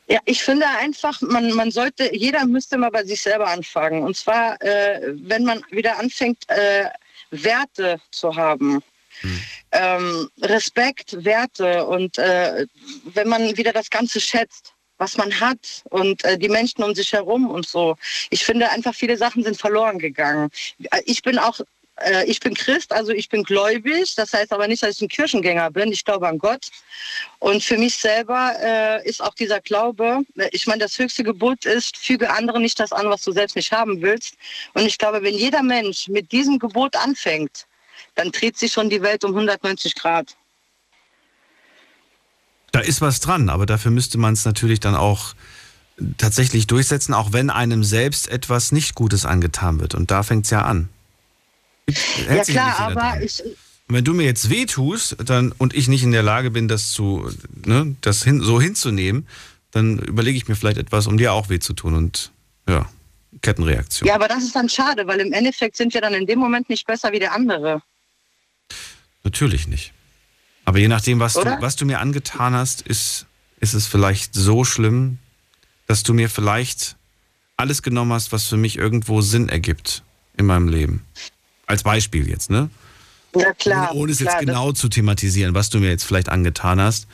Ja, 0.08 0.20
ich 0.26 0.44
finde 0.44 0.66
einfach, 0.68 1.22
man, 1.22 1.54
man 1.54 1.72
sollte, 1.72 2.14
jeder 2.16 2.46
müsste 2.46 2.78
mal 2.78 2.92
bei 2.92 3.04
sich 3.04 3.22
selber 3.22 3.48
anfangen. 3.48 4.04
Und 4.04 4.16
zwar, 4.16 4.62
äh, 4.62 5.14
wenn 5.14 5.44
man 5.44 5.64
wieder 5.72 5.98
anfängt, 5.98 6.38
äh, 6.50 6.86
Werte 7.32 8.00
zu 8.12 8.36
haben. 8.36 8.84
Hm. 9.22 9.42
Ähm, 9.72 10.30
Respekt, 10.42 11.24
Werte 11.24 11.86
und 11.86 12.18
äh, 12.18 12.66
wenn 13.06 13.28
man 13.28 13.56
wieder 13.58 13.72
das 13.72 13.90
Ganze 13.90 14.20
schätzt 14.20 14.74
was 15.04 15.18
man 15.18 15.38
hat 15.40 15.84
und 15.90 16.24
äh, 16.24 16.38
die 16.38 16.50
Menschen 16.50 16.82
um 16.84 16.96
sich 16.96 17.12
herum 17.12 17.50
und 17.50 17.68
so. 17.68 17.96
Ich 18.30 18.46
finde 18.46 18.70
einfach, 18.70 18.96
viele 18.96 19.18
Sachen 19.18 19.44
sind 19.44 19.58
verloren 19.58 20.00
gegangen. 20.00 20.50
Ich 21.06 21.22
bin 21.22 21.38
auch 21.38 21.60
äh, 21.98 22.26
ich 22.26 22.40
bin 22.40 22.54
Christ, 22.54 22.92
also 22.92 23.12
ich 23.12 23.30
bin 23.30 23.44
gläubig. 23.44 24.16
Das 24.16 24.34
heißt 24.34 24.52
aber 24.52 24.68
nicht, 24.68 24.82
dass 24.82 24.96
ich 24.96 25.02
ein 25.02 25.10
Kirchengänger 25.10 25.70
bin. 25.72 25.92
Ich 25.92 26.06
glaube 26.06 26.28
an 26.28 26.38
Gott. 26.38 26.68
Und 27.40 27.64
für 27.64 27.78
mich 27.78 27.96
selber 27.96 28.54
äh, 28.62 29.08
ist 29.08 29.22
auch 29.22 29.34
dieser 29.36 29.60
Glaube, 29.62 30.22
äh, 30.38 30.50
ich 30.52 30.66
meine, 30.68 30.80
das 30.80 30.98
höchste 30.98 31.24
Gebot 31.24 31.66
ist, 31.66 31.98
füge 31.98 32.30
anderen 32.30 32.62
nicht 32.64 32.80
das 32.80 32.92
an, 32.92 33.10
was 33.10 33.24
du 33.24 33.32
selbst 33.32 33.56
nicht 33.56 33.72
haben 33.72 34.02
willst. 34.02 34.36
Und 34.74 34.86
ich 34.86 34.98
glaube, 34.98 35.22
wenn 35.22 35.36
jeder 35.36 35.64
Mensch 35.64 36.08
mit 36.08 36.32
diesem 36.32 36.58
Gebot 36.60 36.96
anfängt, 36.96 37.68
dann 38.16 38.32
dreht 38.32 38.58
sich 38.58 38.72
schon 38.72 38.90
die 38.90 39.02
Welt 39.02 39.24
um 39.24 39.32
190 39.32 39.96
Grad. 39.96 40.36
Da 42.74 42.80
ist 42.80 43.02
was 43.02 43.20
dran, 43.22 43.50
aber 43.50 43.66
dafür 43.66 43.92
müsste 43.92 44.18
man 44.18 44.34
es 44.34 44.46
natürlich 44.46 44.82
dann 44.82 44.96
auch 44.96 45.36
tatsächlich 46.18 46.68
durchsetzen, 46.68 47.14
auch 47.14 47.32
wenn 47.32 47.50
einem 47.50 47.84
selbst 47.84 48.28
etwas 48.28 48.72
nicht 48.72 48.96
Gutes 48.96 49.26
angetan 49.26 49.80
wird. 49.80 49.94
Und 49.96 50.12
da 50.12 50.24
fängt 50.24 50.46
es 50.46 50.52
ja 50.52 50.64
an. 50.64 50.90
ja 52.28 52.44
klar, 52.44 52.80
aber 52.80 53.22
ich, 53.22 53.44
und 53.88 53.96
wenn 53.96 54.04
du 54.04 54.14
mir 54.14 54.24
jetzt 54.24 54.50
wehtust 54.50 55.18
dann, 55.24 55.52
und 55.52 55.76
ich 55.76 55.88
nicht 55.88 56.04
in 56.04 56.12
der 56.12 56.24
Lage 56.24 56.50
bin, 56.50 56.68
das, 56.68 56.92
zu, 56.92 57.30
ne, 57.64 57.96
das 58.02 58.24
hin, 58.24 58.42
so 58.42 58.60
hinzunehmen, 58.60 59.28
dann 59.72 60.00
überlege 60.00 60.36
ich 60.36 60.48
mir 60.48 60.56
vielleicht 60.56 60.78
etwas, 60.78 61.06
um 61.06 61.18
dir 61.18 61.34
auch 61.34 61.50
weh 61.50 61.60
zu 61.60 61.74
tun. 61.74 61.94
Und 61.94 62.32
ja, 62.68 62.90
Kettenreaktion. 63.42 64.08
Ja, 64.08 64.16
aber 64.16 64.28
das 64.28 64.44
ist 64.44 64.56
dann 64.56 64.68
schade, 64.68 65.06
weil 65.06 65.20
im 65.20 65.32
Endeffekt 65.32 65.78
sind 65.78 65.94
wir 65.94 66.02
dann 66.02 66.16
in 66.16 66.26
dem 66.26 66.40
Moment 66.40 66.70
nicht 66.70 66.88
besser 66.88 67.12
wie 67.12 67.20
der 67.20 67.34
andere. 67.34 67.84
Natürlich 69.24 69.68
nicht. 69.68 69.94
Aber 70.66 70.80
je 70.80 70.88
nachdem, 70.88 71.20
was, 71.20 71.34
du, 71.34 71.44
was 71.60 71.76
du 71.76 71.86
mir 71.86 72.00
angetan 72.00 72.54
hast, 72.54 72.82
ist, 72.82 73.26
ist 73.60 73.74
es 73.74 73.88
vielleicht 73.88 74.34
so 74.34 74.64
schlimm, 74.64 75.18
dass 75.88 76.04
du 76.04 76.14
mir 76.14 76.30
vielleicht 76.30 76.96
alles 77.58 77.82
genommen 77.82 78.14
hast, 78.14 78.32
was 78.32 78.46
für 78.46 78.58
mich 78.58 78.78
irgendwo 78.78 79.22
Sinn 79.22 79.50
ergibt 79.50 80.04
in 80.38 80.46
meinem 80.46 80.68
Leben. 80.68 81.06
Als 81.66 81.84
Beispiel 81.84 82.30
jetzt, 82.30 82.50
ne? 82.50 82.70
Ja, 83.36 83.54
klar. 83.54 83.92
Ohne, 83.92 84.00
ohne 84.00 84.12
es 84.12 84.20
klar, 84.20 84.34
jetzt 84.34 84.48
genau 84.48 84.72
zu 84.72 84.90
thematisieren, 84.90 85.54
was 85.54 85.70
du 85.70 85.80
mir 85.80 85.90
jetzt 85.90 86.04
vielleicht 86.04 86.30
angetan 86.30 86.80
hast, 86.80 87.08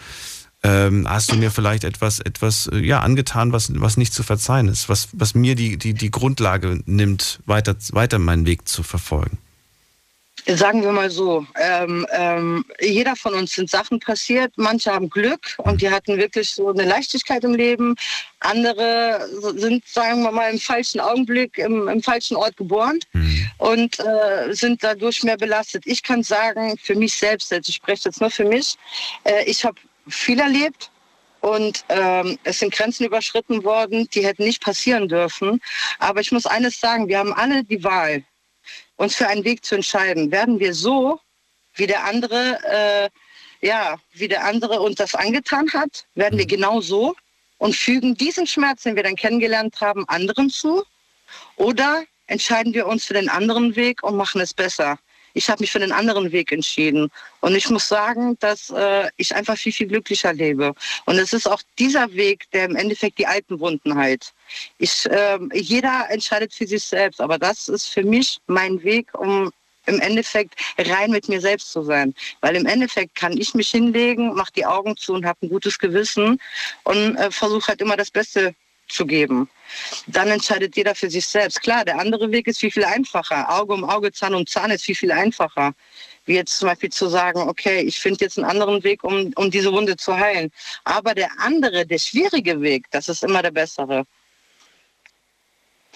ähm, 0.63 1.07
hast 1.07 1.31
du 1.31 1.35
mir 1.35 1.51
vielleicht 1.51 1.83
etwas, 1.85 2.19
etwas 2.19 2.67
äh, 2.67 2.79
ja, 2.79 2.99
angetan, 2.99 3.53
was, 3.53 3.71
was 3.79 3.95
nicht 3.95 4.13
zu 4.13 4.23
verzeihen 4.23 4.67
ist, 4.67 4.89
was, 4.89 5.09
was 5.13 5.33
mir 5.33 5.55
die, 5.55 5.77
die, 5.77 5.93
die 5.93 6.11
Grundlage 6.11 6.81
nimmt, 6.85 7.39
weiter, 7.45 7.75
weiter 7.91 8.19
meinen 8.19 8.45
Weg 8.45 8.67
zu 8.67 8.83
verfolgen. 8.83 9.37
Sagen 10.45 10.83
wir 10.83 10.91
mal 10.91 11.09
so, 11.09 11.45
ähm, 11.55 12.05
ähm, 12.11 12.65
jeder 12.79 13.15
von 13.15 13.33
uns 13.33 13.53
sind 13.53 13.69
Sachen 13.69 13.99
passiert. 13.99 14.51
Manche 14.55 14.91
haben 14.91 15.09
Glück 15.09 15.55
und 15.57 15.81
die 15.81 15.89
hatten 15.89 16.17
wirklich 16.17 16.51
so 16.51 16.69
eine 16.69 16.85
Leichtigkeit 16.85 17.43
im 17.43 17.53
Leben. 17.53 17.95
Andere 18.39 19.27
sind, 19.55 19.87
sagen 19.87 20.23
wir 20.23 20.31
mal, 20.31 20.51
im 20.51 20.59
falschen 20.59 20.99
Augenblick, 20.99 21.57
im, 21.57 21.87
im 21.87 22.01
falschen 22.01 22.37
Ort 22.37 22.57
geboren 22.57 22.99
mhm. 23.13 23.49
und 23.57 23.99
äh, 23.99 24.53
sind 24.53 24.83
dadurch 24.83 25.23
mehr 25.23 25.37
belastet. 25.37 25.83
Ich 25.85 26.03
kann 26.03 26.23
sagen, 26.23 26.77
für 26.81 26.95
mich 26.95 27.15
selbst, 27.15 27.51
ich 27.51 27.75
spreche 27.75 28.09
jetzt 28.09 28.21
nur 28.21 28.31
für 28.31 28.45
mich, 28.45 28.75
äh, 29.23 29.43
ich 29.45 29.65
habe 29.65 29.79
viel 30.07 30.39
erlebt, 30.39 30.89
und 31.41 31.85
ähm, 31.87 32.37
es 32.43 32.59
sind 32.59 32.73
Grenzen 32.73 33.05
überschritten 33.05 33.63
worden, 33.63 34.09
die 34.13 34.25
hätten 34.25 34.43
nicht 34.43 34.61
passieren 34.61 35.07
dürfen. 35.07 35.61
Aber 35.97 36.19
ich 36.19 36.33
muss 36.33 36.45
eines 36.45 36.79
sagen, 36.79 37.07
wir 37.07 37.19
haben 37.19 37.33
alle 37.33 37.63
die 37.63 37.81
Wahl 37.81 38.25
uns 38.95 39.15
für 39.15 39.27
einen 39.27 39.43
Weg 39.43 39.65
zu 39.65 39.75
entscheiden. 39.75 40.31
Werden 40.31 40.59
wir 40.59 40.73
so, 40.73 41.19
wie 41.75 41.87
der 41.87 42.05
andere, 42.05 42.59
äh, 43.61 43.65
ja, 43.65 43.97
wie 44.13 44.27
der 44.27 44.45
andere 44.45 44.81
uns 44.81 44.95
das 44.95 45.15
angetan 45.15 45.71
hat, 45.73 46.05
werden 46.15 46.37
wir 46.37 46.45
mhm. 46.45 46.49
genau 46.49 46.81
so 46.81 47.15
und 47.57 47.75
fügen 47.75 48.15
diesen 48.15 48.47
Schmerz, 48.47 48.83
den 48.83 48.95
wir 48.95 49.03
dann 49.03 49.15
kennengelernt 49.15 49.79
haben, 49.81 50.07
anderen 50.07 50.49
zu? 50.49 50.83
Oder 51.55 52.03
entscheiden 52.27 52.73
wir 52.73 52.87
uns 52.87 53.05
für 53.05 53.13
den 53.13 53.29
anderen 53.29 53.75
Weg 53.75 54.03
und 54.03 54.15
machen 54.15 54.41
es 54.41 54.53
besser? 54.53 54.97
ich 55.33 55.49
habe 55.49 55.61
mich 55.61 55.71
für 55.71 55.79
den 55.79 55.91
anderen 55.91 56.31
Weg 56.31 56.51
entschieden. 56.51 57.09
Und 57.41 57.55
ich 57.55 57.69
muss 57.69 57.87
sagen, 57.87 58.37
dass 58.39 58.69
äh, 58.69 59.09
ich 59.17 59.35
einfach 59.35 59.57
viel, 59.57 59.73
viel 59.73 59.87
glücklicher 59.87 60.33
lebe. 60.33 60.73
Und 61.05 61.17
es 61.17 61.33
ist 61.33 61.47
auch 61.47 61.61
dieser 61.77 62.11
Weg, 62.13 62.49
der 62.51 62.65
im 62.65 62.75
Endeffekt 62.75 63.17
die 63.17 63.27
alten 63.27 63.59
Wunden 63.59 63.95
heilt. 63.95 64.33
Ich, 64.77 65.05
äh, 65.09 65.39
jeder 65.53 66.07
entscheidet 66.09 66.53
für 66.53 66.67
sich 66.67 66.83
selbst, 66.83 67.21
aber 67.21 67.37
das 67.37 67.67
ist 67.67 67.87
für 67.87 68.03
mich 68.03 68.39
mein 68.47 68.83
Weg, 68.83 69.07
um 69.17 69.51
im 69.85 69.99
Endeffekt 69.99 70.55
rein 70.77 71.11
mit 71.11 71.27
mir 71.29 71.41
selbst 71.41 71.71
zu 71.71 71.83
sein. 71.83 72.13
Weil 72.41 72.55
im 72.55 72.65
Endeffekt 72.65 73.15
kann 73.15 73.37
ich 73.37 73.53
mich 73.53 73.69
hinlegen, 73.69 74.35
mache 74.35 74.53
die 74.55 74.65
Augen 74.65 74.95
zu 74.95 75.13
und 75.13 75.25
habe 75.25 75.39
ein 75.43 75.49
gutes 75.49 75.79
Gewissen 75.79 76.39
und 76.83 77.15
äh, 77.15 77.31
versuche 77.31 77.69
halt 77.69 77.81
immer 77.81 77.97
das 77.97 78.11
Beste 78.11 78.53
zu 78.87 79.05
geben. 79.05 79.49
Dann 80.07 80.29
entscheidet 80.29 80.75
jeder 80.75 80.95
für 80.95 81.09
sich 81.09 81.27
selbst. 81.27 81.61
Klar, 81.61 81.85
der 81.85 81.99
andere 81.99 82.31
Weg 82.31 82.47
ist 82.47 82.59
viel, 82.59 82.71
viel 82.71 82.85
einfacher. 82.85 83.47
Auge 83.49 83.73
um 83.73 83.83
Auge, 83.83 84.11
Zahn 84.11 84.33
um 84.33 84.45
Zahn 84.47 84.71
ist 84.71 84.83
viel, 84.83 84.95
viel 84.95 85.11
einfacher. 85.11 85.73
Wie 86.25 86.35
jetzt 86.35 86.57
zum 86.57 86.69
Beispiel 86.69 86.91
zu 86.91 87.07
sagen, 87.07 87.41
okay, 87.41 87.81
ich 87.81 87.99
finde 87.99 88.25
jetzt 88.25 88.37
einen 88.37 88.49
anderen 88.49 88.83
Weg, 88.83 89.03
um, 89.03 89.31
um 89.35 89.51
diese 89.51 89.71
Wunde 89.71 89.95
zu 89.95 90.17
heilen. 90.17 90.51
Aber 90.83 91.13
der 91.13 91.29
andere, 91.39 91.85
der 91.85 91.99
schwierige 91.99 92.61
Weg, 92.61 92.85
das 92.91 93.09
ist 93.09 93.23
immer 93.23 93.41
der 93.41 93.51
bessere. 93.51 94.05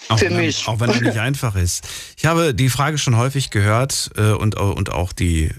Auch 0.08 0.18
für 0.18 0.26
wenn, 0.26 0.36
mich. 0.36 0.68
Auch 0.68 0.80
wenn 0.80 0.90
er 0.90 1.00
nicht 1.00 1.18
einfach 1.18 1.56
ist. 1.56 1.86
Ich 2.16 2.26
habe 2.26 2.54
die 2.54 2.68
Frage 2.68 2.98
schon 2.98 3.16
häufig 3.16 3.50
gehört 3.50 4.10
äh, 4.16 4.32
und, 4.32 4.56
und 4.56 4.90
auch 4.90 5.12
die 5.12 5.50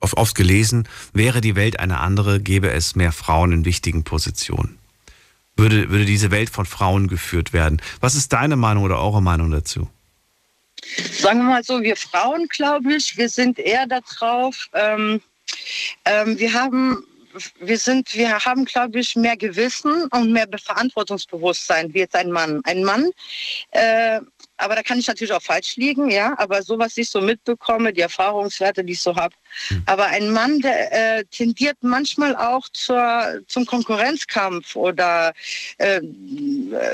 oft 0.00 0.34
gelesen, 0.34 0.88
wäre 1.12 1.42
die 1.42 1.56
Welt 1.56 1.78
eine 1.78 2.00
andere, 2.00 2.40
gäbe 2.40 2.70
es 2.70 2.96
mehr 2.96 3.12
Frauen 3.12 3.52
in 3.52 3.64
wichtigen 3.66 4.02
Positionen 4.02 4.80
würde, 5.60 5.90
würde 5.90 6.04
diese 6.04 6.30
Welt 6.30 6.50
von 6.50 6.66
Frauen 6.66 7.06
geführt 7.06 7.52
werden. 7.52 7.80
Was 8.00 8.16
ist 8.16 8.32
deine 8.32 8.56
Meinung 8.56 8.84
oder 8.84 8.98
eure 8.98 9.22
Meinung 9.22 9.50
dazu? 9.50 9.88
Sagen 11.12 11.40
wir 11.40 11.44
mal 11.44 11.62
so, 11.62 11.82
wir 11.82 11.96
Frauen, 11.96 12.48
glaube 12.48 12.94
ich, 12.94 13.16
wir 13.16 13.28
sind 13.28 13.58
eher 13.58 13.86
darauf, 13.86 14.68
ähm, 14.72 15.20
ähm, 16.04 16.38
wir 16.38 16.54
haben 16.54 17.04
wir 17.58 17.78
sind, 17.78 18.14
wir 18.14 18.38
haben, 18.44 18.64
glaube 18.64 19.00
ich, 19.00 19.16
mehr 19.16 19.36
Gewissen 19.36 20.04
und 20.08 20.32
mehr 20.32 20.46
Verantwortungsbewusstsein 20.62 21.92
wie 21.94 22.00
jetzt 22.00 22.16
ein 22.16 22.30
Mann. 22.30 22.60
Ein 22.64 22.84
Mann, 22.84 23.10
äh, 23.70 24.20
aber 24.56 24.74
da 24.74 24.82
kann 24.82 24.98
ich 24.98 25.06
natürlich 25.06 25.32
auch 25.32 25.42
falsch 25.42 25.76
liegen, 25.76 26.10
ja. 26.10 26.34
Aber 26.38 26.62
so 26.62 26.78
was 26.78 26.96
ich 26.96 27.08
so 27.10 27.20
mitbekomme, 27.20 27.92
die 27.92 28.02
Erfahrungswerte, 28.02 28.84
die 28.84 28.92
ich 28.92 29.00
so 29.00 29.16
habe. 29.16 29.34
Mhm. 29.70 29.82
Aber 29.86 30.06
ein 30.06 30.30
Mann, 30.30 30.60
der 30.60 31.18
äh, 31.18 31.24
tendiert 31.24 31.78
manchmal 31.80 32.36
auch 32.36 32.68
zur, 32.70 33.40
zum 33.46 33.64
Konkurrenzkampf 33.64 34.76
oder 34.76 35.32
äh, 35.78 36.00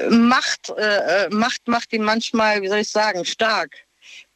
Macht, 0.09 0.72
äh, 0.76 1.28
Macht 1.30 1.66
macht 1.66 1.93
ihn 1.93 2.03
manchmal, 2.03 2.62
wie 2.62 2.68
soll 2.68 2.78
ich 2.78 2.91
sagen, 2.91 3.24
stark. 3.24 3.86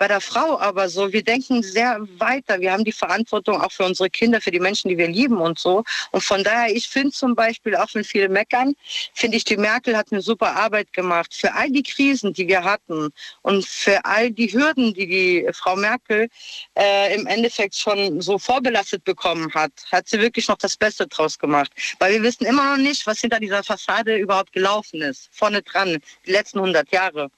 Bei 0.00 0.08
der 0.08 0.22
Frau 0.22 0.58
aber 0.58 0.88
so, 0.88 1.12
wir 1.12 1.22
denken 1.22 1.62
sehr 1.62 1.98
weiter. 2.16 2.58
Wir 2.58 2.72
haben 2.72 2.84
die 2.84 2.90
Verantwortung 2.90 3.60
auch 3.60 3.70
für 3.70 3.84
unsere 3.84 4.08
Kinder, 4.08 4.40
für 4.40 4.50
die 4.50 4.58
Menschen, 4.58 4.88
die 4.88 4.96
wir 4.96 5.08
lieben 5.08 5.36
und 5.36 5.58
so. 5.58 5.84
Und 6.10 6.24
von 6.24 6.42
daher, 6.42 6.74
ich 6.74 6.88
finde 6.88 7.10
zum 7.10 7.34
Beispiel, 7.34 7.76
auch 7.76 7.88
wenn 7.92 8.02
viele 8.02 8.30
meckern, 8.30 8.74
finde 9.12 9.36
ich, 9.36 9.44
die 9.44 9.58
Merkel 9.58 9.94
hat 9.98 10.10
eine 10.10 10.22
super 10.22 10.56
Arbeit 10.56 10.94
gemacht. 10.94 11.34
Für 11.34 11.52
all 11.52 11.70
die 11.70 11.82
Krisen, 11.82 12.32
die 12.32 12.48
wir 12.48 12.64
hatten 12.64 13.10
und 13.42 13.66
für 13.66 14.02
all 14.06 14.30
die 14.30 14.50
Hürden, 14.50 14.94
die 14.94 15.06
die 15.06 15.48
Frau 15.52 15.76
Merkel 15.76 16.30
äh, 16.78 17.14
im 17.14 17.26
Endeffekt 17.26 17.74
schon 17.76 18.22
so 18.22 18.38
vorbelastet 18.38 19.04
bekommen 19.04 19.52
hat, 19.52 19.72
hat 19.92 20.08
sie 20.08 20.18
wirklich 20.18 20.48
noch 20.48 20.56
das 20.56 20.78
Beste 20.78 21.08
draus 21.08 21.38
gemacht. 21.38 21.72
Weil 21.98 22.14
wir 22.14 22.22
wissen 22.22 22.46
immer 22.46 22.74
noch 22.74 22.82
nicht, 22.82 23.06
was 23.06 23.20
hinter 23.20 23.38
dieser 23.38 23.62
Fassade 23.62 24.16
überhaupt 24.16 24.54
gelaufen 24.54 25.02
ist. 25.02 25.28
Vorne 25.30 25.60
dran, 25.60 25.98
die 26.24 26.32
letzten 26.32 26.58
100 26.60 26.90
Jahre. 26.90 27.30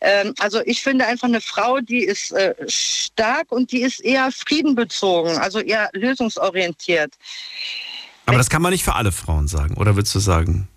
Ähm, 0.00 0.34
also 0.38 0.60
ich 0.64 0.82
finde 0.82 1.06
einfach 1.06 1.28
eine 1.28 1.40
Frau, 1.40 1.80
die 1.80 2.04
ist 2.04 2.32
äh, 2.32 2.54
stark 2.66 3.50
und 3.50 3.72
die 3.72 3.82
ist 3.82 4.00
eher 4.00 4.30
friedenbezogen, 4.30 5.38
also 5.38 5.60
eher 5.60 5.90
lösungsorientiert. 5.92 7.14
Aber 8.26 8.38
das 8.38 8.50
kann 8.50 8.62
man 8.62 8.72
nicht 8.72 8.84
für 8.84 8.94
alle 8.94 9.12
Frauen 9.12 9.48
sagen, 9.48 9.76
oder 9.76 9.96
würdest 9.96 10.14
du 10.14 10.18
sagen? 10.18 10.68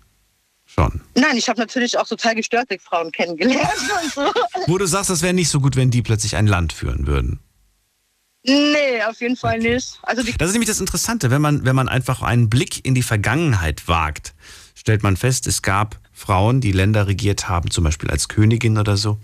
Schon. 0.64 1.00
Nein, 1.16 1.36
ich 1.36 1.48
habe 1.48 1.58
natürlich 1.58 1.98
auch 1.98 2.06
total 2.06 2.36
gestörte 2.36 2.78
Frauen 2.78 3.10
kennengelernt. 3.10 3.68
So. 4.14 4.32
Wo 4.66 4.78
du 4.78 4.86
sagst, 4.86 5.10
das 5.10 5.22
wäre 5.22 5.34
nicht 5.34 5.50
so 5.50 5.60
gut, 5.60 5.76
wenn 5.76 5.90
die 5.90 6.02
plötzlich 6.02 6.36
ein 6.36 6.46
Land 6.46 6.72
führen 6.72 7.06
würden. 7.06 7.38
Nee, 8.42 9.02
auf 9.06 9.20
jeden 9.20 9.36
Fall 9.36 9.58
nicht. 9.58 9.98
Also 10.02 10.22
das 10.22 10.48
ist 10.48 10.52
nämlich 10.52 10.68
das 10.68 10.80
Interessante, 10.80 11.30
wenn 11.30 11.42
man, 11.42 11.64
wenn 11.64 11.76
man 11.76 11.88
einfach 11.88 12.22
einen 12.22 12.48
Blick 12.48 12.84
in 12.84 12.94
die 12.94 13.02
Vergangenheit 13.02 13.86
wagt, 13.86 14.34
stellt 14.80 15.02
man 15.02 15.18
fest, 15.18 15.46
es 15.46 15.60
gab 15.60 16.00
Frauen, 16.10 16.62
die 16.62 16.72
Länder 16.72 17.06
regiert 17.06 17.50
haben, 17.50 17.70
zum 17.70 17.84
Beispiel 17.84 18.10
als 18.10 18.28
Königin 18.28 18.78
oder 18.78 18.96
so, 18.96 19.20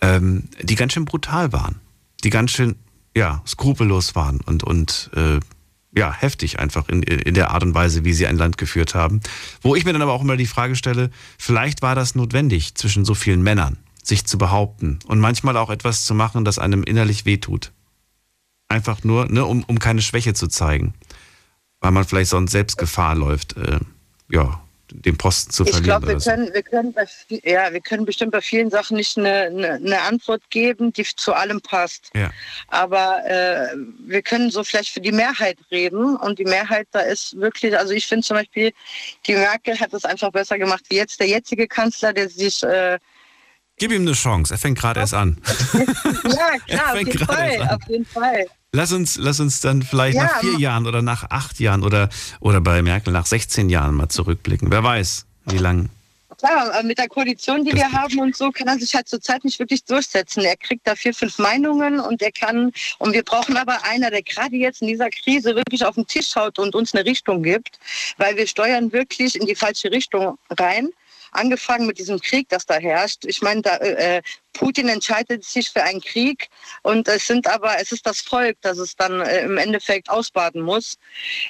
ähm, 0.00 0.48
die 0.60 0.74
ganz 0.74 0.94
schön 0.94 1.04
brutal 1.04 1.52
waren, 1.52 1.76
die 2.24 2.30
ganz 2.30 2.50
schön 2.50 2.74
ja, 3.16 3.40
skrupellos 3.46 4.16
waren 4.16 4.40
und, 4.40 4.64
und 4.64 5.10
äh, 5.14 5.38
ja, 5.96 6.12
heftig 6.12 6.58
einfach 6.58 6.88
in, 6.88 7.04
in 7.04 7.34
der 7.34 7.52
Art 7.52 7.62
und 7.62 7.72
Weise, 7.74 8.04
wie 8.04 8.12
sie 8.12 8.26
ein 8.26 8.36
Land 8.36 8.58
geführt 8.58 8.96
haben. 8.96 9.20
Wo 9.62 9.76
ich 9.76 9.84
mir 9.84 9.92
dann 9.92 10.02
aber 10.02 10.12
auch 10.12 10.22
immer 10.22 10.36
die 10.36 10.46
Frage 10.46 10.74
stelle, 10.74 11.10
vielleicht 11.38 11.82
war 11.82 11.94
das 11.94 12.16
notwendig 12.16 12.74
zwischen 12.74 13.04
so 13.04 13.14
vielen 13.14 13.42
Männern, 13.42 13.76
sich 14.02 14.24
zu 14.26 14.38
behaupten 14.38 14.98
und 15.06 15.20
manchmal 15.20 15.56
auch 15.56 15.70
etwas 15.70 16.04
zu 16.04 16.14
machen, 16.14 16.44
das 16.44 16.58
einem 16.58 16.82
innerlich 16.82 17.26
wehtut. 17.26 17.70
Einfach 18.68 19.04
nur, 19.04 19.26
ne, 19.26 19.44
um, 19.44 19.62
um 19.64 19.78
keine 19.78 20.02
Schwäche 20.02 20.34
zu 20.34 20.48
zeigen. 20.48 20.94
Weil 21.80 21.92
man 21.92 22.04
vielleicht 22.04 22.30
sonst 22.30 22.50
selbst 22.50 22.76
Gefahr 22.76 23.14
läuft, 23.14 23.56
äh, 23.56 23.78
ja, 24.28 24.60
den 24.92 25.16
Posten 25.16 25.50
zu 25.52 25.64
verlieren. 25.64 25.82
Ich 25.82 25.84
glaube, 25.84 26.06
wir, 26.08 26.18
können, 26.18 26.52
wir, 26.52 26.62
können 26.62 26.94
ja, 27.44 27.72
wir 27.72 27.80
können 27.80 28.04
bestimmt 28.04 28.32
bei 28.32 28.40
vielen 28.40 28.70
Sachen 28.70 28.96
nicht 28.96 29.16
eine, 29.16 29.42
eine, 29.42 29.72
eine 29.74 30.00
Antwort 30.02 30.42
geben, 30.50 30.92
die 30.92 31.04
zu 31.04 31.32
allem 31.32 31.60
passt. 31.60 32.10
Ja. 32.14 32.30
Aber 32.68 33.24
äh, 33.26 33.74
wir 34.06 34.22
können 34.22 34.50
so 34.50 34.64
vielleicht 34.64 34.90
für 34.90 35.00
die 35.00 35.12
Mehrheit 35.12 35.58
reden. 35.70 36.16
Und 36.16 36.38
die 36.38 36.44
Mehrheit, 36.44 36.88
da 36.92 37.00
ist 37.00 37.38
wirklich, 37.38 37.76
also 37.76 37.92
ich 37.92 38.06
finde 38.06 38.26
zum 38.26 38.36
Beispiel, 38.36 38.72
die 39.26 39.34
Merkel 39.34 39.78
hat 39.78 39.92
es 39.92 40.04
einfach 40.04 40.30
besser 40.30 40.58
gemacht 40.58 40.84
wie 40.88 40.96
jetzt 40.96 41.20
der 41.20 41.28
jetzige 41.28 41.66
Kanzler, 41.66 42.12
der 42.12 42.28
sich... 42.28 42.62
Äh, 42.62 42.98
Gib 43.76 43.92
ihm 43.92 44.02
eine 44.02 44.12
Chance, 44.12 44.52
er 44.52 44.58
fängt 44.58 44.78
gerade 44.78 45.00
erst 45.00 45.14
an. 45.14 45.40
ja, 46.24 46.58
klar, 46.66 46.92
auf 46.92 46.98
jeden, 46.98 47.18
Fall, 47.18 47.68
auf 47.70 47.88
jeden 47.88 48.04
Fall. 48.04 48.46
Lass 48.72 48.92
uns, 48.92 49.16
lass 49.16 49.40
uns 49.40 49.60
dann 49.60 49.82
vielleicht 49.82 50.16
ja, 50.16 50.24
nach 50.24 50.40
vier 50.40 50.58
Jahren 50.58 50.86
oder 50.86 51.02
nach 51.02 51.28
acht 51.30 51.58
Jahren 51.58 51.82
oder, 51.82 52.08
oder 52.38 52.60
bei 52.60 52.82
Merkel 52.82 53.12
nach 53.12 53.26
16 53.26 53.68
Jahren 53.68 53.96
mal 53.96 54.08
zurückblicken. 54.08 54.70
Wer 54.70 54.84
weiß, 54.84 55.26
wie 55.46 55.58
lange. 55.58 55.88
Klar, 56.38 56.82
mit 56.84 56.96
der 56.96 57.08
Koalition, 57.08 57.64
die 57.64 57.72
das 57.72 57.80
wir 57.80 57.92
haben 57.92 58.18
und 58.20 58.34
so, 58.34 58.50
kann 58.50 58.68
er 58.68 58.78
sich 58.78 58.94
halt 58.94 59.08
zurzeit 59.08 59.44
nicht 59.44 59.58
wirklich 59.58 59.84
durchsetzen. 59.84 60.42
Er 60.42 60.56
kriegt 60.56 60.86
da 60.86 60.94
vier, 60.94 61.12
fünf 61.12 61.38
Meinungen 61.38 62.00
und 62.00 62.22
er 62.22 62.32
kann, 62.32 62.72
und 62.98 63.12
wir 63.12 63.24
brauchen 63.24 63.56
aber 63.58 63.84
einer, 63.84 64.10
der 64.10 64.22
gerade 64.22 64.56
jetzt 64.56 64.80
in 64.80 64.88
dieser 64.88 65.10
Krise 65.10 65.54
wirklich 65.54 65.84
auf 65.84 65.96
den 65.96 66.06
Tisch 66.06 66.30
schaut 66.30 66.58
und 66.58 66.74
uns 66.74 66.94
eine 66.94 67.04
Richtung 67.04 67.42
gibt, 67.42 67.78
weil 68.16 68.36
wir 68.36 68.46
steuern 68.46 68.90
wirklich 68.92 69.38
in 69.38 69.46
die 69.46 69.54
falsche 69.54 69.90
Richtung 69.90 70.38
rein 70.58 70.88
angefangen 71.32 71.86
mit 71.86 71.98
diesem 71.98 72.20
Krieg, 72.20 72.48
das 72.48 72.66
da 72.66 72.76
herrscht. 72.76 73.24
Ich 73.24 73.42
meine, 73.42 73.62
da, 73.62 73.76
äh, 73.76 74.22
Putin 74.52 74.88
entscheidet 74.88 75.44
sich 75.44 75.70
für 75.70 75.82
einen 75.82 76.00
Krieg 76.00 76.48
und 76.82 77.08
es 77.08 77.26
sind 77.26 77.46
aber, 77.46 77.78
es 77.80 77.92
ist 77.92 78.06
das 78.06 78.20
Volk, 78.20 78.56
das 78.62 78.78
es 78.78 78.96
dann 78.96 79.20
äh, 79.20 79.42
im 79.42 79.56
Endeffekt 79.58 80.10
ausbaden 80.10 80.62
muss. 80.62 80.98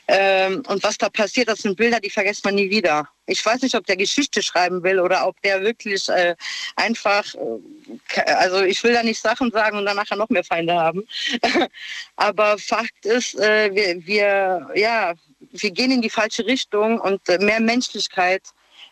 Ähm, 0.09 0.63
und 0.69 0.83
was 0.83 0.99
da 0.99 1.09
passiert, 1.09 1.49
das 1.49 1.61
sind 1.61 1.77
Bilder, 1.77 2.01
die 2.01 2.11
vergisst 2.11 2.45
man 2.45 2.55
nie 2.55 2.71
wieder. 2.71 3.09
Ich 3.27 3.45
weiß 3.45 3.63
nicht, 3.63 3.75
ob 3.75 3.87
der 3.87 3.97
Geschichte 3.97 4.43
schreiben 4.43 4.83
will 4.83 5.01
oder 5.01 5.27
ob 5.27 5.41
der 5.43 5.63
wirklich 5.63 6.09
äh, 6.09 6.35
einfach, 6.77 7.25
äh, 7.35 8.21
also 8.21 8.63
ich 8.63 8.83
will 8.83 8.93
da 8.93 9.03
nicht 9.03 9.21
Sachen 9.21 9.51
sagen 9.51 9.79
und 9.79 9.87
dann 9.87 9.97
nachher 9.97 10.17
noch 10.17 10.29
mehr 10.29 10.45
Feinde 10.45 10.75
haben. 10.75 11.07
aber 12.17 12.59
Fakt 12.59 13.07
ist, 13.07 13.39
äh, 13.39 13.75
wir, 13.75 14.07
wir, 14.07 14.71
ja, 14.75 15.15
wir 15.53 15.71
gehen 15.71 15.91
in 15.91 16.03
die 16.03 16.11
falsche 16.11 16.45
Richtung 16.47 17.01
und 17.01 17.27
äh, 17.29 17.39
mehr 17.39 17.61
Menschlichkeit 17.61 18.43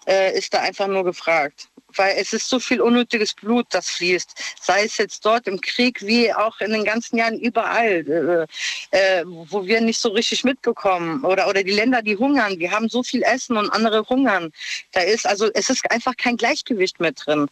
äh, 0.08 0.36
ist 0.36 0.54
da 0.54 0.60
einfach 0.60 0.88
nur 0.88 1.04
gefragt. 1.04 1.68
Weil 1.94 2.16
es 2.18 2.32
ist 2.32 2.48
so 2.48 2.60
viel 2.60 2.80
unnötiges 2.82 3.32
Blut, 3.34 3.66
das 3.70 3.88
fließt. 3.90 4.30
Sei 4.60 4.84
es 4.84 4.98
jetzt 4.98 5.24
dort 5.24 5.46
im 5.46 5.60
Krieg 5.60 6.02
wie 6.02 6.32
auch 6.32 6.60
in 6.60 6.72
den 6.72 6.84
ganzen 6.84 7.16
Jahren 7.16 7.38
überall, 7.38 8.46
äh, 8.92 8.96
äh, 8.96 9.24
wo 9.24 9.64
wir 9.64 9.80
nicht 9.80 9.98
so 9.98 10.10
richtig 10.10 10.44
mitbekommen. 10.44 11.24
Oder, 11.24 11.48
oder 11.48 11.62
die 11.62 11.72
Länder, 11.72 12.02
die 12.02 12.16
hungern. 12.16 12.58
Wir 12.58 12.70
haben 12.70 12.88
so 12.88 13.02
viel 13.02 13.22
Essen 13.22 13.56
und 13.56 13.70
andere 13.70 14.06
hungern. 14.06 14.52
Da 14.92 15.00
ist 15.00 15.26
also, 15.26 15.50
es 15.54 15.70
ist 15.70 15.90
einfach 15.90 16.16
kein 16.16 16.36
Gleichgewicht 16.36 17.00
mehr 17.00 17.12
drin. 17.12 17.48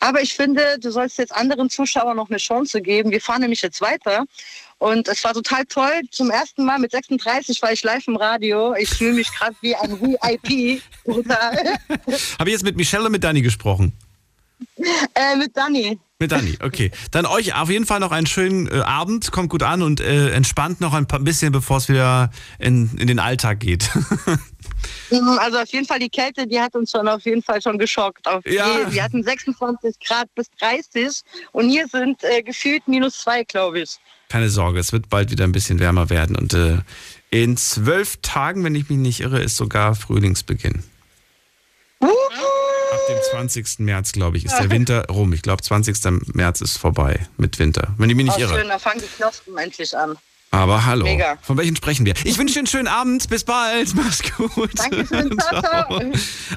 Aber 0.00 0.22
ich 0.22 0.34
finde, 0.34 0.78
du 0.78 0.90
sollst 0.90 1.18
jetzt 1.18 1.34
anderen 1.34 1.68
Zuschauern 1.68 2.16
noch 2.16 2.30
eine 2.30 2.38
Chance 2.38 2.80
geben. 2.80 3.10
Wir 3.10 3.20
fahren 3.20 3.42
nämlich 3.42 3.62
jetzt 3.62 3.80
weiter. 3.80 4.24
Und 4.78 5.08
es 5.08 5.24
war 5.24 5.32
total 5.32 5.64
toll. 5.64 6.02
Zum 6.10 6.30
ersten 6.30 6.64
Mal 6.64 6.78
mit 6.78 6.90
36 6.90 7.62
war 7.62 7.72
ich 7.72 7.82
live 7.82 8.06
im 8.08 8.16
Radio. 8.16 8.74
Ich 8.74 8.90
fühle 8.90 9.14
mich 9.14 9.32
gerade 9.32 9.56
wie 9.62 9.74
ein 9.74 10.00
VIP. 10.00 10.82
Total. 11.04 11.78
Habe 12.38 12.48
ich 12.48 12.52
jetzt 12.52 12.64
mit 12.64 12.76
Michelle 12.76 13.02
oder 13.02 13.10
mit 13.10 13.24
Dani 13.24 13.40
gesprochen? 13.40 13.92
Äh, 15.14 15.36
mit 15.36 15.56
Dani. 15.56 15.98
Mit 16.18 16.32
Dani, 16.32 16.56
okay. 16.62 16.90
Dann 17.10 17.26
euch 17.26 17.54
auf 17.54 17.68
jeden 17.68 17.84
Fall 17.84 18.00
noch 18.00 18.10
einen 18.10 18.26
schönen 18.26 18.68
äh, 18.68 18.80
Abend. 18.80 19.32
Kommt 19.32 19.50
gut 19.50 19.62
an 19.62 19.82
und 19.82 20.00
äh, 20.00 20.30
entspannt 20.30 20.80
noch 20.80 20.94
ein 20.94 21.06
paar, 21.06 21.20
bisschen, 21.20 21.52
bevor 21.52 21.78
es 21.78 21.88
wieder 21.88 22.30
in, 22.58 22.96
in 22.96 23.06
den 23.06 23.18
Alltag 23.18 23.60
geht. 23.60 23.90
Mhm, 25.10 25.38
also 25.38 25.58
auf 25.58 25.68
jeden 25.68 25.86
Fall 25.86 26.00
die 26.00 26.08
Kälte, 26.08 26.46
die 26.46 26.60
hat 26.60 26.74
uns 26.74 26.90
schon 26.90 27.06
auf 27.06 27.24
jeden 27.24 27.42
Fall 27.42 27.62
schon 27.62 27.78
geschockt. 27.78 28.26
Auf 28.26 28.44
ja. 28.44 28.90
Wir 28.90 29.04
hatten 29.04 29.22
26 29.22 30.00
Grad 30.00 30.32
bis 30.34 30.50
30 30.58 31.22
und 31.52 31.68
hier 31.68 31.86
sind 31.86 32.22
äh, 32.24 32.42
gefühlt 32.42 32.86
minus 32.88 33.20
zwei, 33.20 33.44
glaube 33.44 33.80
ich. 33.80 33.98
Keine 34.36 34.50
Sorge, 34.50 34.78
es 34.78 34.92
wird 34.92 35.08
bald 35.08 35.30
wieder 35.30 35.44
ein 35.44 35.52
bisschen 35.52 35.78
wärmer 35.78 36.10
werden 36.10 36.36
und 36.36 36.52
äh, 36.52 36.80
in 37.30 37.56
zwölf 37.56 38.18
Tagen, 38.20 38.64
wenn 38.64 38.74
ich 38.74 38.90
mich 38.90 38.98
nicht 38.98 39.20
irre, 39.20 39.40
ist 39.40 39.56
sogar 39.56 39.94
Frühlingsbeginn. 39.94 40.82
Ab 42.02 42.10
dem 43.08 43.16
20. 43.30 43.78
März, 43.78 44.12
glaube 44.12 44.36
ich, 44.36 44.44
ist 44.44 44.58
der 44.58 44.70
Winter 44.70 45.06
rum. 45.06 45.32
Ich 45.32 45.40
glaube, 45.40 45.62
20. 45.62 45.96
März 46.34 46.60
ist 46.60 46.76
vorbei 46.76 47.26
mit 47.38 47.58
Winter. 47.58 47.94
Wenn 47.96 48.10
ich 48.10 48.16
mich 48.16 48.26
nicht 48.26 48.36
oh, 48.36 48.42
irre. 48.42 48.58
Schön, 48.58 48.68
da 48.68 48.78
fangen 48.78 49.00
die 49.00 49.06
Knospen 49.16 49.56
endlich 49.56 49.96
an. 49.96 50.18
Aber 50.50 50.86
hallo. 50.86 51.04
Mega. 51.04 51.36
Von 51.42 51.58
welchen 51.58 51.76
sprechen 51.76 52.06
wir? 52.06 52.14
Ich 52.24 52.38
wünsche 52.38 52.54
dir 52.54 52.60
einen 52.60 52.66
schönen 52.66 52.88
Abend. 52.88 53.28
Bis 53.28 53.44
bald. 53.44 53.94
Mach's 53.94 54.22
gut. 54.22 54.70
Dankeschön. 54.78 55.36
Ciao, 55.38 56.00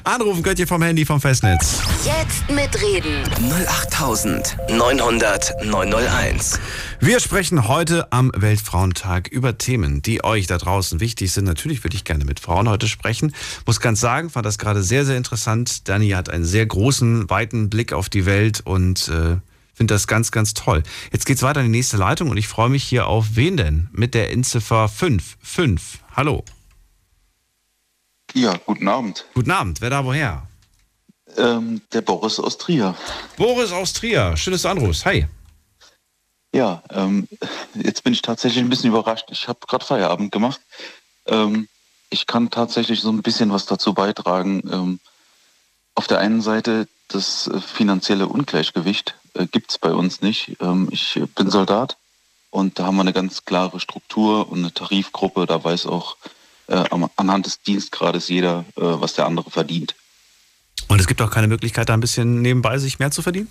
Anrufen 0.04 0.42
könnt 0.42 0.58
ihr 0.58 0.66
vom 0.66 0.82
Handy 0.82 1.04
vom 1.04 1.20
Festnetz. 1.20 1.80
Jetzt 2.04 2.48
mitreden. 2.50 3.22
08900 3.68 5.64
901. 5.64 6.60
Wir 7.00 7.20
sprechen 7.20 7.68
heute 7.68 8.10
am 8.12 8.30
Weltfrauentag 8.34 9.28
über 9.28 9.58
Themen, 9.58 10.02
die 10.02 10.24
euch 10.24 10.46
da 10.46 10.56
draußen 10.56 11.00
wichtig 11.00 11.32
sind. 11.32 11.44
Natürlich 11.44 11.84
würde 11.84 11.96
ich 11.96 12.04
gerne 12.04 12.24
mit 12.24 12.40
Frauen 12.40 12.68
heute 12.68 12.88
sprechen. 12.88 13.34
Muss 13.66 13.80
ganz 13.80 14.00
sagen, 14.00 14.30
fand 14.30 14.46
das 14.46 14.58
gerade 14.58 14.82
sehr, 14.82 15.04
sehr 15.04 15.16
interessant. 15.16 15.88
Dani 15.88 16.10
hat 16.10 16.30
einen 16.30 16.44
sehr 16.44 16.64
großen, 16.64 17.28
weiten 17.28 17.68
Blick 17.68 17.92
auf 17.92 18.08
die 18.08 18.24
Welt 18.24 18.60
und 18.64 19.08
äh, 19.08 19.36
finde 19.80 19.94
das 19.94 20.06
ganz, 20.06 20.30
ganz 20.30 20.52
toll. 20.52 20.82
Jetzt 21.10 21.24
geht's 21.24 21.40
weiter 21.40 21.60
in 21.60 21.72
die 21.72 21.78
nächste 21.78 21.96
Leitung 21.96 22.28
und 22.28 22.36
ich 22.36 22.48
freue 22.48 22.68
mich 22.68 22.84
hier 22.84 23.06
auf 23.06 23.28
wen 23.32 23.56
denn? 23.56 23.88
Mit 23.92 24.12
der 24.12 24.28
Inziffer 24.28 24.90
5. 24.90 25.38
5. 25.42 26.00
Hallo. 26.14 26.44
Ja, 28.34 28.58
guten 28.66 28.86
Abend. 28.88 29.24
Guten 29.32 29.50
Abend. 29.50 29.80
Wer 29.80 29.88
da 29.88 30.04
woher? 30.04 30.46
Ähm, 31.38 31.80
der 31.94 32.02
Boris 32.02 32.38
aus 32.38 32.58
Trier. 32.58 32.94
Boris 33.38 33.72
aus 33.72 33.94
Trier. 33.94 34.36
Schönes 34.36 34.66
Anruf. 34.66 35.02
Hi. 35.06 35.26
Ja, 36.54 36.82
ähm, 36.90 37.26
jetzt 37.72 38.04
bin 38.04 38.12
ich 38.12 38.20
tatsächlich 38.20 38.62
ein 38.62 38.68
bisschen 38.68 38.90
überrascht. 38.90 39.28
Ich 39.30 39.48
habe 39.48 39.60
gerade 39.66 39.86
Feierabend 39.86 40.30
gemacht. 40.30 40.60
Ähm, 41.24 41.68
ich 42.10 42.26
kann 42.26 42.50
tatsächlich 42.50 43.00
so 43.00 43.08
ein 43.10 43.22
bisschen 43.22 43.50
was 43.50 43.64
dazu 43.64 43.94
beitragen. 43.94 44.62
Ähm, 44.70 45.00
auf 45.94 46.06
der 46.06 46.18
einen 46.18 46.42
Seite 46.42 46.86
das 47.08 47.46
äh, 47.46 47.58
finanzielle 47.62 48.28
Ungleichgewicht 48.28 49.14
äh, 49.34 49.46
gibt 49.46 49.70
es 49.70 49.78
bei 49.78 49.92
uns 49.92 50.22
nicht. 50.22 50.56
Ähm, 50.60 50.88
ich 50.90 51.20
bin 51.34 51.50
Soldat 51.50 51.96
und 52.50 52.78
da 52.78 52.86
haben 52.86 52.96
wir 52.96 53.02
eine 53.02 53.12
ganz 53.12 53.44
klare 53.44 53.80
Struktur 53.80 54.50
und 54.50 54.58
eine 54.58 54.72
Tarifgruppe. 54.72 55.46
Da 55.46 55.62
weiß 55.62 55.86
auch 55.86 56.16
äh, 56.66 56.84
anhand 57.16 57.46
des 57.46 57.62
Dienstgrades 57.62 58.28
jeder, 58.28 58.64
äh, 58.76 58.82
was 58.82 59.14
der 59.14 59.26
andere 59.26 59.50
verdient. 59.50 59.94
Und 60.88 61.00
es 61.00 61.06
gibt 61.06 61.22
auch 61.22 61.30
keine 61.30 61.48
Möglichkeit, 61.48 61.88
da 61.88 61.94
ein 61.94 62.00
bisschen 62.00 62.42
nebenbei 62.42 62.78
sich 62.78 62.98
mehr 62.98 63.10
zu 63.10 63.22
verdienen? 63.22 63.48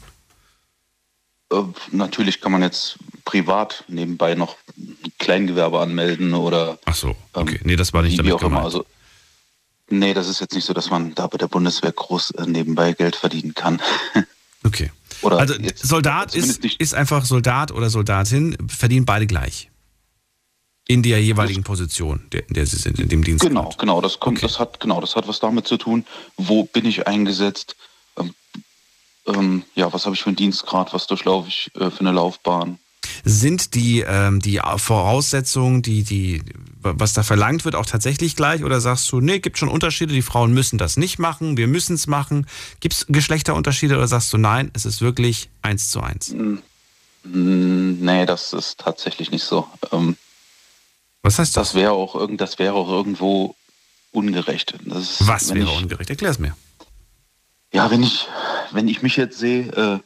Äh, 1.52 1.64
natürlich 1.92 2.42
kann 2.42 2.52
man 2.52 2.62
jetzt 2.62 2.98
privat 3.26 3.84
nebenbei 3.88 4.36
noch 4.36 4.58
ein 4.78 5.14
Kleingewerbe 5.20 5.80
anmelden 5.80 6.34
oder. 6.34 6.80
Ach 6.86 6.96
so, 6.96 7.16
okay. 7.34 7.56
Ähm, 7.56 7.62
nee, 7.64 7.76
das 7.76 7.94
war 7.94 8.02
nicht 8.02 8.20
damit 8.20 8.34
auch 8.34 8.44
immer. 8.44 8.64
Also, 8.64 8.86
nee, 9.90 10.14
das 10.14 10.28
ist 10.28 10.42
jetzt 10.42 10.54
nicht 10.54 10.66
so, 10.66 10.74
dass 10.74 10.90
man 10.90 11.16
da 11.16 11.28
bei 11.28 11.38
der 11.38 11.48
Bundeswehr 11.48 11.92
groß 11.92 12.32
äh, 12.32 12.46
nebenbei 12.46 12.94
Geld 12.94 13.16
verdienen 13.16 13.54
kann. 13.54 13.82
Okay. 14.62 14.92
Oder 15.22 15.40
also 15.40 15.56
Soldat 15.76 16.36
ist, 16.36 16.64
ist 16.64 16.94
einfach 16.94 17.26
Soldat 17.26 17.72
oder 17.72 17.90
Soldatin, 17.90 18.58
verdienen 18.68 19.06
beide 19.06 19.28
gleich. 19.28 19.70
In 20.88 21.04
der 21.04 21.22
jeweiligen 21.22 21.64
Position, 21.64 22.26
in 22.32 22.54
der 22.54 22.66
sie 22.66 22.78
sind, 22.78 23.00
in 23.00 23.10
dem 23.10 23.24
Dienst. 23.24 23.46
Genau, 23.46 23.70
genau. 23.78 24.02
Das 24.02 24.20
kommt, 24.20 24.40
okay. 24.40 24.48
das 24.48 24.60
hat, 24.60 24.80
genau, 24.80 25.00
das 25.00 25.16
hat 25.16 25.28
was 25.28 25.40
damit 25.40 25.68
zu 25.68 25.78
tun, 25.78 26.04
wo 26.36 26.64
bin 26.64 26.86
ich 26.86 27.06
eingesetzt, 27.06 27.76
ähm, 29.28 29.64
ja, 29.76 29.92
was 29.94 30.06
habe 30.06 30.16
ich 30.16 30.22
für 30.22 30.30
einen 30.30 30.36
Dienstgrad, 30.36 30.94
was 30.94 31.08
durchlaufe 31.08 31.48
ich 31.48 31.72
äh, 31.76 31.90
für 31.92 32.00
eine 32.00 32.12
Laufbahn. 32.12 32.80
Sind 33.24 33.76
die, 33.76 34.02
ähm, 34.02 34.40
die 34.40 34.60
Voraussetzungen, 34.78 35.82
die, 35.82 36.04
die, 36.04 36.42
was 36.82 37.14
da 37.14 37.24
verlangt 37.24 37.66
wird, 37.66 37.76
auch 37.76 37.86
tatsächlich 37.86 38.36
gleich? 38.36 38.64
Oder 38.64 38.82
sagst 38.82 39.12
du, 39.12 39.20
nee, 39.22 39.40
gibt 39.40 39.58
schon 39.58 39.70
Unterschiede, 39.70 40.14
die 40.14 40.22
Frauen 40.22 40.54
müssen 40.54 40.78
das 40.78 40.98
nicht 40.98 41.20
machen, 41.20 41.58
wir 41.58 41.68
müssen 41.68 41.96
es 41.96 42.08
machen? 42.08 42.48
Gibt 42.80 42.96
es 42.96 43.06
Geschlechterunterschiede 43.08 43.96
oder 43.96 44.08
sagst 44.08 44.32
du, 44.34 44.38
nein, 44.38 44.72
es 44.74 44.86
ist 44.86 45.02
wirklich 45.02 45.50
eins 45.62 45.90
zu 45.90 46.02
eins? 46.02 46.34
Nee, 47.24 48.26
das 48.26 48.54
ist 48.54 48.80
tatsächlich 48.80 49.32
nicht 49.32 49.44
so. 49.44 49.68
Ähm, 49.92 50.16
was 51.22 51.38
heißt 51.38 51.58
das? 51.58 51.70
Das 51.70 51.76
wäre 51.76 51.92
auch, 51.92 52.28
das 52.38 52.60
wäre 52.60 52.74
auch 52.74 52.90
irgendwo 52.90 53.56
ungerecht. 54.12 54.74
Ist, 54.86 55.28
was 55.28 55.54
wäre 55.54 55.70
ich, 55.70 55.78
ungerecht? 55.78 56.10
Erklär 56.10 56.32
es 56.32 56.40
mir. 56.40 56.56
Ja, 57.74 57.92
wenn 57.92 58.02
ich, 58.02 58.28
wenn 58.72 58.88
ich 58.88 59.02
mich 59.02 59.18
jetzt 59.18 59.38
sehe, 59.38 59.68
äh, 59.74 60.00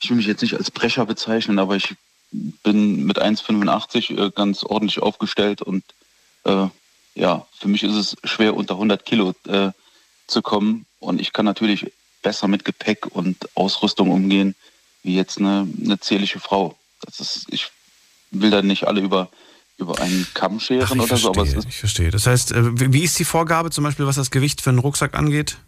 ich 0.00 0.08
will 0.08 0.16
mich 0.16 0.26
jetzt 0.26 0.42
nicht 0.42 0.54
als 0.54 0.70
Brecher 0.70 1.04
bezeichnen, 1.04 1.58
aber 1.58 1.76
ich 1.76 1.96
bin 2.32 3.04
mit 3.04 3.20
1,85 3.20 4.16
äh, 4.16 4.30
ganz 4.30 4.62
ordentlich 4.64 5.00
aufgestellt 5.00 5.62
und 5.62 5.84
äh, 6.44 6.66
ja, 7.14 7.46
für 7.58 7.68
mich 7.68 7.82
ist 7.82 7.94
es 7.94 8.16
schwer, 8.24 8.54
unter 8.54 8.74
100 8.74 9.04
Kilo 9.04 9.34
äh, 9.46 9.70
zu 10.26 10.42
kommen 10.42 10.86
und 11.00 11.20
ich 11.20 11.32
kann 11.32 11.44
natürlich 11.44 11.92
besser 12.22 12.48
mit 12.48 12.64
Gepäck 12.64 13.06
und 13.06 13.36
Ausrüstung 13.54 14.10
umgehen, 14.10 14.54
wie 15.02 15.16
jetzt 15.16 15.38
eine, 15.38 15.66
eine 15.82 15.98
zierliche 15.98 16.40
Frau. 16.40 16.76
Das 17.02 17.20
ist, 17.20 17.46
ich 17.50 17.70
will 18.30 18.50
da 18.50 18.62
nicht 18.62 18.86
alle 18.86 19.00
über, 19.00 19.30
über 19.78 19.98
einen 20.00 20.26
Kamm 20.34 20.60
scheren 20.60 20.84
Ach, 20.86 20.92
oder 20.92 21.06
verstehe, 21.06 21.34
so. 21.34 21.40
Aber 21.40 21.68
ich 21.68 21.78
verstehe. 21.78 22.10
Das 22.10 22.26
heißt, 22.26 22.52
äh, 22.52 22.92
wie 22.92 23.02
ist 23.02 23.18
die 23.18 23.24
Vorgabe 23.24 23.70
zum 23.70 23.84
Beispiel, 23.84 24.06
was 24.06 24.16
das 24.16 24.30
Gewicht 24.30 24.60
für 24.60 24.70
einen 24.70 24.78
Rucksack 24.78 25.14
angeht? 25.14 25.58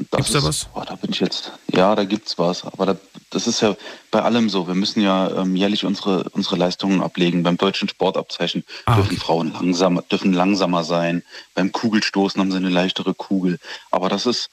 Gibt 0.00 0.26
es 0.26 0.32
da 0.32 0.42
was? 0.42 0.66
Oh, 0.74 0.82
da 0.86 0.94
bin 0.94 1.10
ich 1.10 1.20
jetzt. 1.20 1.52
Ja, 1.74 1.94
da 1.94 2.04
gibt 2.04 2.26
es 2.26 2.38
was. 2.38 2.64
Aber 2.64 2.86
da, 2.86 2.96
das 3.28 3.46
ist 3.46 3.60
ja 3.60 3.76
bei 4.10 4.22
allem 4.22 4.48
so. 4.48 4.66
Wir 4.66 4.74
müssen 4.74 5.02
ja 5.02 5.30
ähm, 5.42 5.54
jährlich 5.56 5.84
unsere, 5.84 6.24
unsere 6.30 6.56
Leistungen 6.56 7.02
ablegen. 7.02 7.42
Beim 7.42 7.58
deutschen 7.58 7.88
Sportabzeichen 7.88 8.64
ah, 8.86 8.96
dürfen 8.96 9.12
okay. 9.12 9.20
Frauen 9.20 9.52
langsamer, 9.52 10.02
dürfen 10.02 10.32
langsamer 10.32 10.84
sein. 10.84 11.22
Beim 11.54 11.70
Kugelstoßen 11.70 12.40
haben 12.40 12.50
sie 12.50 12.56
eine 12.56 12.70
leichtere 12.70 13.12
Kugel. 13.14 13.58
Aber 13.90 14.08
das 14.08 14.26
ist. 14.26 14.48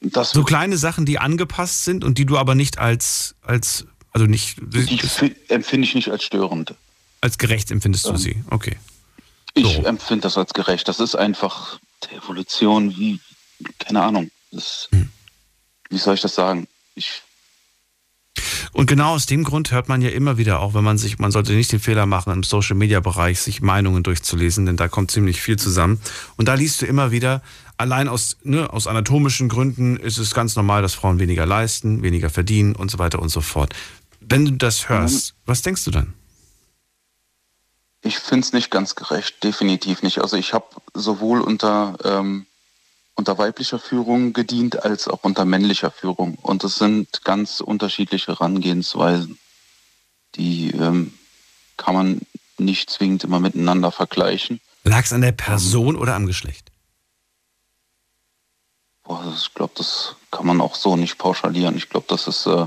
Das 0.00 0.30
so 0.30 0.44
kleine 0.44 0.76
Sachen, 0.76 1.06
die 1.06 1.18
angepasst 1.18 1.84
sind 1.84 2.04
und 2.04 2.18
die 2.18 2.26
du 2.26 2.38
aber 2.38 2.54
nicht 2.54 2.78
als. 2.78 3.34
als 3.42 3.86
also 4.12 4.26
nicht. 4.26 4.56
Die 4.58 5.34
empfinde 5.48 5.86
ich 5.86 5.94
nicht 5.94 6.10
als 6.10 6.24
störend. 6.24 6.74
Als 7.20 7.36
gerecht 7.36 7.70
empfindest 7.70 8.06
ähm, 8.06 8.12
du 8.12 8.18
sie? 8.18 8.44
Okay. 8.50 8.76
So. 9.54 9.62
Ich 9.62 9.84
empfinde 9.84 10.22
das 10.22 10.38
als 10.38 10.54
gerecht. 10.54 10.88
Das 10.88 11.00
ist 11.00 11.14
einfach 11.14 11.78
der 12.04 12.18
Evolution 12.18 12.96
wie. 12.96 13.20
Keine 13.78 14.02
Ahnung. 14.02 14.30
Das, 14.56 14.88
hm. 14.90 15.10
Wie 15.90 15.98
soll 15.98 16.14
ich 16.14 16.20
das 16.20 16.34
sagen? 16.34 16.66
Ich 16.94 17.22
und 18.72 18.86
genau 18.86 19.14
aus 19.14 19.24
dem 19.24 19.42
Grund 19.44 19.70
hört 19.70 19.88
man 19.88 20.02
ja 20.02 20.10
immer 20.10 20.36
wieder, 20.36 20.60
auch 20.60 20.74
wenn 20.74 20.84
man 20.84 20.98
sich, 20.98 21.18
man 21.18 21.30
sollte 21.30 21.52
nicht 21.52 21.72
den 21.72 21.80
Fehler 21.80 22.04
machen, 22.04 22.32
im 22.32 22.42
Social 22.42 22.76
Media 22.76 23.00
Bereich 23.00 23.40
sich 23.40 23.62
Meinungen 23.62 24.02
durchzulesen, 24.02 24.66
denn 24.66 24.76
da 24.76 24.88
kommt 24.88 25.10
ziemlich 25.10 25.40
viel 25.40 25.56
zusammen. 25.56 25.98
Und 26.36 26.48
da 26.48 26.54
liest 26.54 26.82
du 26.82 26.86
immer 26.86 27.10
wieder, 27.10 27.40
allein 27.78 28.06
aus, 28.06 28.36
ne, 28.42 28.70
aus 28.70 28.86
anatomischen 28.86 29.48
Gründen 29.48 29.96
ist 29.96 30.18
es 30.18 30.34
ganz 30.34 30.56
normal, 30.56 30.82
dass 30.82 30.92
Frauen 30.92 31.18
weniger 31.18 31.46
leisten, 31.46 32.02
weniger 32.02 32.28
verdienen 32.28 32.76
und 32.76 32.90
so 32.90 32.98
weiter 32.98 33.20
und 33.20 33.30
so 33.30 33.40
fort. 33.40 33.74
Wenn 34.20 34.44
du 34.44 34.52
das 34.52 34.90
hörst, 34.90 35.34
was 35.46 35.62
denkst 35.62 35.84
du 35.84 35.90
dann? 35.90 36.12
Ich 38.02 38.18
finde 38.18 38.46
es 38.46 38.52
nicht 38.52 38.70
ganz 38.70 38.94
gerecht, 38.94 39.42
definitiv 39.42 40.02
nicht. 40.02 40.18
Also 40.18 40.36
ich 40.36 40.52
habe 40.52 40.66
sowohl 40.92 41.40
unter 41.40 41.96
ähm, 42.04 42.46
unter 43.16 43.38
weiblicher 43.38 43.78
Führung 43.78 44.32
gedient 44.32 44.84
als 44.84 45.08
auch 45.08 45.24
unter 45.24 45.44
männlicher 45.44 45.90
Führung. 45.90 46.36
Und 46.36 46.62
es 46.62 46.76
sind 46.76 47.24
ganz 47.24 47.60
unterschiedliche 47.60 48.32
Herangehensweisen. 48.32 49.38
Die 50.36 50.70
ähm, 50.70 51.14
kann 51.76 51.94
man 51.94 52.20
nicht 52.58 52.90
zwingend 52.90 53.24
immer 53.24 53.40
miteinander 53.40 53.90
vergleichen. 53.90 54.60
Lag 54.84 55.04
es 55.04 55.12
an 55.12 55.22
der 55.22 55.32
Person 55.32 55.96
oder 55.96 56.14
am 56.14 56.26
Geschlecht? 56.26 56.70
Boah, 59.02 59.34
ich 59.36 59.54
glaube, 59.54 59.72
das 59.76 60.16
kann 60.30 60.46
man 60.46 60.60
auch 60.60 60.74
so 60.74 60.96
nicht 60.96 61.16
pauschalieren. 61.16 61.76
Ich 61.76 61.88
glaube, 61.88 62.06
das 62.08 62.26
ist, 62.28 62.46
äh, 62.46 62.66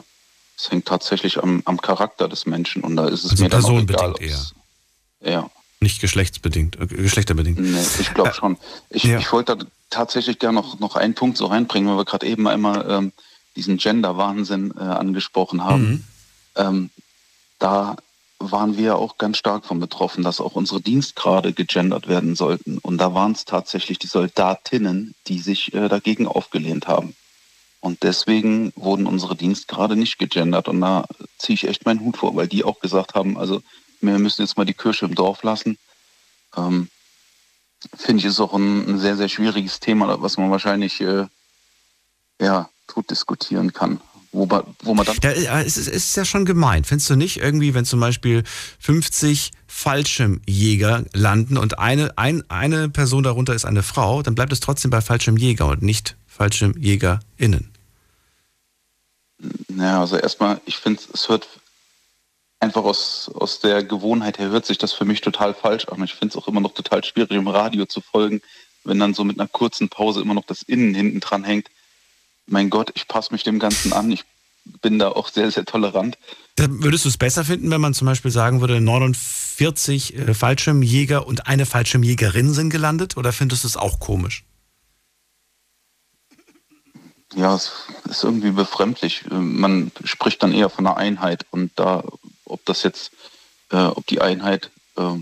das 0.57 0.71
hängt 0.71 0.87
tatsächlich 0.87 1.41
am, 1.41 1.61
am, 1.65 1.79
Charakter 1.79 2.27
des 2.27 2.45
Menschen 2.45 2.83
und 2.83 2.95
da 2.95 3.07
ist 3.07 3.23
es 3.23 3.31
also 3.31 3.43
mir 3.43 3.49
dann 3.49 3.65
auch 3.65 3.79
egal. 3.79 4.15
Eher. 4.19 4.45
Ja. 5.21 5.51
Nicht 5.81 6.01
geschlechtsbedingt, 6.01 6.79
äh, 6.79 6.87
geschlechterbedingt. 6.87 7.59
Nee, 7.59 7.85
ich 7.99 8.13
glaube 8.13 8.31
äh, 8.31 8.33
schon. 8.33 8.57
Ich, 8.89 9.03
ja. 9.03 9.17
ich 9.17 9.31
wollte 9.31 9.57
tatsächlich 9.89 10.39
gerne 10.39 10.55
noch, 10.55 10.79
noch 10.79 10.95
einen 10.95 11.15
Punkt 11.15 11.37
so 11.37 11.45
reinbringen, 11.45 11.89
weil 11.89 11.97
wir 11.97 12.05
gerade 12.05 12.27
eben 12.27 12.47
einmal 12.47 12.85
ähm, 12.89 13.11
diesen 13.55 13.77
Gender-Wahnsinn 13.77 14.73
äh, 14.77 14.81
angesprochen 14.81 15.63
haben. 15.63 15.89
Mhm. 15.89 16.03
Ähm, 16.55 16.89
da 17.59 17.95
waren 18.39 18.77
wir 18.77 18.95
auch 18.95 19.17
ganz 19.17 19.37
stark 19.37 19.65
von 19.65 19.79
betroffen, 19.79 20.23
dass 20.23 20.39
auch 20.39 20.55
unsere 20.55 20.81
Dienstgrade 20.81 21.53
gegendert 21.53 22.07
werden 22.07 22.35
sollten. 22.35 22.77
Und 22.77 22.97
da 22.97 23.13
waren 23.13 23.33
es 23.33 23.45
tatsächlich 23.45 23.99
die 23.99 24.07
Soldatinnen, 24.07 25.13
die 25.27 25.39
sich 25.39 25.73
äh, 25.73 25.89
dagegen 25.89 26.27
aufgelehnt 26.27 26.87
haben. 26.87 27.15
Und 27.81 28.03
deswegen 28.03 28.73
wurden 28.75 29.07
unsere 29.07 29.35
Dienstgrade 29.35 29.95
nicht 29.95 30.17
gegendert. 30.17 30.67
Und 30.67 30.81
da 30.81 31.05
ziehe 31.37 31.55
ich 31.55 31.67
echt 31.67 31.85
meinen 31.85 32.01
Hut 32.01 32.17
vor, 32.17 32.35
weil 32.35 32.47
die 32.47 32.63
auch 32.63 32.79
gesagt 32.79 33.13
haben, 33.13 33.37
also 33.37 33.61
wir 34.01 34.19
müssen 34.19 34.41
jetzt 34.41 34.57
mal 34.57 34.65
die 34.65 34.73
Kirche 34.73 35.05
im 35.05 35.15
Dorf 35.15 35.43
lassen. 35.43 35.77
Ähm, 36.55 36.89
Finde 37.95 38.19
ich, 38.19 38.25
ist 38.25 38.39
auch 38.39 38.53
ein, 38.53 38.89
ein, 38.89 38.99
sehr, 38.99 39.15
sehr 39.15 39.29
schwieriges 39.29 39.79
Thema, 39.79 40.21
was 40.21 40.37
man 40.37 40.51
wahrscheinlich 40.51 40.99
äh, 40.99 41.27
ja, 42.41 42.69
tot 42.87 43.09
diskutieren 43.09 43.71
kann. 43.71 44.01
Wo, 44.31 44.47
wo 44.83 44.93
man 44.93 45.05
dann 45.05 45.17
ja, 45.23 45.61
es, 45.61 45.77
ist, 45.77 45.87
ist 45.87 46.15
ja 46.15 46.23
schon 46.23 46.45
gemein. 46.45 46.83
Findest 46.83 47.09
du 47.09 47.15
nicht 47.15 47.37
irgendwie, 47.37 47.73
wenn 47.73 47.85
zum 47.85 47.99
Beispiel 47.99 48.43
50 48.79 49.51
Fallschirmjäger 49.65 51.05
landen 51.13 51.57
und 51.57 51.79
eine, 51.79 52.15
ein, 52.17 52.43
eine 52.49 52.89
Person 52.89 53.23
darunter 53.23 53.55
ist 53.55 53.65
eine 53.65 53.81
Frau, 53.81 54.21
dann 54.21 54.35
bleibt 54.35 54.53
es 54.53 54.59
trotzdem 54.59 54.91
bei 54.91 55.01
Fallschirmjäger 55.01 55.65
und 55.65 55.81
nicht 55.81 56.15
FallschirmjägerInnen? 56.27 57.71
Naja, 59.69 60.01
also 60.01 60.17
erstmal, 60.17 60.61
ich 60.65 60.77
finde, 60.77 61.01
es 61.13 61.27
hört 61.27 61.47
einfach 62.59 62.83
aus, 62.83 63.31
aus 63.33 63.59
der 63.59 63.83
Gewohnheit 63.83 64.37
her 64.37 64.49
hört 64.49 64.65
sich 64.65 64.77
das 64.77 64.93
für 64.93 65.05
mich 65.05 65.21
total 65.21 65.53
falsch 65.53 65.85
an. 65.85 66.03
Ich 66.03 66.13
finde 66.13 66.33
es 66.33 66.37
auch 66.37 66.47
immer 66.47 66.61
noch 66.61 66.73
total 66.73 67.03
schwierig, 67.03 67.31
im 67.31 67.47
Radio 67.47 67.85
zu 67.85 68.01
folgen, 68.01 68.41
wenn 68.83 68.99
dann 68.99 69.13
so 69.13 69.23
mit 69.23 69.39
einer 69.39 69.47
kurzen 69.47 69.89
Pause 69.89 70.21
immer 70.21 70.33
noch 70.33 70.45
das 70.45 70.61
Innen 70.63 70.93
hinten 70.93 71.19
dran 71.19 71.43
hängt. 71.43 71.69
Mein 72.47 72.69
Gott, 72.69 72.91
ich 72.95 73.07
passe 73.07 73.31
mich 73.31 73.43
dem 73.43 73.59
Ganzen 73.59 73.93
an. 73.93 74.11
Ich 74.11 74.25
bin 74.81 74.99
da 74.99 75.09
auch 75.09 75.29
sehr, 75.29 75.49
sehr 75.51 75.65
tolerant. 75.65 76.17
Würdest 76.57 77.05
du 77.05 77.09
es 77.09 77.17
besser 77.17 77.45
finden, 77.45 77.71
wenn 77.71 77.81
man 77.81 77.93
zum 77.93 78.05
Beispiel 78.05 78.31
sagen 78.31 78.59
würde, 78.59 78.81
49 78.81 80.17
äh, 80.17 80.33
Fallschirmjäger 80.33 81.25
und 81.25 81.47
eine 81.47 81.65
Fallschirmjägerin 81.65 82.53
sind 82.53 82.69
gelandet? 82.69 83.15
Oder 83.17 83.31
findest 83.31 83.63
du 83.63 83.67
es 83.67 83.77
auch 83.77 83.99
komisch? 83.99 84.43
Ja, 87.35 87.55
es 87.55 87.71
ist 88.09 88.23
irgendwie 88.23 88.51
befremdlich. 88.51 89.25
Man 89.29 89.91
spricht 90.03 90.41
dann 90.41 90.51
eher 90.51 90.69
von 90.69 90.87
einer 90.87 90.97
Einheit 90.97 91.45
und 91.51 91.71
da 91.75 92.03
ob 92.49 92.65
das 92.65 92.83
jetzt, 92.83 93.11
äh, 93.71 93.77
ob 93.77 94.05
die 94.07 94.21
Einheit 94.21 94.71
äh, 94.97 95.15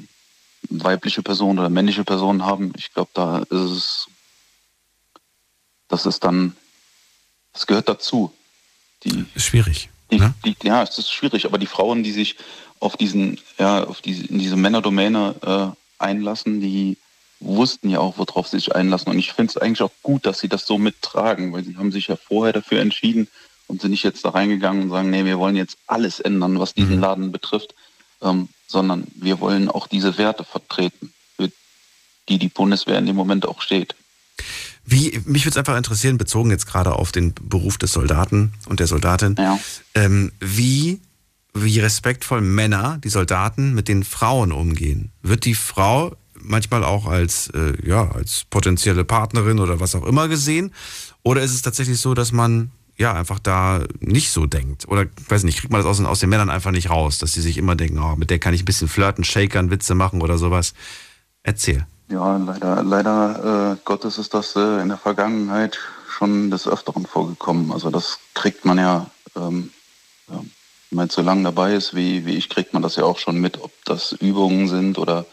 weibliche 0.69 1.21
Personen 1.21 1.59
oder 1.59 1.69
männliche 1.69 2.03
Personen 2.03 2.45
haben, 2.45 2.73
ich 2.77 2.93
glaube, 2.93 3.11
da 3.13 3.39
ist 3.39 3.51
es, 3.51 4.07
das 5.87 6.05
ist 6.05 6.23
dann, 6.23 6.55
das 7.53 7.67
gehört 7.67 7.87
dazu. 7.87 8.33
Die, 9.03 9.25
ist 9.35 9.45
schwierig. 9.45 9.89
Die, 10.11 10.19
ne? 10.19 10.33
die, 10.43 10.55
ja, 10.63 10.83
es 10.83 10.97
ist 10.97 11.11
schwierig, 11.11 11.45
aber 11.45 11.57
die 11.57 11.67
Frauen, 11.67 12.03
die 12.03 12.11
sich 12.11 12.35
auf 12.79 12.97
diesen, 12.97 13.39
ja, 13.57 13.83
auf 13.83 14.01
diese, 14.01 14.25
in 14.25 14.39
diese 14.39 14.55
Männerdomäne 14.55 15.75
einlassen, 15.97 16.61
die 16.61 16.97
wussten 17.39 17.89
ja 17.89 17.99
auch, 17.99 18.17
worauf 18.17 18.47
sie 18.47 18.57
sich 18.57 18.75
einlassen. 18.75 19.11
Und 19.11 19.19
ich 19.19 19.33
finde 19.33 19.51
es 19.51 19.57
eigentlich 19.57 19.81
auch 19.81 19.91
gut, 20.03 20.25
dass 20.25 20.39
sie 20.39 20.49
das 20.49 20.65
so 20.65 20.77
mittragen, 20.77 21.53
weil 21.53 21.63
sie 21.63 21.77
haben 21.77 21.91
sich 21.91 22.07
ja 22.07 22.15
vorher 22.15 22.53
dafür 22.53 22.81
entschieden 22.81 23.27
und 23.67 23.81
sind 23.81 23.91
nicht 23.91 24.03
jetzt 24.03 24.25
da 24.25 24.29
reingegangen 24.29 24.83
und 24.83 24.89
sagen, 24.89 25.09
nee, 25.09 25.25
wir 25.25 25.37
wollen 25.37 25.55
jetzt 25.55 25.77
alles 25.87 26.19
ändern, 26.19 26.59
was 26.59 26.73
diesen 26.73 26.95
mhm. 26.95 27.01
Laden 27.01 27.31
betrifft, 27.31 27.75
ähm, 28.21 28.49
sondern 28.67 29.07
wir 29.15 29.39
wollen 29.39 29.69
auch 29.69 29.87
diese 29.87 30.17
Werte 30.17 30.43
vertreten, 30.43 31.13
für 31.35 31.49
die 32.29 32.37
die 32.37 32.49
Bundeswehr 32.49 32.97
in 32.97 33.05
dem 33.05 33.15
Moment 33.15 33.45
auch 33.45 33.61
steht. 33.61 33.95
Wie, 34.85 35.21
mich 35.25 35.43
würde 35.43 35.51
es 35.51 35.57
einfach 35.57 35.75
interessieren, 35.75 36.17
bezogen 36.17 36.49
jetzt 36.49 36.65
gerade 36.65 36.93
auf 36.93 37.11
den 37.11 37.33
Beruf 37.33 37.77
des 37.77 37.91
Soldaten 37.91 38.53
und 38.67 38.79
der 38.79 38.87
Soldatin, 38.87 39.35
ja. 39.37 39.59
ähm, 39.95 40.31
wie, 40.39 41.01
wie 41.53 41.79
respektvoll 41.79 42.39
Männer, 42.39 42.97
die 43.03 43.09
Soldaten, 43.09 43.73
mit 43.73 43.89
den 43.89 44.05
Frauen 44.05 44.53
umgehen. 44.53 45.11
Wird 45.21 45.43
die 45.43 45.55
Frau 45.55 46.15
manchmal 46.35 46.85
auch 46.85 47.05
als, 47.05 47.49
äh, 47.49 47.73
ja, 47.85 48.09
als 48.11 48.45
potenzielle 48.49 49.03
Partnerin 49.03 49.59
oder 49.59 49.81
was 49.81 49.93
auch 49.93 50.05
immer 50.05 50.29
gesehen? 50.29 50.73
Oder 51.21 51.41
ist 51.41 51.53
es 51.53 51.61
tatsächlich 51.61 51.99
so, 51.99 52.13
dass 52.13 52.31
man 52.31 52.71
ja 52.97 53.13
einfach 53.13 53.39
da 53.39 53.83
nicht 53.99 54.31
so 54.31 54.45
denkt? 54.45 54.87
Oder 54.87 55.05
weiß 55.29 55.43
nicht, 55.43 55.59
kriegt 55.59 55.71
man 55.71 55.81
das 55.81 55.87
aus, 55.87 56.03
aus 56.03 56.19
den 56.19 56.29
Männern 56.29 56.49
einfach 56.49 56.71
nicht 56.71 56.89
raus, 56.89 57.19
dass 57.19 57.33
sie 57.33 57.41
sich 57.41 57.57
immer 57.57 57.75
denken, 57.75 57.99
oh, 57.99 58.15
mit 58.15 58.29
der 58.29 58.39
kann 58.39 58.53
ich 58.53 58.63
ein 58.63 58.65
bisschen 58.65 58.87
flirten, 58.87 59.23
shakern, 59.23 59.71
Witze 59.71 59.95
machen 59.95 60.21
oder 60.21 60.37
sowas? 60.37 60.73
Erzähl. 61.43 61.85
Ja, 62.09 62.37
leider, 62.37 62.83
leider 62.83 63.73
äh, 63.73 63.77
Gottes 63.83 64.17
ist 64.17 64.33
das 64.33 64.55
äh, 64.55 64.81
in 64.81 64.89
der 64.89 64.97
Vergangenheit 64.97 65.77
schon 66.09 66.49
des 66.49 66.67
Öfteren 66.67 67.05
vorgekommen. 67.05 67.71
Also 67.71 67.89
das 67.89 68.19
kriegt 68.33 68.65
man 68.65 68.77
ja, 68.77 69.09
ähm, 69.35 69.71
ja 70.29 70.43
wenn 70.89 70.97
man 70.97 71.09
so 71.09 71.21
lange 71.21 71.43
dabei 71.43 71.73
ist 71.73 71.95
wie, 71.95 72.25
wie 72.25 72.35
ich, 72.35 72.49
kriegt 72.49 72.73
man 72.73 72.81
das 72.81 72.95
ja 72.95 73.03
auch 73.03 73.19
schon 73.19 73.39
mit, 73.39 73.61
ob 73.61 73.71
das 73.85 74.13
Übungen 74.13 74.67
sind 74.67 74.97
oder 74.97 75.25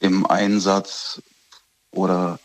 im 0.00 0.26
Einsatz 0.26 1.22
oder 1.92 2.40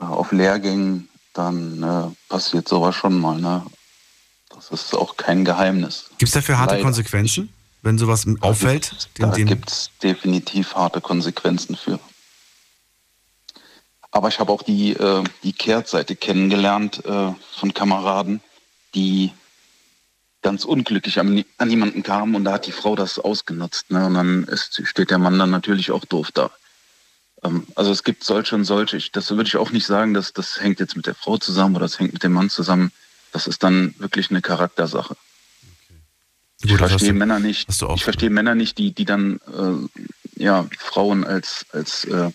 äh, 0.00 0.04
auf 0.04 0.32
Lehrgängen, 0.32 1.08
dann 1.32 1.82
äh, 1.82 2.14
passiert 2.28 2.68
sowas 2.68 2.94
schon 2.94 3.18
mal. 3.18 3.40
Ne? 3.40 3.64
Das 4.54 4.70
ist 4.70 4.94
auch 4.94 5.16
kein 5.16 5.44
Geheimnis. 5.44 6.10
Gibt 6.18 6.28
es 6.28 6.34
dafür 6.34 6.58
harte 6.58 6.74
Leider. 6.74 6.84
Konsequenzen, 6.84 7.52
wenn 7.82 7.98
sowas 7.98 8.26
auffällt? 8.40 9.08
Da 9.18 9.30
gibt 9.30 9.70
es 9.70 9.90
definitiv 10.02 10.74
harte 10.74 11.00
Konsequenzen 11.00 11.76
für. 11.76 11.98
Aber 14.10 14.28
ich 14.28 14.40
habe 14.40 14.52
auch 14.52 14.62
die, 14.62 14.92
äh, 14.92 15.24
die 15.44 15.52
Kehrtseite 15.52 16.16
kennengelernt 16.16 17.04
äh, 17.04 17.32
von 17.58 17.74
Kameraden, 17.74 18.40
die 18.94 19.32
ganz 20.42 20.64
unglücklich 20.64 21.20
an, 21.20 21.44
an 21.58 21.70
jemanden 21.70 22.02
kamen 22.02 22.34
und 22.34 22.44
da 22.44 22.52
hat 22.52 22.66
die 22.66 22.72
Frau 22.72 22.96
das 22.96 23.18
ausgenutzt. 23.18 23.90
Ne? 23.90 24.06
Und 24.06 24.14
dann 24.14 24.44
ist, 24.44 24.80
steht 24.86 25.10
der 25.10 25.18
Mann 25.18 25.38
dann 25.38 25.50
natürlich 25.50 25.90
auch 25.92 26.04
doof 26.04 26.32
da. 26.32 26.50
Ähm, 27.42 27.66
also 27.74 27.90
es 27.90 28.04
gibt 28.04 28.24
solche 28.24 28.54
und 28.54 28.64
solche. 28.64 28.96
Ich, 28.96 29.12
das 29.12 29.30
würde 29.30 29.48
ich 29.48 29.56
auch 29.56 29.70
nicht 29.70 29.86
sagen, 29.86 30.14
dass 30.14 30.32
das 30.32 30.60
hängt 30.60 30.80
jetzt 30.80 30.96
mit 30.96 31.06
der 31.06 31.14
Frau 31.14 31.38
zusammen 31.38 31.76
oder 31.76 31.84
das 31.84 31.98
hängt 31.98 32.12
mit 32.12 32.22
dem 32.22 32.32
Mann 32.32 32.50
zusammen. 32.50 32.92
Das 33.32 33.46
ist 33.46 33.62
dann 33.62 33.94
wirklich 33.98 34.30
eine 34.30 34.42
Charaktersache. 34.42 35.16
Okay. 36.62 36.74
ich 36.74 36.78
verstehe 36.78 37.12
Männer 37.14 37.38
nicht. 37.38 37.68
Ich 37.94 38.04
verstehe 38.04 38.28
Männer 38.30 38.54
nicht, 38.54 38.76
die, 38.76 38.92
die 38.92 39.06
dann 39.06 39.40
äh, 39.46 40.42
ja, 40.42 40.66
Frauen 40.78 41.24
als, 41.24 41.64
als 41.72 42.04
äh, 42.04 42.30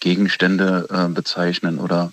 Gegenstände 0.00 0.86
äh, 0.90 1.12
bezeichnen 1.12 1.78
oder 1.78 2.12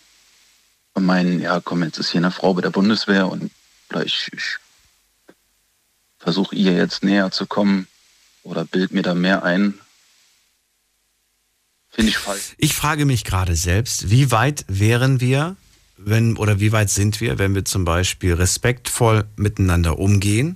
meinen, 0.95 1.39
ja 1.39 1.59
komm, 1.63 1.83
jetzt 1.83 1.97
ist 1.97 2.11
hier 2.11 2.19
eine 2.19 2.31
Frau 2.31 2.53
bei 2.53 2.61
der 2.61 2.69
Bundeswehr 2.69 3.27
und 3.27 3.51
oder 3.89 4.05
ich, 4.05 4.29
ich 4.33 4.57
versuche 6.19 6.55
ihr 6.55 6.73
jetzt 6.73 7.03
näher 7.03 7.31
zu 7.31 7.45
kommen 7.45 7.87
oder 8.43 8.65
bild 8.65 8.91
mir 8.91 9.03
da 9.03 9.13
mehr 9.13 9.43
ein, 9.43 9.79
Finde 11.91 12.11
ich 12.11 12.17
falsch. 12.17 12.55
Ich 12.57 12.73
frage 12.73 13.05
mich 13.05 13.23
gerade 13.25 13.55
selbst, 13.55 14.09
wie 14.09 14.31
weit 14.31 14.65
wären 14.67 15.19
wir, 15.19 15.57
wenn, 15.97 16.37
oder 16.37 16.59
wie 16.59 16.71
weit 16.71 16.89
sind 16.89 17.19
wir, 17.21 17.37
wenn 17.37 17.53
wir 17.53 17.65
zum 17.65 17.85
Beispiel 17.85 18.33
respektvoll 18.33 19.25
miteinander 19.35 19.99
umgehen, 19.99 20.55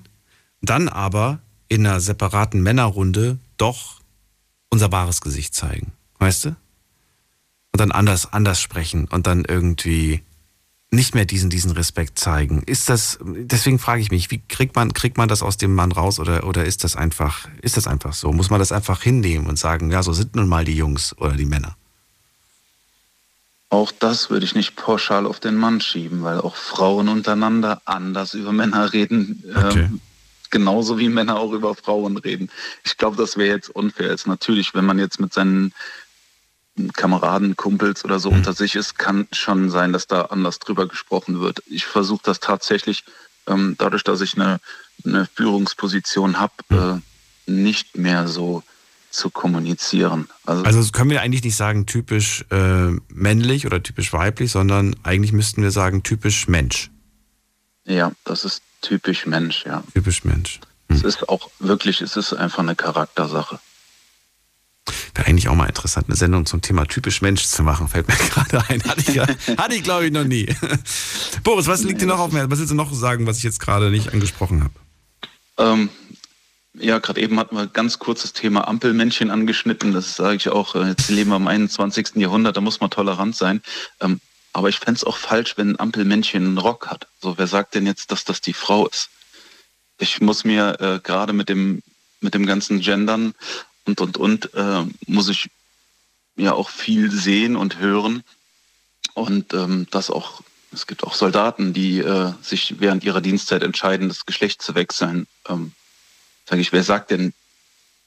dann 0.62 0.88
aber 0.88 1.40
in 1.68 1.86
einer 1.86 2.00
separaten 2.00 2.64
Männerrunde 2.64 3.38
doch 3.58 4.02
unser 4.70 4.92
wahres 4.92 5.22
Gesicht 5.22 5.54
zeigen. 5.54 5.92
Weißt 6.20 6.46
du? 6.46 6.50
Und 6.50 7.82
dann 7.82 7.92
anders, 7.92 8.32
anders 8.32 8.62
sprechen 8.62 9.08
und 9.10 9.28
dann 9.28 9.44
irgendwie 9.44 10.24
nicht 10.96 11.16
mehr 11.16 11.26
diesen, 11.26 11.50
diesen 11.50 11.72
Respekt 11.72 12.18
zeigen. 12.18 12.64
Ist 12.66 12.90
das, 12.90 13.20
deswegen 13.22 13.80
frage 13.80 14.02
ich 14.02 14.12
mich, 14.12 14.32
wie 14.32 14.42
kriegt 14.48 14.76
man, 14.76 14.94
kriegt 14.94 15.18
man 15.18 15.28
das 15.28 15.44
aus 15.44 15.58
dem 15.58 15.76
Mann 15.76 15.92
raus 15.92 16.20
oder, 16.20 16.46
oder 16.46 16.66
ist 16.66 16.84
das 16.84 16.96
einfach, 16.96 17.48
ist 17.62 17.78
das 17.78 17.88
einfach 17.88 18.14
so? 18.14 18.32
Muss 18.32 18.50
man 18.50 18.60
das 18.60 18.72
einfach 18.72 19.02
hinnehmen 19.02 19.48
und 19.48 19.60
sagen, 19.60 19.92
ja, 19.92 20.02
so 20.02 20.14
sind 20.14 20.36
nun 20.36 20.48
mal 20.48 20.66
die 20.66 20.76
Jungs 20.76 21.16
oder 21.18 21.34
die 21.34 21.46
Männer? 21.46 21.76
Auch 23.70 23.92
das 23.92 24.30
würde 24.30 24.46
ich 24.46 24.56
nicht 24.56 24.76
pauschal 24.76 25.26
auf 25.26 25.40
den 25.40 25.56
Mann 25.56 25.82
schieben, 25.82 26.24
weil 26.24 26.40
auch 26.40 26.56
Frauen 26.56 27.10
untereinander 27.10 27.82
anders 27.86 28.34
über 28.34 28.54
Männer 28.54 28.94
reden. 28.94 29.44
Okay. 29.54 29.82
Ähm, 29.82 30.02
genauso 30.50 30.98
wie 30.98 31.10
Männer 31.10 31.38
auch 31.38 31.52
über 31.52 31.76
Frauen 31.76 32.16
reden. 32.18 32.50
Ich 32.86 32.98
glaube, 32.98 33.18
das 33.18 33.36
wäre 33.36 33.56
jetzt 33.56 33.70
unfair. 33.70 34.12
Jetzt 34.12 34.28
natürlich, 34.28 34.74
wenn 34.74 34.86
man 34.86 35.00
jetzt 35.00 35.20
mit 35.20 35.34
seinen 35.34 35.74
Kameraden, 36.94 37.56
Kumpels 37.56 38.04
oder 38.04 38.20
so 38.20 38.32
mhm. 38.32 38.38
unter 38.38 38.54
sich 38.54 38.76
ist, 38.76 38.98
kann 38.98 39.28
schon 39.32 39.70
sein, 39.70 39.94
dass 39.94 40.08
da 40.08 40.24
anders 40.24 40.60
drüber 40.60 40.88
gesprochen 40.88 41.40
wird. 41.40 41.64
Ich 41.68 41.86
versuche 41.86 42.22
das 42.24 42.40
tatsächlich, 42.40 43.04
ähm, 43.48 43.76
dadurch, 43.78 44.04
dass 44.04 44.22
ich 44.22 44.36
eine, 44.36 44.60
eine 45.06 45.28
Führungsposition 45.34 46.40
habe, 46.40 46.54
mhm. 46.70 47.02
äh, 47.48 47.52
nicht 47.52 47.98
mehr 47.98 48.28
so 48.28 48.64
zu 49.10 49.30
kommunizieren. 49.30 50.28
Also, 50.46 50.64
also, 50.66 50.92
können 50.92 51.10
wir 51.10 51.22
eigentlich 51.22 51.44
nicht 51.44 51.56
sagen 51.56 51.86
typisch 51.86 52.44
äh, 52.52 52.92
männlich 53.08 53.66
oder 53.66 53.82
typisch 53.82 54.12
weiblich, 54.12 54.52
sondern 54.52 54.96
eigentlich 55.04 55.32
müssten 55.32 55.64
wir 55.64 55.72
sagen 55.72 56.04
typisch 56.04 56.50
Mensch. 56.50 56.92
Ja, 57.86 58.12
das 58.26 58.44
ist 58.44 58.62
typisch 58.82 59.26
Mensch, 59.26 59.66
ja. 59.66 59.84
Typisch 59.94 60.26
Mensch. 60.26 60.60
Mhm. 60.90 60.98
Es 60.98 61.04
ist 61.04 61.30
auch 61.30 61.50
wirklich, 61.60 62.02
es 62.02 62.18
ist 62.18 62.34
einfach 62.34 62.60
eine 62.60 62.76
Charaktersache. 62.76 63.60
Wäre 65.16 65.28
eigentlich 65.28 65.48
auch 65.48 65.56
mal 65.56 65.66
interessant, 65.66 66.08
eine 66.08 66.16
Sendung 66.16 66.46
zum 66.46 66.62
Thema 66.62 66.86
typisch 66.86 67.22
Mensch 67.22 67.46
zu 67.46 67.64
machen, 67.64 67.88
fällt 67.88 68.08
mir 68.08 68.16
gerade 68.30 68.64
ein. 68.70 68.84
Hatte 68.84 69.02
ich, 69.02 69.20
hatte 69.58 69.76
ich 69.76 69.84
glaube 69.84 70.06
ich, 70.06 70.12
noch 70.12 70.24
nie. 70.24 70.48
Boris, 71.44 71.68
was 71.68 71.84
liegt 71.84 72.02
dir 72.02 72.08
noch 72.08 72.20
auf 72.20 72.32
mir? 72.32 72.50
Was 72.52 72.60
willst 72.60 72.72
du 72.72 72.76
noch 72.76 72.94
sagen, 72.94 73.26
was 73.26 73.38
ich 73.38 73.44
jetzt 73.44 73.60
gerade 73.60 73.90
nicht 73.90 74.14
angesprochen 74.14 74.64
habe? 74.64 74.74
Ähm, 75.58 75.90
ja, 76.78 77.00
gerade 77.00 77.22
eben 77.22 77.40
hatten 77.40 77.56
wir 77.56 77.68
ganz 77.68 78.00
kurzes 78.00 78.34
Thema 78.34 78.68
Ampelmännchen 78.68 79.32
angeschnitten. 79.32 79.94
Das 79.94 80.16
sage 80.16 80.36
ich 80.36 80.50
auch. 80.50 80.76
Äh, 80.76 80.90
jetzt 80.90 81.10
leben 81.10 81.30
wir 81.30 81.38
im 81.38 81.48
21. 81.48 82.16
Jahrhundert, 82.16 82.58
da 82.58 82.62
muss 82.62 82.82
man 82.82 82.90
tolerant 82.90 83.36
sein. 83.36 83.62
Ähm, 84.02 84.20
aber 84.54 84.70
ich 84.70 84.80
fände 84.80 84.98
es 84.98 85.04
auch 85.04 85.18
falsch, 85.18 85.58
wenn 85.58 85.72
ein 85.72 85.80
Ampelmännchen 85.80 86.46
einen 86.46 86.58
Rock 86.58 86.88
hat. 86.88 87.08
So, 87.22 87.38
wer 87.38 87.48
sagt 87.48 87.76
denn 87.76 87.86
jetzt, 87.86 88.12
dass 88.12 88.24
das 88.24 88.42
die 88.42 88.54
Frau 88.54 88.88
ist? 88.88 89.10
Ich 89.98 90.22
muss 90.22 90.44
mir 90.44 90.80
äh, 90.80 91.00
gerade 91.02 91.34
mit 91.34 91.50
dem, 91.50 91.82
mit 92.20 92.34
dem 92.34 92.46
ganzen 92.46 92.82
Gendern 92.82 93.34
und, 93.86 94.02
und, 94.02 94.18
und, 94.18 94.54
äh, 94.54 94.84
muss 95.08 95.30
ich 95.30 95.50
ja 96.36 96.54
auch 96.54 96.70
viel 96.70 97.12
sehen 97.12 97.56
und 97.56 97.80
hören. 97.80 98.24
Und 99.14 99.54
ähm, 99.54 99.88
das 99.92 100.10
auch, 100.10 100.42
es 100.74 100.88
gibt 100.88 101.04
auch 101.04 101.14
Soldaten, 101.14 101.74
die 101.74 102.00
äh, 102.00 102.34
sich 102.42 102.76
während 102.80 103.04
ihrer 103.04 103.22
Dienstzeit 103.22 103.64
entscheiden, 103.64 104.10
das 104.10 104.26
Geschlecht 104.26 104.62
zu 104.62 104.76
wechseln. 104.76 105.28
Ähm, 105.48 105.72
Sage 106.48 106.62
ich, 106.62 106.72
wer 106.72 106.84
sagt 106.84 107.12
denn, 107.12 107.34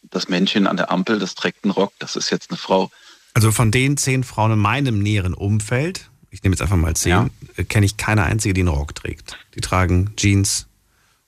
das 0.03 0.29
Männchen 0.29 0.67
an 0.67 0.77
der 0.77 0.91
Ampel, 0.91 1.19
das 1.19 1.35
trägt 1.35 1.65
einen 1.65 1.73
Rock, 1.73 1.93
das 1.99 2.17
ist 2.17 2.31
jetzt 2.31 2.51
eine 2.51 2.57
Frau. 2.57 2.91
Also 3.35 3.51
von 3.51 3.71
den 3.71 3.97
zehn 3.97 4.25
Frauen 4.25 4.53
in 4.53 4.59
meinem 4.59 5.01
näheren 5.01 5.35
Umfeld, 5.35 6.09
ich 6.31 6.43
nehme 6.43 6.55
jetzt 6.55 6.63
einfach 6.63 6.77
mal 6.77 6.95
zehn, 6.95 7.11
ja. 7.11 7.29
Äh, 7.57 7.65
kenne 7.65 7.85
ich 7.85 7.97
keine 7.97 8.25
einzige, 8.25 8.55
die 8.55 8.61
einen 8.61 8.69
Rock 8.69 8.95
trägt. 8.95 9.37
Die 9.55 9.61
tragen 9.61 10.15
Jeans 10.17 10.67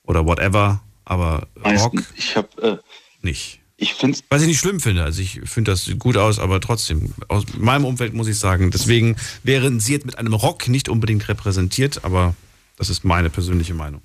oder 0.04 0.24
whatever, 0.24 0.82
aber 1.04 1.48
Rock. 1.64 2.02
Ich 2.16 2.36
habe 2.36 2.62
äh, 2.62 2.76
nicht. 3.22 3.59
Ich 3.80 3.94
finde 3.94 4.18
Was 4.28 4.42
ich 4.42 4.48
nicht 4.48 4.58
schlimm 4.58 4.78
finde. 4.78 5.04
Also 5.04 5.22
ich 5.22 5.40
finde 5.44 5.70
das 5.70 5.90
gut 5.98 6.18
aus, 6.18 6.38
aber 6.38 6.60
trotzdem, 6.60 7.14
aus 7.28 7.44
meinem 7.56 7.86
Umfeld 7.86 8.12
muss 8.12 8.28
ich 8.28 8.38
sagen, 8.38 8.70
deswegen 8.70 9.16
wären 9.42 9.80
sie 9.80 9.92
jetzt 9.92 10.04
mit 10.04 10.18
einem 10.18 10.34
Rock 10.34 10.68
nicht 10.68 10.90
unbedingt 10.90 11.26
repräsentiert, 11.28 12.04
aber 12.04 12.34
das 12.76 12.90
ist 12.90 13.04
meine 13.04 13.30
persönliche 13.30 13.72
Meinung. 13.72 14.02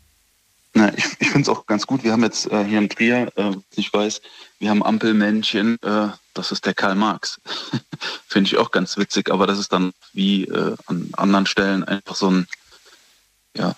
Na, 0.74 0.94
ich 0.98 1.04
ich 1.20 1.28
finde 1.28 1.42
es 1.42 1.50
auch 1.50 1.66
ganz 1.66 1.86
gut. 1.86 2.06
Wir 2.06 2.14
haben 2.14 2.24
jetzt 2.24 2.50
äh, 2.50 2.64
hier 2.64 2.80
in 2.80 2.88
Trier, 2.88 3.30
äh, 3.36 3.52
ich 3.76 3.92
weiß, 3.94 4.22
wir 4.60 4.70
haben 4.70 4.82
Ampelmännchen, 4.82 5.78
äh, 5.82 6.08
das 6.34 6.54
ist 6.54 6.66
der 6.66 6.74
Karl 6.74 6.96
Marx. 6.96 7.42
finde 8.28 8.48
ich 8.48 8.58
auch 8.58 8.72
ganz 8.72 8.96
witzig, 8.96 9.30
aber 9.30 9.46
das 9.46 9.60
ist 9.60 9.74
dann 9.74 9.92
wie 10.14 10.46
äh, 10.46 10.76
an 10.86 11.10
anderen 11.18 11.48
Stellen 11.48 11.84
einfach 11.84 12.16
so 12.16 12.32
ein, 12.32 12.48
ja, 13.58 13.76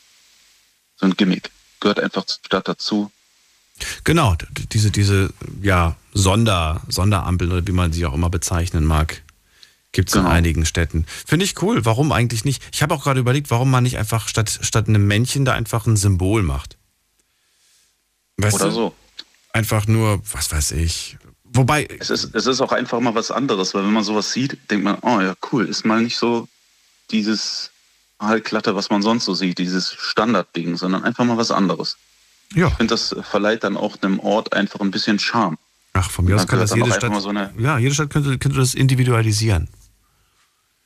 so 0.95 1.07
ein 1.07 1.15
Gimmick. 1.15 1.49
Gehört 1.79 1.99
einfach 1.99 2.25
zur 2.25 2.39
Stadt 2.45 2.67
dazu. 2.67 3.11
Genau, 4.03 4.35
diese, 4.71 4.91
diese 4.91 5.29
ja, 5.61 5.95
Sonder, 6.13 6.81
Sonderampeln 6.87 7.51
oder 7.51 7.67
wie 7.67 7.71
man 7.71 7.93
sie 7.93 8.05
auch 8.05 8.13
immer 8.13 8.29
bezeichnen 8.29 8.85
mag, 8.85 9.21
gibt 9.91 10.09
es 10.09 10.13
genau. 10.13 10.27
in 10.27 10.33
einigen 10.33 10.65
Städten. 10.65 11.05
Finde 11.25 11.45
ich 11.45 11.61
cool. 11.61 11.85
Warum 11.85 12.11
eigentlich 12.11 12.45
nicht? 12.45 12.63
Ich 12.73 12.81
habe 12.81 12.93
auch 12.93 13.03
gerade 13.03 13.19
überlegt, 13.19 13.51
warum 13.51 13.71
man 13.71 13.83
nicht 13.83 13.97
einfach 13.97 14.27
statt, 14.27 14.59
statt 14.61 14.87
einem 14.87 15.07
Männchen 15.07 15.45
da 15.45 15.53
einfach 15.53 15.85
ein 15.85 15.97
Symbol 15.97 16.43
macht. 16.43 16.77
Weißt 18.37 18.55
Oder 18.55 18.65
du? 18.65 18.71
so. 18.71 18.95
Einfach 19.53 19.87
nur, 19.87 20.21
was 20.31 20.51
weiß 20.51 20.71
ich, 20.71 21.17
Wobei. 21.53 21.87
Es 21.99 22.09
ist, 22.09 22.35
es 22.35 22.45
ist 22.45 22.61
auch 22.61 22.71
einfach 22.71 22.99
mal 22.99 23.15
was 23.15 23.31
anderes, 23.31 23.73
weil 23.73 23.83
wenn 23.83 23.93
man 23.93 24.03
sowas 24.03 24.31
sieht, 24.31 24.57
denkt 24.69 24.83
man, 24.83 24.97
oh 25.01 25.21
ja, 25.21 25.33
cool, 25.51 25.65
ist 25.67 25.85
mal 25.85 26.01
nicht 26.01 26.17
so 26.17 26.47
dieses 27.09 27.71
Hallklatte, 28.19 28.75
was 28.75 28.89
man 28.89 29.01
sonst 29.01 29.25
so 29.25 29.33
sieht, 29.33 29.57
dieses 29.57 29.93
Standardding, 29.93 30.75
sondern 30.75 31.03
einfach 31.03 31.25
mal 31.25 31.37
was 31.37 31.51
anderes. 31.51 31.97
Ja. 32.53 32.67
Ich 32.67 32.73
finde, 32.75 32.93
das 32.93 33.15
verleiht 33.23 33.63
dann 33.63 33.77
auch 33.77 33.97
einem 34.01 34.19
Ort 34.19 34.53
einfach 34.53 34.79
ein 34.79 34.91
bisschen 34.91 35.19
Charme. 35.19 35.57
Ach, 35.93 36.09
von 36.09 36.25
mir 36.25 36.35
aus 36.35 36.47
kann 36.47 36.59
das 36.59 36.75
jede 36.75 36.91
Stadt. 36.91 37.21
So 37.21 37.31
ja, 37.31 37.77
jede 37.77 37.93
Stadt 37.93 38.09
könnte, 38.09 38.37
könnte 38.37 38.57
das 38.57 38.73
individualisieren. 38.73 39.67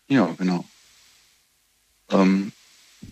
Ja, 0.07 0.30
genau. 0.38 0.66
Ähm, 2.09 2.51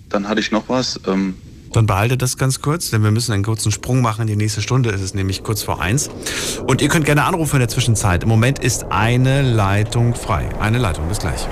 dann 0.09 0.27
hatte 0.27 0.39
ich 0.39 0.51
noch 0.51 0.69
was. 0.69 0.99
Ähm, 1.07 1.35
dann 1.71 1.85
behalte 1.85 2.17
das 2.17 2.37
ganz 2.37 2.61
kurz, 2.61 2.89
denn 2.89 3.03
wir 3.03 3.11
müssen 3.11 3.31
einen 3.31 3.43
kurzen 3.43 3.71
Sprung 3.71 4.01
machen 4.01 4.21
in 4.21 4.27
die 4.27 4.35
nächste 4.35 4.61
Stunde. 4.61 4.89
Es 4.89 5.01
ist 5.01 5.13
nämlich 5.13 5.43
kurz 5.43 5.61
vor 5.61 5.81
eins. 5.81 6.09
Und 6.65 6.81
ihr 6.81 6.89
könnt 6.89 7.05
gerne 7.05 7.25
anrufen 7.25 7.57
in 7.57 7.59
der 7.59 7.69
Zwischenzeit. 7.69 8.23
Im 8.23 8.29
Moment 8.29 8.59
ist 8.59 8.85
eine 8.85 9.41
Leitung 9.41 10.15
frei. 10.15 10.49
Eine 10.59 10.79
Leitung, 10.79 11.07
bis 11.07 11.19
gleich. 11.19 11.47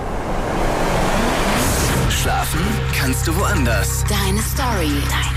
Schlafen 2.10 2.62
kannst 2.98 3.28
du 3.28 3.36
woanders. 3.36 4.04
Deine 4.10 4.42
Story. 4.42 4.92
Deine. 5.10 5.37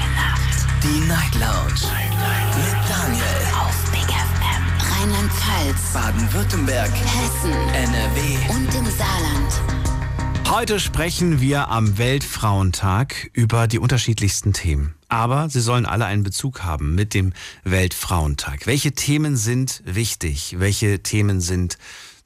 Die 0.83 1.01
Night 1.07 1.35
Lounge. 1.35 1.74
Night, 1.93 2.11
Night. 2.11 2.57
Mit 2.57 2.89
Daniel. 2.89 3.22
Auf 3.55 3.91
Big 3.91 4.09
FM. 4.09 4.62
Rheinland-Pfalz. 4.93 5.93
Baden-Württemberg. 5.93 6.91
Hessen. 6.91 7.53
NRW. 7.53 8.55
Und 8.55 8.74
im 8.74 8.87
Saarland. 8.87 9.61
Heute 10.49 10.81
sprechen 10.81 11.41
wir 11.41 11.68
am 11.68 11.99
Weltfrauentag 11.99 13.31
über 13.35 13.68
die 13.68 13.78
unterschiedlichsten 13.78 14.53
Themen. 14.55 14.95
Aber 15.09 15.51
sie 15.51 15.61
sollen 15.61 15.85
alle 15.85 16.07
einen 16.07 16.22
Bezug 16.22 16.62
haben 16.62 16.95
mit 16.95 17.12
dem 17.12 17.35
Weltfrauentag. 17.62 18.66
Welche 18.66 18.93
Themen 18.93 19.37
sind 19.37 19.83
wichtig? 19.85 20.57
Welche 20.59 21.03
Themen 21.03 21.43
sind 21.43 21.76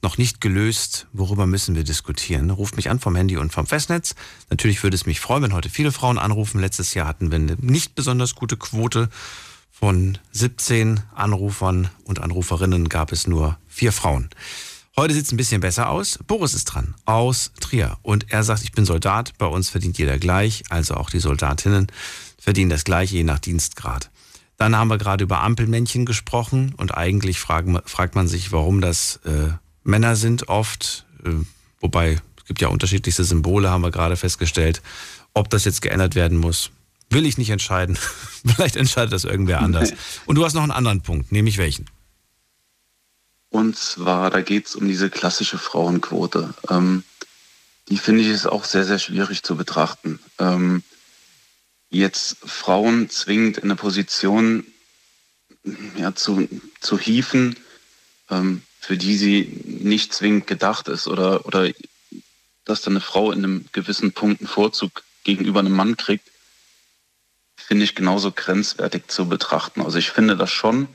noch 0.05 0.19
nicht 0.19 0.39
gelöst? 0.39 1.07
Worüber 1.13 1.47
müssen 1.47 1.75
wir 1.75 1.83
diskutieren? 1.83 2.51
Ruft 2.51 2.75
mich 2.75 2.91
an 2.91 2.99
vom 2.99 3.15
Handy 3.15 3.37
und 3.37 3.51
vom 3.51 3.65
Festnetz. 3.65 4.13
Natürlich 4.51 4.83
würde 4.83 4.93
es 4.93 5.07
mich 5.07 5.19
freuen, 5.19 5.41
wenn 5.41 5.53
heute 5.53 5.71
viele 5.71 5.91
Frauen 5.91 6.19
anrufen. 6.19 6.61
Letztes 6.61 6.93
Jahr 6.93 7.07
hatten 7.07 7.31
wir 7.31 7.39
eine 7.39 7.57
nicht 7.59 7.95
besonders 7.95 8.35
gute 8.35 8.55
Quote. 8.55 9.09
Von 9.71 10.19
17 10.31 11.01
Anrufern 11.15 11.89
und 12.03 12.19
Anruferinnen 12.19 12.87
gab 12.87 13.11
es 13.11 13.25
nur 13.25 13.57
vier 13.67 13.91
Frauen. 13.91 14.29
Heute 14.95 15.15
sieht 15.15 15.25
es 15.25 15.31
ein 15.31 15.37
bisschen 15.37 15.59
besser 15.59 15.89
aus. 15.89 16.19
Boris 16.27 16.53
ist 16.53 16.65
dran, 16.65 16.93
aus 17.05 17.51
Trier. 17.59 17.97
Und 18.03 18.31
er 18.31 18.43
sagt, 18.43 18.61
ich 18.63 18.73
bin 18.73 18.85
Soldat, 18.85 19.33
bei 19.39 19.47
uns 19.47 19.69
verdient 19.69 19.97
jeder 19.97 20.19
gleich, 20.19 20.65
also 20.69 20.93
auch 20.93 21.09
die 21.09 21.19
Soldatinnen 21.19 21.87
verdienen 22.37 22.69
das 22.69 22.83
gleiche, 22.83 23.15
je 23.15 23.23
nach 23.23 23.39
Dienstgrad. 23.39 24.11
Dann 24.57 24.75
haben 24.75 24.87
wir 24.87 24.99
gerade 24.99 25.23
über 25.23 25.41
Ampelmännchen 25.41 26.05
gesprochen 26.05 26.75
und 26.77 26.95
eigentlich 26.95 27.39
fragen, 27.39 27.79
fragt 27.85 28.13
man 28.13 28.27
sich, 28.27 28.51
warum 28.51 28.81
das 28.81 29.19
äh, 29.25 29.49
Männer 29.85 30.15
sind 30.15 30.49
oft, 30.49 31.05
äh, 31.23 31.29
wobei 31.79 32.19
es 32.37 32.45
gibt 32.45 32.59
ja 32.61 32.67
unterschiedlichste 32.67 33.23
Symbole, 33.23 33.69
haben 33.69 33.83
wir 33.83 33.91
gerade 33.91 34.17
festgestellt. 34.17 34.81
Ob 35.33 35.49
das 35.49 35.63
jetzt 35.63 35.81
geändert 35.81 36.15
werden 36.15 36.37
muss, 36.37 36.71
will 37.09 37.25
ich 37.25 37.37
nicht 37.37 37.51
entscheiden. 37.51 37.97
Vielleicht 38.45 38.75
entscheidet 38.75 39.13
das 39.13 39.23
irgendwer 39.23 39.61
anders. 39.61 39.93
Und 40.25 40.35
du 40.35 40.43
hast 40.43 40.55
noch 40.55 40.63
einen 40.63 40.71
anderen 40.71 41.01
Punkt, 41.01 41.31
nämlich 41.31 41.57
welchen? 41.57 41.85
Und 43.49 43.77
zwar, 43.77 44.31
da 44.31 44.41
geht 44.41 44.65
es 44.65 44.75
um 44.75 44.87
diese 44.87 45.09
klassische 45.09 45.57
Frauenquote. 45.57 46.53
Ähm, 46.69 47.03
die 47.87 47.97
finde 47.97 48.23
ich 48.23 48.29
ist 48.29 48.47
auch 48.47 48.65
sehr, 48.65 48.85
sehr 48.85 48.99
schwierig 48.99 49.43
zu 49.43 49.55
betrachten. 49.55 50.19
Ähm, 50.39 50.83
jetzt 51.89 52.37
Frauen 52.43 53.09
zwingend 53.09 53.59
in 53.59 53.65
eine 53.65 53.75
Position 53.75 54.65
ja, 55.95 56.15
zu, 56.15 56.49
zu 56.79 56.97
hieven, 56.97 57.55
ähm, 58.29 58.63
für 58.85 58.97
die 58.97 59.17
sie 59.17 59.61
nicht 59.65 60.13
zwingend 60.13 60.45
gedacht 60.45 60.87
ist 60.87 61.07
oder, 61.07 61.45
oder 61.45 61.71
dass 62.65 62.81
dann 62.81 62.93
eine 62.93 63.01
Frau 63.01 63.31
in 63.31 63.43
einem 63.43 63.65
gewissen 63.71 64.13
Punkt 64.13 64.41
einen 64.41 64.47
Vorzug 64.47 65.03
gegenüber 65.23 65.59
einem 65.59 65.75
Mann 65.75 65.97
kriegt, 65.97 66.29
finde 67.55 67.83
ich 67.83 67.95
genauso 67.95 68.31
grenzwertig 68.31 69.07
zu 69.07 69.27
betrachten. 69.27 69.81
Also 69.81 69.97
ich 69.97 70.11
finde 70.11 70.37
das 70.37 70.51
schon, 70.51 70.87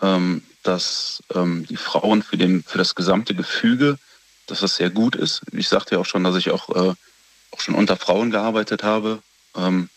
ähm, 0.00 0.42
dass 0.62 1.22
ähm, 1.34 1.66
die 1.66 1.76
Frauen 1.76 2.22
für, 2.22 2.36
den, 2.36 2.62
für 2.62 2.78
das 2.78 2.94
gesamte 2.94 3.34
Gefüge, 3.34 3.98
dass 4.46 4.60
das 4.60 4.76
sehr 4.76 4.90
gut 4.90 5.16
ist. 5.16 5.42
Ich 5.52 5.68
sagte 5.68 5.96
ja 5.96 6.00
auch 6.00 6.06
schon, 6.06 6.22
dass 6.22 6.36
ich 6.36 6.50
auch, 6.50 6.68
äh, 6.70 6.94
auch 7.50 7.60
schon 7.60 7.74
unter 7.74 7.96
Frauen 7.96 8.30
gearbeitet 8.30 8.84
habe. 8.84 9.22
Ähm, 9.56 9.88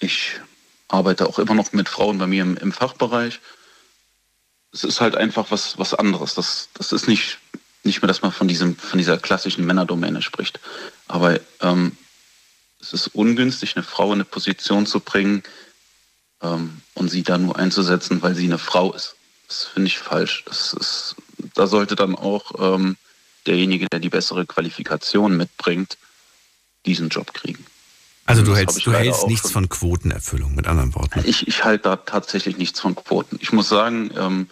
ich 0.00 0.40
arbeite 0.88 1.26
auch 1.26 1.38
immer 1.38 1.54
noch 1.54 1.72
mit 1.72 1.90
Frauen 1.90 2.16
bei 2.16 2.26
mir 2.26 2.42
im, 2.42 2.56
im 2.56 2.72
Fachbereich. 2.72 3.40
Es 4.72 4.84
ist 4.84 5.00
halt 5.00 5.16
einfach 5.16 5.50
was, 5.50 5.78
was 5.78 5.94
anderes. 5.94 6.34
Das, 6.34 6.68
das 6.74 6.92
ist 6.92 7.08
nicht, 7.08 7.38
nicht 7.82 8.02
mehr, 8.02 8.08
dass 8.08 8.22
man 8.22 8.32
von, 8.32 8.48
diesem, 8.48 8.76
von 8.76 8.98
dieser 8.98 9.18
klassischen 9.18 9.64
Männerdomäne 9.64 10.22
spricht. 10.22 10.60
Aber 11.08 11.40
ähm, 11.60 11.96
es 12.80 12.92
ist 12.92 13.08
ungünstig, 13.08 13.76
eine 13.76 13.84
Frau 13.84 14.08
in 14.08 14.14
eine 14.14 14.24
Position 14.24 14.86
zu 14.86 15.00
bringen 15.00 15.42
ähm, 16.42 16.82
und 16.94 17.08
sie 17.08 17.22
da 17.22 17.38
nur 17.38 17.56
einzusetzen, 17.58 18.22
weil 18.22 18.34
sie 18.34 18.44
eine 18.44 18.58
Frau 18.58 18.92
ist. 18.92 19.16
Das 19.48 19.64
finde 19.64 19.88
ich 19.88 19.98
falsch. 19.98 20.44
Das 20.46 20.72
ist, 20.72 21.16
da 21.54 21.66
sollte 21.66 21.96
dann 21.96 22.14
auch 22.14 22.52
ähm, 22.58 22.96
derjenige, 23.46 23.86
der 23.86 24.00
die 24.00 24.08
bessere 24.08 24.44
Qualifikation 24.44 25.36
mitbringt, 25.36 25.96
diesen 26.84 27.08
Job 27.08 27.32
kriegen. 27.32 27.64
Also 28.26 28.42
du 28.42 28.56
hältst, 28.56 28.84
du 28.84 28.92
hältst 28.92 29.26
nichts 29.28 29.52
von 29.52 29.68
Quotenerfüllung, 29.68 30.54
mit 30.54 30.66
anderen 30.66 30.94
Worten. 30.94 31.22
Ich, 31.24 31.46
ich 31.46 31.64
halte 31.64 31.84
da 31.84 31.96
tatsächlich 31.96 32.58
nichts 32.58 32.80
von 32.80 32.94
Quoten. 32.94 33.38
Ich 33.40 33.52
muss 33.52 33.68
sagen, 33.68 34.10
ähm, 34.18 34.48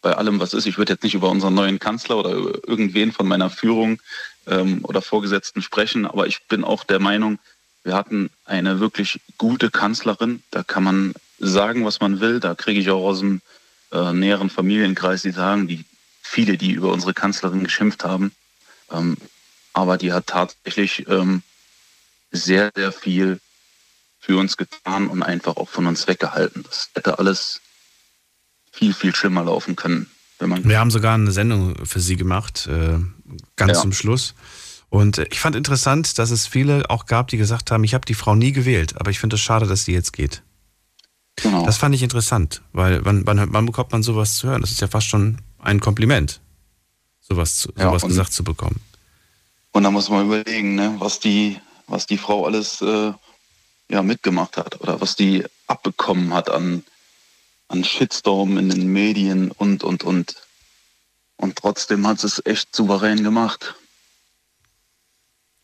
bei 0.00 0.14
allem, 0.14 0.40
was 0.40 0.54
ist, 0.54 0.66
ich 0.66 0.78
würde 0.78 0.94
jetzt 0.94 1.02
nicht 1.02 1.14
über 1.14 1.30
unseren 1.30 1.54
neuen 1.54 1.78
Kanzler 1.78 2.18
oder 2.18 2.30
irgendwen 2.30 3.12
von 3.12 3.26
meiner 3.26 3.50
Führung 3.50 4.00
ähm, 4.46 4.80
oder 4.84 5.02
Vorgesetzten 5.02 5.62
sprechen, 5.62 6.06
aber 6.06 6.26
ich 6.26 6.46
bin 6.46 6.64
auch 6.64 6.84
der 6.84 6.98
Meinung, 6.98 7.38
wir 7.84 7.94
hatten 7.94 8.30
eine 8.46 8.80
wirklich 8.80 9.20
gute 9.36 9.70
Kanzlerin. 9.70 10.42
Da 10.50 10.62
kann 10.62 10.84
man 10.84 11.14
sagen, 11.38 11.84
was 11.84 12.00
man 12.00 12.20
will. 12.20 12.40
Da 12.40 12.54
kriege 12.54 12.80
ich 12.80 12.90
auch 12.90 13.04
aus 13.04 13.20
dem 13.20 13.42
äh, 13.92 14.12
näheren 14.12 14.48
Familienkreis, 14.48 15.22
die 15.22 15.30
sagen, 15.30 15.68
die 15.68 15.84
viele, 16.22 16.56
die 16.56 16.72
über 16.72 16.90
unsere 16.90 17.12
Kanzlerin 17.12 17.62
geschimpft 17.62 18.02
haben. 18.04 18.32
Ähm, 18.90 19.18
aber 19.74 19.98
die 19.98 20.12
hat 20.12 20.28
tatsächlich 20.28 21.06
ähm, 21.08 21.42
sehr, 22.34 22.70
sehr 22.74 22.92
viel 22.92 23.40
für 24.18 24.38
uns 24.38 24.56
getan 24.56 25.08
und 25.08 25.22
einfach 25.22 25.56
auch 25.56 25.68
von 25.68 25.86
uns 25.86 26.06
weggehalten. 26.06 26.62
Das 26.64 26.88
hätte 26.94 27.18
alles 27.18 27.60
viel, 28.72 28.94
viel 28.94 29.14
schlimmer 29.14 29.44
laufen 29.44 29.76
können. 29.76 30.10
Wenn 30.38 30.48
man 30.48 30.68
Wir 30.68 30.80
haben 30.80 30.90
sogar 30.90 31.14
eine 31.14 31.30
Sendung 31.30 31.76
für 31.84 32.00
sie 32.00 32.16
gemacht, 32.16 32.66
äh, 32.66 32.98
ganz 33.56 33.72
ja. 33.72 33.80
zum 33.80 33.92
Schluss. 33.92 34.34
Und 34.88 35.18
äh, 35.18 35.26
ich 35.30 35.40
fand 35.40 35.56
interessant, 35.56 36.18
dass 36.18 36.30
es 36.30 36.46
viele 36.46 36.88
auch 36.90 37.06
gab, 37.06 37.28
die 37.28 37.36
gesagt 37.36 37.70
haben, 37.70 37.84
ich 37.84 37.94
habe 37.94 38.04
die 38.04 38.14
Frau 38.14 38.34
nie 38.34 38.52
gewählt, 38.52 38.94
aber 38.98 39.10
ich 39.10 39.18
finde 39.18 39.36
es 39.36 39.42
schade, 39.42 39.66
dass 39.66 39.84
sie 39.84 39.92
jetzt 39.92 40.12
geht. 40.12 40.42
Genau. 41.36 41.66
Das 41.66 41.76
fand 41.76 41.94
ich 41.94 42.02
interessant, 42.02 42.62
weil 42.72 43.04
wann, 43.04 43.26
wann, 43.26 43.52
wann, 43.52 43.66
bekommt 43.66 43.92
man 43.92 44.02
sowas 44.02 44.36
zu 44.36 44.48
hören? 44.48 44.60
Das 44.60 44.70
ist 44.70 44.80
ja 44.80 44.88
fast 44.88 45.08
schon 45.08 45.38
ein 45.58 45.80
Kompliment, 45.80 46.40
sowas, 47.20 47.56
zu, 47.56 47.72
ja, 47.76 47.86
sowas 47.86 48.02
gesagt 48.02 48.32
zu 48.32 48.44
bekommen. 48.44 48.80
Und 49.72 49.82
da 49.82 49.90
muss 49.90 50.08
man 50.08 50.26
überlegen, 50.26 50.76
ne, 50.76 50.94
was, 50.98 51.18
die, 51.18 51.58
was 51.86 52.06
die 52.06 52.18
Frau 52.18 52.46
alles 52.46 52.80
äh, 52.80 53.12
ja, 53.88 54.02
mitgemacht 54.02 54.56
hat 54.56 54.80
oder 54.80 55.00
was 55.00 55.16
die 55.16 55.44
abbekommen 55.66 56.32
hat 56.34 56.50
an, 56.50 56.84
an 57.68 57.84
Shitstorm 57.84 58.58
in 58.58 58.70
den 58.70 58.88
Medien 58.88 59.50
und, 59.50 59.84
und, 59.84 60.04
und. 60.04 60.36
Und 61.36 61.56
trotzdem 61.56 62.06
hat 62.06 62.20
sie 62.20 62.28
es 62.28 62.42
echt 62.44 62.74
souverän 62.74 63.24
gemacht. 63.24 63.74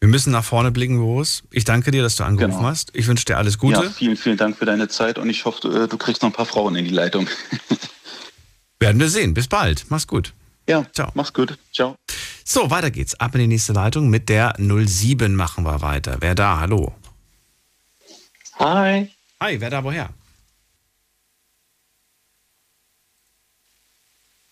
Wir 0.01 0.09
müssen 0.09 0.33
nach 0.33 0.45
vorne 0.45 0.71
blicken, 0.71 0.99
Boris. 0.99 1.43
Ich 1.51 1.65
danke 1.65 1.91
dir, 1.91 2.03
dass 2.03 2.17
du 2.17 2.25
angerufen 2.25 2.57
genau. 2.57 2.69
hast. 2.69 2.91
Ich 2.95 3.07
wünsche 3.07 3.27
dir 3.27 3.37
alles 3.37 3.59
Gute. 3.59 3.83
Ja, 3.83 3.91
vielen, 3.91 4.17
vielen 4.17 4.39
Dank 4.39 4.57
für 4.57 4.65
deine 4.65 4.89
Zeit 4.89 5.19
und 5.19 5.29
ich 5.29 5.45
hoffe, 5.45 5.61
du, 5.61 5.89
du 5.89 5.99
kriegst 5.99 6.23
noch 6.23 6.31
ein 6.31 6.33
paar 6.33 6.47
Frauen 6.47 6.75
in 6.75 6.87
die 6.87 6.91
Leitung. 6.91 7.29
Werden 8.81 8.99
wir 8.99 9.11
sehen. 9.11 9.35
Bis 9.35 9.47
bald. 9.47 9.85
Mach's 9.91 10.07
gut. 10.07 10.33
Ja, 10.71 10.87
ciao. 10.93 11.11
Mach's 11.15 11.33
gut. 11.33 11.59
Ciao. 11.73 11.97
So, 12.45 12.71
weiter 12.71 12.93
geht's. 12.93 13.19
Ab 13.19 13.35
in 13.35 13.41
die 13.41 13.47
nächste 13.49 13.73
Leitung. 13.73 14.09
Mit 14.09 14.29
der 14.29 14.55
07 14.57 15.35
machen 15.35 15.65
wir 15.65 15.83
weiter. 15.83 16.19
Wer 16.21 16.37
da? 16.37 16.61
Hallo. 16.61 16.95
Hi. 18.61 19.11
Hi, 19.41 19.61
wer 19.61 19.71
da 19.71 19.83
woher? 19.83 20.11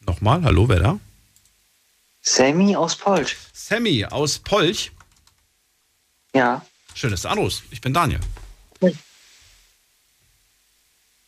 Nochmal, 0.00 0.42
hallo, 0.42 0.68
wer 0.68 0.80
da? 0.80 1.00
Sammy 2.20 2.74
aus 2.74 2.96
Polch. 2.96 3.36
Sammy 3.52 4.04
aus 4.04 4.40
Polch? 4.40 4.90
Ja. 6.34 6.66
Schön, 6.94 7.12
dass 7.12 7.22
du 7.22 7.28
anrufst. 7.28 7.62
Ich 7.70 7.80
bin 7.80 7.94
Daniel. 7.94 8.20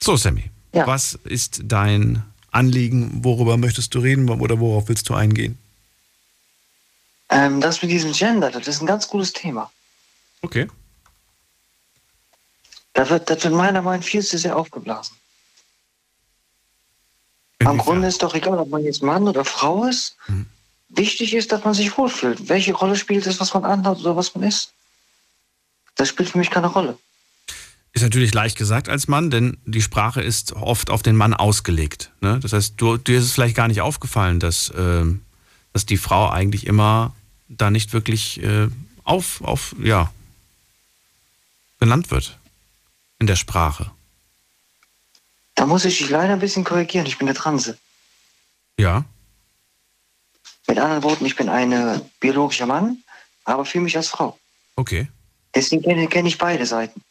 So, 0.03 0.17
Sammy. 0.17 0.51
Ja. 0.75 0.89
Was 0.89 1.15
ist 1.25 1.61
dein 1.65 2.25
Anliegen? 2.51 3.25
Worüber 3.25 3.57
möchtest 3.57 3.95
du 3.95 4.01
reden 4.01 4.29
oder 4.29 4.61
worauf 4.61 4.89
willst 4.89 5.09
du 5.09 5.15
eingehen? 5.15 5.59
Ähm, 7.29 7.61
das 7.61 7.81
mit 7.83 7.91
diesem 7.91 8.13
Gender, 8.13 8.51
das 8.51 8.67
ist 8.67 8.81
ein 8.81 8.87
ganz 8.87 9.07
gutes 9.09 9.33
Thema. 9.33 9.71
Okay. 10.43 10.69
Da 12.93 13.09
wird, 13.09 13.31
das 13.31 13.45
wird 13.45 13.55
meiner 13.55 13.83
Meinung 13.83 14.01
nach 14.01 14.07
viel 14.07 14.25
zu 14.25 14.37
sehr 14.37 14.57
aufgeblasen. 14.57 15.17
Am 17.65 17.79
Grunde 17.79 18.09
ist 18.09 18.23
doch 18.23 18.35
egal, 18.35 18.59
ob 18.59 18.71
man 18.71 18.83
jetzt 18.85 19.03
Mann 19.03 19.29
oder 19.29 19.45
Frau 19.45 19.85
ist. 19.85 20.17
Mhm. 20.29 20.47
Wichtig 20.89 21.35
ist, 21.35 21.53
dass 21.53 21.63
man 21.63 21.75
sich 21.75 21.97
wohlfühlt. 21.97 22.49
Welche 22.49 22.73
Rolle 22.73 22.97
spielt 22.97 23.27
es, 23.27 23.39
was 23.39 23.55
man 23.55 23.65
anhat 23.65 24.01
oder 24.01 24.17
was 24.17 24.35
man 24.35 24.45
ist? 24.45 24.73
Das 25.95 26.09
spielt 26.09 26.31
für 26.31 26.39
mich 26.39 26.51
keine 26.51 26.67
Rolle. 26.67 26.99
Ist 27.93 28.03
natürlich 28.03 28.33
leicht 28.33 28.57
gesagt 28.57 28.89
als 28.89 29.09
Mann, 29.09 29.31
denn 29.31 29.59
die 29.65 29.83
Sprache 29.83 30.23
ist 30.23 30.53
oft 30.53 30.91
auf 30.91 31.03
den 31.03 31.17
Mann 31.17 31.35
ausgelegt. 31.35 32.13
Ne? 32.21 32.39
Das 32.41 32.53
heißt, 32.53 32.75
du, 32.77 32.97
dir 32.97 33.19
ist 33.19 33.25
es 33.25 33.33
vielleicht 33.33 33.57
gar 33.57 33.67
nicht 33.67 33.81
aufgefallen, 33.81 34.39
dass, 34.39 34.69
äh, 34.71 35.05
dass 35.73 35.87
die 35.87 35.97
Frau 35.97 36.31
eigentlich 36.31 36.67
immer 36.67 37.15
da 37.49 37.71
nicht 37.71 37.93
wirklich 37.93 38.41
äh, 38.43 38.69
auf, 39.03 39.43
auf, 39.43 39.75
ja, 39.83 40.13
genannt 41.81 42.11
wird 42.13 42.39
in 43.19 43.27
der 43.27 43.37
Sprache. 43.37 43.91
Da 45.57 45.67
muss 45.67 45.85
ich 45.85 45.99
dich 45.99 46.11
leider 46.11 46.33
ein 46.33 46.41
bisschen 46.41 46.65
korrigieren. 46.65 47.07
Ich 47.07 47.19
bin 47.19 47.27
der 47.27 47.35
Transe. 47.35 47.77
Ja. 48.79 49.05
Mit 50.69 50.79
anderen 50.79 51.03
Worten, 51.03 51.27
ich 51.27 51.35
bin 51.35 51.49
ein 51.49 52.01
biologischer 52.21 52.67
Mann, 52.67 53.03
aber 53.45 53.65
fühle 53.65 53.85
mich 53.85 53.97
als 53.97 54.09
Frau. 54.09 54.39
Okay. 54.77 55.09
Deswegen 55.55 55.83
kenne, 55.83 56.07
kenne 56.07 56.29
ich 56.29 56.39
beide 56.39 56.65
Seiten. 56.65 57.03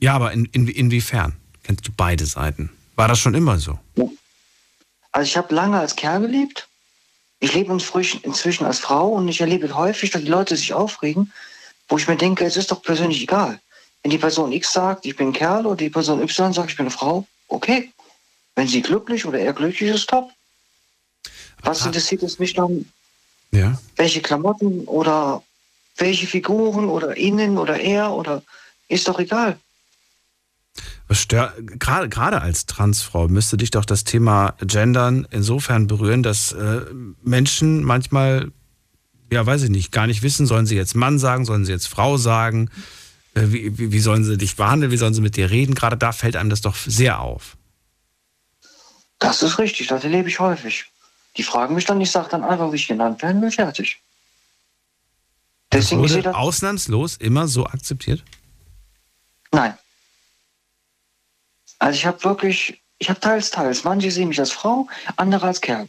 Ja, 0.00 0.14
aber 0.14 0.32
in, 0.32 0.46
in, 0.46 0.66
inwiefern 0.66 1.36
kennst 1.62 1.86
du 1.86 1.92
beide 1.96 2.26
Seiten? 2.26 2.70
War 2.96 3.08
das 3.08 3.18
schon 3.18 3.34
immer 3.34 3.58
so? 3.58 3.78
Also 5.12 5.26
ich 5.26 5.36
habe 5.36 5.54
lange 5.54 5.78
als 5.78 5.94
Kerl 5.94 6.22
gelebt. 6.22 6.68
Ich 7.38 7.54
lebe 7.54 7.72
inzwischen 7.72 8.66
als 8.66 8.78
Frau 8.78 9.08
und 9.08 9.28
ich 9.28 9.40
erlebe 9.40 9.74
häufig, 9.74 10.10
dass 10.10 10.22
die 10.22 10.28
Leute 10.28 10.56
sich 10.56 10.74
aufregen, 10.74 11.32
wo 11.88 11.96
ich 11.96 12.06
mir 12.06 12.16
denke, 12.16 12.44
es 12.44 12.56
ist 12.56 12.70
doch 12.70 12.82
persönlich 12.82 13.22
egal. 13.22 13.58
Wenn 14.02 14.10
die 14.10 14.18
Person 14.18 14.52
X 14.52 14.72
sagt, 14.72 15.06
ich 15.06 15.16
bin 15.16 15.28
ein 15.28 15.32
Kerl 15.32 15.66
oder 15.66 15.76
die 15.76 15.90
Person 15.90 16.20
Y 16.22 16.52
sagt, 16.52 16.70
ich 16.70 16.76
bin 16.76 16.84
eine 16.84 16.90
Frau, 16.90 17.26
okay. 17.48 17.90
Wenn 18.54 18.68
sie 18.68 18.82
glücklich 18.82 19.24
oder 19.24 19.38
er 19.38 19.52
glücklich 19.52 19.90
ist, 19.90 20.08
top. 20.08 20.30
Was 21.62 21.84
interessiert 21.84 22.22
es 22.22 22.38
mich 22.38 22.54
dann, 22.54 22.90
ja. 23.52 23.78
welche 23.96 24.22
Klamotten 24.22 24.84
oder 24.86 25.42
welche 25.96 26.26
Figuren 26.26 26.88
oder 26.88 27.16
innen 27.16 27.58
oder 27.58 27.78
er 27.78 28.12
oder 28.12 28.42
ist 28.88 29.08
doch 29.08 29.18
egal. 29.18 29.58
Gerade, 31.10 32.08
gerade 32.08 32.40
als 32.40 32.66
Transfrau 32.66 33.26
müsste 33.26 33.56
dich 33.56 33.72
doch 33.72 33.84
das 33.84 34.04
Thema 34.04 34.54
Gendern 34.60 35.26
insofern 35.30 35.88
berühren, 35.88 36.22
dass 36.22 36.52
äh, 36.52 36.82
Menschen 37.22 37.82
manchmal, 37.82 38.52
ja, 39.32 39.44
weiß 39.44 39.64
ich 39.64 39.70
nicht, 39.70 39.90
gar 39.90 40.06
nicht 40.06 40.22
wissen, 40.22 40.46
sollen 40.46 40.66
sie 40.66 40.76
jetzt 40.76 40.94
Mann 40.94 41.18
sagen, 41.18 41.44
sollen 41.44 41.64
sie 41.64 41.72
jetzt 41.72 41.88
Frau 41.88 42.16
sagen, 42.16 42.70
äh, 43.34 43.42
wie, 43.46 43.76
wie, 43.76 43.90
wie 43.90 43.98
sollen 43.98 44.22
sie 44.22 44.38
dich 44.38 44.54
behandeln, 44.54 44.92
wie 44.92 44.96
sollen 44.96 45.12
sie 45.12 45.20
mit 45.20 45.36
dir 45.36 45.50
reden. 45.50 45.74
Gerade 45.74 45.96
da 45.96 46.12
fällt 46.12 46.36
einem 46.36 46.48
das 46.50 46.60
doch 46.60 46.76
sehr 46.76 47.18
auf. 47.18 47.56
Das 49.18 49.42
ist 49.42 49.58
richtig, 49.58 49.88
das 49.88 50.04
erlebe 50.04 50.28
ich 50.28 50.38
häufig. 50.38 50.86
Die 51.36 51.42
fragen 51.42 51.74
mich 51.74 51.86
dann, 51.86 52.00
ich 52.00 52.10
sage 52.12 52.28
dann 52.30 52.44
einfach, 52.44 52.70
wie 52.70 52.76
ich 52.76 52.86
genannt 52.86 53.20
werden 53.20 53.42
will, 53.42 53.50
fertig. 53.50 54.00
Deswegen 55.72 56.02
das 56.02 56.12
wurde 56.12 56.22
das 56.22 56.34
ausnahmslos 56.36 57.16
immer 57.16 57.48
so 57.48 57.66
akzeptiert? 57.66 58.22
Nein. 59.50 59.74
Also 61.80 61.96
ich 61.96 62.06
habe 62.06 62.22
wirklich, 62.22 62.80
ich 62.98 63.10
habe 63.10 63.18
teils, 63.18 63.50
teils. 63.50 63.82
Manche 63.82 64.10
sehen 64.12 64.28
mich 64.28 64.38
als 64.38 64.52
Frau, 64.52 64.86
andere 65.16 65.46
als 65.46 65.60
Kerl. 65.60 65.88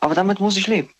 Aber 0.00 0.14
damit 0.14 0.40
muss 0.40 0.58
ich 0.58 0.66
leben. 0.66 0.90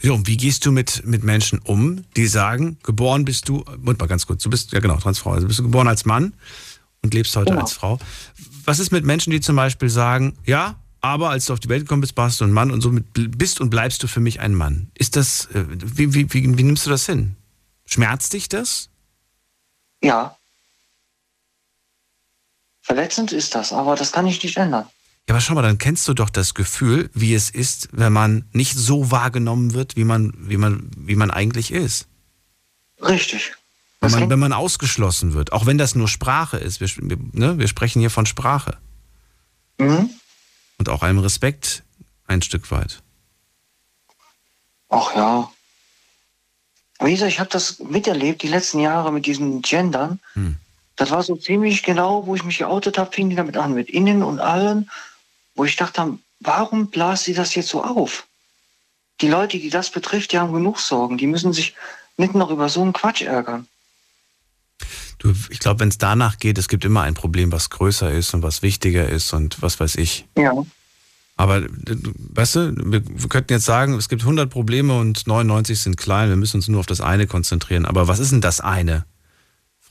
So, 0.00 0.14
und 0.14 0.26
wie 0.26 0.36
gehst 0.36 0.66
du 0.66 0.72
mit, 0.72 1.06
mit 1.06 1.22
Menschen 1.22 1.60
um, 1.60 2.04
die 2.16 2.26
sagen, 2.26 2.76
geboren 2.82 3.24
bist 3.24 3.48
du, 3.48 3.64
Moment 3.78 4.00
mal 4.00 4.06
ganz 4.06 4.26
kurz, 4.26 4.42
du 4.42 4.50
bist, 4.50 4.72
ja 4.72 4.80
genau, 4.80 4.96
Transfrau, 4.96 5.32
also 5.32 5.46
bist 5.46 5.60
du 5.60 5.62
geboren 5.62 5.86
als 5.86 6.04
Mann 6.04 6.34
und 7.02 7.14
lebst 7.14 7.36
heute 7.36 7.50
genau. 7.50 7.62
als 7.62 7.72
Frau. 7.72 7.98
Was 8.64 8.80
ist 8.80 8.90
mit 8.90 9.04
Menschen, 9.04 9.30
die 9.30 9.40
zum 9.40 9.54
Beispiel 9.54 9.88
sagen, 9.88 10.36
ja, 10.44 10.74
aber 11.00 11.30
als 11.30 11.46
du 11.46 11.52
auf 11.52 11.60
die 11.60 11.68
Welt 11.68 11.82
gekommen 11.82 12.00
bist, 12.00 12.16
warst 12.16 12.40
du 12.40 12.44
ein 12.44 12.52
Mann 12.52 12.72
und 12.72 12.80
somit 12.80 13.06
bist 13.38 13.60
und 13.60 13.70
bleibst 13.70 14.02
du 14.02 14.08
für 14.08 14.20
mich 14.20 14.40
ein 14.40 14.54
Mann. 14.54 14.90
Ist 14.98 15.14
das, 15.14 15.46
äh, 15.46 15.64
wie, 15.68 16.14
wie, 16.14 16.32
wie, 16.32 16.58
wie 16.58 16.62
nimmst 16.62 16.86
du 16.86 16.90
das 16.90 17.06
hin? 17.06 17.36
Schmerzt 17.84 18.32
dich 18.32 18.48
das? 18.48 18.88
Ja. 20.02 20.36
Verletzend 22.82 23.32
ist 23.32 23.54
das, 23.54 23.72
aber 23.72 23.96
das 23.96 24.12
kann 24.12 24.26
ich 24.26 24.42
nicht 24.42 24.56
ändern. 24.56 24.86
Ja, 25.28 25.34
aber 25.34 25.40
schau 25.40 25.54
mal, 25.54 25.62
dann 25.62 25.78
kennst 25.78 26.06
du 26.08 26.14
doch 26.14 26.30
das 26.30 26.54
Gefühl, 26.54 27.08
wie 27.14 27.34
es 27.34 27.48
ist, 27.48 27.88
wenn 27.92 28.12
man 28.12 28.44
nicht 28.52 28.76
so 28.76 29.10
wahrgenommen 29.10 29.72
wird, 29.72 29.96
wie 29.96 30.04
man, 30.04 30.34
wie 30.36 30.56
man, 30.56 30.90
wie 30.96 31.14
man 31.14 31.30
eigentlich 31.30 31.72
ist. 31.72 32.06
Richtig. 33.00 33.54
Wenn 34.00 34.10
man, 34.10 34.30
wenn 34.30 34.38
man 34.40 34.52
ausgeschlossen 34.52 35.32
wird, 35.32 35.52
auch 35.52 35.64
wenn 35.64 35.78
das 35.78 35.94
nur 35.94 36.08
Sprache 36.08 36.58
ist. 36.58 36.80
Wir, 36.80 36.88
ne, 37.32 37.58
wir 37.58 37.68
sprechen 37.68 38.00
hier 38.00 38.10
von 38.10 38.26
Sprache. 38.26 38.76
Mhm 39.78 40.10
und 40.82 40.88
auch 40.88 41.04
einem 41.04 41.20
Respekt 41.20 41.84
ein 42.26 42.42
Stück 42.42 42.72
weit. 42.72 43.02
Ach 44.88 45.14
ja. 45.14 45.48
Wie 46.98 47.12
gesagt, 47.12 47.30
ich 47.30 47.38
habe 47.38 47.50
das 47.50 47.78
miterlebt, 47.78 48.42
die 48.42 48.48
letzten 48.48 48.80
Jahre 48.80 49.12
mit 49.12 49.26
diesen 49.26 49.62
Gendern. 49.62 50.18
Hm. 50.34 50.56
Das 51.02 51.10
war 51.10 51.24
so 51.24 51.34
ziemlich 51.34 51.82
genau, 51.82 52.28
wo 52.28 52.36
ich 52.36 52.44
mich 52.44 52.58
geoutet 52.58 52.96
habe, 52.96 53.10
fing 53.10 53.28
die 53.28 53.34
damit 53.34 53.56
an, 53.56 53.74
mit 53.74 53.90
innen 53.90 54.22
und 54.22 54.38
allen, 54.38 54.88
wo 55.56 55.64
ich 55.64 55.74
dachte, 55.74 56.16
warum 56.38 56.90
blast 56.90 57.24
sie 57.24 57.34
das 57.34 57.56
jetzt 57.56 57.70
so 57.70 57.82
auf? 57.82 58.28
Die 59.20 59.26
Leute, 59.26 59.58
die 59.58 59.68
das 59.68 59.90
betrifft, 59.90 60.30
die 60.30 60.38
haben 60.38 60.52
genug 60.52 60.78
Sorgen. 60.78 61.18
Die 61.18 61.26
müssen 61.26 61.52
sich 61.52 61.74
nicht 62.18 62.36
noch 62.36 62.50
über 62.50 62.68
so 62.68 62.82
einen 62.82 62.92
Quatsch 62.92 63.22
ärgern. 63.22 63.66
Du, 65.18 65.34
ich 65.50 65.58
glaube, 65.58 65.80
wenn 65.80 65.88
es 65.88 65.98
danach 65.98 66.38
geht, 66.38 66.56
es 66.56 66.68
gibt 66.68 66.84
immer 66.84 67.02
ein 67.02 67.14
Problem, 67.14 67.50
was 67.50 67.70
größer 67.70 68.12
ist 68.12 68.32
und 68.32 68.44
was 68.44 68.62
wichtiger 68.62 69.08
ist 69.08 69.32
und 69.32 69.60
was 69.60 69.80
weiß 69.80 69.96
ich. 69.96 70.24
Ja. 70.38 70.52
Aber, 71.36 71.62
weißt 71.64 72.54
du, 72.54 72.76
wir, 72.76 73.02
wir 73.04 73.28
könnten 73.28 73.54
jetzt 73.54 73.64
sagen, 73.64 73.94
es 73.94 74.08
gibt 74.08 74.22
100 74.22 74.48
Probleme 74.48 74.96
und 74.96 75.26
99 75.26 75.80
sind 75.80 75.96
klein, 75.96 76.28
wir 76.28 76.36
müssen 76.36 76.58
uns 76.58 76.68
nur 76.68 76.78
auf 76.78 76.86
das 76.86 77.00
eine 77.00 77.26
konzentrieren. 77.26 77.86
Aber 77.86 78.06
was 78.06 78.20
ist 78.20 78.30
denn 78.30 78.40
das 78.40 78.60
eine? 78.60 79.04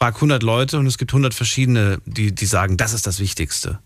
Frag 0.02 0.16
100 0.16 0.42
Leute 0.42 0.80
und 0.80 0.88
es 0.88 0.98
gibt 0.98 1.12
100 1.12 1.32
verschiedene, 1.32 2.02
die, 2.08 2.34
die 2.34 2.46
sagen, 2.48 2.76
das 2.76 2.94
ist 2.94 3.06
das 3.06 3.20
Wichtigste. 3.20 3.78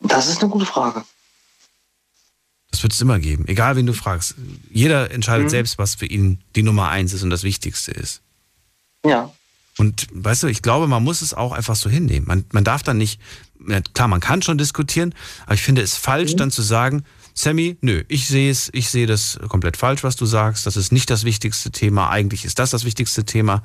Das 0.00 0.26
ist 0.26 0.40
eine 0.40 0.50
gute 0.50 0.66
Frage. 0.66 1.04
Das 2.72 2.82
wird 2.82 2.92
es 2.92 3.00
immer 3.00 3.20
geben, 3.20 3.46
egal 3.46 3.76
wen 3.76 3.86
du 3.86 3.92
fragst. 3.92 4.34
Jeder 4.72 5.12
entscheidet 5.12 5.44
mhm. 5.44 5.50
selbst, 5.50 5.78
was 5.78 5.94
für 5.94 6.06
ihn 6.06 6.40
die 6.56 6.64
Nummer 6.64 6.88
eins 6.88 7.12
ist 7.12 7.22
und 7.22 7.30
das 7.30 7.44
Wichtigste 7.44 7.92
ist. 7.92 8.22
Ja. 9.06 9.32
Und 9.78 10.08
weißt 10.12 10.42
du, 10.42 10.46
ich 10.48 10.62
glaube, 10.62 10.88
man 10.88 11.04
muss 11.04 11.22
es 11.22 11.32
auch 11.32 11.52
einfach 11.52 11.76
so 11.76 11.88
hinnehmen. 11.88 12.26
Man, 12.26 12.44
man 12.50 12.64
darf 12.64 12.82
dann 12.82 12.98
nicht, 12.98 13.20
klar, 13.94 14.08
man 14.08 14.18
kann 14.18 14.42
schon 14.42 14.58
diskutieren, 14.58 15.14
aber 15.44 15.54
ich 15.54 15.62
finde 15.62 15.82
es 15.82 15.96
falsch, 15.96 16.32
mhm. 16.32 16.38
dann 16.38 16.50
zu 16.50 16.62
sagen, 16.62 17.04
Sammy, 17.34 17.76
nö, 17.82 18.02
ich 18.08 18.26
sehe 18.26 18.50
es, 18.50 18.68
ich 18.72 18.90
sehe 18.90 19.06
das 19.06 19.38
komplett 19.48 19.76
falsch, 19.76 20.02
was 20.02 20.16
du 20.16 20.26
sagst. 20.26 20.66
Das 20.66 20.76
ist 20.76 20.90
nicht 20.90 21.08
das 21.08 21.22
wichtigste 21.22 21.70
Thema. 21.70 22.10
Eigentlich 22.10 22.44
ist 22.44 22.58
das 22.58 22.70
das 22.70 22.84
wichtigste 22.84 23.24
Thema. 23.24 23.62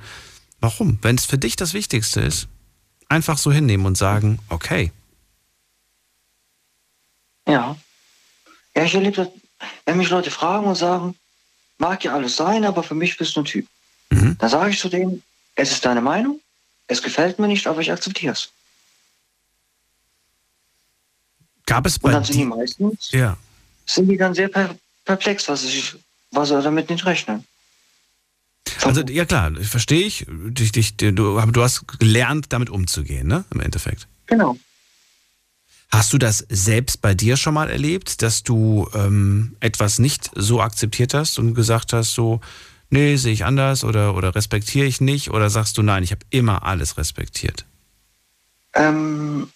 Warum? 0.59 0.99
Wenn 1.01 1.15
es 1.15 1.25
für 1.25 1.37
dich 1.37 1.55
das 1.55 1.73
Wichtigste 1.73 2.21
ist, 2.21 2.47
einfach 3.09 3.37
so 3.37 3.51
hinnehmen 3.51 3.85
und 3.85 3.97
sagen, 3.97 4.39
okay. 4.49 4.91
Ja. 7.47 7.77
Ja, 8.75 8.83
ich 8.83 8.95
erlebe 8.95 9.15
das, 9.15 9.29
wenn 9.85 9.97
mich 9.97 10.09
Leute 10.09 10.31
fragen 10.31 10.65
und 10.65 10.75
sagen, 10.75 11.15
mag 11.77 12.03
ja 12.03 12.13
alles 12.13 12.35
sein, 12.35 12.65
aber 12.65 12.83
für 12.83 12.95
mich 12.95 13.17
bist 13.17 13.35
du 13.35 13.41
ein 13.41 13.45
Typ. 13.45 13.67
Mhm. 14.09 14.37
Dann 14.37 14.49
sage 14.49 14.71
ich 14.71 14.79
zu 14.79 14.89
denen, 14.89 15.23
es 15.55 15.71
ist 15.71 15.85
deine 15.85 16.01
Meinung, 16.01 16.39
es 16.87 17.01
gefällt 17.01 17.39
mir 17.39 17.47
nicht, 17.47 17.67
aber 17.67 17.81
ich 17.81 17.91
akzeptiere 17.91 18.33
es. 18.33 18.49
Gab 21.65 21.85
es 21.85 21.97
bei 21.97 22.09
Und 22.09 22.13
dann 22.13 22.23
sind 22.23 22.37
die 22.37 22.45
meistens, 22.45 23.11
ja. 23.11 23.37
sind 23.85 24.07
die 24.07 24.17
dann 24.17 24.35
sehr 24.35 24.49
perplex, 25.05 25.47
was, 25.47 25.63
ich, 25.63 25.95
was 26.31 26.49
sie 26.49 26.61
damit 26.61 26.89
nicht 26.89 27.05
rechnen. 27.05 27.45
Also 28.83 29.01
ja 29.01 29.25
klar, 29.25 29.51
verstehe 29.61 30.05
ich. 30.05 30.25
Dich, 30.29 30.71
dich, 30.71 30.97
du, 30.97 31.39
aber 31.39 31.51
du 31.51 31.61
hast 31.61 31.87
gelernt, 31.99 32.47
damit 32.49 32.69
umzugehen, 32.69 33.27
ne? 33.27 33.45
Im 33.51 33.59
Endeffekt. 33.59 34.07
Genau. 34.25 34.57
Hast 35.91 36.13
du 36.13 36.17
das 36.17 36.45
selbst 36.49 37.01
bei 37.01 37.13
dir 37.13 37.37
schon 37.37 37.53
mal 37.53 37.69
erlebt, 37.69 38.21
dass 38.21 38.43
du 38.43 38.89
ähm, 38.93 39.55
etwas 39.59 39.99
nicht 39.99 40.31
so 40.35 40.61
akzeptiert 40.61 41.13
hast 41.13 41.39
und 41.39 41.53
gesagt 41.53 41.93
hast, 41.93 42.13
so, 42.13 42.41
nee, 42.89 43.15
sehe 43.15 43.33
ich 43.33 43.45
anders 43.45 43.83
oder, 43.83 44.15
oder 44.15 44.35
respektiere 44.35 44.87
ich 44.87 44.99
nicht? 44.99 45.31
Oder 45.31 45.49
sagst 45.49 45.77
du, 45.77 45.83
nein, 45.83 46.03
ich 46.03 46.11
habe 46.11 46.25
immer 46.31 46.63
alles 46.63 46.97
respektiert? 46.97 47.65
Ähm, 48.73 49.49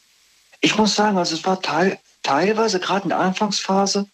ich 0.62 0.78
muss 0.78 0.96
sagen, 0.96 1.18
also 1.18 1.36
es 1.36 1.44
war 1.46 1.62
teil, 1.62 2.00
teilweise, 2.24 2.80
gerade 2.80 3.04
in 3.04 3.10
der 3.10 3.20
Anfangsphase, 3.20 4.08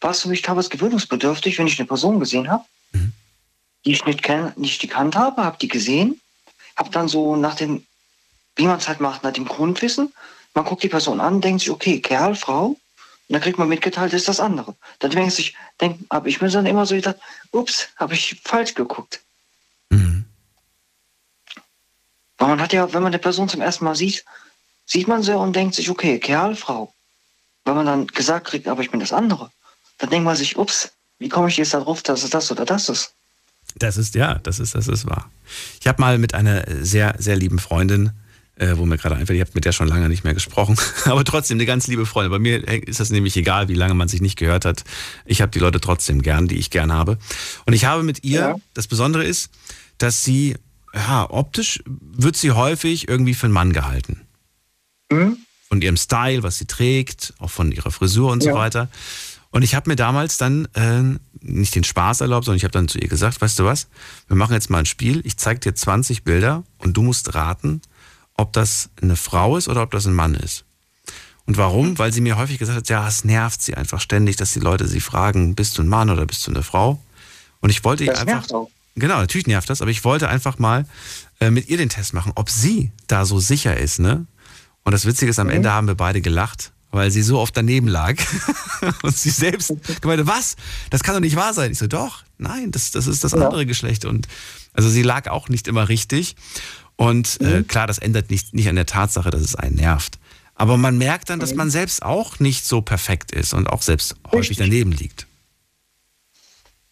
war 0.00 0.10
es 0.10 0.22
für 0.22 0.28
mich 0.28 0.42
teilweise 0.42 0.68
gewöhnungsbedürftig, 0.68 1.58
wenn 1.58 1.66
ich 1.66 1.78
eine 1.78 1.88
Person 1.88 2.20
gesehen 2.20 2.50
habe, 2.50 2.64
mhm. 2.92 3.12
Die 3.84 3.92
ich 3.92 4.04
nicht, 4.06 4.22
kenn, 4.22 4.52
nicht 4.56 4.80
gekannt 4.80 5.16
habe, 5.16 5.44
habe 5.44 5.58
die 5.58 5.68
gesehen, 5.68 6.20
habe 6.76 6.90
dann 6.90 7.08
so 7.08 7.36
nach 7.36 7.54
dem, 7.54 7.86
wie 8.56 8.66
man 8.66 8.78
es 8.78 8.88
halt 8.88 9.00
macht, 9.00 9.22
nach 9.22 9.32
dem 9.32 9.46
Grundwissen, 9.46 10.12
man 10.54 10.64
guckt 10.64 10.82
die 10.82 10.88
Person 10.88 11.20
an, 11.20 11.40
denkt 11.40 11.60
sich, 11.60 11.70
okay, 11.70 12.00
Kerl, 12.00 12.34
Frau, 12.36 12.76
und 13.26 13.32
dann 13.32 13.40
kriegt 13.40 13.58
man 13.58 13.68
mitgeteilt, 13.68 14.12
das 14.12 14.22
ist 14.22 14.28
das 14.28 14.40
andere. 14.40 14.76
Dann 14.98 15.10
denke 15.10 15.40
ich, 15.40 15.56
denk, 15.80 15.98
habe 16.10 16.28
ich 16.28 16.40
mir 16.40 16.50
dann 16.50 16.66
immer 16.66 16.84
so 16.84 16.94
gedacht, 16.94 17.16
ups, 17.52 17.88
habe 17.96 18.14
ich 18.14 18.40
falsch 18.44 18.74
geguckt. 18.74 19.20
Mhm. 19.88 20.26
Weil 22.36 22.48
man 22.48 22.60
hat 22.60 22.74
ja, 22.74 22.92
wenn 22.92 23.02
man 23.02 23.12
eine 23.12 23.18
Person 23.18 23.48
zum 23.48 23.62
ersten 23.62 23.86
Mal 23.86 23.94
sieht, 23.94 24.24
sieht 24.84 25.08
man 25.08 25.22
sie 25.22 25.36
und 25.36 25.56
denkt 25.56 25.74
sich, 25.74 25.88
okay, 25.88 26.18
Kerl, 26.18 26.54
Frau. 26.54 26.92
wenn 27.64 27.76
man 27.76 27.86
dann 27.86 28.06
gesagt 28.08 28.46
kriegt, 28.48 28.68
aber 28.68 28.82
ich 28.82 28.90
bin 28.90 29.00
das 29.00 29.12
andere, 29.12 29.50
dann 29.98 30.10
denkt 30.10 30.26
man 30.26 30.36
sich, 30.36 30.58
ups, 30.58 30.92
wie 31.18 31.30
komme 31.30 31.48
ich 31.48 31.56
jetzt 31.56 31.72
darauf, 31.72 32.02
dass 32.02 32.24
es 32.24 32.30
das 32.30 32.50
oder 32.50 32.66
das 32.66 32.90
ist? 32.90 33.14
Das 33.76 33.96
ist, 33.96 34.14
ja, 34.14 34.38
das 34.38 34.60
ist, 34.60 34.74
das 34.74 34.88
ist 34.88 35.06
wahr. 35.06 35.30
Ich 35.80 35.86
habe 35.86 36.00
mal 36.00 36.18
mit 36.18 36.34
einer 36.34 36.64
sehr, 36.82 37.16
sehr 37.18 37.36
lieben 37.36 37.58
Freundin, 37.58 38.12
äh, 38.56 38.76
wo 38.76 38.86
mir 38.86 38.96
gerade 38.96 39.16
einfällt, 39.16 39.36
ich 39.36 39.40
habe 39.40 39.50
mit 39.54 39.64
der 39.64 39.72
schon 39.72 39.88
lange 39.88 40.08
nicht 40.08 40.24
mehr 40.24 40.34
gesprochen, 40.34 40.76
aber 41.04 41.24
trotzdem 41.24 41.56
eine 41.56 41.66
ganz 41.66 41.86
liebe 41.86 42.06
Freundin. 42.06 42.30
Bei 42.30 42.38
mir 42.38 42.66
ist 42.86 43.00
das 43.00 43.10
nämlich 43.10 43.36
egal, 43.36 43.68
wie 43.68 43.74
lange 43.74 43.94
man 43.94 44.08
sich 44.08 44.20
nicht 44.20 44.36
gehört 44.36 44.64
hat. 44.64 44.84
Ich 45.24 45.42
habe 45.42 45.50
die 45.50 45.58
Leute 45.58 45.80
trotzdem 45.80 46.22
gern, 46.22 46.46
die 46.46 46.56
ich 46.56 46.70
gern 46.70 46.92
habe. 46.92 47.18
Und 47.66 47.72
ich 47.72 47.84
habe 47.84 48.02
mit 48.02 48.24
ihr, 48.24 48.40
ja. 48.40 48.56
das 48.74 48.86
Besondere 48.86 49.24
ist, 49.24 49.50
dass 49.98 50.22
sie, 50.22 50.56
ja, 50.94 51.28
optisch 51.28 51.82
wird 51.86 52.36
sie 52.36 52.52
häufig 52.52 53.08
irgendwie 53.08 53.34
für 53.34 53.46
einen 53.46 53.54
Mann 53.54 53.72
gehalten. 53.72 54.20
Mhm. 55.10 55.38
Von 55.68 55.82
ihrem 55.82 55.96
Style, 55.96 56.44
was 56.44 56.58
sie 56.58 56.66
trägt, 56.66 57.34
auch 57.38 57.50
von 57.50 57.72
ihrer 57.72 57.90
Frisur 57.90 58.30
und 58.30 58.44
ja. 58.44 58.52
so 58.52 58.58
weiter. 58.58 58.88
Und 59.54 59.62
ich 59.62 59.76
habe 59.76 59.88
mir 59.88 59.94
damals 59.94 60.36
dann 60.36 60.66
äh, 60.74 61.16
nicht 61.40 61.76
den 61.76 61.84
Spaß 61.84 62.22
erlaubt, 62.22 62.44
sondern 62.44 62.56
ich 62.56 62.64
habe 62.64 62.72
dann 62.72 62.88
zu 62.88 62.98
ihr 62.98 63.06
gesagt, 63.06 63.40
weißt 63.40 63.56
du 63.60 63.64
was, 63.64 63.86
wir 64.26 64.34
machen 64.34 64.52
jetzt 64.52 64.68
mal 64.68 64.78
ein 64.78 64.84
Spiel, 64.84 65.20
ich 65.24 65.36
zeige 65.36 65.60
dir 65.60 65.72
20 65.72 66.24
Bilder 66.24 66.64
und 66.78 66.96
du 66.96 67.04
musst 67.04 67.36
raten, 67.36 67.80
ob 68.36 68.52
das 68.52 68.90
eine 69.00 69.14
Frau 69.14 69.56
ist 69.56 69.68
oder 69.68 69.82
ob 69.82 69.92
das 69.92 70.06
ein 70.06 70.12
Mann 70.12 70.34
ist. 70.34 70.64
Und 71.46 71.56
warum? 71.56 71.96
Weil 71.98 72.12
sie 72.12 72.20
mir 72.20 72.36
häufig 72.36 72.58
gesagt 72.58 72.76
hat, 72.76 72.88
ja, 72.88 73.06
es 73.06 73.24
nervt 73.24 73.62
sie 73.62 73.76
einfach 73.76 74.00
ständig, 74.00 74.34
dass 74.34 74.52
die 74.52 74.58
Leute 74.58 74.88
sie 74.88 74.98
fragen, 74.98 75.54
bist 75.54 75.78
du 75.78 75.82
ein 75.82 75.88
Mann 75.88 76.10
oder 76.10 76.26
bist 76.26 76.44
du 76.48 76.50
eine 76.50 76.64
Frau? 76.64 77.00
Und 77.60 77.70
ich 77.70 77.84
wollte 77.84 78.04
das 78.06 78.16
ihr 78.16 78.20
einfach. 78.22 78.34
Nervt 78.34 78.54
auch. 78.54 78.70
Genau, 78.96 79.18
natürlich 79.18 79.46
nervt 79.46 79.70
das, 79.70 79.82
aber 79.82 79.92
ich 79.92 80.02
wollte 80.02 80.28
einfach 80.28 80.58
mal 80.58 80.84
äh, 81.38 81.52
mit 81.52 81.68
ihr 81.68 81.76
den 81.76 81.90
Test 81.90 82.12
machen, 82.12 82.32
ob 82.34 82.50
sie 82.50 82.90
da 83.06 83.24
so 83.24 83.38
sicher 83.38 83.76
ist, 83.76 84.00
ne? 84.00 84.26
Und 84.82 84.90
das 84.90 85.06
Witzige 85.06 85.30
ist, 85.30 85.38
am 85.38 85.46
mhm. 85.46 85.52
Ende 85.52 85.72
haben 85.72 85.86
wir 85.86 85.94
beide 85.94 86.20
gelacht 86.20 86.72
weil 86.94 87.10
sie 87.10 87.22
so 87.22 87.38
oft 87.38 87.56
daneben 87.56 87.88
lag. 87.88 88.16
und 89.02 89.16
sie 89.16 89.30
selbst 89.30 89.72
gemeinte, 90.00 90.26
was? 90.26 90.56
Das 90.90 91.02
kann 91.02 91.14
doch 91.14 91.20
nicht 91.20 91.36
wahr 91.36 91.52
sein. 91.52 91.72
Ich 91.72 91.78
so, 91.78 91.86
doch, 91.86 92.22
nein, 92.38 92.70
das, 92.70 92.92
das 92.92 93.06
ist 93.06 93.24
das 93.24 93.32
ja. 93.32 93.38
andere 93.38 93.66
Geschlecht. 93.66 94.04
Und 94.04 94.28
also 94.72 94.88
sie 94.88 95.02
lag 95.02 95.28
auch 95.28 95.48
nicht 95.48 95.66
immer 95.66 95.88
richtig. 95.88 96.36
Und 96.96 97.40
äh, 97.40 97.44
mhm. 97.44 97.54
äh, 97.54 97.62
klar, 97.64 97.86
das 97.86 97.98
ändert 97.98 98.30
nicht, 98.30 98.54
nicht 98.54 98.68
an 98.68 98.76
der 98.76 98.86
Tatsache, 98.86 99.30
dass 99.30 99.42
es 99.42 99.56
einen 99.56 99.76
nervt. 99.76 100.18
Aber 100.54 100.76
man 100.76 100.96
merkt 100.96 101.30
dann, 101.30 101.40
dass 101.40 101.50
mhm. 101.50 101.58
man 101.58 101.70
selbst 101.70 102.02
auch 102.02 102.38
nicht 102.38 102.64
so 102.64 102.80
perfekt 102.80 103.32
ist 103.32 103.54
und 103.54 103.68
auch 103.68 103.82
selbst 103.82 104.14
häufig 104.30 104.56
daneben 104.56 104.92
liegt. 104.92 105.26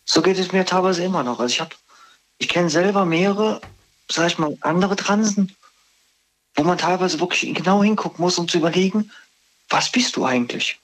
So 0.04 0.20
geht 0.20 0.38
es 0.38 0.50
mir 0.50 0.64
teilweise 0.64 1.04
immer 1.04 1.22
noch. 1.22 1.38
Also 1.38 1.52
ich 1.52 1.60
habe, 1.60 1.70
ich 2.38 2.48
kenne 2.48 2.70
selber 2.70 3.04
mehrere, 3.04 3.60
sag 4.10 4.26
ich 4.26 4.38
mal, 4.38 4.56
andere 4.62 4.96
Transen, 4.96 5.54
wo 6.56 6.64
man 6.64 6.76
teilweise 6.76 7.20
wirklich 7.20 7.54
genau 7.54 7.84
hingucken 7.84 8.20
muss, 8.20 8.36
um 8.36 8.48
zu 8.48 8.58
überlegen, 8.58 9.12
was 9.68 9.90
bist 9.90 10.16
du 10.16 10.24
eigentlich? 10.24 10.78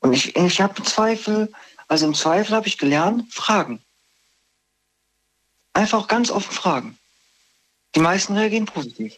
Und 0.00 0.12
ich, 0.12 0.36
ich 0.36 0.60
habe 0.60 0.82
Zweifel, 0.82 1.52
also 1.88 2.06
im 2.06 2.14
Zweifel 2.14 2.54
habe 2.54 2.68
ich 2.68 2.78
gelernt, 2.78 3.32
fragen. 3.32 3.80
Einfach 5.72 6.08
ganz 6.08 6.30
offen 6.30 6.52
fragen. 6.52 6.98
Die 7.94 8.00
meisten 8.00 8.36
reagieren 8.36 8.66
positiv. 8.66 9.14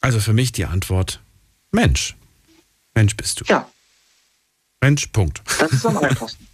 Also 0.00 0.20
für 0.20 0.32
mich 0.32 0.52
die 0.52 0.64
Antwort 0.64 1.20
Mensch. 1.70 2.16
Mensch 2.94 3.16
bist 3.16 3.40
du. 3.40 3.44
Ja. 3.44 3.70
Mensch, 4.80 5.06
Punkt. 5.08 5.42
Das 5.58 5.72
ist 5.72 5.86
am 5.86 5.96
einfachsten. 5.98 6.48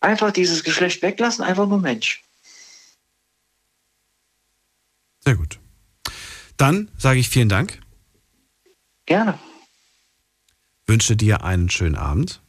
Einfach 0.00 0.32
dieses 0.32 0.64
Geschlecht 0.64 1.02
weglassen, 1.02 1.44
einfach 1.44 1.66
nur 1.66 1.78
Mensch. 1.78 2.22
Sehr 5.22 5.36
gut. 5.36 5.58
Dann 6.60 6.88
sage 6.98 7.18
ich 7.18 7.30
vielen 7.30 7.48
Dank. 7.48 7.80
Gerne. 9.06 9.38
Wünsche 10.86 11.16
dir 11.16 11.42
einen 11.42 11.70
schönen 11.70 11.96
Abend 11.96 12.42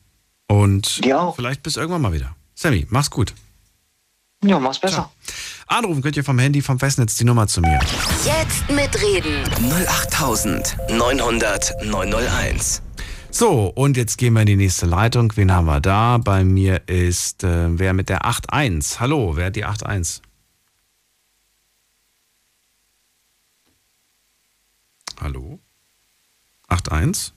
und 0.49 1.05
dir 1.05 1.21
auch. 1.21 1.37
vielleicht 1.37 1.63
bis 1.63 1.77
irgendwann 1.77 2.01
mal 2.01 2.11
wieder. 2.11 2.35
Sammy, 2.53 2.85
mach's 2.89 3.09
gut. 3.09 3.33
Ja, 4.43 4.59
mach's 4.59 4.79
besser. 4.79 4.93
Ciao. 4.93 5.11
Anrufen 5.67 6.01
könnt 6.01 6.17
ihr 6.17 6.25
vom 6.25 6.37
Handy, 6.39 6.61
vom 6.61 6.77
Festnetz 6.77 7.15
die 7.15 7.23
Nummer 7.23 7.47
zu 7.47 7.61
mir. 7.61 7.79
Jetzt 8.25 8.69
mitreden. 8.69 9.45
08900 9.87 11.81
901. 11.85 12.81
So, 13.29 13.67
und 13.67 13.95
jetzt 13.95 14.17
gehen 14.17 14.33
wir 14.33 14.41
in 14.41 14.47
die 14.47 14.57
nächste 14.57 14.87
Leitung. 14.87 15.31
Wen 15.37 15.53
haben 15.53 15.67
wir 15.67 15.79
da? 15.79 16.17
Bei 16.17 16.43
mir 16.43 16.81
ist 16.89 17.45
äh, 17.45 17.79
wer 17.79 17.93
mit 17.93 18.09
der 18.09 18.25
81. 18.25 18.99
Hallo, 18.99 19.37
wer 19.37 19.45
hat 19.45 19.55
die 19.55 19.63
81? 19.63 20.21
Hallo? 25.21 25.59
81? 26.67 27.31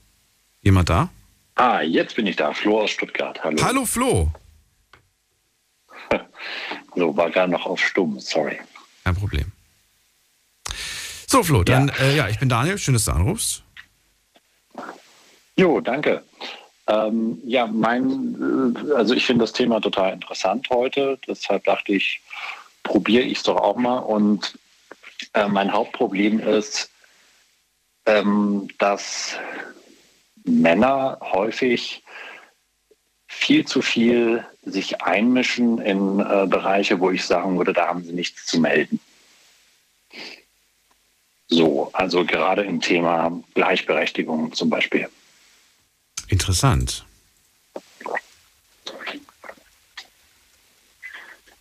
Jemand 0.61 0.89
da? 0.89 1.09
Ah, 1.53 1.81
jetzt 1.81 2.15
bin 2.15 2.25
ich 2.25 2.35
da. 2.35 2.51
Flo 2.51 2.81
aus 2.81 2.89
Stuttgart. 2.89 3.43
Hallo. 3.43 3.63
Hallo 3.63 3.85
Flo. 3.85 4.31
so, 6.95 7.15
war 7.15 7.29
gerade 7.29 7.51
noch 7.51 7.65
auf 7.67 7.79
Stumm, 7.79 8.19
sorry. 8.19 8.59
Kein 9.03 9.15
Problem. 9.15 9.51
So, 11.27 11.43
Flo, 11.43 11.63
dann, 11.63 11.89
ja, 11.89 11.93
äh, 12.03 12.15
ja 12.17 12.29
ich 12.29 12.39
bin 12.39 12.49
Daniel. 12.49 12.79
Schön, 12.79 12.95
dass 12.95 13.05
du 13.05 13.11
anrufst. 13.11 13.61
Jo, 15.55 15.79
danke. 15.79 16.23
Ähm, 16.87 17.39
ja, 17.45 17.67
mein, 17.67 18.73
äh, 18.89 18.93
also 18.93 19.13
ich 19.13 19.27
finde 19.27 19.43
das 19.43 19.53
Thema 19.53 19.79
total 19.79 20.13
interessant 20.13 20.67
heute. 20.71 21.19
Deshalb 21.27 21.63
dachte 21.65 21.93
ich, 21.93 22.19
probiere 22.81 23.23
ich 23.23 23.37
es 23.37 23.43
doch 23.43 23.57
auch 23.57 23.77
mal. 23.77 23.99
Und 23.99 24.57
äh, 25.33 25.47
mein 25.47 25.71
Hauptproblem 25.71 26.39
ist, 26.39 26.89
ähm, 28.05 28.67
dass 28.77 29.35
Männer 30.43 31.17
häufig 31.21 32.03
viel 33.27 33.65
zu 33.65 33.81
viel 33.81 34.45
sich 34.63 35.01
einmischen 35.01 35.79
in 35.79 36.19
äh, 36.19 36.47
Bereiche, 36.47 36.99
wo 36.99 37.11
ich 37.11 37.25
sagen 37.25 37.57
würde, 37.57 37.73
da 37.73 37.87
haben 37.87 38.03
sie 38.03 38.13
nichts 38.13 38.45
zu 38.45 38.59
melden. 38.59 38.99
So, 41.47 41.91
also 41.93 42.25
gerade 42.25 42.63
im 42.63 42.81
Thema 42.81 43.43
Gleichberechtigung 43.53 44.53
zum 44.53 44.69
Beispiel. 44.69 45.07
Interessant. 46.27 47.05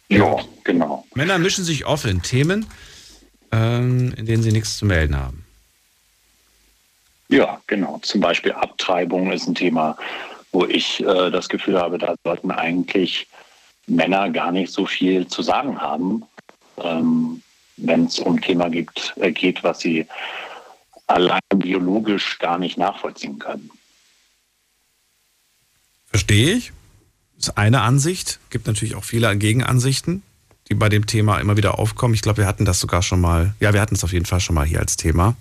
Ja, 0.08 0.38
genau. 0.62 1.06
Männer 1.14 1.38
mischen 1.38 1.64
sich 1.64 1.86
oft 1.86 2.04
in 2.04 2.22
Themen, 2.22 2.66
ähm, 3.52 4.14
in 4.16 4.26
denen 4.26 4.42
sie 4.42 4.52
nichts 4.52 4.78
zu 4.78 4.86
melden 4.86 5.16
haben. 5.16 5.43
Ja, 7.28 7.60
genau. 7.66 7.98
Zum 8.02 8.20
Beispiel 8.20 8.52
Abtreibung 8.52 9.32
ist 9.32 9.46
ein 9.46 9.54
Thema, 9.54 9.96
wo 10.52 10.64
ich 10.64 11.00
äh, 11.00 11.30
das 11.30 11.48
Gefühl 11.48 11.80
habe, 11.80 11.98
da 11.98 12.14
sollten 12.24 12.50
eigentlich 12.50 13.26
Männer 13.86 14.30
gar 14.30 14.52
nicht 14.52 14.72
so 14.72 14.86
viel 14.86 15.26
zu 15.26 15.42
sagen 15.42 15.80
haben, 15.80 16.24
ähm, 16.78 17.42
wenn 17.76 18.04
es 18.04 18.18
um 18.18 18.36
ein 18.36 18.40
Thema 18.40 18.68
gibt, 18.68 19.14
äh, 19.16 19.32
geht, 19.32 19.64
was 19.64 19.80
sie 19.80 20.06
allein 21.06 21.40
biologisch 21.54 22.38
gar 22.38 22.58
nicht 22.58 22.78
nachvollziehen 22.78 23.38
können. 23.38 23.70
Verstehe 26.06 26.54
ich. 26.54 26.72
Ist 27.36 27.58
eine 27.58 27.82
Ansicht. 27.82 28.38
Gibt 28.50 28.66
natürlich 28.66 28.94
auch 28.94 29.04
viele 29.04 29.36
Gegenansichten, 29.36 30.22
die 30.68 30.74
bei 30.74 30.88
dem 30.88 31.06
Thema 31.06 31.40
immer 31.40 31.56
wieder 31.56 31.78
aufkommen. 31.78 32.14
Ich 32.14 32.22
glaube, 32.22 32.38
wir 32.38 32.46
hatten 32.46 32.64
das 32.64 32.78
sogar 32.78 33.02
schon 33.02 33.20
mal. 33.20 33.54
Ja, 33.60 33.74
wir 33.74 33.80
hatten 33.80 33.96
es 33.96 34.04
auf 34.04 34.12
jeden 34.12 34.24
Fall 34.24 34.40
schon 34.40 34.54
mal 34.54 34.64
hier 34.64 34.78
als 34.78 34.96
Thema. 34.96 35.36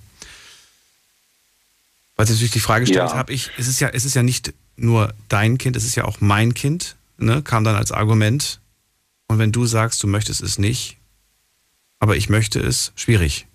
Weil 2.15 2.27
sie 2.27 2.33
natürlich 2.33 2.51
die 2.51 2.59
Frage 2.59 2.85
stellt, 2.85 3.09
ja. 3.09 3.15
habe 3.15 3.33
ich, 3.33 3.49
es 3.57 3.67
ist 3.67 3.79
ja, 3.79 3.89
es 3.89 4.05
ist 4.05 4.13
ja 4.13 4.23
nicht 4.23 4.53
nur 4.75 5.13
dein 5.29 5.57
Kind, 5.57 5.75
es 5.75 5.85
ist 5.85 5.95
ja 5.95 6.05
auch 6.05 6.21
mein 6.21 6.53
Kind, 6.53 6.95
ne, 7.17 7.41
kam 7.41 7.63
dann 7.63 7.75
als 7.75 7.91
Argument. 7.91 8.59
Und 9.27 9.39
wenn 9.39 9.51
du 9.51 9.65
sagst, 9.65 10.03
du 10.03 10.07
möchtest 10.07 10.41
es 10.41 10.59
nicht, 10.59 10.97
aber 11.99 12.15
ich 12.15 12.29
möchte 12.29 12.59
es, 12.59 12.91
schwierig. 12.95 13.47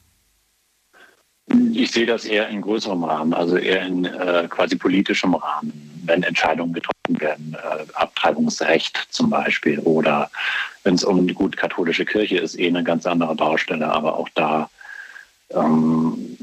Ich 1.72 1.92
sehe 1.92 2.06
das 2.06 2.24
eher 2.24 2.48
in 2.48 2.60
größerem 2.60 3.04
Rahmen, 3.04 3.32
also 3.32 3.56
eher 3.56 3.86
in 3.86 4.04
äh, 4.04 4.46
quasi 4.50 4.76
politischem 4.76 5.34
Rahmen, 5.34 6.02
wenn 6.04 6.22
Entscheidungen 6.22 6.72
getroffen 6.72 7.20
werden, 7.20 7.54
äh, 7.54 7.84
Abtreibungsrecht 7.94 9.06
zum 9.10 9.30
Beispiel 9.30 9.78
oder 9.80 10.30
wenn 10.82 10.94
es 10.94 11.04
um 11.04 11.26
die 11.26 11.34
gut 11.34 11.56
katholische 11.56 12.04
Kirche 12.04 12.38
ist, 12.38 12.58
eh 12.58 12.68
eine 12.68 12.84
ganz 12.84 13.06
andere 13.06 13.34
Baustelle, 13.34 13.86
aber 13.90 14.16
auch 14.16 14.28
da 14.34 14.68
ähm, 15.50 16.36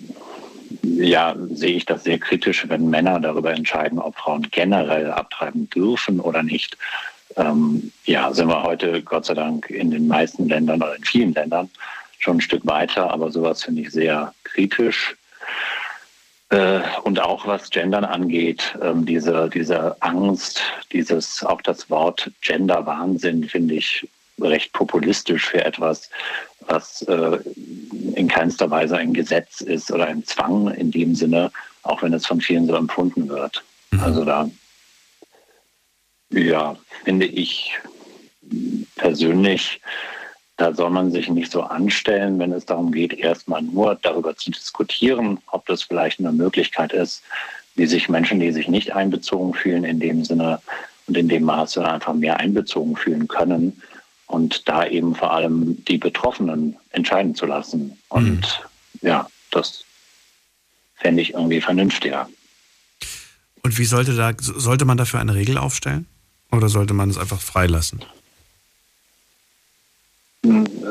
ja, 0.84 1.36
sehe 1.52 1.76
ich 1.76 1.86
das 1.86 2.04
sehr 2.04 2.20
kritisch, 2.20 2.66
wenn 2.68 2.90
Männer 2.90 3.20
darüber 3.20 3.54
entscheiden, 3.54 4.00
ob 4.00 4.16
Frauen 4.16 4.48
generell 4.52 5.12
abtreiben 5.12 5.70
dürfen 5.70 6.20
oder 6.20 6.44
nicht. 6.44 6.78
Ähm, 7.36 7.92
ja, 8.06 8.34
sind 8.34 8.48
wir 8.48 8.64
heute 8.64 9.02
Gott 9.02 9.26
sei 9.26 9.34
Dank 9.34 9.70
in 9.70 9.92
den 9.92 10.08
meisten 10.08 10.48
Ländern 10.48 10.82
oder 10.82 10.96
in 10.96 11.04
vielen 11.04 11.34
Ländern 11.34 11.70
schon 12.20 12.38
ein 12.38 12.42
Stück 12.42 12.66
weiter, 12.66 13.12
aber 13.12 13.32
sowas 13.32 13.64
finde 13.64 13.82
ich 13.82 13.92
sehr 13.92 14.34
kritisch. 14.44 15.16
Äh, 16.50 16.82
und 17.04 17.20
auch 17.20 17.48
was 17.48 17.70
Gendern 17.70 18.06
angeht, 18.06 18.78
ähm, 18.82 19.06
diese, 19.06 19.50
diese 19.50 20.02
Angst, 20.02 20.62
dieses, 20.92 21.44
auch 21.44 21.62
das 21.62 21.90
Wort 21.90 22.32
Gender-Wahnsinn 22.42 23.50
finde 23.50 23.76
ich 23.76 24.08
recht 24.42 24.74
populistisch 24.74 25.46
für 25.46 25.64
etwas, 25.64 26.10
was 26.68 27.02
äh, 27.04 27.40
in 28.16 28.28
keinster 28.28 28.70
Weise 28.70 28.98
ein 28.98 29.14
Gesetz 29.14 29.62
ist 29.62 29.92
oder 29.92 30.08
ein 30.08 30.26
Zwang 30.26 30.70
in 30.74 30.92
dem 30.92 31.16
Sinne, 31.16 31.52
auch 31.84 32.02
wenn 32.02 32.14
es 32.14 32.26
von 32.26 32.42
vielen 32.42 32.68
so 32.68 32.76
empfunden 32.76 33.30
wird. 33.30 33.64
Mhm. 33.92 34.00
Also 34.02 34.26
da, 34.26 34.50
ja, 36.32 36.76
finde 37.04 37.26
ich 37.26 37.78
persönlich, 38.96 39.82
da 40.58 40.74
soll 40.74 40.90
man 40.90 41.12
sich 41.12 41.30
nicht 41.30 41.52
so 41.52 41.64
anstellen, 41.64 42.40
wenn 42.40 42.52
es 42.52 42.66
darum 42.66 42.92
geht, 42.92 43.14
erstmal 43.14 43.62
nur 43.62 43.96
darüber 44.02 44.36
zu 44.36 44.52
diskutieren, 44.52 45.40
ob 45.48 45.66
das 45.66 45.84
vielleicht 45.84 46.20
eine 46.20 46.32
Möglichkeit 46.32 46.94
ist, 46.94 47.24
wie 47.76 47.86
sich 47.86 48.08
Menschen, 48.08 48.40
die 48.40 48.52
sich 48.52 48.68
nicht 48.68 48.94
einbezogen 48.94 49.54
fühlen, 49.54 49.84
in 49.84 50.00
dem 50.00 50.24
Sinne 50.24 50.62
und 51.08 51.18
in 51.18 51.28
dem 51.28 51.44
Maße 51.44 51.86
einfach 51.86 52.14
mehr 52.14 52.38
einbezogen 52.40 52.96
fühlen 52.96 53.28
können 53.28 53.82
und 54.28 54.68
da 54.68 54.86
eben 54.86 55.16
vor 55.16 55.32
allem 55.32 55.84
die 55.86 55.98
Betroffenen 55.98 56.78
entscheiden 56.92 57.36
zu 57.36 57.46
lassen. 57.46 57.98
Und 58.10 58.42
mhm. 59.02 59.08
ja, 59.08 59.28
das 59.52 59.84
fände 60.96 61.22
ich 61.22 61.34
irgendwie 61.34 61.62
vernünftiger. 61.62 62.28
Und 63.64 63.78
wie 63.78 63.86
sollte 63.86 64.16
da, 64.16 64.32
sollte 64.38 64.86
man 64.86 64.98
dafür 64.98 65.20
eine 65.20 65.36
Regel 65.36 65.58
aufstellen? 65.58 66.06
Oder 66.52 66.70
sollte 66.70 66.94
man 66.94 67.10
es 67.10 67.18
einfach 67.18 67.42
freilassen? 67.42 68.06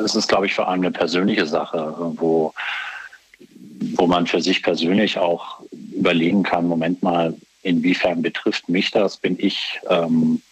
Es 0.04 0.14
ist, 0.14 0.28
glaube 0.28 0.46
ich, 0.46 0.54
vor 0.54 0.68
allem 0.68 0.80
eine 0.80 0.90
persönliche 0.90 1.46
Sache, 1.46 1.94
wo, 2.16 2.52
wo 3.94 4.06
man 4.06 4.26
für 4.26 4.40
sich 4.40 4.62
persönlich 4.62 5.18
auch 5.18 5.60
überlegen 5.72 6.42
kann, 6.42 6.66
Moment 6.66 7.02
mal, 7.02 7.34
inwiefern 7.62 8.22
betrifft 8.22 8.68
mich 8.68 8.90
das? 8.90 9.16
Bin 9.16 9.36
ich, 9.38 9.80
ähm, 9.88 10.42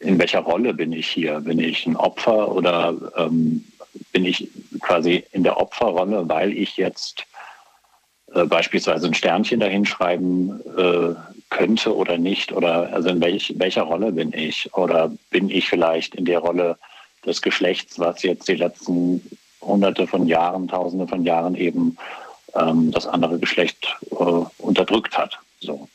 in 0.00 0.18
welcher 0.18 0.40
Rolle 0.40 0.74
bin 0.74 0.92
ich 0.92 1.08
hier? 1.08 1.40
Bin 1.40 1.58
ich 1.58 1.86
ein 1.86 1.96
Opfer 1.96 2.52
oder 2.52 2.94
ähm, 3.16 3.64
bin 4.12 4.24
ich 4.24 4.48
quasi 4.80 5.24
in 5.32 5.42
der 5.42 5.58
Opferrolle, 5.58 6.28
weil 6.28 6.52
ich 6.52 6.76
jetzt 6.76 7.24
äh, 8.34 8.44
beispielsweise 8.44 9.06
ein 9.06 9.14
Sternchen 9.14 9.60
dahinschreiben 9.60 10.60
äh, 10.76 11.14
könnte 11.50 11.94
oder 11.94 12.18
nicht? 12.18 12.52
Oder 12.52 12.92
also 12.92 13.08
in 13.08 13.20
welch, 13.20 13.54
welcher 13.56 13.82
Rolle 13.82 14.12
bin 14.12 14.32
ich? 14.32 14.72
Oder 14.74 15.12
bin 15.30 15.50
ich 15.50 15.68
vielleicht 15.68 16.14
in 16.14 16.24
der 16.24 16.40
Rolle 16.40 16.76
des 17.24 17.42
Geschlechts, 17.42 17.98
was 17.98 18.22
jetzt 18.22 18.48
die 18.48 18.54
letzten 18.54 19.22
hunderte 19.60 20.06
von 20.06 20.26
Jahren, 20.26 20.68
tausende 20.68 21.08
von 21.08 21.24
Jahren 21.24 21.54
eben 21.54 21.96
ähm, 22.54 22.90
das 22.90 23.06
andere 23.06 23.38
Geschlecht 23.38 23.96
äh, 24.10 24.14
unterdrückt 24.58 25.16
hat? 25.16 25.38
So. 25.60 25.88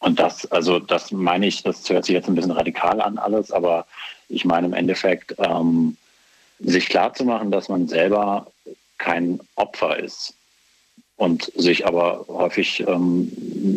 Und 0.00 0.18
das, 0.18 0.50
also 0.50 0.78
das 0.78 1.12
meine 1.12 1.46
ich, 1.46 1.62
das 1.62 1.88
hört 1.88 2.04
sich 2.04 2.14
jetzt 2.14 2.28
ein 2.28 2.34
bisschen 2.34 2.50
radikal 2.50 3.00
an 3.00 3.18
alles, 3.18 3.52
aber 3.52 3.86
ich 4.28 4.44
meine 4.44 4.66
im 4.66 4.72
Endeffekt, 4.72 5.34
ähm, 5.38 5.96
sich 6.58 6.86
klarzumachen, 6.86 7.50
dass 7.50 7.68
man 7.68 7.88
selber 7.88 8.46
kein 8.98 9.40
Opfer 9.54 9.98
ist 9.98 10.34
und 11.16 11.52
sich 11.54 11.86
aber 11.86 12.24
häufig 12.28 12.80
ähm, 12.86 13.30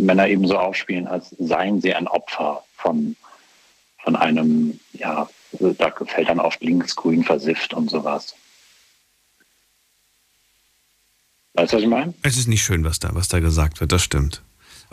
Männer 0.06 0.28
eben 0.28 0.48
so 0.48 0.58
aufspielen, 0.58 1.08
als 1.08 1.30
seien 1.40 1.82
sie 1.82 1.94
ein 1.94 2.08
Opfer 2.08 2.64
von, 2.78 3.16
von 4.00 4.16
einem, 4.16 4.80
ja, 4.94 5.30
da 5.60 5.94
fällt 6.06 6.30
dann 6.30 6.40
oft 6.40 6.62
links, 6.62 6.96
grün, 6.96 7.24
versifft 7.24 7.74
und 7.74 7.90
sowas. 7.90 8.36
Weißt 11.54 11.72
du, 11.72 11.78
was 11.78 11.84
ich 11.84 11.90
meine? 11.90 12.14
Es 12.24 12.38
ist 12.38 12.48
nicht 12.48 12.64
schön, 12.64 12.84
was 12.84 13.00
da, 13.00 13.14
was 13.14 13.28
da 13.28 13.40
gesagt 13.40 13.80
wird, 13.80 13.92
das 13.92 14.04
stimmt. 14.04 14.42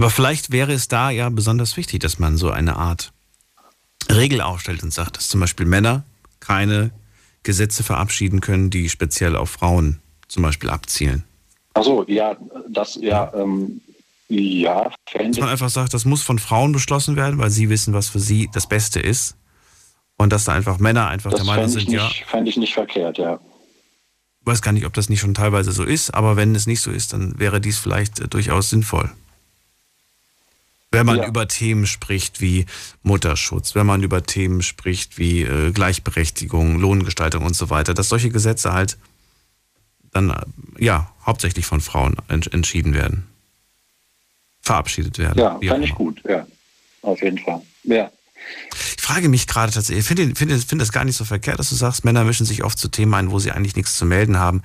Aber 0.01 0.09
vielleicht 0.09 0.51
wäre 0.51 0.73
es 0.73 0.89
da 0.89 1.11
ja 1.11 1.29
besonders 1.29 1.77
wichtig, 1.77 2.01
dass 2.01 2.19
man 2.19 2.39
so 2.39 2.51
eine 2.51 2.77
Art 2.77 3.13
Regel 4.11 4.41
aufstellt 4.41 4.83
und 4.83 4.95
sagt, 4.95 5.19
dass 5.19 5.29
zum 5.29 5.41
Beispiel 5.41 5.67
Männer 5.67 6.05
keine 6.41 6.91
Gesetze 7.43 7.83
verabschieden 7.83 8.41
können, 8.41 8.71
die 8.71 8.89
speziell 8.89 9.37
auf 9.37 9.51
Frauen 9.51 10.01
zum 10.27 10.43
Beispiel 10.43 10.71
abzielen. 10.71 11.25
Ach 11.75 11.85
so, 11.85 12.07
ja, 12.09 12.35
das, 12.71 12.95
ja, 12.95 13.31
ähm, 13.35 13.83
ja. 14.29 14.91
Dass 15.13 15.39
man 15.39 15.51
einfach 15.51 15.69
sagt, 15.69 15.93
das 15.93 16.07
muss 16.07 16.23
von 16.23 16.39
Frauen 16.39 16.73
beschlossen 16.73 17.17
werden, 17.17 17.39
weil 17.39 17.51
sie 17.51 17.69
wissen, 17.69 17.93
was 17.93 18.09
für 18.09 18.21
sie 18.21 18.49
das 18.55 18.67
Beste 18.67 19.01
ist. 19.01 19.37
Und 20.17 20.33
dass 20.33 20.45
da 20.45 20.55
einfach 20.55 20.79
Männer 20.79 21.09
einfach 21.09 21.31
das 21.31 21.41
der 21.41 21.47
Meinung 21.47 21.69
sind, 21.69 21.89
nicht, 21.89 21.93
ja. 21.93 22.11
Fände 22.27 22.49
ich 22.49 22.57
nicht 22.57 22.73
verkehrt, 22.73 23.19
ja. 23.19 23.39
Ich 24.41 24.47
weiß 24.47 24.63
gar 24.63 24.73
nicht, 24.73 24.87
ob 24.87 24.95
das 24.95 25.11
nicht 25.11 25.21
schon 25.21 25.35
teilweise 25.35 25.73
so 25.73 25.85
ist, 25.85 26.15
aber 26.15 26.37
wenn 26.37 26.55
es 26.55 26.67
nicht 26.67 26.81
so 26.81 26.91
ist, 26.91 27.13
dann 27.13 27.39
wäre 27.39 27.61
dies 27.61 27.79
vielleicht 27.79 28.19
äh, 28.21 28.29
durchaus 28.29 28.71
sinnvoll. 28.71 29.11
Wenn 30.93 31.07
man 31.07 31.19
ja. 31.19 31.29
über 31.29 31.47
Themen 31.47 31.87
spricht 31.87 32.41
wie 32.41 32.67
Mutterschutz, 33.03 33.77
wenn 33.77 33.87
man 33.87 34.03
über 34.03 34.25
Themen 34.25 34.61
spricht 34.61 35.19
wie 35.19 35.43
äh, 35.43 35.71
Gleichberechtigung, 35.71 36.81
Lohngestaltung 36.81 37.45
und 37.45 37.55
so 37.55 37.71
weiter, 37.71 37.95
dass 37.95 38.09
solche 38.09 38.31
Gesetze 38.31 38.73
halt 38.73 38.99
dann 40.13 40.31
äh, 40.31 40.85
ja 40.85 41.13
hauptsächlich 41.25 41.65
von 41.65 41.81
Frauen 41.81 42.17
ent 42.27 42.53
entschieden 42.53 42.93
werden, 42.95 43.29
verabschiedet 44.61 45.19
werden. 45.19 45.39
Ja, 45.39 45.61
fand 45.65 45.85
ich 45.85 45.95
gut, 45.95 46.23
ja, 46.29 46.45
auf 47.03 47.23
jeden 47.23 47.39
Fall. 47.39 47.63
Ja. 47.85 48.11
Ich 48.97 49.03
frage 49.03 49.29
mich 49.29 49.47
gerade 49.47 49.73
tatsächlich, 49.73 50.01
ich 50.01 50.09
finde 50.09 50.35
find, 50.35 50.53
find 50.65 50.81
das 50.81 50.91
gar 50.91 51.05
nicht 51.05 51.17
so 51.17 51.25
verkehrt, 51.25 51.61
dass 51.61 51.69
du 51.69 51.77
sagst, 51.77 52.05
Männer 52.05 52.25
mischen 52.25 52.47
sich 52.47 52.65
oft 52.65 52.79
zu 52.79 52.89
Themen 52.89 53.15
ein, 53.15 53.31
wo 53.31 53.39
sie 53.39 53.53
eigentlich 53.53 53.77
nichts 53.77 53.97
zu 53.97 54.07
melden 54.07 54.39
haben. 54.39 54.63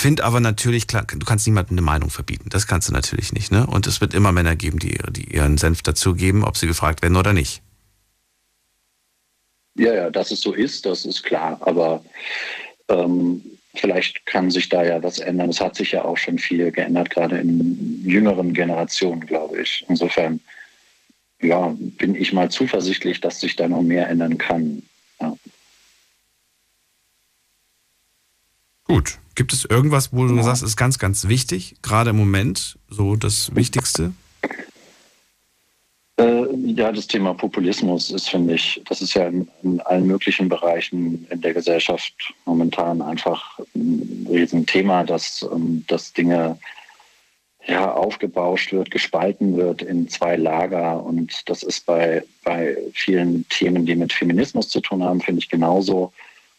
Find 0.00 0.20
aber 0.20 0.38
natürlich, 0.38 0.86
klar, 0.86 1.04
du 1.04 1.26
kannst 1.26 1.44
niemandem 1.46 1.74
eine 1.74 1.84
Meinung 1.84 2.10
verbieten. 2.10 2.50
Das 2.50 2.68
kannst 2.68 2.88
du 2.88 2.92
natürlich 2.92 3.32
nicht. 3.32 3.50
Ne? 3.50 3.66
Und 3.66 3.88
es 3.88 4.00
wird 4.00 4.14
immer 4.14 4.30
Männer 4.30 4.54
geben, 4.54 4.78
die, 4.78 4.96
die 5.10 5.34
ihren 5.34 5.58
Senf 5.58 5.82
dazugeben, 5.82 6.44
ob 6.44 6.56
sie 6.56 6.68
gefragt 6.68 7.02
werden 7.02 7.16
oder 7.16 7.32
nicht. 7.32 7.62
Ja, 9.74 9.92
ja, 9.92 10.10
dass 10.10 10.30
es 10.30 10.40
so 10.40 10.52
ist, 10.52 10.86
das 10.86 11.04
ist 11.04 11.24
klar. 11.24 11.58
Aber 11.62 12.04
ähm, 12.88 13.42
vielleicht 13.74 14.24
kann 14.24 14.52
sich 14.52 14.68
da 14.68 14.84
ja 14.84 15.02
was 15.02 15.18
ändern. 15.18 15.50
Es 15.50 15.60
hat 15.60 15.74
sich 15.74 15.90
ja 15.90 16.04
auch 16.04 16.16
schon 16.16 16.38
viel 16.38 16.70
geändert, 16.70 17.10
gerade 17.10 17.38
in 17.38 18.04
jüngeren 18.04 18.54
Generationen, 18.54 19.26
glaube 19.26 19.62
ich. 19.62 19.84
Insofern 19.88 20.38
ja, 21.42 21.74
bin 21.76 22.14
ich 22.14 22.32
mal 22.32 22.52
zuversichtlich, 22.52 23.20
dass 23.20 23.40
sich 23.40 23.56
da 23.56 23.66
noch 23.66 23.82
mehr 23.82 24.08
ändern 24.08 24.38
kann. 24.38 24.84
Ja. 25.20 25.36
Gut. 28.84 29.18
Gibt 29.38 29.52
es 29.52 29.64
irgendwas, 29.64 30.12
wo 30.12 30.26
du 30.26 30.34
ja. 30.34 30.42
sagst, 30.42 30.64
ist 30.64 30.76
ganz, 30.76 30.98
ganz 30.98 31.28
wichtig, 31.28 31.76
gerade 31.80 32.10
im 32.10 32.16
Moment, 32.16 32.76
so 32.88 33.14
das 33.14 33.54
Wichtigste? 33.54 34.10
Äh, 36.16 36.56
ja, 36.74 36.90
das 36.90 37.06
Thema 37.06 37.34
Populismus 37.34 38.10
ist, 38.10 38.30
finde 38.30 38.54
ich, 38.54 38.82
das 38.88 39.00
ist 39.00 39.14
ja 39.14 39.28
in, 39.28 39.46
in, 39.62 39.80
allen 39.82 40.08
möglichen 40.08 40.48
Bereichen 40.48 41.24
in 41.30 41.40
der 41.40 41.54
Gesellschaft 41.54 42.34
momentan 42.46 43.00
einfach 43.00 43.60
ein 43.76 44.26
Riesenthema, 44.28 45.04
dass, 45.04 45.48
ähm, 45.52 45.84
dass 45.86 46.12
Dinge 46.12 46.58
ja, 47.64 47.92
aufgebauscht 47.92 48.72
wird, 48.72 48.90
gespalten 48.90 49.56
wird 49.56 49.82
in 49.82 50.08
zwei 50.08 50.34
Lager. 50.34 51.00
Und 51.00 51.48
das 51.48 51.62
ist 51.62 51.86
bei, 51.86 52.24
bei 52.42 52.76
vielen 52.92 53.48
Themen, 53.50 53.86
die 53.86 53.94
mit 53.94 54.12
Feminismus 54.12 54.68
zu 54.68 54.80
tun 54.80 55.04
haben, 55.04 55.20
finde 55.20 55.38
ich 55.38 55.48
genauso. 55.48 56.12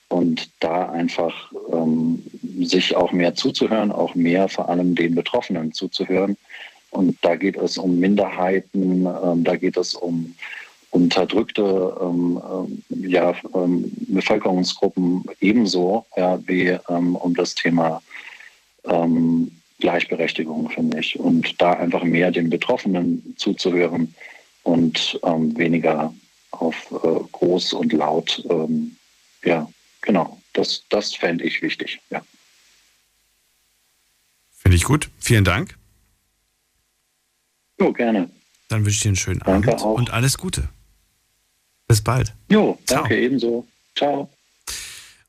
Und 0.10 0.49
da 0.60 0.90
einfach 0.90 1.52
ähm, 1.72 2.23
sich 2.61 2.95
auch 2.95 3.11
mehr 3.11 3.36
zuzuhören, 3.36 3.91
auch 3.91 4.15
mehr 4.15 4.49
vor 4.49 4.68
allem 4.68 4.95
den 4.95 5.15
Betroffenen 5.15 5.72
zuzuhören. 5.72 6.36
Und 6.91 7.18
da 7.22 7.36
geht 7.36 7.57
es 7.57 7.77
um 7.77 7.99
Minderheiten, 7.99 9.06
ähm, 9.06 9.44
da 9.44 9.56
geht 9.56 9.77
es 9.77 9.94
um 9.94 10.36
unterdrückte 10.91 11.95
ähm, 12.02 12.41
ähm 12.52 12.84
ja, 13.07 13.36
ähm, 13.53 13.91
Bevölkerungsgruppen 14.07 15.23
ebenso 15.40 16.06
ja, 16.18 16.40
wie 16.48 16.77
ähm, 16.90 17.15
um 17.15 17.36
das 17.36 17.53
Thema 17.53 18.02
ähm, 18.86 19.52
Gleichberechtigung, 19.80 20.69
finde 20.69 20.99
ich. 20.99 21.19
Und 21.19 21.61
da 21.61 21.73
einfach 21.73 22.03
mehr 22.03 22.31
den 22.31 22.49
Betroffenen 22.49 23.36
zuzuhören 23.38 24.14
und 24.64 25.19
ähm, 25.23 25.57
weniger 25.57 26.14
auf 26.52 26.76
äh, 27.03 27.19
groß 27.31 27.73
und 27.73 27.94
laut. 27.94 28.44
Ähm, 28.49 28.95
ja, 29.44 29.69
genau. 30.01 30.41
Das, 30.53 30.84
das 30.89 31.15
fände 31.15 31.43
ich 31.43 31.61
wichtig, 31.61 31.99
ja. 32.09 32.21
Finde 34.51 34.76
ich 34.76 34.84
gut. 34.84 35.09
Vielen 35.19 35.43
Dank. 35.45 35.77
Jo, 37.80 37.93
gerne. 37.93 38.30
Dann 38.67 38.84
wünsche 38.85 38.97
ich 38.97 39.01
dir 39.01 39.09
einen 39.09 39.15
schönen 39.15 39.39
danke 39.39 39.69
Abend 39.71 39.84
auch. 39.84 39.93
und 39.95 40.09
alles 40.11 40.38
Gute. 40.38 40.69
Bis 41.88 42.01
bald. 42.03 42.34
Jo, 42.49 42.77
danke 42.85 43.09
Ciao. 43.09 43.17
ebenso. 43.19 43.67
Ciao. 43.95 44.30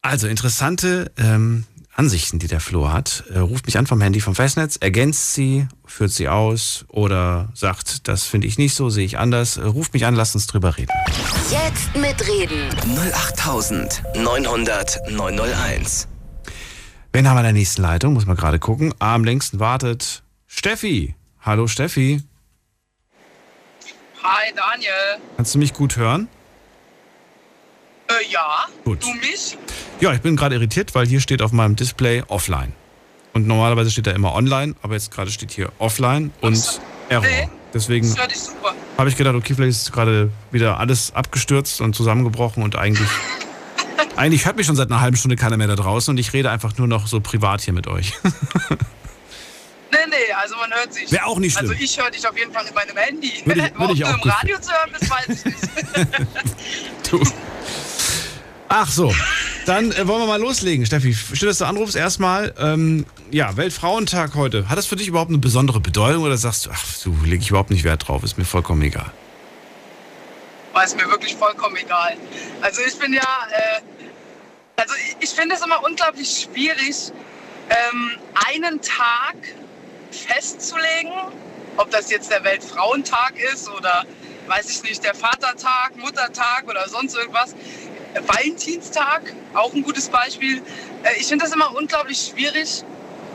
Also 0.02 0.26
interessante 0.28 1.12
ähm, 1.16 1.64
Ansichten, 1.94 2.38
die 2.38 2.46
der 2.46 2.60
Flo 2.60 2.90
hat. 2.90 3.24
Er 3.32 3.42
ruft 3.42 3.66
mich 3.66 3.76
an 3.76 3.86
vom 3.86 4.00
Handy 4.00 4.20
vom 4.20 4.34
Festnetz, 4.34 4.76
ergänzt 4.76 5.34
sie, 5.34 5.66
führt 5.84 6.12
sie 6.12 6.28
aus 6.28 6.84
oder 6.88 7.48
sagt, 7.54 8.08
das 8.08 8.24
finde 8.24 8.46
ich 8.46 8.58
nicht 8.58 8.74
so, 8.74 8.90
sehe 8.90 9.04
ich 9.04 9.18
anders. 9.18 9.58
Ruft 9.58 9.92
mich 9.92 10.06
an, 10.06 10.14
lasst 10.14 10.34
uns 10.34 10.46
drüber 10.46 10.76
reden. 10.76 10.92
Jetzt 11.50 11.94
mitreden. 11.96 12.68
08900 12.96 14.98
901. 15.10 16.06
Wen 17.12 17.28
haben 17.28 17.34
wir 17.34 17.40
in 17.40 17.44
der 17.44 17.52
nächsten 17.52 17.82
Leitung? 17.82 18.14
Muss 18.14 18.26
man 18.26 18.36
gerade 18.36 18.60
gucken. 18.60 18.94
Am 19.00 19.24
längsten 19.24 19.58
wartet 19.58 20.22
Steffi. 20.46 21.16
Hallo 21.40 21.66
Steffi. 21.66 22.22
Hi 24.22 24.52
Daniel. 24.54 25.18
Kannst 25.36 25.54
du 25.54 25.58
mich 25.58 25.72
gut 25.72 25.96
hören? 25.96 26.28
Äh, 28.10 28.32
ja. 28.32 28.66
Gut. 28.84 29.02
Du 29.02 29.12
mich? 29.14 29.56
Ja, 30.00 30.12
ich 30.12 30.20
bin 30.20 30.36
gerade 30.36 30.56
irritiert, 30.56 30.94
weil 30.94 31.06
hier 31.06 31.20
steht 31.20 31.42
auf 31.42 31.52
meinem 31.52 31.76
Display 31.76 32.22
offline. 32.28 32.72
Und 33.32 33.46
normalerweise 33.46 33.90
steht 33.90 34.06
da 34.06 34.10
immer 34.10 34.34
online, 34.34 34.74
aber 34.82 34.94
jetzt 34.94 35.10
gerade 35.10 35.30
steht 35.30 35.52
hier 35.52 35.70
offline 35.78 36.32
und 36.40 36.80
Error. 37.08 37.24
Nee, 37.24 37.48
Deswegen 37.72 38.12
habe 38.98 39.08
ich 39.08 39.16
gedacht, 39.16 39.34
okay, 39.34 39.54
vielleicht 39.54 39.78
ist 39.78 39.92
gerade 39.92 40.30
wieder 40.50 40.78
alles 40.78 41.14
abgestürzt 41.14 41.80
und 41.80 41.94
zusammengebrochen 41.94 42.62
und 42.62 42.76
eigentlich, 42.76 43.08
eigentlich 44.16 44.44
hört 44.44 44.56
mich 44.56 44.66
schon 44.66 44.76
seit 44.76 44.90
einer 44.90 45.00
halben 45.00 45.16
Stunde 45.16 45.36
keiner 45.36 45.56
mehr 45.56 45.68
da 45.68 45.76
draußen 45.76 46.12
und 46.12 46.18
ich 46.18 46.32
rede 46.32 46.50
einfach 46.50 46.76
nur 46.78 46.88
noch 46.88 47.06
so 47.06 47.20
privat 47.20 47.60
hier 47.60 47.74
mit 47.74 47.86
euch. 47.86 48.12
Nee, 49.92 49.98
nee, 50.08 50.32
also 50.40 50.54
man 50.54 50.72
hört 50.72 50.94
sich. 50.94 51.10
Wäre 51.10 51.26
auch 51.26 51.40
nicht 51.40 51.58
schlimm. 51.58 51.68
Also 51.68 51.82
ich 51.82 52.00
höre 52.00 52.12
dich 52.12 52.26
auf 52.26 52.38
jeden 52.38 52.52
Fall 52.52 52.64
in 52.64 52.74
meinem 52.74 52.96
Handy. 52.96 53.42
Würde 53.44 53.66
ich, 53.66 53.74
würde 53.80 53.92
ich 53.92 54.04
auch 54.04 54.22
im 54.22 54.30
Radio 54.30 54.60
zu 54.60 54.70
hören, 54.70 54.90
das 54.98 55.10
weiß 55.10 55.28
ich 55.28 55.44
nicht. 55.44 57.10
du. 57.10 57.20
Ach 58.72 58.88
so, 58.88 59.12
dann 59.66 59.90
äh, 59.90 60.06
wollen 60.06 60.20
wir 60.20 60.26
mal 60.28 60.40
loslegen, 60.40 60.86
Steffi. 60.86 61.12
Schön, 61.12 61.48
dass 61.48 61.58
du 61.58 61.64
anrufst. 61.64 61.96
Erstmal, 61.96 62.54
ähm, 62.56 63.04
ja, 63.32 63.56
Weltfrauentag 63.56 64.36
heute. 64.36 64.68
Hat 64.68 64.78
das 64.78 64.86
für 64.86 64.94
dich 64.94 65.08
überhaupt 65.08 65.30
eine 65.30 65.38
besondere 65.38 65.80
Bedeutung 65.80 66.22
oder 66.22 66.36
sagst 66.36 66.66
du, 66.66 66.70
ach, 66.72 66.84
du 67.02 67.12
lege 67.24 67.42
ich 67.42 67.48
überhaupt 67.48 67.70
nicht 67.70 67.82
Wert 67.82 68.06
drauf, 68.06 68.22
ist 68.22 68.38
mir 68.38 68.44
vollkommen 68.44 68.80
egal? 68.82 69.10
War 70.72 70.84
es 70.84 70.94
mir 70.94 71.04
wirklich 71.10 71.34
vollkommen 71.34 71.74
egal. 71.78 72.16
Also 72.60 72.80
ich 72.86 72.96
bin 72.96 73.12
ja, 73.12 73.20
äh, 73.20 73.80
also 74.76 74.94
ich, 74.94 75.28
ich 75.28 75.30
finde 75.30 75.56
es 75.56 75.62
immer 75.62 75.82
unglaublich 75.82 76.46
schwierig, 76.48 77.10
ähm, 77.70 78.10
einen 78.48 78.80
Tag 78.82 79.34
festzulegen, 80.12 81.10
ob 81.76 81.90
das 81.90 82.08
jetzt 82.08 82.30
der 82.30 82.44
Weltfrauentag 82.44 83.32
ist 83.52 83.68
oder 83.68 84.04
weiß 84.46 84.70
ich 84.70 84.84
nicht, 84.84 85.02
der 85.02 85.16
Vatertag, 85.16 85.96
Muttertag 85.96 86.68
oder 86.68 86.88
sonst 86.88 87.16
irgendwas. 87.16 87.56
Valentinstag, 88.14 89.34
auch 89.54 89.72
ein 89.72 89.82
gutes 89.82 90.08
Beispiel. 90.08 90.62
Äh, 91.02 91.20
ich 91.20 91.26
finde 91.26 91.44
das 91.44 91.54
immer 91.54 91.74
unglaublich 91.76 92.30
schwierig, 92.32 92.84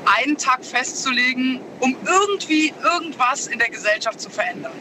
einen 0.05 0.37
Tag 0.37 0.63
festzulegen, 0.63 1.61
um 1.79 1.95
irgendwie 2.05 2.73
irgendwas 2.83 3.47
in 3.47 3.59
der 3.59 3.69
Gesellschaft 3.69 4.19
zu 4.21 4.29
verändern. 4.29 4.73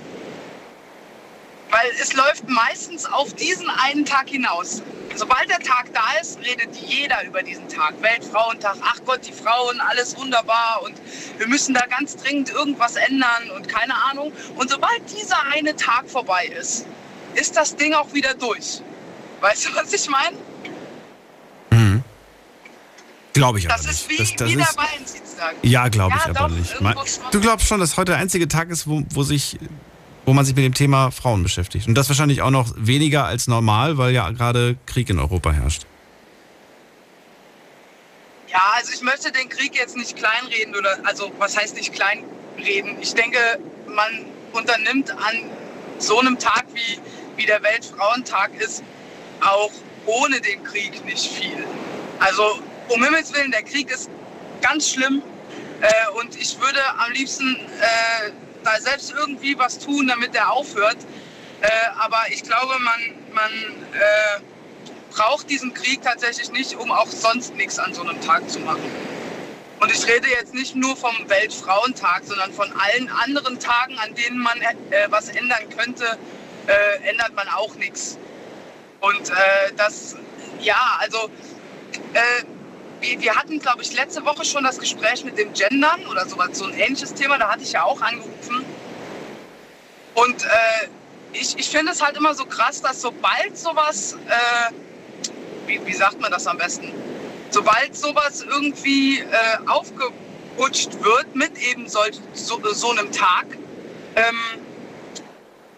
Weil 1.70 1.90
es 2.00 2.14
läuft 2.14 2.48
meistens 2.48 3.06
auf 3.06 3.32
diesen 3.34 3.68
einen 3.68 4.04
Tag 4.04 4.28
hinaus. 4.28 4.82
Sobald 5.16 5.48
der 5.48 5.60
Tag 5.60 5.92
da 5.92 6.20
ist, 6.20 6.38
redet 6.40 6.74
jeder 6.76 7.24
über 7.24 7.42
diesen 7.42 7.68
Tag. 7.68 7.94
Weltfrauentag, 8.02 8.76
ach 8.82 8.98
Gott, 9.04 9.20
die 9.26 9.32
Frauen, 9.32 9.80
alles 9.80 10.16
wunderbar 10.16 10.82
und 10.82 10.94
wir 11.38 11.46
müssen 11.46 11.72
da 11.72 11.86
ganz 11.86 12.16
dringend 12.16 12.50
irgendwas 12.50 12.96
ändern 12.96 13.50
und 13.56 13.68
keine 13.68 13.94
Ahnung. 14.10 14.32
Und 14.56 14.70
sobald 14.70 15.00
dieser 15.16 15.40
eine 15.52 15.74
Tag 15.76 16.08
vorbei 16.08 16.46
ist, 16.46 16.86
ist 17.34 17.56
das 17.56 17.76
Ding 17.76 17.94
auch 17.94 18.12
wieder 18.12 18.34
durch. 18.34 18.82
Weißt 19.44 19.66
du, 19.68 19.74
was 19.74 19.92
ich 19.92 20.08
meine? 20.08 20.38
Mhm. 21.70 22.02
Glaube 23.34 23.58
ich 23.58 23.66
das 23.66 23.74
aber 23.74 23.82
nicht. 23.82 23.90
Das 23.90 24.00
ist 24.00 24.08
wie, 24.08 24.16
das, 24.16 24.48
wie 24.48 24.56
das 24.56 24.74
der 24.74 24.84
Valentinstag. 24.84 25.54
Ja, 25.60 25.88
glaube 25.88 26.14
ich 26.16 26.24
Ja, 26.24 26.30
aber 26.30 26.48
doch, 26.48 26.56
nicht. 26.56 26.72
irgendwo 26.72 26.84
Mein- 26.84 27.06
schon. 27.06 27.24
Du 27.30 27.40
glaubst 27.42 27.68
schon, 27.68 27.78
dass 27.78 27.98
heute 27.98 28.12
der 28.12 28.20
einzige 28.22 28.48
Tag 28.48 28.70
ist, 28.70 28.86
wo, 28.86 29.02
wo, 29.10 29.22
sich, 29.22 29.58
wo 30.24 30.32
man 30.32 30.46
sich 30.46 30.56
mit 30.56 30.64
dem 30.64 30.72
Thema 30.72 31.10
Frauen 31.10 31.42
beschäftigt. 31.42 31.86
Und 31.86 31.94
das 31.94 32.08
wahrscheinlich 32.08 32.40
auch 32.40 32.48
noch 32.50 32.72
weniger 32.74 33.26
als 33.26 33.46
normal, 33.46 33.98
weil 33.98 34.14
ja 34.14 34.30
gerade 34.30 34.76
Krieg 34.86 35.10
in 35.10 35.18
Europa 35.18 35.52
herrscht. 35.52 35.84
Ja, 38.48 38.62
also 38.76 38.92
ich 38.94 39.02
möchte 39.02 39.30
den 39.30 39.50
Krieg 39.50 39.74
jetzt 39.78 39.94
nicht 39.94 40.16
kleinreden 40.16 40.74
oder, 40.74 41.00
also 41.04 41.30
was 41.38 41.54
heißt 41.54 41.76
nicht 41.76 41.92
kleinreden? 41.92 42.96
Ich 43.02 43.12
denke, 43.12 43.36
man 43.88 44.24
unternimmt 44.52 45.10
an 45.10 45.50
so 45.98 46.18
einem 46.18 46.38
Tag 46.38 46.64
wie, 46.72 46.98
wie 47.36 47.44
der 47.44 47.62
Weltfrauentag 47.62 48.54
ist, 48.54 48.82
auch 49.40 49.70
ohne 50.06 50.40
den 50.40 50.62
Krieg 50.64 51.04
nicht 51.04 51.32
viel. 51.32 51.64
Also 52.18 52.60
um 52.88 53.02
Himmels 53.02 53.32
Willen, 53.32 53.50
der 53.50 53.62
Krieg 53.62 53.90
ist 53.90 54.10
ganz 54.60 54.90
schlimm 54.90 55.22
äh, 55.80 56.20
und 56.20 56.36
ich 56.36 56.58
würde 56.60 56.80
am 56.98 57.12
liebsten 57.12 57.56
äh, 57.56 58.30
da 58.62 58.80
selbst 58.80 59.12
irgendwie 59.12 59.58
was 59.58 59.78
tun, 59.78 60.08
damit 60.08 60.34
der 60.34 60.52
aufhört. 60.52 60.96
Äh, 61.60 61.68
aber 61.98 62.22
ich 62.30 62.42
glaube, 62.42 62.74
man, 62.80 63.00
man 63.32 63.52
äh, 63.92 64.40
braucht 65.10 65.48
diesen 65.48 65.72
Krieg 65.74 66.02
tatsächlich 66.02 66.50
nicht, 66.50 66.74
um 66.76 66.90
auch 66.90 67.08
sonst 67.08 67.54
nichts 67.54 67.78
an 67.78 67.94
so 67.94 68.02
einem 68.02 68.20
Tag 68.20 68.48
zu 68.50 68.60
machen. 68.60 68.90
Und 69.80 69.90
ich 69.90 70.06
rede 70.06 70.28
jetzt 70.28 70.54
nicht 70.54 70.74
nur 70.76 70.96
vom 70.96 71.14
Weltfrauentag, 71.28 72.22
sondern 72.24 72.52
von 72.52 72.72
allen 72.72 73.08
anderen 73.08 73.58
Tagen, 73.58 73.98
an 73.98 74.14
denen 74.14 74.38
man 74.38 74.58
äh, 74.60 75.08
was 75.10 75.28
ändern 75.28 75.68
könnte, 75.76 76.18
äh, 76.66 77.08
ändert 77.08 77.34
man 77.34 77.48
auch 77.48 77.74
nichts. 77.74 78.16
Und 79.04 79.28
äh, 79.28 79.72
das, 79.76 80.16
ja, 80.60 80.96
also 80.98 81.28
äh, 82.14 82.44
wir, 83.00 83.20
wir 83.20 83.34
hatten, 83.34 83.58
glaube 83.58 83.82
ich, 83.82 83.92
letzte 83.92 84.24
Woche 84.24 84.46
schon 84.46 84.64
das 84.64 84.78
Gespräch 84.78 85.24
mit 85.24 85.36
dem 85.36 85.52
Gendern 85.52 86.06
oder 86.06 86.26
sowas, 86.26 86.50
so 86.52 86.64
ein 86.64 86.72
ähnliches 86.72 87.12
Thema, 87.12 87.36
da 87.36 87.50
hatte 87.50 87.62
ich 87.62 87.72
ja 87.72 87.84
auch 87.84 88.00
angerufen. 88.00 88.64
Und 90.14 90.44
äh, 90.44 90.88
ich, 91.34 91.58
ich 91.58 91.68
finde 91.68 91.92
es 91.92 92.00
halt 92.02 92.16
immer 92.16 92.34
so 92.34 92.46
krass, 92.46 92.80
dass 92.80 93.02
sobald 93.02 93.58
sowas, 93.58 94.16
äh, 94.26 94.72
wie, 95.66 95.84
wie 95.84 95.92
sagt 95.92 96.18
man 96.20 96.30
das 96.30 96.46
am 96.46 96.56
besten, 96.56 96.90
sobald 97.50 97.94
sowas 97.94 98.42
irgendwie 98.42 99.18
äh, 99.18 99.24
aufgeputscht 99.66 101.02
wird 101.02 101.34
mit 101.34 101.58
eben 101.58 101.88
solch, 101.90 102.16
so, 102.32 102.58
so 102.72 102.90
einem 102.90 103.12
Tag, 103.12 103.46
ähm, 104.16 104.38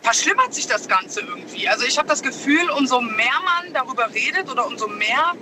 verschlimmert 0.06 0.54
sich 0.54 0.68
das 0.68 0.86
Ganze 0.86 1.20
irgendwie. 1.20 1.68
Also 1.68 1.84
ich 1.84 1.98
habe 1.98 2.06
das 2.06 2.22
Gefühl, 2.22 2.70
umso 2.70 3.00
mehr 3.00 3.40
man 3.44 3.72
darüber 3.74 4.08
redet 4.14 4.48
oder 4.48 4.64
umso 4.64 4.86
mehr 4.86 5.32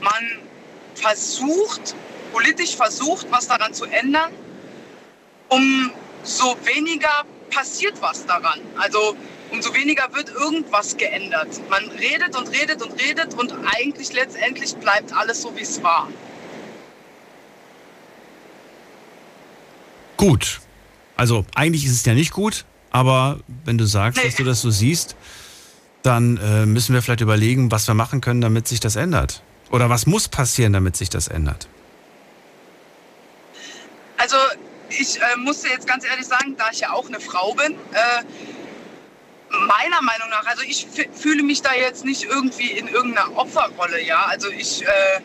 man 0.00 0.24
versucht, 0.96 1.94
politisch 2.32 2.74
versucht, 2.74 3.28
was 3.30 3.46
daran 3.46 3.72
zu 3.74 3.84
ändern, 3.84 4.32
umso 5.48 6.56
weniger 6.64 7.22
passiert 7.50 8.02
was 8.02 8.26
daran. 8.26 8.60
Also 8.76 9.16
umso 9.52 9.72
weniger 9.72 10.12
wird 10.12 10.30
irgendwas 10.30 10.96
geändert. 10.96 11.60
Man 11.70 11.88
redet 11.90 12.34
und 12.34 12.48
redet 12.48 12.82
und 12.82 13.00
redet 13.00 13.34
und 13.34 13.54
eigentlich 13.76 14.12
letztendlich 14.12 14.74
bleibt 14.78 15.12
alles 15.12 15.42
so, 15.42 15.56
wie 15.56 15.62
es 15.62 15.80
war. 15.84 16.08
Gut. 20.16 20.60
Also 21.16 21.44
eigentlich 21.54 21.84
ist 21.84 21.92
es 21.92 22.04
ja 22.04 22.14
nicht 22.14 22.32
gut, 22.32 22.64
aber 22.90 23.40
wenn 23.64 23.78
du 23.78 23.86
sagst, 23.86 24.24
dass 24.24 24.36
du 24.36 24.44
das 24.44 24.60
so 24.60 24.70
siehst, 24.70 25.16
dann 26.02 26.36
äh, 26.38 26.66
müssen 26.66 26.94
wir 26.94 27.02
vielleicht 27.02 27.20
überlegen, 27.20 27.70
was 27.70 27.86
wir 27.86 27.94
machen 27.94 28.20
können, 28.20 28.40
damit 28.40 28.68
sich 28.68 28.80
das 28.80 28.96
ändert. 28.96 29.42
Oder 29.70 29.90
was 29.90 30.06
muss 30.06 30.28
passieren, 30.28 30.72
damit 30.72 30.96
sich 30.96 31.10
das 31.10 31.28
ändert? 31.28 31.68
Also 34.16 34.36
ich 34.88 35.20
äh, 35.20 35.36
muss 35.36 35.62
dir 35.62 35.70
jetzt 35.70 35.86
ganz 35.86 36.04
ehrlich 36.04 36.26
sagen, 36.26 36.56
da 36.56 36.66
ich 36.72 36.80
ja 36.80 36.92
auch 36.92 37.06
eine 37.08 37.20
Frau 37.20 37.54
bin, 37.54 37.72
äh, 37.72 38.22
meiner 39.50 40.02
Meinung 40.02 40.30
nach, 40.30 40.46
also 40.46 40.62
ich 40.62 40.86
fü- 40.86 41.12
fühle 41.12 41.42
mich 41.42 41.62
da 41.62 41.74
jetzt 41.74 42.04
nicht 42.04 42.24
irgendwie 42.24 42.70
in 42.70 42.88
irgendeiner 42.88 43.36
Opferrolle, 43.36 44.02
ja. 44.02 44.24
Also 44.26 44.48
ich 44.50 44.82
äh, 44.82 45.20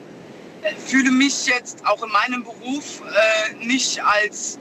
fühle 0.88 1.12
mich 1.12 1.46
jetzt 1.46 1.86
auch 1.86 2.04
in 2.04 2.12
meinem 2.12 2.44
Beruf 2.44 3.02
äh, 3.02 3.66
nicht 3.66 4.04
als 4.04 4.60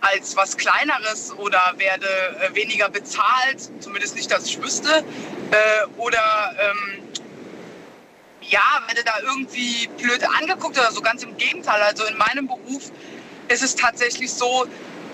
als 0.00 0.36
was 0.36 0.56
Kleineres 0.56 1.32
oder 1.36 1.60
werde 1.76 2.06
äh, 2.40 2.54
weniger 2.54 2.88
bezahlt, 2.88 3.70
zumindest 3.80 4.16
nicht, 4.16 4.30
dass 4.30 4.46
ich 4.46 4.60
wüsste, 4.60 5.04
äh, 5.50 5.86
oder 5.96 6.56
ähm, 6.58 7.02
ja, 8.42 8.82
werde 8.86 9.04
da 9.04 9.12
irgendwie 9.22 9.88
blöd 9.98 10.24
angeguckt 10.40 10.78
oder 10.78 10.90
so. 10.90 11.00
Ganz 11.00 11.22
im 11.22 11.36
Gegenteil. 11.36 11.80
Also 11.82 12.04
in 12.04 12.16
meinem 12.16 12.46
Beruf 12.46 12.90
ist 13.48 13.62
es 13.62 13.74
tatsächlich 13.76 14.32
so, 14.32 14.66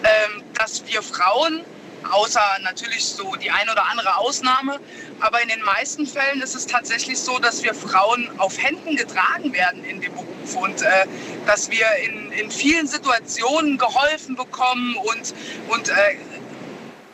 ähm, 0.04 0.42
dass 0.54 0.86
wir 0.86 1.02
Frauen, 1.02 1.64
außer 2.12 2.41
natürlich 2.62 3.05
so 3.05 3.35
die 3.37 3.51
eine 3.51 3.73
oder 3.73 3.87
andere 3.91 4.16
Ausnahme, 4.16 4.78
aber 5.20 5.43
in 5.43 5.49
den 5.49 5.62
meisten 5.62 6.07
Fällen 6.07 6.43
ist 6.43 6.55
es 6.55 6.66
tatsächlich 6.66 7.19
so, 7.19 7.39
dass 7.39 7.62
wir 7.62 7.74
Frauen 7.74 8.28
auf 8.39 8.62
Händen 8.62 8.97
getragen 8.97 9.53
werden 9.53 9.85
in 9.85 10.01
dem 10.01 10.12
Beruf 10.12 10.57
und 10.57 10.83
äh, 10.83 11.07
dass 11.47 11.70
wir 11.70 11.87
in, 12.05 12.33
in 12.33 12.51
vielen 12.51 12.87
Situationen 12.87 13.78
geholfen 13.78 14.37
bekommen 14.37 14.97
und, 14.97 15.35
und 15.69 15.89
äh, 15.89 16.16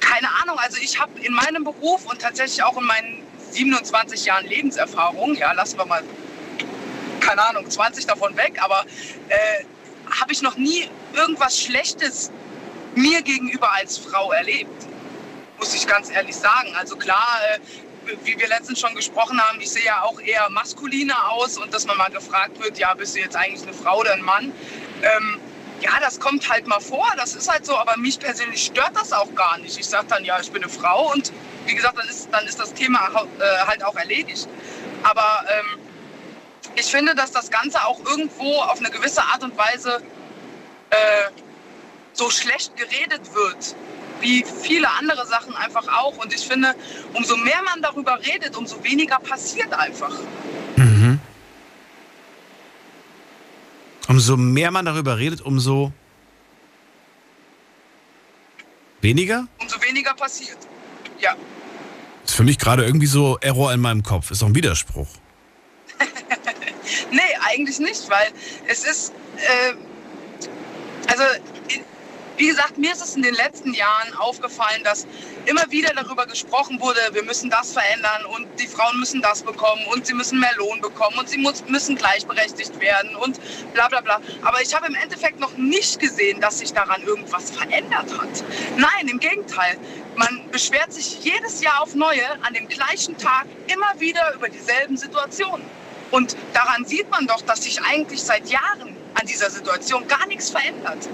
keine 0.01 0.29
Ahnung, 0.43 0.59
also 0.59 0.79
ich 0.81 1.01
habe 1.01 1.21
in 1.21 1.33
meinem 1.33 1.65
Beruf 1.65 2.07
und 2.07 2.21
tatsächlich 2.21 2.63
auch 2.63 2.77
in 2.77 2.85
meinen 2.85 3.23
27 3.53 4.25
Jahren 4.25 4.47
Lebenserfahrung, 4.47 5.35
ja, 5.37 5.53
lassen 5.53 5.79
wir 5.79 5.87
mal, 5.87 6.03
keine 7.21 7.43
Ahnung, 7.47 7.71
20 7.71 8.07
davon 8.07 8.37
weg, 8.37 8.61
aber 8.63 8.85
äh, 9.29 9.65
habe 10.21 10.33
ich 10.33 10.43
noch 10.43 10.57
nie 10.57 10.89
irgendwas 11.15 11.59
Schlechtes 11.59 12.31
mir 12.95 13.23
gegenüber 13.23 13.73
als 13.73 13.99
Frau 13.99 14.33
erlebt. 14.33 14.87
Muss 15.59 15.75
ich 15.75 15.87
ganz 15.87 16.11
ehrlich 16.11 16.37
sagen. 16.37 16.75
Also 16.77 16.97
klar, 16.97 17.39
äh, 17.55 17.59
wie 18.25 18.39
wir 18.39 18.49
letztens 18.49 18.81
schon 18.81 18.95
gesprochen 18.95 19.41
haben, 19.41 19.61
ich 19.61 19.71
sehe 19.71 19.85
ja 19.85 20.03
auch 20.03 20.21
eher 20.21 20.49
maskuliner 20.51 21.31
aus 21.31 21.57
und 21.57 21.73
dass 21.73 21.87
man 21.87 21.97
mal 21.97 22.11
gefragt 22.11 22.59
wird, 22.61 22.79
ja, 22.79 22.95
bist 22.95 23.15
du 23.15 23.21
jetzt 23.21 23.37
eigentlich 23.37 23.63
eine 23.63 23.73
Frau 23.73 24.01
oder 24.01 24.13
ein 24.13 24.23
Mann? 24.23 24.53
Ähm, 25.03 25.41
ja, 25.81 25.91
das 26.01 26.21
kommt 26.21 26.49
halt 26.49 26.67
mal 26.67 26.81
vor, 26.81 27.07
das 27.17 27.35
ist 27.35 27.51
halt 27.51 27.67
so, 27.67 27.77
aber 27.77 27.97
mich 27.97 28.19
persönlich 28.19 28.65
stört 28.67 28.95
das 28.95 29.13
auch 29.13 29.35
gar 29.35 29.59
nicht. 29.59 29.79
Ich 29.79 29.87
sage 29.87 30.07
dann, 30.09 30.25
ja, 30.25 30.39
ich 30.41 30.51
bin 30.51 30.63
eine 30.63 30.73
Frau 30.73 31.13
und 31.13 31.33
wie 31.67 31.75
gesagt, 31.75 31.99
dann 31.99 32.09
ist, 32.09 32.29
dann 32.33 32.47
ist 32.47 32.59
das 32.59 32.73
Thema 32.75 33.09
äh, 33.39 33.67
halt 33.67 33.85
auch 33.85 33.97
erledigt. 33.97 34.49
Aber 35.03 35.45
ähm, 35.49 35.79
ich 36.77 36.87
finde, 36.87 37.15
dass 37.15 37.33
das 37.33 37.51
Ganze 37.51 37.85
auch 37.85 37.99
irgendwo 38.05 38.61
auf 38.63 38.79
eine 38.79 38.91
gewisse 38.91 39.23
Art 39.23 39.43
und 39.43 39.57
Weise 39.57 40.01
äh, 40.91 40.97
so 42.13 42.31
schlecht 42.31 42.77
geredet 42.77 43.35
wird, 43.35 43.77
wie 44.21 44.45
viele 44.45 44.89
andere 44.91 45.27
Sachen 45.27 45.55
einfach 45.55 45.87
auch. 45.89 46.17
Und 46.19 46.33
ich 46.33 46.47
finde, 46.47 46.75
umso 47.15 47.37
mehr 47.37 47.63
man 47.65 47.83
darüber 47.83 48.19
redet, 48.21 48.57
umso 48.57 48.83
weniger 48.85 49.19
passiert 49.19 49.73
einfach. 49.73 50.15
Mhm. 50.77 51.21
Umso 54.09 54.37
mehr 54.37 54.71
man 54.71 54.85
darüber 54.85 55.19
redet, 55.19 55.41
umso 55.41 55.93
weniger? 59.01 59.47
Umso 59.59 59.81
weniger 59.83 60.15
passiert. 60.15 60.59
Ja. 61.19 61.35
Das 62.23 62.33
ist 62.33 62.37
für 62.37 62.45
mich 62.45 62.59
gerade 62.59 62.85
irgendwie 62.85 63.07
so 63.07 63.39
Error 63.41 63.73
in 63.73 63.81
meinem 63.81 64.03
Kopf. 64.03 64.31
Ist 64.31 64.43
doch 64.43 64.47
ein 64.47 64.55
Widerspruch. 64.55 65.09
nee, 67.11 67.21
eigentlich 67.41 67.79
nicht, 67.79 68.09
weil 68.09 68.29
es 68.69 68.85
ist, 68.85 69.13
äh, 69.37 69.75
also 71.09 71.25
wie 72.37 72.49
gesagt, 72.49 72.79
mir 72.79 72.93
ist 72.93 73.03
es 73.03 73.17
in 73.17 73.23
den 73.23 73.35
letzten 73.35 73.75
Jahren 73.75 74.15
aufgefallen, 74.15 74.83
dass 74.85 75.07
immer 75.47 75.71
wieder 75.71 75.93
darüber 75.95 76.27
gesprochen 76.27 76.81
wurde, 76.81 77.01
wir 77.13 77.23
müssen 77.25 77.51
das 77.51 77.73
verändern 77.73 78.25
und 78.27 78.49
die 78.61 78.67
Frauen 78.67 78.99
müssen 78.99 79.21
das 79.21 79.43
bekommen 79.43 79.85
und 79.93 80.07
sie 80.07 80.15
müssen 80.15 80.41
mehr 80.41 80.55
Lohn 80.57 80.81
bekommen 80.81 81.19
und 81.19 81.29
sie 81.29 81.39
müssen 81.39 81.97
gleichberechtigt 81.97 82.79
werden 82.81 83.15
und 83.17 83.39
bla 83.75 83.89
bla 83.89 84.01
bla. 84.01 84.21
Aber 84.43 84.61
ich 84.63 84.75
habe 84.75 84.87
im 84.87 84.95
Endeffekt 84.95 85.41
noch 85.41 85.57
nicht 85.57 86.01
gesehen, 86.01 86.41
dass 86.41 86.59
sich 86.59 86.73
daran 86.73 87.03
irgendwas 87.03 87.51
verändert 87.51 88.17
hat. 88.19 88.45
Nein, 88.77 89.09
im 89.09 89.19
Gegenteil. 89.19 89.79
Man 90.17 90.51
beschwert 90.51 90.93
sich 90.93 91.25
jedes 91.25 91.63
Jahr 91.63 91.81
auf 91.83 91.95
neue 91.95 92.31
an 92.43 92.53
dem 92.55 92.69
gleichen 92.69 93.17
Tag 93.17 93.47
immer 93.67 93.99
wieder 93.99 94.35
über 94.35 94.49
dieselben 94.49 94.97
Situationen. 94.97 95.65
Und 96.11 96.37
daran 96.53 96.85
sieht 96.85 97.11
man 97.11 97.27
doch, 97.27 97.41
dass 97.43 97.63
sich 97.65 97.81
eigentlich 97.83 98.23
seit 98.23 98.47
Jahren 98.49 98.95
an 99.15 99.27
dieser 99.27 99.49
Situation 99.49 100.07
gar 100.07 100.27
nichts 100.27 100.51
verändert. 100.51 101.09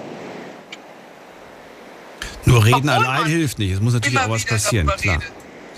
Nur 2.49 2.65
reden 2.65 2.89
Obwohl 2.89 3.07
allein 3.07 3.27
hilft 3.27 3.59
nicht. 3.59 3.73
Es 3.73 3.81
muss 3.81 3.95
natürlich 3.95 4.19
auch 4.19 4.31
was 4.31 4.45
passieren. 4.45 4.87
Klar. 4.87 5.21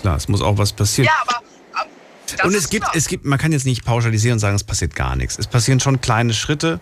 Klar, 0.01 0.17
es 0.17 0.27
muss 0.27 0.41
auch 0.41 0.57
was 0.57 0.73
passieren. 0.73 1.05
Ja, 1.05 1.13
aber. 1.21 1.45
aber 1.73 2.45
und 2.45 2.55
es 2.55 2.69
gibt, 2.69 2.87
es 2.93 3.07
gibt, 3.07 3.25
man 3.25 3.37
kann 3.37 3.51
jetzt 3.51 3.65
nicht 3.65 3.85
pauschalisieren 3.85 4.35
und 4.35 4.39
sagen, 4.39 4.55
es 4.55 4.63
passiert 4.63 4.95
gar 4.95 5.15
nichts. 5.15 5.37
Es 5.37 5.47
passieren 5.47 5.79
schon 5.79 6.01
kleine 6.01 6.33
Schritte. 6.33 6.79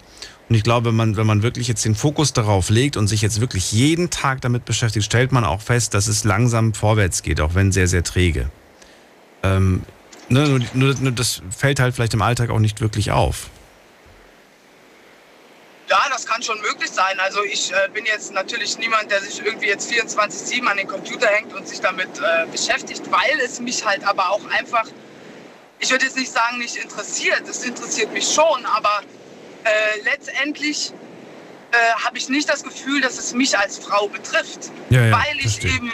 Und 0.48 0.56
ich 0.56 0.64
glaube, 0.64 0.90
wenn 0.90 0.96
man, 0.96 1.16
wenn 1.16 1.28
man 1.28 1.44
wirklich 1.44 1.68
jetzt 1.68 1.86
den 1.86 1.96
Fokus 1.96 2.34
darauf 2.34 2.70
legt 2.70 2.98
und 2.98 3.08
sich 3.08 3.22
jetzt 3.22 3.40
wirklich 3.40 3.72
jeden 3.72 4.10
Tag 4.10 4.42
damit 4.42 4.66
beschäftigt, 4.66 5.06
stellt 5.06 5.32
man 5.32 5.44
auch 5.44 5.62
fest, 5.62 5.94
dass 5.94 6.08
es 6.08 6.24
langsam 6.24 6.74
vorwärts 6.74 7.22
geht, 7.22 7.40
auch 7.40 7.54
wenn 7.54 7.72
sehr, 7.72 7.88
sehr 7.88 8.04
träge. 8.04 8.50
Ähm, 9.44 9.84
ne, 10.28 10.48
nur, 10.48 10.60
nur, 10.74 10.96
nur 10.96 11.12
das 11.12 11.44
fällt 11.56 11.80
halt 11.80 11.94
vielleicht 11.94 12.16
im 12.16 12.24
Alltag 12.24 12.50
auch 12.50 12.60
nicht 12.60 12.82
wirklich 12.82 13.12
auf. 13.12 13.50
Ja, 15.90 16.06
das 16.12 16.28
kann 16.28 16.44
schon 16.44 16.62
möglich 16.62 16.92
sein. 16.92 17.20
Also 17.20 17.44
ich 17.44 17.72
äh, 17.74 17.90
bin 17.92 18.06
jetzt 18.06 18.32
natürlich 18.32 18.78
niemand, 18.78 19.10
der 19.10 19.22
sich 19.22 19.44
irgendwie 19.44 19.68
jetzt 19.68 19.92
24-7 19.92 20.64
an 20.66 20.78
den 20.78 20.88
Computer 20.88 21.28
hängt 21.28 21.52
und 21.54 21.68
sich 21.68 21.82
damit 21.82 22.10
äh, 22.20 22.46
beschäftigt, 22.52 23.02
weil 23.10 23.40
es 23.44 23.60
mich 23.60 23.84
halt 23.84 24.04
aber 24.04 24.30
auch 24.30 24.46
einfach, 24.52 24.86
ich 25.80 25.90
würde 25.90 26.06
jetzt 26.06 26.16
nicht 26.16 26.32
sagen, 26.32 26.60
nicht 26.60 26.76
interessiert. 26.76 27.42
Es 27.50 27.64
interessiert 27.64 28.14
mich 28.14 28.32
schon, 28.32 28.66
aber 28.68 29.02
äh, 29.64 30.02
letztendlich 30.04 30.94
äh, 31.72 31.76
habe 32.06 32.20
ich 32.20 32.30
nicht 32.30 32.48
das 32.48 32.64
Gefühl, 32.64 33.02
dass 33.02 33.18
es 33.18 33.34
mich 33.34 33.58
als 33.58 33.80
Frau 33.80 34.08
betrifft, 34.08 34.72
ja, 34.92 35.06
ja, 35.06 35.12
weil 35.12 35.40
ich 35.40 35.64
eben 35.66 35.92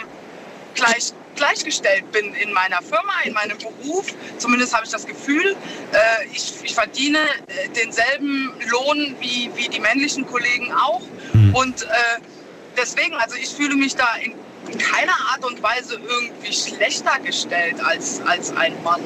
gleich 0.74 1.14
gleichgestellt 1.36 2.10
bin 2.12 2.34
in 2.34 2.52
meiner 2.52 2.82
Firma, 2.82 3.12
in 3.24 3.32
meinem 3.32 3.58
Beruf. 3.58 4.06
Zumindest 4.38 4.74
habe 4.74 4.84
ich 4.84 4.90
das 4.90 5.06
Gefühl. 5.06 5.56
Äh, 5.92 6.26
ich, 6.32 6.54
ich, 6.62 6.74
verdiene 6.74 7.18
äh, 7.18 7.68
denselben 7.68 8.52
Lohn 8.70 9.16
wie, 9.20 9.50
wie 9.54 9.68
die 9.68 9.80
männlichen 9.80 10.26
Kollegen 10.26 10.72
auch. 10.72 11.02
Mhm. 11.32 11.54
Und 11.54 11.82
äh, 11.82 11.86
deswegen, 12.76 13.14
also 13.14 13.36
ich 13.36 13.48
fühle 13.48 13.76
mich 13.76 13.94
da 13.94 14.08
in, 14.22 14.32
in 14.70 14.78
keiner 14.78 15.16
Art 15.32 15.44
und 15.44 15.62
Weise 15.62 15.94
irgendwie 15.94 16.52
schlechter 16.52 17.18
gestellt 17.20 17.76
als, 17.80 18.20
als 18.26 18.54
ein 18.56 18.82
Mann 18.82 19.00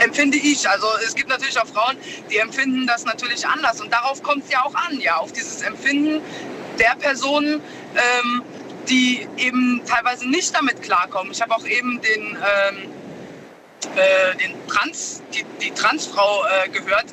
empfinde 0.00 0.38
ich. 0.38 0.68
Also 0.68 0.86
es 1.04 1.14
gibt 1.14 1.28
natürlich 1.28 1.58
auch 1.58 1.66
Frauen, 1.66 1.96
die 2.30 2.38
empfinden 2.38 2.86
das 2.86 3.04
natürlich 3.04 3.46
anders 3.46 3.80
und 3.80 3.92
darauf 3.92 4.22
kommt 4.22 4.44
es 4.44 4.50
ja 4.50 4.64
auch 4.64 4.74
an, 4.74 4.98
ja, 5.00 5.16
auf 5.16 5.32
dieses 5.32 5.62
Empfinden 5.62 6.20
der 6.78 6.96
Personen, 6.96 7.60
ähm, 7.94 8.42
die 8.88 9.26
eben 9.36 9.82
teilweise 9.86 10.28
nicht 10.28 10.54
damit 10.54 10.82
klarkommen. 10.82 11.32
Ich 11.32 11.40
habe 11.40 11.54
auch 11.54 11.66
eben 11.66 12.00
den, 12.00 12.36
ähm, 12.36 12.90
äh, 13.96 14.36
den 14.36 14.54
Trans, 14.68 15.22
die, 15.32 15.44
die 15.62 15.70
Transfrau 15.72 16.44
äh, 16.44 16.68
gehört 16.68 17.06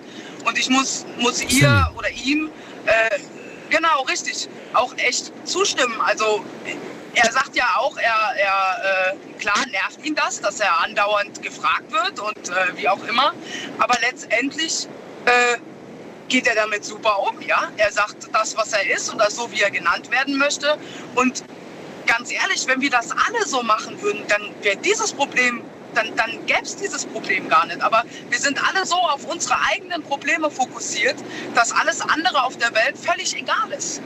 und 0.45 0.57
ich 0.57 0.69
muss, 0.69 1.05
muss 1.17 1.41
ihr 1.41 1.91
oder 1.97 2.09
ihm, 2.09 2.49
äh, 2.85 3.19
genau, 3.69 4.03
richtig, 4.03 4.47
auch 4.73 4.93
echt 4.97 5.31
zustimmen. 5.47 5.99
Also 6.01 6.43
er 7.13 7.31
sagt 7.31 7.55
ja 7.55 7.65
auch, 7.77 7.97
er, 7.97 8.35
er 8.37 9.13
äh, 9.13 9.39
klar 9.39 9.65
nervt 9.71 10.03
ihn 10.05 10.15
das, 10.15 10.39
dass 10.41 10.59
er 10.59 10.81
andauernd 10.81 11.41
gefragt 11.41 11.91
wird 11.91 12.19
und 12.19 12.49
äh, 12.49 12.77
wie 12.77 12.87
auch 12.87 13.03
immer, 13.05 13.33
aber 13.79 13.97
letztendlich 14.01 14.87
äh, 15.25 15.57
geht 16.29 16.47
er 16.47 16.55
damit 16.55 16.85
super 16.85 17.19
um, 17.19 17.41
ja. 17.41 17.69
Er 17.75 17.91
sagt 17.91 18.29
das, 18.31 18.55
was 18.55 18.71
er 18.71 18.89
ist 18.89 19.13
oder 19.13 19.29
so, 19.29 19.51
wie 19.51 19.61
er 19.61 19.69
genannt 19.69 20.09
werden 20.11 20.37
möchte 20.37 20.77
und 21.15 21.43
ganz 22.05 22.31
ehrlich, 22.31 22.65
wenn 22.67 22.81
wir 22.81 22.89
das 22.89 23.11
alle 23.11 23.45
so 23.45 23.63
machen 23.63 24.01
würden, 24.01 24.21
dann 24.27 24.41
wäre 24.61 24.77
dieses 24.77 25.13
Problem, 25.13 25.61
dann, 25.93 26.15
dann 26.15 26.45
gäbe 26.45 26.63
es 26.63 26.75
dieses 26.75 27.05
Problem 27.05 27.49
gar 27.49 27.65
nicht. 27.65 27.81
Aber 27.81 28.03
wir 28.29 28.39
sind 28.39 28.59
alle 28.63 28.85
so 28.85 28.95
auf 28.95 29.25
unsere 29.25 29.55
eigenen 29.71 30.03
Probleme 30.03 30.49
fokussiert, 30.49 31.15
dass 31.55 31.71
alles 31.71 32.01
andere 32.01 32.43
auf 32.43 32.57
der 32.57 32.73
Welt 32.73 32.97
völlig 32.97 33.35
egal 33.35 33.71
ist. 33.77 34.01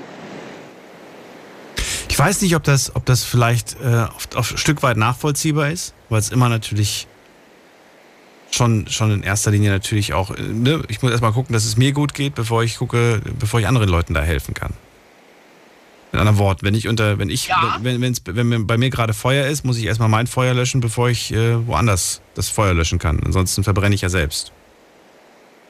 Ich 2.10 2.18
weiß 2.18 2.42
nicht, 2.42 2.56
ob 2.56 2.64
das, 2.64 2.96
ob 2.96 3.06
das 3.06 3.24
vielleicht 3.24 3.76
äh, 3.82 4.06
auf, 4.16 4.28
auf 4.36 4.52
ein 4.52 4.58
Stück 4.58 4.84
weit 4.84 4.96
nachvollziehbar 4.96 5.70
ist, 5.70 5.94
weil 6.10 6.20
es 6.20 6.30
immer 6.30 6.48
natürlich 6.48 7.08
schon, 8.52 8.88
schon 8.88 9.12
in 9.12 9.24
erster 9.24 9.52
Linie 9.52 9.70
natürlich 9.70 10.14
auch, 10.14 10.32
äh, 10.32 10.42
ne? 10.42 10.82
ich 10.88 11.02
muss 11.02 11.12
erstmal 11.12 11.34
gucken, 11.34 11.54
dass 11.54 11.66
es 11.66 11.76
mir 11.76 11.92
gut 11.92 12.14
geht, 12.14 12.36
bevor 12.36 12.64
ich 12.64 12.78
gucke, 12.78 13.22
bevor 13.38 13.60
ich 13.60 13.68
anderen 13.68 13.90
Leuten 13.90 14.14
da 14.14 14.22
helfen 14.22 14.54
kann. 14.54 14.74
Mit 16.16 16.22
anderen 16.22 16.38
Worten, 16.38 16.66
wenn 16.66 16.76
ich 16.76 16.88
unter, 16.88 17.20
wenn 17.20 17.30
ich, 17.30 17.48
ja. 17.48 17.78
wenn, 17.82 18.00
wenn's, 18.00 18.22
wenn 18.24 18.66
bei 18.66 18.78
mir 18.78 18.90
gerade 18.90 19.14
Feuer 19.14 19.48
ist, 19.48 19.66
muss 19.66 19.78
ich 19.78 19.84
erstmal 19.84 20.08
mein 20.08 20.28
Feuer 20.28 20.54
löschen, 20.54 20.80
bevor 20.80 21.10
ich 21.10 21.34
äh, 21.34 21.68
woanders 21.68 22.22
das 22.36 22.48
Feuer 22.48 22.74
löschen 22.74 23.00
kann. 23.00 23.22
Ansonsten 23.26 23.66
verbrenne 23.66 23.94
ich 23.94 24.00
ja 24.00 24.08
selbst. 24.08 24.54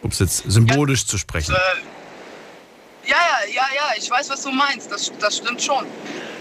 Um 0.04 0.12
es 0.12 0.20
jetzt 0.20 0.44
symbolisch 0.48 1.02
ja, 1.02 1.08
zu 1.08 1.18
sprechen. 1.18 1.56
Äh, 1.56 3.10
ja, 3.10 3.18
ja, 3.18 3.54
ja, 3.56 3.64
ja, 3.76 3.98
ich 3.98 4.08
weiß, 4.08 4.30
was 4.30 4.44
du 4.44 4.52
meinst. 4.52 4.92
Das, 4.92 5.12
das 5.20 5.38
stimmt 5.38 5.64
schon. 5.64 5.84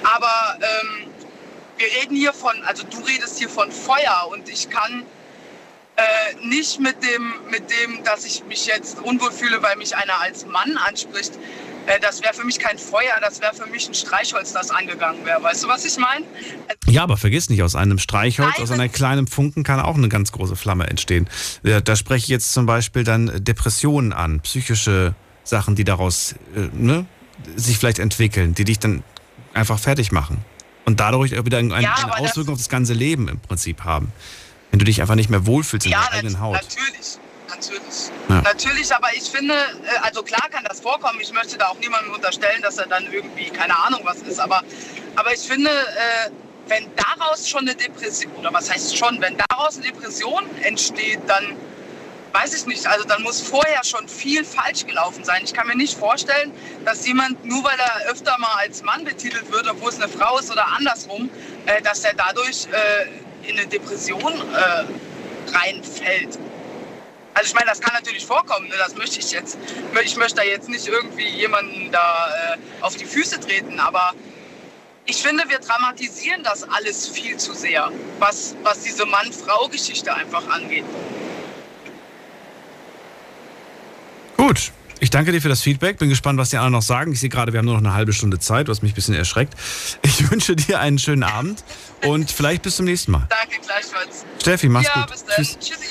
Aber 0.02 0.58
ähm, 0.60 1.06
wir 1.78 1.86
reden 2.02 2.14
hier 2.14 2.34
von, 2.34 2.62
also 2.64 2.84
du 2.84 2.98
redest 3.06 3.38
hier 3.38 3.48
von 3.48 3.72
Feuer 3.72 4.28
und 4.30 4.50
ich 4.50 4.68
kann 4.68 5.04
äh, 5.96 6.46
nicht 6.46 6.78
mit 6.78 7.02
dem, 7.02 7.32
mit 7.50 7.70
dem, 7.70 8.04
dass 8.04 8.26
ich 8.26 8.44
mich 8.44 8.66
jetzt 8.66 8.98
unwohl 9.00 9.32
fühle, 9.32 9.62
weil 9.62 9.76
mich 9.76 9.96
einer 9.96 10.20
als 10.20 10.44
Mann 10.44 10.76
anspricht. 10.76 11.32
Äh, 11.86 12.00
das 12.00 12.22
wäre 12.22 12.34
für 12.34 12.44
mich 12.44 12.58
kein 12.58 12.78
Feuer, 12.78 13.20
das 13.20 13.40
wäre 13.40 13.54
für 13.54 13.66
mich 13.66 13.88
ein 13.88 13.94
Streichholz, 13.94 14.52
das 14.52 14.70
angegangen 14.70 15.24
wäre. 15.24 15.42
Weißt 15.42 15.64
du, 15.64 15.68
was 15.68 15.84
ich 15.84 15.96
meine? 15.98 16.24
Ja, 16.86 17.02
aber 17.02 17.16
vergiss 17.16 17.50
nicht, 17.50 17.62
aus 17.62 17.74
einem 17.74 17.98
Streichholz, 17.98 18.58
aus 18.60 18.70
einer 18.70 18.88
kleinen 18.88 19.26
Funken 19.26 19.64
kann 19.64 19.80
auch 19.80 19.96
eine 19.96 20.08
ganz 20.08 20.32
große 20.32 20.56
Flamme 20.56 20.86
entstehen. 20.86 21.28
Da 21.62 21.96
spreche 21.96 22.24
ich 22.24 22.28
jetzt 22.28 22.52
zum 22.52 22.66
Beispiel 22.66 23.04
dann 23.04 23.44
Depressionen 23.44 24.12
an, 24.12 24.40
psychische 24.40 25.14
Sachen, 25.44 25.74
die 25.74 25.84
daraus 25.84 26.34
äh, 26.56 26.68
ne, 26.72 27.06
sich 27.56 27.78
vielleicht 27.78 27.98
entwickeln, 27.98 28.54
die 28.54 28.64
dich 28.64 28.78
dann 28.78 29.02
einfach 29.52 29.78
fertig 29.78 30.12
machen. 30.12 30.38
Und 30.86 31.00
dadurch 31.00 31.32
wieder 31.32 31.58
eine, 31.58 31.80
ja, 31.80 31.94
eine 31.94 32.18
Auswirkung 32.18 32.54
auf 32.54 32.58
das 32.58 32.68
ganze 32.68 32.92
Leben 32.92 33.28
im 33.28 33.40
Prinzip 33.40 33.84
haben. 33.84 34.12
Wenn 34.70 34.78
du 34.78 34.84
dich 34.84 35.00
einfach 35.00 35.14
nicht 35.14 35.30
mehr 35.30 35.46
wohlfühlst 35.46 35.86
in 35.86 35.92
ja, 35.92 36.02
deiner 36.02 36.12
eigenen 36.12 36.40
Haut. 36.40 36.54
Natürlich 36.54 37.18
natürlich. 37.70 38.10
Ja. 38.28 38.40
Natürlich, 38.42 38.94
aber 38.94 39.08
ich 39.14 39.24
finde, 39.24 39.54
äh, 39.54 39.98
also 40.02 40.22
klar 40.22 40.48
kann 40.50 40.64
das 40.64 40.80
vorkommen. 40.80 41.18
Ich 41.20 41.32
möchte 41.32 41.56
da 41.56 41.68
auch 41.68 41.78
niemandem 41.78 42.12
unterstellen, 42.12 42.62
dass 42.62 42.78
er 42.78 42.86
dann 42.86 43.10
irgendwie 43.12 43.50
keine 43.50 43.76
Ahnung 43.78 44.00
was 44.04 44.18
ist. 44.18 44.38
Aber, 44.40 44.62
aber 45.16 45.32
ich 45.32 45.40
finde, 45.40 45.70
äh, 45.70 46.30
wenn 46.68 46.86
daraus 46.96 47.48
schon 47.48 47.60
eine 47.62 47.74
Depression, 47.74 48.32
oder 48.36 48.52
was 48.52 48.70
heißt 48.70 48.96
schon, 48.96 49.20
wenn 49.20 49.36
daraus 49.48 49.76
eine 49.76 49.86
Depression 49.86 50.44
entsteht, 50.62 51.20
dann 51.26 51.56
weiß 52.32 52.54
ich 52.54 52.66
nicht. 52.66 52.86
Also 52.86 53.04
dann 53.04 53.22
muss 53.22 53.40
vorher 53.40 53.84
schon 53.84 54.08
viel 54.08 54.44
falsch 54.44 54.86
gelaufen 54.86 55.24
sein. 55.24 55.42
Ich 55.44 55.54
kann 55.54 55.66
mir 55.66 55.76
nicht 55.76 55.96
vorstellen, 55.96 56.52
dass 56.84 57.06
jemand, 57.06 57.44
nur 57.44 57.62
weil 57.62 57.78
er 57.78 58.10
öfter 58.10 58.36
mal 58.38 58.56
als 58.58 58.82
Mann 58.82 59.04
betitelt 59.04 59.52
wird, 59.52 59.68
obwohl 59.68 59.90
es 59.90 59.96
eine 59.96 60.08
Frau 60.08 60.38
ist 60.38 60.50
oder 60.50 60.66
andersrum, 60.66 61.30
äh, 61.66 61.80
dass 61.82 62.02
er 62.04 62.14
dadurch 62.14 62.66
in 63.46 63.58
eine 63.58 63.66
Depression 63.66 64.32
reinfällt. 65.52 66.38
Also 67.34 67.48
ich 67.48 67.54
meine, 67.54 67.66
das 67.66 67.80
kann 67.80 67.92
natürlich 67.94 68.24
vorkommen, 68.24 68.68
ne? 68.68 68.74
das 68.78 68.94
möchte 68.94 69.18
ich 69.18 69.32
jetzt. 69.32 69.58
Ich 70.04 70.16
möchte 70.16 70.36
da 70.36 70.42
jetzt 70.42 70.68
nicht 70.68 70.86
irgendwie 70.86 71.28
jemanden 71.28 71.90
da 71.90 72.54
äh, 72.54 72.58
auf 72.80 72.96
die 72.96 73.04
Füße 73.04 73.40
treten, 73.40 73.80
aber 73.80 74.12
ich 75.06 75.16
finde, 75.16 75.44
wir 75.48 75.58
dramatisieren 75.58 76.42
das 76.44 76.62
alles 76.62 77.08
viel 77.08 77.36
zu 77.36 77.52
sehr, 77.54 77.90
was, 78.18 78.54
was 78.62 78.80
diese 78.80 79.04
Mann-Frau-Geschichte 79.04 80.14
einfach 80.14 80.48
angeht. 80.48 80.84
Gut. 84.36 84.72
Ich 85.00 85.10
danke 85.10 85.32
dir 85.32 85.42
für 85.42 85.48
das 85.48 85.60
Feedback. 85.60 85.98
Bin 85.98 86.08
gespannt, 86.08 86.38
was 86.38 86.50
die 86.50 86.56
anderen 86.56 86.72
noch 86.72 86.82
sagen. 86.82 87.12
Ich 87.12 87.20
sehe 87.20 87.28
gerade, 87.28 87.52
wir 87.52 87.58
haben 87.58 87.66
nur 87.66 87.74
noch 87.74 87.82
eine 87.82 87.92
halbe 87.92 88.12
Stunde 88.12 88.38
Zeit, 88.38 88.68
was 88.68 88.80
mich 88.80 88.92
ein 88.92 88.94
bisschen 88.94 89.14
erschreckt. 89.14 89.52
Ich 90.02 90.30
wünsche 90.30 90.56
dir 90.56 90.80
einen 90.80 90.98
schönen 90.98 91.24
Abend 91.24 91.62
und 92.02 92.30
vielleicht 92.30 92.62
bis 92.62 92.76
zum 92.76 92.86
nächsten 92.86 93.12
Mal. 93.12 93.26
Danke, 93.28 93.60
gleichfalls. 93.60 94.24
Steffi, 94.40 94.68
mach's 94.68 94.86
ja, 94.86 95.02
gut. 95.02 95.10
Bis 95.10 95.24
dann. 95.24 95.36
Tschüss. 95.36 95.58
Tschüssi. 95.58 95.86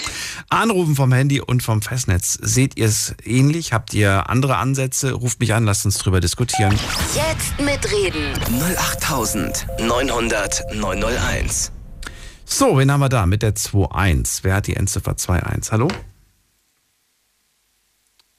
Anrufen 0.54 0.96
vom 0.96 1.12
Handy 1.12 1.42
und 1.42 1.64
vom 1.64 1.82
Festnetz. 1.82 2.38
Seht 2.40 2.78
ihr 2.78 2.86
es 2.86 3.16
ähnlich? 3.24 3.74
Habt 3.74 3.94
ihr 3.96 4.30
andere 4.30 4.58
Ansätze? 4.58 5.14
Ruft 5.14 5.40
mich 5.40 5.52
an, 5.54 5.66
lasst 5.66 5.84
uns 5.86 5.98
drüber 5.98 6.20
diskutieren. 6.20 6.78
Jetzt 7.16 7.60
mitreden. 7.60 8.40
08900 8.78 10.64
901. 10.76 11.72
So, 12.46 12.78
wen 12.78 12.92
haben 12.92 13.00
wir 13.00 13.10
da 13.10 13.26
mit 13.26 13.42
der 13.42 13.56
2.1? 13.56 14.42
Wer 14.44 14.54
hat 14.54 14.68
die 14.68 14.76
Endziffer 14.76 15.14
2.1? 15.14 15.72
Hallo? 15.72 15.88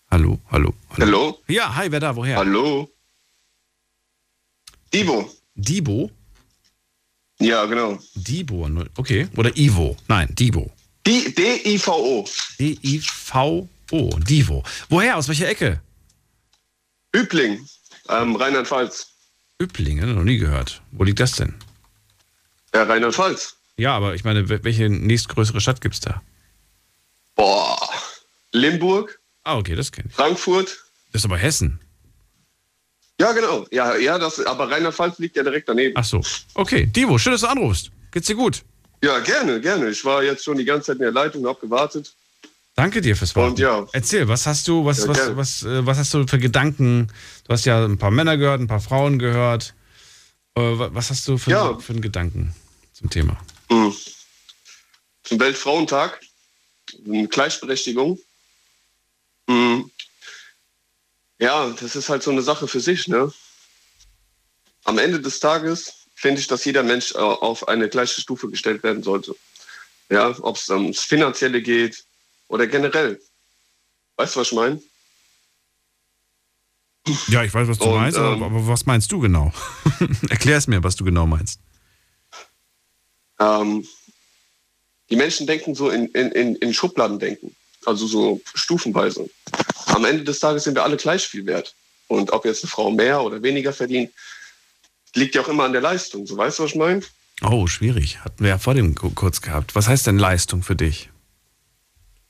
Hallo, 0.09 0.39
hallo, 0.53 0.73
hallo. 0.91 1.07
Hallo? 1.07 1.39
Ja, 1.49 1.74
hi, 1.74 1.91
wer 1.91 1.99
da? 1.99 2.15
Woher? 2.15 2.36
Hallo? 2.36 2.89
Divo. 4.93 5.28
Dibo? 5.57 6.12
Ja, 7.41 7.65
genau. 7.65 7.99
Dibo, 8.15 8.70
okay. 8.97 9.27
Oder 9.36 9.57
Ivo? 9.57 9.97
Nein, 10.07 10.28
Dibo. 10.32 10.70
D-I-V-O. 11.06 12.24
D-I-V-O, 12.59 14.18
Divo. 14.20 14.62
Woher? 14.89 15.16
Aus 15.16 15.28
welcher 15.28 15.48
Ecke? 15.48 15.81
Übling, 17.12 17.66
ähm, 18.09 18.36
Rheinland-Pfalz. 18.36 19.06
Übling, 19.60 20.01
noch 20.14 20.24
nie 20.24 20.39
gehört. 20.39 20.82
Wo 20.90 21.05
liegt 21.05 21.20
das 21.20 21.32
denn? 21.32 21.55
Ja, 22.74 22.82
Rheinland-Pfalz. 22.85 23.56
Ja, 23.76 23.94
aber 23.97 24.14
ich 24.14 24.24
meine, 24.24 24.48
welche 24.48 24.89
nächstgrößere 24.89 25.60
Stadt 25.60 25.81
gibt's 25.81 26.01
da? 26.01 26.22
Boah. 27.35 27.78
Limburg. 28.52 29.20
Ah, 29.43 29.56
okay, 29.56 29.74
das 29.74 29.93
kenne 29.93 30.09
ich. 30.09 30.14
Frankfurt. 30.14 30.78
Das 31.12 31.20
ist 31.22 31.24
aber 31.24 31.36
Hessen. 31.36 31.81
Ja, 33.20 33.32
genau. 33.32 33.66
Ja, 33.70 33.97
ja, 33.97 34.18
das, 34.18 34.44
aber 34.44 34.70
Rheinland-Pfalz 34.70 35.18
liegt 35.18 35.36
ja 35.36 35.43
direkt 35.43 35.68
daneben. 35.68 35.94
Ach 35.97 36.05
so. 36.05 36.20
Okay, 36.55 36.86
Divo, 36.86 37.18
schön, 37.18 37.32
dass 37.32 37.43
du 37.43 37.48
anrufst. 37.48 37.90
Geht's 38.10 38.26
dir 38.26 38.36
gut? 38.36 38.64
Ja, 39.05 39.18
gerne, 39.18 39.60
gerne. 39.60 39.90
Ich 39.90 40.02
war 40.05 40.22
jetzt 40.22 40.44
schon 40.44 40.56
die 40.56 40.64
ganze 40.64 40.86
Zeit 40.86 40.97
in 40.97 41.02
der 41.02 41.12
Leitung 41.12 41.43
und 41.43 41.48
habe 41.48 41.60
gewartet. 41.60 42.14
Danke 42.74 43.02
dir 43.02 43.14
fürs 43.14 43.36
Warten. 43.36 43.51
Und 43.51 43.59
ja. 43.59 43.86
Erzähl, 43.93 44.26
was 44.28 44.47
hast 44.47 44.66
du, 44.66 44.82
was, 44.85 45.01
Ja, 45.01 45.09
was, 45.09 45.36
was, 45.36 45.62
äh, 45.62 45.85
was 45.85 45.98
hast 45.98 46.14
du 46.14 46.26
für 46.26 46.39
Gedanken? 46.39 47.12
Du 47.47 47.52
hast 47.52 47.66
ja 47.66 47.85
ein 47.85 47.98
paar 47.98 48.10
Männer 48.10 48.39
gehört, 48.39 48.60
ein 48.60 48.66
paar 48.66 48.81
Frauen 48.81 49.18
gehört. 49.18 49.74
Äh, 50.56 50.60
wa- 50.62 50.89
Was 50.93 51.10
hast 51.10 51.28
du 51.28 51.36
für, 51.36 51.51
Ja. 51.51 51.78
für 51.78 51.93
einen 51.93 52.01
Gedanken 52.01 52.55
zum 52.94 53.10
Thema? 53.10 53.36
Mhm. 53.70 53.94
Zum 55.22 55.39
Weltfrauentag. 55.39 56.20
Gleichberechtigung. 57.28 58.18
Mhm. 59.47 59.90
Ja, 61.39 61.68
das 61.78 61.94
ist 61.94 62.09
halt 62.09 62.22
so 62.22 62.31
eine 62.31 62.43
Sache 62.43 62.66
für 62.68 62.81
sich, 62.81 63.06
ne? 63.09 63.31
Am 64.85 64.97
Ende 64.98 65.20
des 65.20 65.40
Tages 65.40 66.03
finde 66.15 66.41
ich, 66.41 66.47
dass 66.47 66.65
jeder 66.65 66.82
Mensch 66.82 67.15
äh, 67.15 67.19
auf 67.19 67.69
eine 67.69 67.89
gleiche 67.89 68.20
Stufe 68.20 68.49
gestellt 68.49 68.82
werden 68.82 69.03
sollte. 69.03 69.35
Ja, 70.11 70.36
ob 70.41 70.57
es 70.57 70.69
ums 70.69 71.01
Finanzielle 71.01 71.62
geht 71.62 72.05
oder 72.49 72.66
generell. 72.66 73.20
Weißt 74.16 74.36
du, 74.36 74.41
was 74.41 74.49
ich 74.49 74.55
meine? 74.55 74.81
Ja, 77.28 77.45
ich 77.45 77.53
weiß, 77.53 77.69
was 77.69 77.78
du 77.78 77.85
Und, 77.85 77.95
meinst, 77.97 78.16
aber, 78.16 78.35
ähm, 78.35 78.43
aber 78.43 78.66
was 78.66 78.86
meinst 78.86 79.12
du 79.12 79.20
genau? 79.20 79.53
Erklär 80.31 80.57
es 80.57 80.66
mir, 80.66 80.82
was 80.82 80.97
du 80.97 81.05
genau 81.05 81.27
meinst. 81.27 81.61
Ähm, 83.39 83.86
die 85.11 85.16
Menschen 85.16 85.47
denken 85.47 85.74
so 85.74 85.91
in, 85.91 86.07
in, 86.09 86.32
in, 86.32 86.57
in 86.57 86.73
Schubladen 86.73 87.19
denken, 87.19 87.55
also 87.85 88.07
so 88.07 88.41
stufenweise. 88.55 89.28
Am 89.86 90.05
Ende 90.05 90.24
des 90.24 90.41
Tages 90.41 90.65
sind 90.65 90.77
wir 90.77 90.85
alle 90.85 90.97
gleich 90.97 91.27
viel 91.27 91.45
wert. 91.45 91.74
Und 92.09 92.32
ob 92.32 92.45
jetzt 92.45 92.62
eine 92.65 92.70
Frau 92.70 92.91
mehr 92.91 93.23
oder 93.23 93.43
weniger 93.43 93.73
verdient, 93.73 94.11
liegt 95.15 95.35
ja 95.35 95.43
auch 95.43 95.49
immer 95.49 95.65
an 95.65 95.73
der 95.73 95.81
Leistung. 95.81 96.27
So 96.27 96.36
weißt 96.36 96.59
du, 96.59 96.65
was 96.65 96.70
ich 96.70 96.77
meine? 96.77 97.03
Oh, 97.43 97.66
schwierig. 97.66 98.20
Hatten 98.20 98.43
wir 98.45 98.51
ja 98.51 98.59
vor 98.59 98.74
dem 98.74 98.95
ku- 98.95 99.11
kurz 99.11 99.41
gehabt. 99.41 99.74
Was 99.74 99.89
heißt 99.89 100.07
denn 100.07 100.19
Leistung 100.19 100.62
für 100.62 100.77
dich? 100.77 101.11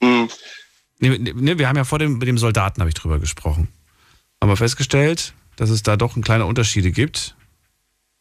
Mhm. 0.00 0.28
Nee, 0.98 1.18
nee, 1.18 1.58
wir 1.58 1.68
haben 1.68 1.76
ja 1.76 1.84
vor 1.84 1.98
dem, 1.98 2.18
mit 2.18 2.28
dem 2.28 2.38
Soldaten 2.38 2.80
habe 2.80 2.88
ich 2.88 2.94
drüber 2.94 3.18
gesprochen. 3.18 3.68
Haben 4.40 4.50
wir 4.50 4.56
festgestellt, 4.56 5.34
dass 5.56 5.70
es 5.70 5.82
da 5.82 5.96
doch 5.96 6.16
ein 6.16 6.22
kleine 6.22 6.46
Unterschiede 6.46 6.90
gibt 6.92 7.34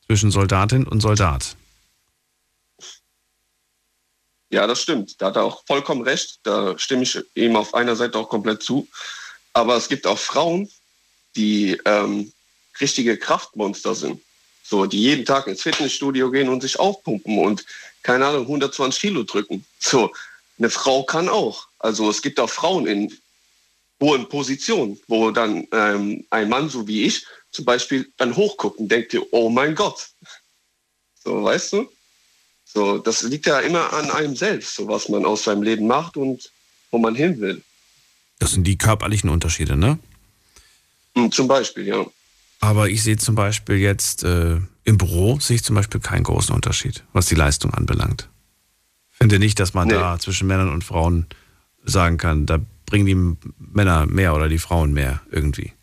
zwischen 0.08 0.32
Soldatin 0.32 0.86
und 0.86 1.02
Soldat. 1.02 1.56
Ja, 4.50 4.68
das 4.68 4.82
stimmt. 4.82 5.20
Da 5.20 5.28
hat 5.28 5.36
er 5.36 5.44
auch 5.44 5.64
vollkommen 5.66 6.04
recht. 6.04 6.40
Da 6.44 6.78
stimme 6.78 7.04
ich 7.04 7.18
ihm 7.36 7.56
auf 7.56 7.74
einer 7.74 7.96
Seite 7.96 8.18
auch 8.20 8.30
komplett 8.30 8.62
zu. 8.62 8.88
Aber 9.54 9.76
es 9.78 9.88
gibt 9.88 10.06
auch 10.06 10.20
Frauen, 10.20 10.70
die 11.36 11.80
ähm, 11.86 12.32
richtige 12.80 13.18
Kraftmonster 13.18 13.96
sind. 13.96 14.22
So, 14.64 14.86
die 14.86 15.02
jeden 15.02 15.26
Tag 15.26 15.48
ins 15.48 15.62
Fitnessstudio 15.62 16.32
gehen 16.32 16.50
und 16.50 16.62
sich 16.62 16.80
aufpumpen 16.80 17.38
und, 17.38 17.66
keine 18.02 18.26
Ahnung, 18.26 18.44
120 18.44 19.02
Kilo 19.02 19.24
drücken. 19.24 19.66
So, 19.80 20.12
eine 20.58 20.70
Frau 20.70 21.04
kann 21.04 21.30
auch. 21.30 21.68
Also 21.80 22.10
es 22.10 22.22
gibt 22.22 22.40
auch 22.40 22.50
Frauen 22.50 22.88
in 22.88 23.14
hohen 24.02 24.28
Positionen, 24.30 25.00
wo 25.08 25.32
dann 25.32 25.68
ähm, 25.72 26.26
ein 26.30 26.50
Mann, 26.50 26.70
so 26.70 26.88
wie 26.88 27.04
ich, 27.04 27.26
zum 27.52 27.66
Beispiel 27.66 28.12
dann 28.18 28.36
hochguckt 28.36 28.80
und 28.80 28.90
denkt 28.90 29.14
dir, 29.14 29.22
oh 29.32 29.50
mein 29.50 29.76
Gott. 29.76 30.10
So, 31.24 31.44
weißt 31.44 31.74
du? 31.74 31.90
So, 32.66 32.98
das 32.98 33.22
liegt 33.22 33.46
ja 33.46 33.60
immer 33.60 33.94
an 33.94 34.10
einem 34.12 34.36
selbst, 34.36 34.76
so 34.76 34.88
was 34.88 35.08
man 35.10 35.26
aus 35.26 35.44
seinem 35.44 35.62
Leben 35.62 35.88
macht 35.88 36.18
und 36.18 36.50
wo 36.90 36.98
man 36.98 37.16
hin 37.16 37.40
will. 37.40 37.62
Das 38.40 38.52
sind 38.52 38.66
die 38.66 38.78
körperlichen 38.78 39.30
Unterschiede, 39.30 39.76
ne? 39.76 40.00
Hm, 41.16 41.32
Zum 41.32 41.48
Beispiel, 41.48 41.88
ja. 41.88 42.06
Aber 42.64 42.88
ich 42.90 43.04
sehe 43.04 43.18
zum 43.18 43.36
Beispiel 43.36 43.76
jetzt 43.76 44.24
äh, 44.24 44.58
im 44.86 44.98
Büro 44.98 45.38
sehe 45.42 45.58
ich 45.58 45.64
zum 45.66 45.76
Beispiel 45.76 46.00
keinen 46.00 46.24
großen 46.24 46.56
Unterschied, 46.56 47.04
was 47.12 47.26
die 47.26 47.36
Leistung 47.36 47.74
anbelangt. 47.74 48.30
Finde 49.12 49.38
nicht, 49.38 49.60
dass 49.60 49.74
man 49.74 49.90
Nee. 49.90 49.96
da 49.96 50.18
zwischen 50.18 50.48
Männern 50.48 50.70
und 50.72 50.84
Frauen 50.86 51.26
sagen 51.84 52.18
kann, 52.18 52.46
da 52.46 52.60
bringen 52.86 53.06
die 53.06 53.38
Männer 53.60 54.06
mehr 54.06 54.34
oder 54.34 54.48
die 54.48 54.60
Frauen 54.60 54.94
mehr 54.94 55.22
irgendwie. 55.30 55.74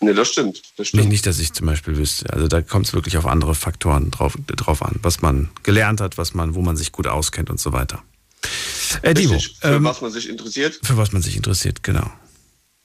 Ne, 0.00 0.12
das 0.12 0.28
stimmt. 0.28 0.58
Das 0.76 0.78
Nicht, 0.78 0.88
stimmt. 0.88 1.08
nicht, 1.08 1.24
dass 1.26 1.38
ich 1.38 1.54
zum 1.54 1.66
Beispiel 1.66 1.96
wüsste. 1.96 2.30
Also 2.34 2.46
da 2.46 2.60
kommt 2.60 2.86
es 2.86 2.92
wirklich 2.92 3.16
auf 3.16 3.24
andere 3.24 3.54
Faktoren 3.54 4.10
drauf, 4.10 4.36
drauf 4.46 4.82
an, 4.82 4.96
was 5.00 5.22
man 5.22 5.48
gelernt 5.62 6.02
hat, 6.02 6.18
was 6.18 6.34
man, 6.34 6.54
wo 6.54 6.60
man 6.60 6.76
sich 6.76 6.92
gut 6.92 7.06
auskennt 7.06 7.48
und 7.48 7.58
so 7.58 7.72
weiter. 7.72 8.02
Äh, 9.00 9.14
Divo, 9.14 9.32
Richtig, 9.32 9.56
für 9.60 9.68
ähm, 9.76 9.84
was 9.84 10.02
man 10.02 10.12
sich 10.12 10.28
interessiert. 10.28 10.78
für 10.82 10.98
was 10.98 11.12
man 11.12 11.22
sich 11.22 11.36
interessiert, 11.36 11.82
genau. 11.82 12.10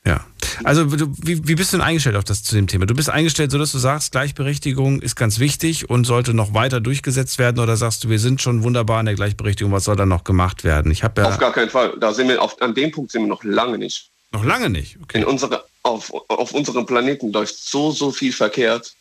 Ja. 0.05 0.25
Also 0.63 0.85
du, 0.85 1.13
wie, 1.21 1.47
wie 1.47 1.55
bist 1.55 1.73
du 1.73 1.77
denn 1.77 1.85
eingestellt 1.85 2.15
auf 2.15 2.23
das 2.23 2.43
zu 2.43 2.55
dem 2.55 2.67
Thema? 2.67 2.85
Du 2.85 2.95
bist 2.95 3.09
eingestellt, 3.09 3.51
so 3.51 3.57
dass 3.57 3.71
du 3.71 3.77
sagst, 3.77 4.11
Gleichberechtigung 4.11 5.01
ist 5.01 5.15
ganz 5.15 5.39
wichtig 5.39 5.89
und 5.89 6.05
sollte 6.05 6.33
noch 6.33 6.53
weiter 6.53 6.79
durchgesetzt 6.81 7.37
werden 7.37 7.59
oder 7.59 7.77
sagst 7.77 8.03
du, 8.03 8.09
wir 8.09 8.19
sind 8.19 8.41
schon 8.41 8.63
wunderbar 8.63 8.99
in 8.99 9.05
der 9.05 9.15
Gleichberechtigung, 9.15 9.71
was 9.71 9.83
soll 9.83 9.95
da 9.95 10.05
noch 10.05 10.23
gemacht 10.23 10.63
werden? 10.63 10.91
Ich 10.91 11.03
habe 11.03 11.21
ja 11.21 11.27
Auf 11.27 11.37
gar 11.37 11.51
keinen 11.51 11.69
Fall. 11.69 11.95
Da 11.99 12.13
sind 12.13 12.29
wir 12.29 12.41
auf, 12.41 12.59
an 12.61 12.73
dem 12.73 12.91
Punkt 12.91 13.11
sind 13.11 13.21
wir 13.21 13.27
noch 13.27 13.43
lange 13.43 13.77
nicht. 13.77 14.09
noch 14.31 14.43
lange 14.43 14.69
nicht. 14.69 14.97
Okay. 15.03 15.19
In 15.19 15.25
unsere, 15.25 15.65
auf, 15.83 16.11
auf 16.29 16.51
unserem 16.53 16.85
Planeten 16.85 17.31
läuft 17.31 17.57
so, 17.57 17.91
so 17.91 18.11
viel 18.11 18.33
verkehrt. 18.33 18.93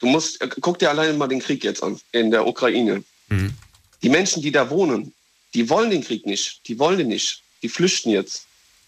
Du 0.00 0.06
musst, 0.06 0.40
äh, 0.40 0.48
guck 0.60 0.78
dir 0.78 0.90
alleine 0.90 1.12
mal 1.14 1.28
den 1.28 1.40
Krieg 1.40 1.62
jetzt 1.62 1.82
an, 1.82 1.98
in 2.12 2.30
der 2.30 2.46
Ukraine. 2.46 3.02
Mhm. 3.28 3.54
Die 4.02 4.08
Menschen, 4.08 4.42
die 4.42 4.52
da 4.52 4.68
wohnen, 4.70 5.14
die 5.54 5.68
wollen 5.70 5.90
den 5.90 6.02
Krieg 6.02 6.26
nicht. 6.26 6.60
Die 6.66 6.78
wollen 6.78 6.98
den 6.98 7.08
nicht. 7.08 7.42
Die 7.62 7.68
flüchten 7.68 8.10
jetzt. 8.10 8.45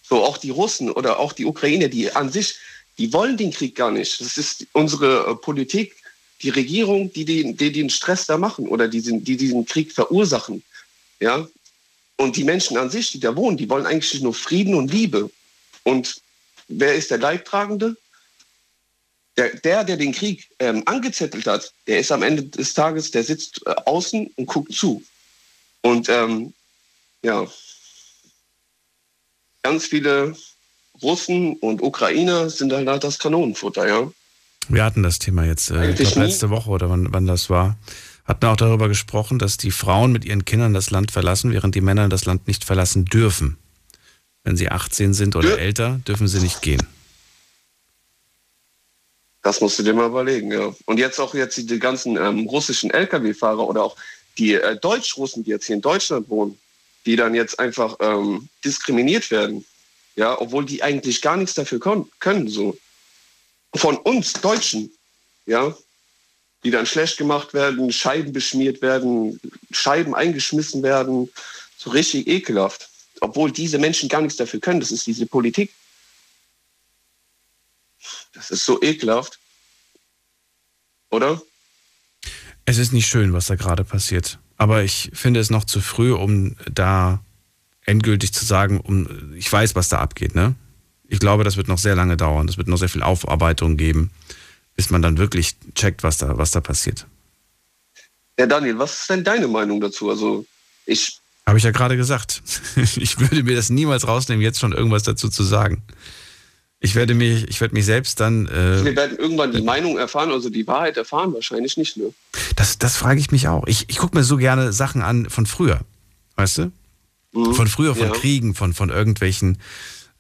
So 0.08 0.24
auch 0.24 0.38
die 0.38 0.50
Russen 0.50 0.90
oder 0.90 1.18
auch 1.18 1.32
die 1.32 1.44
Ukrainer, 1.44 1.88
die 1.88 2.10
an 2.12 2.30
sich, 2.30 2.56
die 2.96 3.12
wollen 3.12 3.36
den 3.36 3.52
Krieg 3.52 3.74
gar 3.74 3.90
nicht. 3.90 4.20
Das 4.20 4.36
ist 4.36 4.66
unsere 4.72 5.30
äh, 5.30 5.34
Politik, 5.36 5.94
die 6.42 6.50
Regierung, 6.50 7.12
die 7.12 7.24
den, 7.24 7.56
die 7.56 7.72
den 7.72 7.90
Stress 7.90 8.26
da 8.26 8.38
machen 8.38 8.68
oder 8.68 8.88
die, 8.88 9.02
die 9.02 9.36
diesen 9.36 9.64
Krieg 9.66 9.92
verursachen. 9.92 10.62
Ja? 11.20 11.46
Und 12.16 12.36
die 12.36 12.44
Menschen 12.44 12.76
an 12.76 12.90
sich, 12.90 13.12
die 13.12 13.20
da 13.20 13.36
wohnen, 13.36 13.56
die 13.56 13.68
wollen 13.68 13.86
eigentlich 13.86 14.20
nur 14.22 14.34
Frieden 14.34 14.74
und 14.74 14.90
Liebe. 14.90 15.30
Und 15.84 16.20
wer 16.68 16.94
ist 16.94 17.10
der 17.10 17.18
Leidtragende? 17.18 17.96
Der, 19.36 19.54
der, 19.54 19.84
der 19.84 19.96
den 19.96 20.12
Krieg 20.12 20.48
ähm, 20.58 20.82
angezettelt 20.86 21.46
hat, 21.46 21.72
der 21.86 22.00
ist 22.00 22.10
am 22.10 22.24
Ende 22.24 22.42
des 22.42 22.74
Tages, 22.74 23.12
der 23.12 23.22
sitzt 23.22 23.60
äh, 23.66 23.74
außen 23.84 24.32
und 24.34 24.46
guckt 24.46 24.72
zu. 24.72 25.02
Und 25.82 26.08
ähm, 26.08 26.52
ja, 27.22 27.46
ganz 29.62 29.86
viele 29.86 30.34
Russen 31.02 31.56
und 31.56 31.82
Ukrainer 31.82 32.50
sind 32.50 32.72
halt, 32.72 32.88
halt 32.88 33.04
das 33.04 33.18
Kanonenfutter, 33.18 33.86
ja. 33.86 34.10
Wir 34.68 34.84
hatten 34.84 35.02
das 35.02 35.18
Thema 35.18 35.44
jetzt, 35.44 35.70
äh, 35.70 35.90
ich 35.90 35.96
glaube 35.96 36.26
letzte 36.26 36.50
Woche 36.50 36.70
oder 36.70 36.90
wann, 36.90 37.08
wann 37.12 37.26
das 37.26 37.48
war, 37.48 37.76
hatten 38.24 38.44
auch 38.46 38.56
darüber 38.56 38.88
gesprochen, 38.88 39.38
dass 39.38 39.56
die 39.56 39.70
Frauen 39.70 40.12
mit 40.12 40.24
ihren 40.24 40.44
Kindern 40.44 40.74
das 40.74 40.90
Land 40.90 41.10
verlassen, 41.10 41.52
während 41.52 41.74
die 41.74 41.80
Männer 41.80 42.08
das 42.08 42.26
Land 42.26 42.46
nicht 42.46 42.64
verlassen 42.64 43.04
dürfen. 43.04 43.56
Wenn 44.44 44.56
sie 44.56 44.70
18 44.70 45.14
sind 45.14 45.36
oder 45.36 45.48
Dür- 45.48 45.58
älter, 45.58 46.00
dürfen 46.06 46.28
sie 46.28 46.40
nicht 46.40 46.62
gehen. 46.62 46.86
Das 49.42 49.60
musst 49.60 49.78
du 49.78 49.82
dir 49.82 49.94
mal 49.94 50.08
überlegen, 50.08 50.52
ja. 50.52 50.74
Und 50.84 50.98
jetzt 50.98 51.18
auch 51.18 51.32
jetzt 51.34 51.56
die 51.56 51.78
ganzen 51.78 52.16
ähm, 52.16 52.46
russischen 52.48 52.90
Lkw-Fahrer 52.90 53.66
oder 53.66 53.84
auch 53.84 53.96
die 54.36 54.54
äh, 54.54 54.76
Deutsch-Russen, 54.76 55.44
die 55.44 55.50
jetzt 55.50 55.66
hier 55.66 55.76
in 55.76 55.82
Deutschland 55.82 56.28
wohnen, 56.28 56.58
die 57.06 57.16
dann 57.16 57.34
jetzt 57.34 57.58
einfach 57.58 57.96
ähm, 58.00 58.48
diskriminiert 58.64 59.30
werden. 59.30 59.64
ja, 60.16 60.38
obwohl 60.40 60.64
die 60.64 60.82
eigentlich 60.82 61.22
gar 61.22 61.36
nichts 61.36 61.54
dafür 61.54 61.80
können, 61.80 62.48
so. 62.48 62.76
Von 63.74 63.96
uns 63.98 64.32
Deutschen, 64.32 64.90
ja, 65.46 65.76
die 66.64 66.70
dann 66.70 66.86
schlecht 66.86 67.18
gemacht 67.18 67.54
werden, 67.54 67.92
Scheiben 67.92 68.32
beschmiert 68.32 68.82
werden, 68.82 69.40
Scheiben 69.70 70.14
eingeschmissen 70.14 70.82
werden, 70.82 71.30
so 71.76 71.90
richtig 71.90 72.26
ekelhaft. 72.26 72.88
Obwohl 73.20 73.52
diese 73.52 73.78
Menschen 73.78 74.08
gar 74.08 74.20
nichts 74.20 74.36
dafür 74.36 74.60
können, 74.60 74.80
das 74.80 74.90
ist 74.90 75.06
diese 75.06 75.26
Politik. 75.26 75.72
Das 78.32 78.50
ist 78.50 78.64
so 78.64 78.82
ekelhaft. 78.82 79.38
Oder? 81.10 81.40
Es 82.64 82.78
ist 82.78 82.92
nicht 82.92 83.08
schön, 83.08 83.32
was 83.32 83.46
da 83.46 83.54
gerade 83.54 83.84
passiert. 83.84 84.38
Aber 84.58 84.82
ich 84.82 85.10
finde 85.14 85.40
es 85.40 85.50
noch 85.50 85.64
zu 85.64 85.80
früh, 85.80 86.12
um 86.12 86.56
da 86.70 87.20
endgültig 87.86 88.34
zu 88.34 88.44
sagen, 88.44 88.80
um, 88.80 89.32
ich 89.34 89.50
weiß, 89.50 89.74
was 89.74 89.88
da 89.88 89.98
abgeht. 90.00 90.34
Ne? 90.34 90.54
Ich 91.06 91.20
glaube, 91.20 91.44
das 91.44 91.56
wird 91.56 91.68
noch 91.68 91.78
sehr 91.78 91.94
lange 91.94 92.16
dauern. 92.16 92.48
Es 92.48 92.58
wird 92.58 92.68
noch 92.68 92.76
sehr 92.76 92.90
viel 92.90 93.02
Aufarbeitung 93.02 93.76
geben, 93.76 94.10
bis 94.76 94.90
man 94.90 95.00
dann 95.00 95.16
wirklich 95.16 95.56
checkt, 95.74 96.02
was 96.02 96.18
da, 96.18 96.36
was 96.36 96.50
da 96.50 96.60
passiert. 96.60 97.06
Ja, 98.38 98.46
Daniel, 98.46 98.78
was 98.78 99.00
ist 99.00 99.10
denn 99.10 99.24
deine 99.24 99.48
Meinung 99.48 99.80
dazu? 99.80 100.10
Also, 100.10 100.44
ich. 100.86 101.18
Habe 101.46 101.56
ich 101.56 101.64
ja 101.64 101.70
gerade 101.70 101.96
gesagt. 101.96 102.42
Ich 102.96 103.18
würde 103.18 103.42
mir 103.42 103.56
das 103.56 103.70
niemals 103.70 104.06
rausnehmen, 104.06 104.42
jetzt 104.42 104.58
schon 104.58 104.72
irgendwas 104.72 105.04
dazu 105.04 105.28
zu 105.28 105.42
sagen. 105.44 105.82
Ich 106.80 106.94
werde 106.94 107.14
mich, 107.14 107.48
ich 107.48 107.60
werde 107.60 107.74
mich 107.74 107.84
selbst 107.84 108.20
dann. 108.20 108.46
Äh, 108.46 108.84
Wir 108.84 108.96
werden 108.96 109.18
irgendwann 109.18 109.50
die 109.50 109.62
Meinung 109.62 109.98
erfahren, 109.98 110.30
also 110.30 110.48
die 110.48 110.66
Wahrheit 110.66 110.96
erfahren, 110.96 111.34
wahrscheinlich 111.34 111.76
nicht, 111.76 111.96
ne? 111.96 112.12
Das, 112.54 112.78
das 112.78 112.96
frage 112.96 113.18
ich 113.18 113.32
mich 113.32 113.48
auch. 113.48 113.66
Ich, 113.66 113.86
ich 113.88 113.98
gucke 113.98 114.16
mir 114.16 114.22
so 114.22 114.36
gerne 114.36 114.72
Sachen 114.72 115.02
an 115.02 115.28
von 115.28 115.46
früher. 115.46 115.80
Weißt 116.36 116.58
du? 116.58 116.72
Mhm. 117.32 117.54
Von 117.54 117.66
früher, 117.66 117.96
von 117.96 118.08
ja. 118.08 118.12
Kriegen, 118.12 118.54
von, 118.54 118.74
von 118.74 118.90
irgendwelchen 118.90 119.58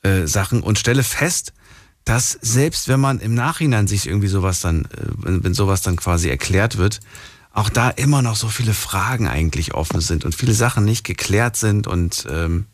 äh, 0.02 0.26
Sachen 0.26 0.62
und 0.62 0.80
stelle 0.80 1.04
fest, 1.04 1.52
dass 2.04 2.32
selbst 2.40 2.88
wenn 2.88 2.98
man 2.98 3.20
im 3.20 3.34
Nachhinein 3.34 3.86
sich 3.86 4.08
irgendwie 4.08 4.28
sowas 4.28 4.60
dann, 4.60 4.86
äh, 4.86 4.88
wenn, 5.18 5.44
wenn 5.44 5.54
sowas 5.54 5.82
dann 5.82 5.94
quasi 5.94 6.28
erklärt 6.28 6.76
wird, 6.76 6.98
auch 7.52 7.70
da 7.70 7.88
immer 7.90 8.20
noch 8.20 8.36
so 8.36 8.48
viele 8.48 8.74
Fragen 8.74 9.28
eigentlich 9.28 9.74
offen 9.74 10.00
sind 10.00 10.24
und 10.24 10.34
viele 10.34 10.54
Sachen 10.54 10.84
nicht 10.84 11.04
geklärt 11.04 11.56
sind 11.56 11.86
und 11.86 12.26
ähm, 12.28 12.66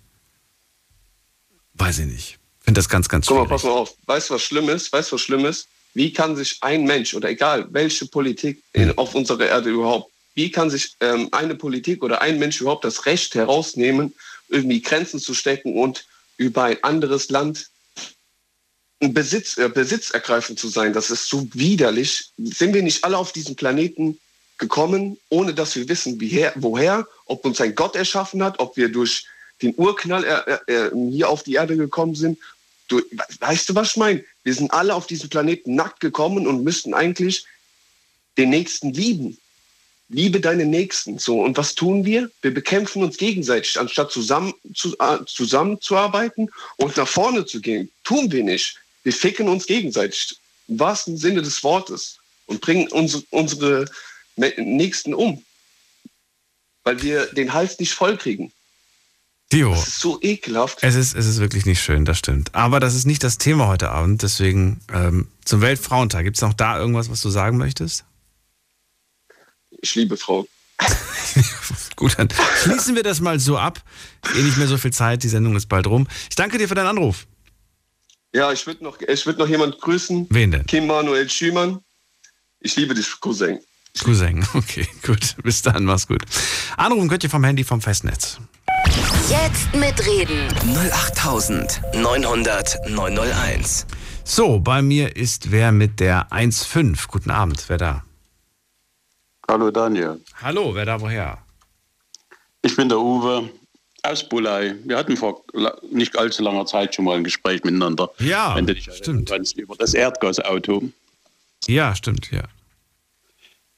weiß 1.74 1.98
ich 1.98 2.06
nicht 2.06 2.38
finde 2.64 2.78
das 2.78 2.88
ganz, 2.88 3.08
ganz. 3.08 3.26
Guck 3.26 3.38
mal, 3.38 3.46
pass 3.46 3.62
mal 3.62 3.70
auf. 3.70 3.94
Weißt 4.06 4.30
du, 4.30 4.34
was 4.34 4.42
schlimm 4.42 4.68
ist? 4.68 4.92
Weißt 4.92 5.10
du, 5.10 5.16
was 5.16 5.22
schlimm 5.22 5.44
ist? 5.44 5.68
Wie 5.92 6.12
kann 6.12 6.34
sich 6.34 6.58
ein 6.60 6.84
Mensch 6.84 7.14
oder 7.14 7.28
egal 7.28 7.66
welche 7.70 8.06
Politik 8.06 8.62
in, 8.72 8.88
hm. 8.88 8.98
auf 8.98 9.14
unserer 9.14 9.46
Erde 9.46 9.70
überhaupt, 9.70 10.10
wie 10.34 10.50
kann 10.50 10.68
sich 10.70 10.96
ähm, 11.00 11.28
eine 11.30 11.54
Politik 11.54 12.02
oder 12.02 12.20
ein 12.20 12.38
Mensch 12.38 12.60
überhaupt 12.60 12.84
das 12.84 13.06
Recht 13.06 13.34
herausnehmen, 13.34 14.14
irgendwie 14.48 14.82
Grenzen 14.82 15.20
zu 15.20 15.34
stecken 15.34 15.78
und 15.78 16.06
über 16.36 16.64
ein 16.64 16.82
anderes 16.82 17.30
Land 17.30 17.68
Besitz, 18.98 19.56
äh, 19.58 19.68
besitzergreifend 19.68 20.58
zu 20.58 20.68
sein? 20.68 20.92
Das 20.92 21.10
ist 21.10 21.28
so 21.28 21.46
widerlich. 21.52 22.30
Sind 22.38 22.74
wir 22.74 22.82
nicht 22.82 23.04
alle 23.04 23.18
auf 23.18 23.32
diesen 23.32 23.54
Planeten 23.54 24.18
gekommen, 24.58 25.18
ohne 25.28 25.54
dass 25.54 25.76
wir 25.76 25.88
wissen, 25.88 26.20
wie 26.20 26.48
woher, 26.56 27.06
ob 27.26 27.44
uns 27.44 27.60
ein 27.60 27.74
Gott 27.74 27.94
erschaffen 27.94 28.42
hat, 28.42 28.58
ob 28.58 28.76
wir 28.76 28.88
durch 28.88 29.26
den 29.62 29.74
Urknall 29.76 30.24
äh, 30.24 30.72
äh, 30.72 30.90
hier 31.10 31.28
auf 31.28 31.44
die 31.44 31.54
Erde 31.54 31.76
gekommen 31.76 32.16
sind 32.16 32.38
Du, 32.88 33.00
weißt 33.40 33.68
du, 33.68 33.74
was 33.74 33.90
ich 33.90 33.96
meine? 33.96 34.24
Wir 34.42 34.54
sind 34.54 34.70
alle 34.72 34.94
auf 34.94 35.06
diesen 35.06 35.30
Planeten 35.30 35.74
nackt 35.74 36.00
gekommen 36.00 36.46
und 36.46 36.64
müssten 36.64 36.92
eigentlich 36.92 37.46
den 38.36 38.50
Nächsten 38.50 38.92
lieben. 38.92 39.38
Liebe 40.08 40.40
deine 40.40 40.66
Nächsten. 40.66 41.18
So, 41.18 41.40
und 41.42 41.56
was 41.56 41.74
tun 41.74 42.04
wir? 42.04 42.30
Wir 42.42 42.52
bekämpfen 42.52 43.02
uns 43.02 43.16
gegenseitig, 43.16 43.80
anstatt 43.80 44.12
zusammen, 44.12 44.52
zu, 44.74 44.94
äh, 44.98 45.24
zusammenzuarbeiten 45.26 46.50
und 46.76 46.96
nach 46.96 47.08
vorne 47.08 47.46
zu 47.46 47.60
gehen. 47.60 47.90
Tun 48.04 48.30
wir 48.30 48.44
nicht. 48.44 48.76
Wir 49.02 49.12
ficken 49.12 49.48
uns 49.48 49.66
gegenseitig. 49.66 50.36
Im 50.68 50.78
wahrsten 50.78 51.16
Sinne 51.16 51.42
des 51.42 51.62
Wortes. 51.64 52.18
Und 52.46 52.60
bringen 52.60 52.88
unsere, 52.88 53.24
unsere 53.30 53.86
Nächsten 54.36 55.14
um. 55.14 55.42
Weil 56.82 57.00
wir 57.02 57.26
den 57.26 57.54
Hals 57.54 57.78
nicht 57.78 57.94
voll 57.94 58.18
kriegen. 58.18 58.52
Dio. 59.52 59.70
Das 59.70 59.88
ist 59.88 60.00
so 60.00 60.18
ekelhaft. 60.20 60.78
Es 60.82 60.94
ist, 60.94 61.14
es 61.14 61.26
ist 61.26 61.38
wirklich 61.38 61.66
nicht 61.66 61.82
schön, 61.82 62.04
das 62.04 62.18
stimmt. 62.18 62.54
Aber 62.54 62.80
das 62.80 62.94
ist 62.94 63.04
nicht 63.04 63.22
das 63.22 63.38
Thema 63.38 63.68
heute 63.68 63.90
Abend. 63.90 64.22
Deswegen 64.22 64.80
ähm, 64.92 65.28
zum 65.44 65.60
Weltfrauentag. 65.60 66.24
Gibt 66.24 66.36
es 66.36 66.42
noch 66.42 66.54
da 66.54 66.78
irgendwas, 66.78 67.10
was 67.10 67.20
du 67.20 67.30
sagen 67.30 67.58
möchtest? 67.58 68.04
Ich 69.80 69.94
liebe 69.94 70.16
Frauen. 70.16 70.46
Gut, 71.96 72.18
dann 72.18 72.28
schließen 72.62 72.96
wir 72.96 73.02
das 73.02 73.20
mal 73.20 73.38
so 73.38 73.56
ab. 73.58 73.82
Eh 74.34 74.42
nicht 74.42 74.56
mehr 74.56 74.66
so 74.66 74.78
viel 74.78 74.92
Zeit, 74.92 75.22
die 75.22 75.28
Sendung 75.28 75.54
ist 75.56 75.66
bald 75.68 75.86
rum. 75.86 76.08
Ich 76.28 76.36
danke 76.36 76.58
dir 76.58 76.68
für 76.68 76.74
deinen 76.74 76.88
Anruf. 76.88 77.26
Ja, 78.32 78.50
ich 78.50 78.66
würde 78.66 78.82
noch, 78.82 78.98
würd 79.00 79.38
noch 79.38 79.48
jemand 79.48 79.80
grüßen. 79.80 80.26
Wen 80.30 80.50
denn? 80.50 80.66
Kim 80.66 80.86
Manuel 80.86 81.30
Schümann. 81.30 81.78
Ich 82.58 82.74
liebe 82.76 82.94
dich, 82.94 83.20
Cousin. 83.20 83.60
Cousin, 84.02 84.44
okay, 84.54 84.88
gut. 85.02 85.36
Bis 85.42 85.62
dann, 85.62 85.84
mach's 85.84 86.08
gut. 86.08 86.22
Anrufen 86.76 87.08
könnt 87.08 87.22
ihr 87.22 87.30
vom 87.30 87.44
Handy 87.44 87.62
vom 87.62 87.80
Festnetz. 87.80 88.38
Jetzt 89.28 89.74
mitreden. 89.74 90.48
08900 90.92 92.88
901. 92.88 93.86
So, 94.24 94.58
bei 94.58 94.82
mir 94.82 95.16
ist 95.16 95.50
wer 95.50 95.72
mit 95.72 96.00
der 96.00 96.28
1.5. 96.30 97.08
Guten 97.08 97.30
Abend, 97.30 97.64
wer 97.68 97.78
da? 97.78 98.04
Hallo 99.48 99.70
Daniel. 99.70 100.20
Hallo, 100.40 100.74
wer 100.74 100.84
da 100.86 101.00
woher? 101.00 101.38
Ich 102.62 102.76
bin 102.76 102.88
der 102.88 102.98
Uwe 102.98 103.50
aus 104.02 104.28
Bulai. 104.28 104.74
Wir 104.84 104.96
hatten 104.96 105.16
vor 105.16 105.44
nicht 105.90 106.18
allzu 106.18 106.42
langer 106.42 106.66
Zeit 106.66 106.94
schon 106.94 107.04
mal 107.04 107.16
ein 107.16 107.24
Gespräch 107.24 107.64
miteinander. 107.64 108.10
Ja, 108.18 108.54
wenn 108.56 108.66
du 108.66 108.74
dich 108.74 108.90
stimmt. 108.92 109.28
Kannst, 109.28 109.56
über 109.56 109.76
das 109.76 109.94
Erdgasauto. 109.94 110.82
Ja, 111.66 111.94
stimmt, 111.94 112.30
ja. 112.30 112.42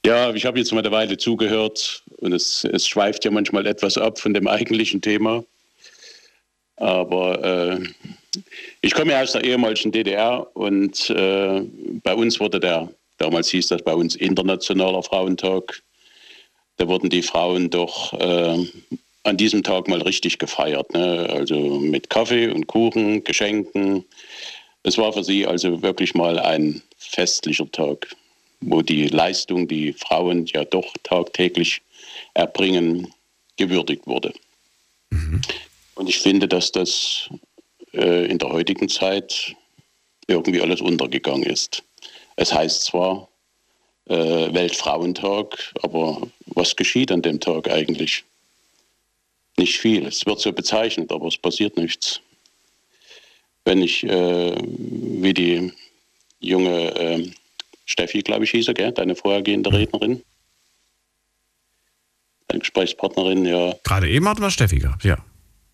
Ja, 0.04 0.32
ich 0.32 0.46
habe 0.46 0.58
jetzt 0.58 0.72
mal 0.72 0.78
eine 0.78 0.92
Weile 0.92 1.18
zugehört 1.18 2.04
und 2.18 2.32
es, 2.32 2.64
es 2.64 2.86
schweift 2.86 3.24
ja 3.24 3.30
manchmal 3.30 3.66
etwas 3.66 3.98
ab 3.98 4.18
von 4.18 4.34
dem 4.34 4.48
eigentlichen 4.48 5.00
Thema. 5.00 5.44
Aber 6.76 7.42
äh, 7.42 8.40
ich 8.82 8.92
komme 8.92 9.12
ja 9.12 9.22
aus 9.22 9.32
der 9.32 9.44
ehemaligen 9.44 9.92
DDR 9.92 10.46
und 10.54 11.08
äh, 11.10 11.62
bei 12.02 12.14
uns 12.14 12.38
wurde 12.38 12.60
der, 12.60 12.90
damals 13.18 13.48
hieß 13.48 13.68
das 13.68 13.82
bei 13.82 13.94
uns 13.94 14.14
Internationaler 14.14 15.02
Frauentag, 15.02 15.82
da 16.76 16.86
wurden 16.86 17.08
die 17.08 17.22
Frauen 17.22 17.70
doch 17.70 18.12
äh, 18.12 18.66
an 19.22 19.36
diesem 19.38 19.62
Tag 19.62 19.88
mal 19.88 20.02
richtig 20.02 20.38
gefeiert. 20.38 20.92
Ne? 20.92 21.26
Also 21.30 21.78
mit 21.78 22.10
Kaffee 22.10 22.48
und 22.48 22.66
Kuchen, 22.66 23.24
Geschenken. 23.24 24.04
Es 24.82 24.98
war 24.98 25.14
für 25.14 25.24
sie 25.24 25.46
also 25.46 25.80
wirklich 25.82 26.14
mal 26.14 26.38
ein 26.38 26.82
festlicher 26.98 27.70
Tag 27.72 28.14
wo 28.60 28.82
die 28.82 29.08
Leistung, 29.08 29.68
die 29.68 29.92
Frauen 29.92 30.46
ja 30.46 30.64
doch 30.64 30.92
tagtäglich 31.02 31.82
erbringen, 32.36 33.12
gewürdigt 33.56 34.06
wurde. 34.06 34.32
Mhm. 35.10 35.40
Und 35.94 36.08
ich 36.08 36.18
finde, 36.18 36.46
dass 36.46 36.70
das 36.72 37.30
äh, 37.92 38.26
in 38.26 38.38
der 38.38 38.50
heutigen 38.50 38.88
Zeit 38.88 39.54
irgendwie 40.26 40.60
alles 40.60 40.80
untergegangen 40.80 41.44
ist. 41.44 41.82
Es 42.36 42.52
heißt 42.52 42.84
zwar 42.84 43.28
äh, 44.08 44.52
Weltfrauentag, 44.52 45.72
aber 45.82 46.28
was 46.46 46.76
geschieht 46.76 47.10
an 47.10 47.22
dem 47.22 47.40
Tag 47.40 47.70
eigentlich? 47.70 48.24
Nicht 49.56 49.78
viel. 49.78 50.06
Es 50.06 50.26
wird 50.26 50.40
so 50.40 50.52
bezeichnet, 50.52 51.10
aber 51.10 51.28
es 51.28 51.38
passiert 51.38 51.76
nichts. 51.78 52.20
Wenn 53.64 53.80
ich, 53.80 54.04
äh, 54.04 54.54
wie 54.62 55.32
die 55.32 55.72
junge 56.40 56.94
ähm, 56.98 57.32
Steffi, 57.86 58.20
glaube 58.20 58.44
ich, 58.44 58.50
hieß 58.50 58.68
er, 58.68 58.74
gell? 58.74 58.92
deine 58.92 59.16
vorhergehende 59.16 59.72
Rednerin. 59.72 60.22
Gesprächspartnerin, 62.48 63.44
ja. 63.44 63.74
Gerade 63.84 64.08
eben 64.08 64.28
hatten 64.28 64.42
wir 64.42 64.50
Steffi 64.50 64.78
gehabt, 64.78 65.04
ja. 65.04 65.18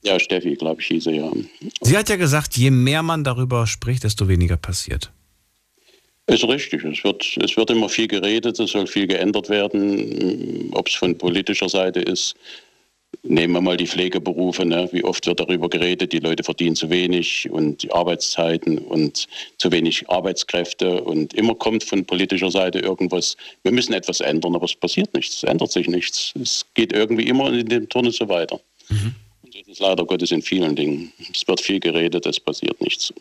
Ja, 0.05 0.19
Steffi, 0.19 0.55
glaube 0.57 0.81
ich, 0.81 0.89
hieß 0.89 1.07
er, 1.07 1.15
ja. 1.15 1.33
Sie 1.81 1.97
hat 1.97 2.09
ja 2.09 2.17
gesagt, 2.17 2.57
je 2.57 2.71
mehr 2.71 3.03
man 3.03 3.23
darüber 3.25 3.67
spricht, 3.67 4.05
desto 4.05 4.29
weniger 4.29 4.57
passiert. 4.57 5.13
Ist 6.27 6.45
richtig. 6.45 6.85
Es 6.85 7.05
wird, 7.05 7.37
es 7.43 7.57
wird 7.57 7.71
immer 7.71 7.89
viel 7.89 8.09
geredet, 8.09 8.59
es 8.59 8.71
soll 8.71 8.87
viel 8.87 9.07
geändert 9.07 9.49
werden. 9.49 10.71
Ob 10.73 10.89
es 10.89 10.95
von 10.95 11.17
politischer 11.19 11.69
Seite 11.69 12.01
ist, 12.01 12.35
Nehmen 13.25 13.53
wir 13.53 13.61
mal 13.61 13.77
die 13.77 13.87
Pflegeberufe, 13.87 14.65
ne? 14.65 14.89
wie 14.93 15.05
oft 15.05 15.27
wird 15.27 15.39
darüber 15.39 15.69
geredet, 15.69 16.13
die 16.13 16.19
Leute 16.19 16.43
verdienen 16.43 16.75
zu 16.75 16.91
wenig 16.91 17.49
und 17.51 17.83
die 17.83 17.93
Arbeitszeiten 17.93 18.79
und 18.79 19.29
zu 19.59 19.71
wenig 19.71 20.09
Arbeitskräfte 20.11 21.03
und 21.03 21.33
immer 21.35 21.55
kommt 21.55 21.85
von 21.85 22.05
politischer 22.05 22.51
Seite 22.51 22.81
irgendwas, 22.81 23.37
wir 23.63 23.73
müssen 23.73 23.93
etwas 23.93 24.21
ändern, 24.21 24.57
aber 24.57 24.65
es 24.65 24.75
passiert 24.75 25.15
nichts, 25.15 25.37
es 25.37 25.43
ändert 25.45 25.71
sich 25.71 25.89
nichts. 25.89 26.33
Es 26.41 26.67
geht 26.75 26.93
irgendwie 26.93 27.29
immer 27.29 27.53
in 27.53 27.67
dem 27.67 27.89
Turnen 27.89 28.13
so 28.13 28.29
weiter. 28.29 28.61
Mhm. 28.89 29.15
Und 29.43 29.55
das 29.55 29.69
ist 29.69 29.81
leider 29.81 30.05
Gottes 30.05 30.33
in 30.33 30.43
vielen 30.43 30.75
Dingen. 30.75 31.13
Es 31.33 31.47
wird 31.47 31.61
viel 31.61 31.79
geredet, 31.79 32.27
es 32.27 32.41
passiert 32.41 32.81
nichts. 32.81 33.13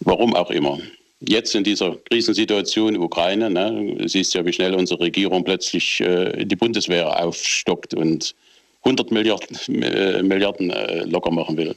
Warum 0.00 0.34
auch 0.34 0.50
immer 0.50 0.78
jetzt 1.20 1.54
in 1.54 1.64
dieser 1.64 1.96
Krisensituation 2.08 2.96
Ukraine, 2.96 3.50
ne, 3.50 3.96
siehst 4.06 4.34
ja, 4.34 4.44
wie 4.44 4.52
schnell 4.52 4.74
unsere 4.74 5.00
Regierung 5.00 5.44
plötzlich 5.44 6.00
äh, 6.00 6.44
die 6.44 6.56
Bundeswehr 6.56 7.24
aufstockt 7.24 7.94
und 7.94 8.34
100 8.82 9.10
Milliarden, 9.10 9.82
äh, 9.82 10.22
Milliarden 10.22 10.70
äh, 10.70 11.04
locker 11.04 11.30
machen 11.30 11.56
will. 11.56 11.76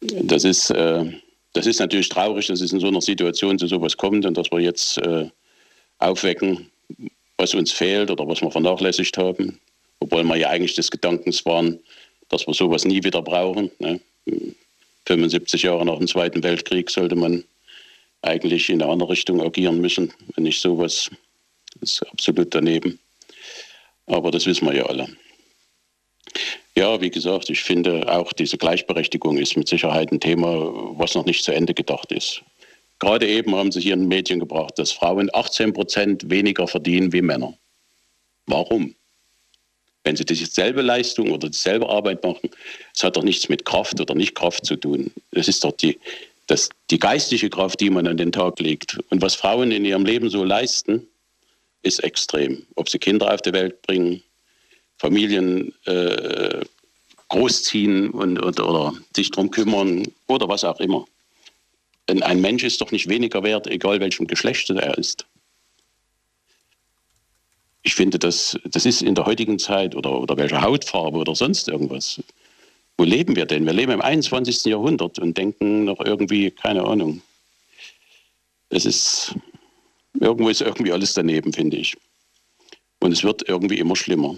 das 0.00 0.44
ist, 0.44 0.70
äh, 0.70 1.04
das 1.54 1.66
ist 1.66 1.80
natürlich 1.80 2.08
traurig, 2.08 2.46
dass 2.48 2.60
es 2.60 2.72
in 2.72 2.80
so 2.80 2.88
einer 2.88 3.00
Situation 3.00 3.58
zu 3.58 3.66
sowas 3.66 3.96
kommt 3.96 4.26
und 4.26 4.36
dass 4.36 4.50
wir 4.50 4.60
jetzt 4.60 4.98
äh, 4.98 5.28
aufwecken, 5.98 6.70
was 7.38 7.54
uns 7.54 7.72
fehlt 7.72 8.10
oder 8.10 8.28
was 8.28 8.42
wir 8.42 8.50
vernachlässigt 8.50 9.16
haben, 9.16 9.58
obwohl 10.00 10.24
wir 10.24 10.36
ja 10.36 10.50
eigentlich 10.50 10.74
des 10.74 10.90
Gedankens 10.90 11.44
waren, 11.46 11.78
dass 12.28 12.46
wir 12.46 12.54
sowas 12.54 12.84
nie 12.84 13.02
wieder 13.02 13.22
brauchen. 13.22 13.70
Ne? 13.78 14.00
75 15.06 15.62
Jahre 15.62 15.84
nach 15.84 15.98
dem 15.98 16.06
Zweiten 16.06 16.42
Weltkrieg 16.42 16.90
sollte 16.90 17.14
man 17.14 17.44
eigentlich 18.24 18.68
in 18.68 18.82
eine 18.82 18.90
andere 18.90 19.10
Richtung 19.10 19.42
agieren 19.42 19.80
müssen, 19.80 20.12
wenn 20.34 20.44
nicht 20.44 20.60
sowas. 20.60 21.10
Ist 21.80 22.02
absolut 22.06 22.54
daneben. 22.54 22.98
Aber 24.06 24.30
das 24.30 24.46
wissen 24.46 24.66
wir 24.66 24.74
ja 24.74 24.86
alle. 24.86 25.08
Ja, 26.76 27.00
wie 27.00 27.10
gesagt, 27.10 27.50
ich 27.50 27.62
finde 27.62 28.10
auch 28.10 28.32
diese 28.32 28.58
Gleichberechtigung 28.58 29.38
ist 29.38 29.56
mit 29.56 29.68
Sicherheit 29.68 30.10
ein 30.10 30.20
Thema, 30.20 30.72
was 30.98 31.14
noch 31.14 31.24
nicht 31.24 31.44
zu 31.44 31.52
Ende 31.52 31.74
gedacht 31.74 32.10
ist. 32.10 32.42
Gerade 32.98 33.28
eben 33.28 33.54
haben 33.54 33.70
Sie 33.70 33.80
hier 33.80 33.94
in 33.94 34.00
den 34.00 34.08
Medien 34.08 34.40
gebracht, 34.40 34.78
dass 34.78 34.92
Frauen 34.92 35.30
18 35.32 35.72
Prozent 35.72 36.30
weniger 36.30 36.66
verdienen 36.66 37.12
wie 37.12 37.22
Männer. 37.22 37.54
Warum? 38.46 38.94
Wenn 40.04 40.16
sie 40.16 40.24
dieselbe 40.24 40.82
Leistung 40.82 41.32
oder 41.32 41.48
dieselbe 41.48 41.88
Arbeit 41.88 42.22
machen, 42.22 42.50
es 42.94 43.02
hat 43.02 43.16
doch 43.16 43.22
nichts 43.22 43.48
mit 43.48 43.64
Kraft 43.64 43.98
oder 44.00 44.14
nicht 44.14 44.34
Kraft 44.34 44.66
zu 44.66 44.76
tun. 44.76 45.10
Es 45.30 45.48
ist 45.48 45.64
doch 45.64 45.72
die, 45.72 45.98
das, 46.46 46.68
die 46.90 46.98
geistige 46.98 47.50
Kraft, 47.50 47.80
die 47.80 47.90
man 47.90 48.06
an 48.06 48.16
den 48.16 48.32
Tag 48.32 48.60
legt. 48.60 48.98
Und 49.10 49.22
was 49.22 49.34
Frauen 49.34 49.70
in 49.70 49.84
ihrem 49.84 50.04
Leben 50.04 50.28
so 50.28 50.44
leisten, 50.44 51.06
ist 51.82 52.02
extrem. 52.02 52.66
Ob 52.76 52.88
sie 52.88 52.98
Kinder 52.98 53.32
auf 53.32 53.42
die 53.42 53.52
Welt 53.52 53.82
bringen, 53.82 54.22
Familien 54.96 55.72
äh, 55.84 56.64
großziehen 57.28 58.10
und, 58.10 58.38
oder, 58.38 58.68
oder 58.68 58.92
sich 59.14 59.30
darum 59.30 59.50
kümmern 59.50 60.06
oder 60.26 60.48
was 60.48 60.64
auch 60.64 60.80
immer. 60.80 61.04
Denn 62.08 62.22
ein 62.22 62.40
Mensch 62.40 62.64
ist 62.64 62.80
doch 62.80 62.90
nicht 62.90 63.08
weniger 63.08 63.42
wert, 63.42 63.66
egal 63.66 64.00
welchem 64.00 64.26
Geschlecht 64.26 64.68
er 64.70 64.98
ist. 64.98 65.26
Ich 67.82 67.94
finde, 67.94 68.18
das, 68.18 68.58
das 68.64 68.86
ist 68.86 69.02
in 69.02 69.14
der 69.14 69.26
heutigen 69.26 69.58
Zeit 69.58 69.94
oder, 69.94 70.18
oder 70.20 70.36
welche 70.36 70.60
Hautfarbe 70.60 71.18
oder 71.18 71.34
sonst 71.34 71.68
irgendwas. 71.68 72.20
Wo 72.96 73.04
leben 73.04 73.34
wir 73.36 73.46
denn? 73.46 73.66
Wir 73.66 73.72
leben 73.72 73.92
im 73.92 74.00
21. 74.00 74.64
Jahrhundert 74.66 75.18
und 75.18 75.36
denken 75.36 75.84
noch 75.84 76.00
irgendwie, 76.00 76.50
keine 76.50 76.84
Ahnung. 76.84 77.22
Es 78.68 78.84
ist, 78.84 79.34
irgendwo 80.18 80.48
ist 80.48 80.60
irgendwie 80.60 80.92
alles 80.92 81.14
daneben, 81.14 81.52
finde 81.52 81.76
ich. 81.76 81.96
Und 83.00 83.12
es 83.12 83.24
wird 83.24 83.48
irgendwie 83.48 83.78
immer 83.78 83.96
schlimmer. 83.96 84.36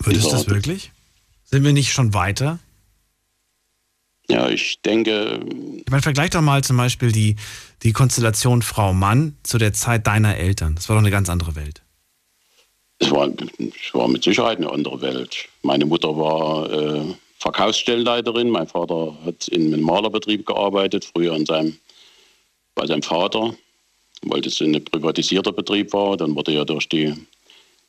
Wird 0.00 0.16
es 0.16 0.28
das 0.28 0.48
wirklich? 0.48 0.90
Sind 1.44 1.64
wir 1.64 1.72
nicht 1.72 1.92
schon 1.92 2.14
weiter? 2.14 2.58
Ja, 4.28 4.48
ich 4.48 4.80
denke. 4.82 5.40
Ich 5.84 5.90
meine, 5.90 6.02
vergleich 6.02 6.30
doch 6.30 6.40
mal 6.40 6.64
zum 6.64 6.76
Beispiel 6.76 7.12
die, 7.12 7.36
die 7.82 7.92
Konstellation 7.92 8.62
Frau-Mann 8.62 9.36
zu 9.42 9.58
der 9.58 9.72
Zeit 9.72 10.06
deiner 10.06 10.36
Eltern. 10.36 10.74
Das 10.74 10.88
war 10.88 10.96
doch 10.96 11.02
eine 11.02 11.10
ganz 11.10 11.28
andere 11.28 11.54
Welt. 11.56 11.82
Es 12.98 13.10
war, 13.10 13.28
es 13.28 13.94
war 13.94 14.08
mit 14.08 14.24
Sicherheit 14.24 14.58
eine 14.58 14.70
andere 14.70 15.00
Welt. 15.02 15.48
Meine 15.62 15.84
Mutter 15.84 16.16
war 16.16 16.70
äh, 16.72 17.14
Verkaufsstellenleiterin, 17.44 18.48
mein 18.48 18.66
Vater 18.66 19.14
hat 19.26 19.48
in 19.48 19.66
einem 19.66 19.82
Malerbetrieb 19.82 20.46
gearbeitet, 20.46 21.04
früher 21.04 21.36
in 21.36 21.44
seinem, 21.44 21.76
bei 22.74 22.86
seinem 22.86 23.02
Vater, 23.02 23.54
weil 24.22 24.40
das 24.40 24.62
ein 24.62 24.82
privatisierter 24.82 25.52
Betrieb 25.52 25.92
war. 25.92 26.16
Dann 26.16 26.34
wurde 26.34 26.52
ja 26.52 26.64
durch 26.64 26.88
die 26.88 27.12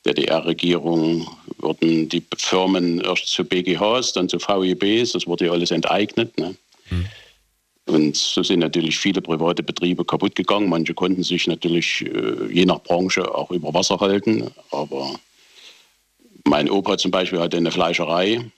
DDR-Regierung 0.05 1.25
wurden 1.59 2.09
die 2.09 2.21
Firmen 2.37 2.99
erst 2.99 3.27
zu 3.27 3.45
BGHs, 3.45 4.11
dann 4.11 4.27
zu 4.27 4.39
VEBs, 4.39 5.13
das 5.13 5.25
wurde 5.25 5.45
ja 5.45 5.53
alles 5.53 5.71
enteignet. 5.71 6.37
Ne? 6.37 6.53
Mhm. 6.89 7.05
Und 7.85 8.17
so 8.17 8.43
sind 8.43 8.59
natürlich 8.59 8.97
viele 8.97 9.21
private 9.21 9.63
Betriebe 9.63 10.03
kaputt 10.03 10.35
gegangen. 10.35 10.67
Manche 10.67 10.93
konnten 10.93 11.23
sich 11.23 11.47
natürlich 11.47 12.01
äh, 12.01 12.51
je 12.51 12.65
nach 12.65 12.83
Branche 12.83 13.33
auch 13.33 13.51
über 13.51 13.73
Wasser 13.73 14.01
halten. 14.01 14.51
Aber 14.71 15.17
mein 16.43 16.69
Opa 16.69 16.97
zum 16.97 17.11
Beispiel 17.11 17.39
hatte 17.39 17.55
eine 17.55 17.71
Fleischerei 17.71 18.51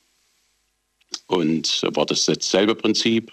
und 1.27 1.83
war 1.93 2.05
das 2.05 2.25
dasselbe 2.25 2.75
Prinzip. 2.75 3.31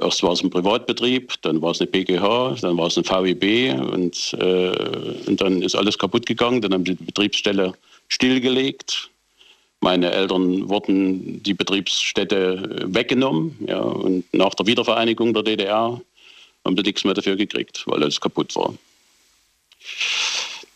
Erst 0.00 0.22
war 0.22 0.32
es 0.32 0.42
ein 0.42 0.50
Privatbetrieb, 0.50 1.34
dann 1.42 1.60
war 1.60 1.72
es 1.72 1.80
eine 1.80 1.90
BGH, 1.90 2.56
dann 2.60 2.76
war 2.76 2.86
es 2.86 2.96
ein 2.96 3.04
VEB 3.04 3.74
und, 3.92 4.32
äh, 4.38 5.28
und 5.28 5.40
dann 5.40 5.62
ist 5.62 5.74
alles 5.74 5.98
kaputt 5.98 6.24
gegangen. 6.24 6.60
Dann 6.60 6.72
haben 6.72 6.86
sie 6.86 6.94
die 6.94 7.04
Betriebsstelle 7.04 7.74
stillgelegt. 8.06 9.10
Meine 9.80 10.10
Eltern 10.10 10.68
wurden 10.68 11.42
die 11.42 11.54
Betriebsstätte 11.54 12.86
weggenommen. 12.86 13.56
Ja, 13.66 13.80
und 13.80 14.24
nach 14.32 14.54
der 14.54 14.66
Wiedervereinigung 14.66 15.34
der 15.34 15.42
DDR 15.42 16.00
haben 16.64 16.76
sie 16.76 16.82
nichts 16.82 17.04
mehr 17.04 17.14
dafür 17.14 17.36
gekriegt, 17.36 17.84
weil 17.86 18.02
alles 18.02 18.20
kaputt 18.20 18.54
war. 18.54 18.74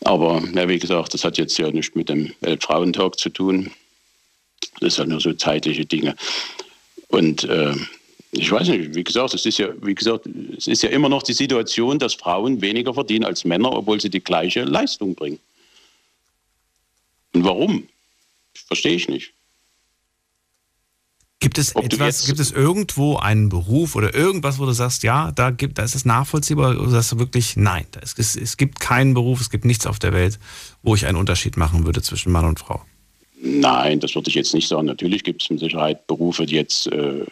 Aber 0.05 0.41
ja, 0.53 0.67
wie 0.67 0.79
gesagt, 0.79 1.13
das 1.13 1.23
hat 1.23 1.37
jetzt 1.37 1.57
ja 1.57 1.71
nichts 1.71 1.95
mit 1.95 2.09
dem 2.09 2.33
Weltfrauentag 2.41 3.17
zu 3.17 3.29
tun. 3.29 3.71
Das 4.79 4.95
sind 4.95 5.09
nur 5.09 5.19
so 5.19 5.33
zeitliche 5.33 5.85
Dinge. 5.85 6.15
Und 7.07 7.43
äh, 7.43 7.75
ich 8.31 8.51
weiß 8.51 8.67
nicht, 8.69 8.95
wie 8.95 9.03
gesagt, 9.03 9.33
es 9.35 9.45
ist 9.45 9.59
ja, 9.59 9.69
wie 9.81 9.93
gesagt, 9.93 10.27
es 10.57 10.67
ist 10.67 10.81
ja 10.81 10.89
immer 10.89 11.07
noch 11.07 11.21
die 11.21 11.33
Situation, 11.33 11.99
dass 11.99 12.15
Frauen 12.15 12.61
weniger 12.61 12.93
verdienen 12.93 13.25
als 13.25 13.45
Männer, 13.45 13.71
obwohl 13.71 14.01
sie 14.01 14.09
die 14.09 14.23
gleiche 14.23 14.63
Leistung 14.63 15.13
bringen. 15.13 15.39
Und 17.33 17.43
warum? 17.43 17.87
Verstehe 18.67 18.95
ich 18.95 19.07
nicht. 19.07 19.33
Gibt 21.39 21.57
es 21.57 21.75
Ob 21.75 21.83
etwas, 21.83 22.25
gibt 22.25 22.39
es 22.39 22.51
irgendwo 22.51 23.17
einen 23.17 23.49
Beruf 23.49 23.95
oder 23.95 24.15
irgendwas, 24.15 24.59
wo 24.59 24.65
du 24.65 24.71
sagst, 24.71 25.03
ja, 25.03 25.31
da 25.31 25.51
gibt, 25.51 25.77
da 25.77 25.83
ist 25.83 25.93
es 25.93 26.05
nachvollziehbar, 26.05 26.79
oder 26.79 26.89
sagst 26.89 27.11
du 27.11 27.19
wirklich, 27.19 27.57
nein, 27.57 27.85
es, 28.01 28.35
es 28.35 28.55
gibt 28.55 28.79
keinen 28.79 29.13
Beruf, 29.13 29.41
es 29.41 29.49
gibt 29.49 29.65
nichts 29.65 29.85
auf 29.85 29.99
der 29.99 30.13
Welt, 30.13 30.39
wo 30.83 30.95
ich 30.95 31.05
einen 31.05 31.17
Unterschied 31.17 31.57
machen 31.57 31.85
würde 31.85 32.01
zwischen 32.01 32.31
Mann 32.31 32.45
und 32.45 32.59
Frau? 32.59 32.83
Nein, 33.45 33.99
das 33.99 34.15
würde 34.15 34.29
ich 34.29 34.35
jetzt 34.35 34.53
nicht 34.53 34.69
sagen. 34.69 34.85
Natürlich 34.85 35.21
gibt 35.21 35.43
es 35.43 35.49
mit 35.49 35.59
Sicherheit 35.59 36.07
Berufe, 36.07 36.45
die 36.45 36.55
jetzt 36.55 36.87
äh, 36.87 37.25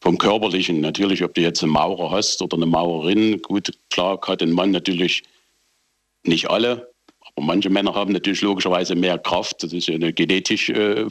vom 0.00 0.16
Körperlichen, 0.16 0.80
natürlich, 0.80 1.22
ob 1.22 1.34
du 1.34 1.42
jetzt 1.42 1.62
einen 1.62 1.72
Maurer 1.72 2.10
hast 2.10 2.40
oder 2.40 2.56
eine 2.56 2.64
Maurerin, 2.64 3.42
gut, 3.42 3.70
klar 3.90 4.18
hat 4.26 4.42
ein 4.42 4.50
Mann 4.50 4.70
natürlich 4.70 5.24
nicht 6.24 6.48
alle, 6.48 6.90
aber 7.20 7.44
manche 7.44 7.68
Männer 7.68 7.92
haben 7.94 8.14
natürlich 8.14 8.40
logischerweise 8.40 8.94
mehr 8.94 9.18
Kraft, 9.18 9.62
das 9.62 9.74
ist 9.74 9.88
ja 9.88 9.98
genetisch 10.10 10.70
äh, 10.70 11.04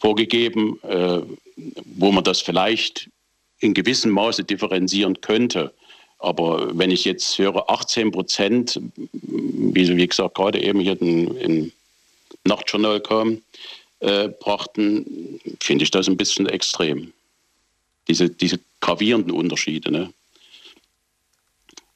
vorgegeben, 0.00 0.80
äh, 0.82 1.20
wo 1.84 2.10
man 2.10 2.24
das 2.24 2.40
vielleicht 2.40 3.08
in 3.60 3.74
gewissem 3.74 4.10
Maße 4.10 4.42
differenzieren 4.42 5.20
könnte. 5.20 5.72
Aber 6.18 6.76
wenn 6.76 6.90
ich 6.90 7.04
jetzt 7.04 7.38
höre, 7.38 7.70
18 7.70 8.10
Prozent, 8.10 8.80
wie, 9.12 9.96
wie 9.96 10.06
gesagt, 10.08 10.34
gerade 10.34 10.60
eben 10.60 10.80
hier 10.80 11.00
in, 11.00 11.36
in 11.36 11.72
Nachtjournal 12.44 13.00
kam, 13.00 13.42
äh, 14.00 14.28
brachten, 14.28 15.40
finde 15.60 15.84
ich 15.84 15.90
das 15.90 16.08
ein 16.08 16.16
bisschen 16.16 16.46
extrem. 16.46 17.12
Diese, 18.08 18.28
diese 18.28 18.58
gravierenden 18.80 19.32
Unterschiede. 19.32 19.92
Ne? 19.92 20.12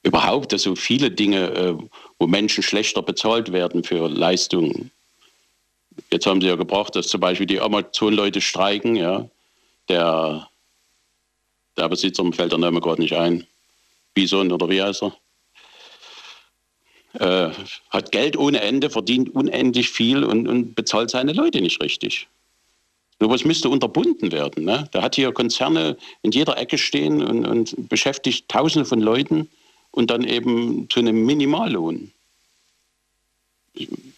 Überhaupt, 0.02 0.52
dass 0.52 0.62
so 0.62 0.76
viele 0.76 1.10
Dinge, 1.10 1.50
äh, 1.50 1.74
wo 2.18 2.26
Menschen 2.26 2.62
schlechter 2.62 3.02
bezahlt 3.02 3.52
werden 3.52 3.82
für 3.82 4.08
Leistungen. 4.08 4.92
Jetzt 6.10 6.26
haben 6.26 6.40
sie 6.40 6.46
ja 6.46 6.54
gebracht, 6.54 6.94
dass 6.94 7.08
zum 7.08 7.20
Beispiel 7.20 7.46
die 7.46 7.60
Amazon-Leute 7.60 8.40
streiken. 8.40 8.94
Ja? 8.94 9.28
Der, 9.88 10.48
der 11.76 11.88
Besitzer, 11.88 12.24
fällt 12.32 12.52
der 12.52 12.58
Name 12.58 12.80
gerade 12.80 13.02
nicht 13.02 13.14
ein, 13.14 13.46
Bison 14.14 14.52
oder 14.52 14.68
wie 14.68 14.80
heißt 14.80 15.02
er? 15.02 15.16
Äh, 17.18 17.50
hat 17.90 18.12
Geld 18.12 18.36
ohne 18.36 18.60
Ende, 18.60 18.90
verdient 18.90 19.34
unendlich 19.34 19.90
viel 19.90 20.24
und, 20.24 20.48
und 20.48 20.74
bezahlt 20.74 21.10
seine 21.10 21.32
Leute 21.32 21.60
nicht 21.60 21.80
richtig. 21.82 22.28
Sowas 23.18 23.44
müsste 23.44 23.70
unterbunden 23.70 24.30
werden. 24.30 24.64
Ne? 24.64 24.88
Der 24.92 25.02
hat 25.02 25.14
hier 25.14 25.32
Konzerne 25.32 25.96
in 26.22 26.32
jeder 26.32 26.58
Ecke 26.58 26.76
stehen 26.76 27.22
und, 27.22 27.46
und 27.46 27.88
beschäftigt 27.88 28.48
Tausende 28.48 28.84
von 28.84 29.00
Leuten 29.00 29.48
und 29.90 30.10
dann 30.10 30.24
eben 30.24 30.88
zu 30.90 31.00
einem 31.00 31.24
Minimallohn. 31.24 32.12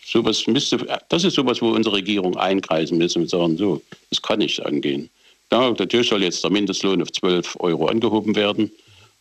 Sowas 0.05 0.47
müsste, 0.47 0.79
das 1.09 1.25
ist 1.25 1.35
sowas, 1.35 1.63
wo 1.63 1.71
unsere 1.71 1.97
Regierung 1.97 2.37
einkreisen 2.37 2.99
müssen 2.99 3.23
und 3.23 3.29
sagen, 3.29 3.57
so, 3.57 3.81
das 4.11 4.23
kann 4.23 4.39
nicht 4.41 4.65
angehen. 4.65 5.11
Ja, 5.51 5.71
natürlich 5.71 6.09
soll 6.09 6.23
jetzt 6.23 6.43
der 6.43 6.51
Mindestlohn 6.51 7.03
auf 7.03 7.13
12 7.13 7.57
Euro 7.61 7.87
angehoben 7.87 8.35
werden, 8.37 8.71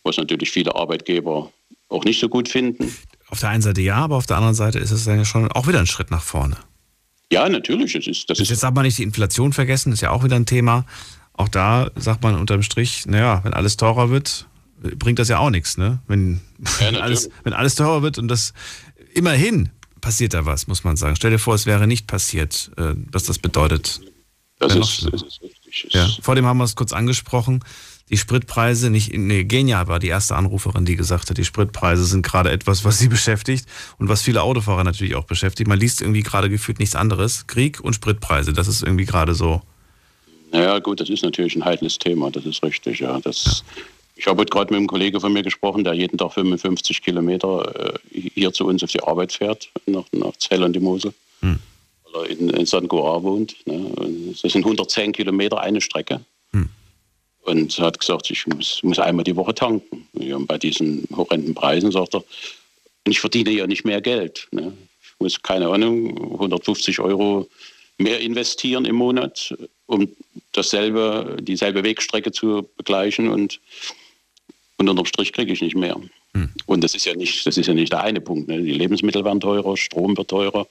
was 0.02 0.16
natürlich 0.16 0.50
viele 0.50 0.74
Arbeitgeber 0.74 1.52
auch 1.88 2.04
nicht 2.04 2.20
so 2.20 2.28
gut 2.28 2.48
finden. 2.48 2.94
Auf 3.30 3.40
der 3.40 3.50
einen 3.50 3.62
Seite 3.62 3.80
ja, 3.80 3.96
aber 3.96 4.16
auf 4.16 4.26
der 4.26 4.36
anderen 4.36 4.54
Seite 4.54 4.78
ist 4.78 4.90
es 4.90 5.04
dann 5.04 5.18
ja 5.18 5.24
schon 5.24 5.50
auch 5.52 5.66
wieder 5.66 5.78
ein 5.78 5.86
Schritt 5.86 6.10
nach 6.10 6.22
vorne. 6.22 6.56
Ja, 7.30 7.48
natürlich. 7.48 7.94
Es 7.94 8.06
ist, 8.06 8.30
das 8.30 8.40
ist 8.40 8.50
jetzt 8.50 8.64
aber 8.64 8.82
nicht 8.82 8.96
die 8.98 9.02
Inflation 9.02 9.52
vergessen, 9.52 9.92
ist 9.92 10.00
ja 10.00 10.10
auch 10.10 10.24
wieder 10.24 10.36
ein 10.36 10.46
Thema. 10.46 10.86
Auch 11.34 11.48
da 11.48 11.90
sagt 11.94 12.22
man 12.22 12.34
unterm 12.34 12.62
Strich, 12.62 13.06
naja, 13.06 13.40
wenn 13.44 13.52
alles 13.52 13.76
teurer 13.76 14.10
wird, 14.10 14.46
bringt 14.80 15.18
das 15.18 15.28
ja 15.28 15.38
auch 15.38 15.50
nichts. 15.50 15.76
Ne? 15.76 16.00
Wenn, 16.06 16.40
ja, 16.80 16.88
alles, 17.00 17.28
wenn 17.44 17.52
alles 17.52 17.74
teurer 17.74 18.02
wird 18.02 18.18
und 18.18 18.28
das 18.28 18.54
immerhin 19.14 19.70
passiert 20.00 20.34
da 20.34 20.46
was, 20.46 20.66
muss 20.66 20.84
man 20.84 20.96
sagen. 20.96 21.16
Stell 21.16 21.30
dir 21.30 21.38
vor, 21.38 21.54
es 21.54 21.66
wäre 21.66 21.86
nicht 21.86 22.06
passiert, 22.06 22.70
äh, 22.76 22.94
was 23.12 23.24
das 23.24 23.38
bedeutet. 23.38 24.00
Das 24.58 24.74
ist, 24.74 25.06
das 25.12 25.22
ist, 25.22 25.40
richtig. 25.42 25.94
Ja. 25.94 26.08
Vor 26.20 26.34
dem 26.34 26.46
haben 26.46 26.58
wir 26.58 26.64
es 26.64 26.76
kurz 26.76 26.92
angesprochen. 26.92 27.62
Die 28.10 28.16
Spritpreise, 28.16 28.90
nicht, 28.90 29.12
nee, 29.12 29.44
Genia 29.44 29.86
war 29.86 29.98
die 29.98 30.08
erste 30.08 30.36
Anruferin, 30.36 30.84
die 30.84 30.96
gesagt 30.96 31.30
hat, 31.30 31.38
die 31.38 31.44
Spritpreise 31.44 32.04
sind 32.04 32.22
gerade 32.22 32.50
etwas, 32.50 32.84
was 32.84 32.98
sie 32.98 33.08
beschäftigt 33.08 33.66
und 33.98 34.08
was 34.08 34.22
viele 34.22 34.42
Autofahrer 34.42 34.84
natürlich 34.84 35.14
auch 35.14 35.24
beschäftigt. 35.24 35.68
Man 35.68 35.78
liest 35.78 36.00
irgendwie 36.00 36.22
gerade 36.22 36.48
gefühlt 36.48 36.78
nichts 36.78 36.96
anderes. 36.96 37.46
Krieg 37.46 37.80
und 37.80 37.94
Spritpreise, 37.94 38.52
das 38.52 38.68
ist 38.68 38.82
irgendwie 38.82 39.04
gerade 39.04 39.34
so. 39.34 39.62
Naja, 40.50 40.78
gut, 40.78 41.00
das 41.00 41.10
ist 41.10 41.22
natürlich 41.22 41.54
ein 41.56 41.64
heikles 41.64 41.98
Thema, 41.98 42.30
das 42.30 42.46
ist 42.46 42.62
richtig, 42.62 43.00
ja. 43.00 43.20
Das, 43.20 43.64
ich 44.16 44.26
habe 44.26 44.40
heute 44.40 44.50
gerade 44.50 44.72
mit 44.72 44.78
einem 44.78 44.86
Kollegen 44.86 45.20
von 45.20 45.32
mir 45.32 45.42
gesprochen, 45.42 45.84
der 45.84 45.92
jeden 45.92 46.16
Tag 46.16 46.32
55 46.32 47.02
Kilometer 47.02 47.94
äh, 47.94 47.98
hier 48.10 48.52
zu 48.52 48.66
uns 48.66 48.82
auf 48.82 48.90
die 48.90 49.02
Arbeit 49.02 49.32
fährt, 49.32 49.68
nach, 49.86 50.04
nach 50.12 50.36
Zell 50.38 50.62
und 50.62 50.72
die 50.74 50.80
Mosel. 50.80 51.12
Hm 51.40 51.58
weil 52.12 52.24
er 52.24 52.30
in, 52.30 52.50
in 52.50 52.66
St. 52.66 52.88
Goar 52.88 53.22
wohnt. 53.22 53.56
Ne? 53.66 53.90
Das 54.42 54.52
sind 54.52 54.64
110 54.64 55.12
Kilometer 55.12 55.60
eine 55.60 55.80
Strecke. 55.80 56.20
Hm. 56.52 56.68
Und 57.48 57.78
hat 57.78 57.98
gesagt, 57.98 58.30
ich 58.30 58.46
muss, 58.46 58.82
muss, 58.82 58.98
einmal 58.98 59.24
die 59.24 59.34
Woche 59.34 59.54
tanken. 59.54 60.06
Ja, 60.12 60.36
und 60.36 60.46
bei 60.46 60.58
diesen 60.58 61.08
horrenden 61.16 61.54
Preisen 61.54 61.90
sagt 61.90 62.14
er, 62.14 62.22
ich 63.06 63.20
verdiene 63.20 63.50
ja 63.50 63.66
nicht 63.66 63.86
mehr 63.86 64.02
Geld. 64.02 64.48
Ne? 64.50 64.76
Ich 65.02 65.14
muss, 65.18 65.42
keine 65.42 65.68
Ahnung, 65.68 66.34
150 66.34 67.00
Euro 67.00 67.48
mehr 67.96 68.20
investieren 68.20 68.84
im 68.84 68.96
Monat, 68.96 69.56
um 69.86 70.08
dasselbe, 70.52 71.38
dieselbe 71.40 71.82
Wegstrecke 71.84 72.32
zu 72.32 72.68
begleichen 72.76 73.30
und, 73.30 73.60
und 74.76 74.88
unterm 74.90 75.06
Strich 75.06 75.32
kriege 75.32 75.50
ich 75.50 75.62
nicht 75.62 75.74
mehr. 75.76 75.98
Hm. 76.34 76.50
Und 76.66 76.84
das 76.84 76.94
ist 76.94 77.06
ja 77.06 77.14
nicht, 77.14 77.46
das 77.46 77.56
ist 77.56 77.66
ja 77.66 77.72
nicht 77.72 77.92
der 77.92 78.02
eine 78.02 78.20
Punkt. 78.20 78.48
Ne? 78.48 78.62
Die 78.62 78.72
Lebensmittel 78.72 79.24
werden 79.24 79.40
teurer, 79.40 79.74
Strom 79.78 80.14
wird 80.18 80.28
teurer 80.28 80.66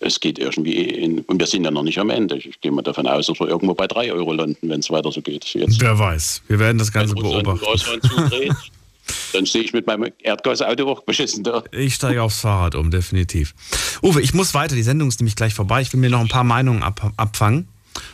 es 0.00 0.20
geht 0.20 0.38
irgendwie 0.38 0.74
in, 0.74 1.20
und 1.20 1.38
wir 1.38 1.46
sind 1.46 1.64
ja 1.64 1.70
noch 1.70 1.82
nicht 1.82 1.98
am 1.98 2.10
Ende. 2.10 2.36
Ich 2.36 2.60
gehe 2.60 2.72
mal 2.72 2.82
davon 2.82 3.06
aus, 3.06 3.26
dass 3.26 3.38
wir 3.38 3.48
irgendwo 3.48 3.74
bei 3.74 3.86
3 3.86 4.12
Euro 4.12 4.32
landen, 4.32 4.68
wenn 4.68 4.80
es 4.80 4.90
weiter 4.90 5.12
so 5.12 5.20
geht. 5.20 5.44
Jetzt. 5.44 5.80
Wer 5.80 5.98
weiß, 5.98 6.42
wir 6.48 6.58
werden 6.58 6.78
das 6.78 6.92
Ganze 6.92 7.14
beobachten. 7.14 8.00
Zudreht, 8.00 8.52
dann 9.32 9.46
stehe 9.46 9.64
ich 9.64 9.72
mit 9.72 9.86
meinem 9.86 10.12
Erdgasauto 10.22 10.90
auch 10.90 11.02
beschissen 11.02 11.44
da. 11.44 11.62
Ich 11.72 11.94
steige 11.94 12.22
aufs 12.22 12.40
Fahrrad 12.40 12.74
um, 12.74 12.90
definitiv. 12.90 13.54
Uwe, 14.02 14.22
ich 14.22 14.34
muss 14.34 14.54
weiter, 14.54 14.74
die 14.74 14.82
Sendung 14.82 15.08
ist 15.08 15.20
nämlich 15.20 15.36
gleich 15.36 15.54
vorbei. 15.54 15.82
Ich 15.82 15.92
will 15.92 16.00
mir 16.00 16.10
noch 16.10 16.20
ein 16.20 16.28
paar 16.28 16.44
Meinungen 16.44 16.82
ab, 16.82 17.12
abfangen. 17.16 17.68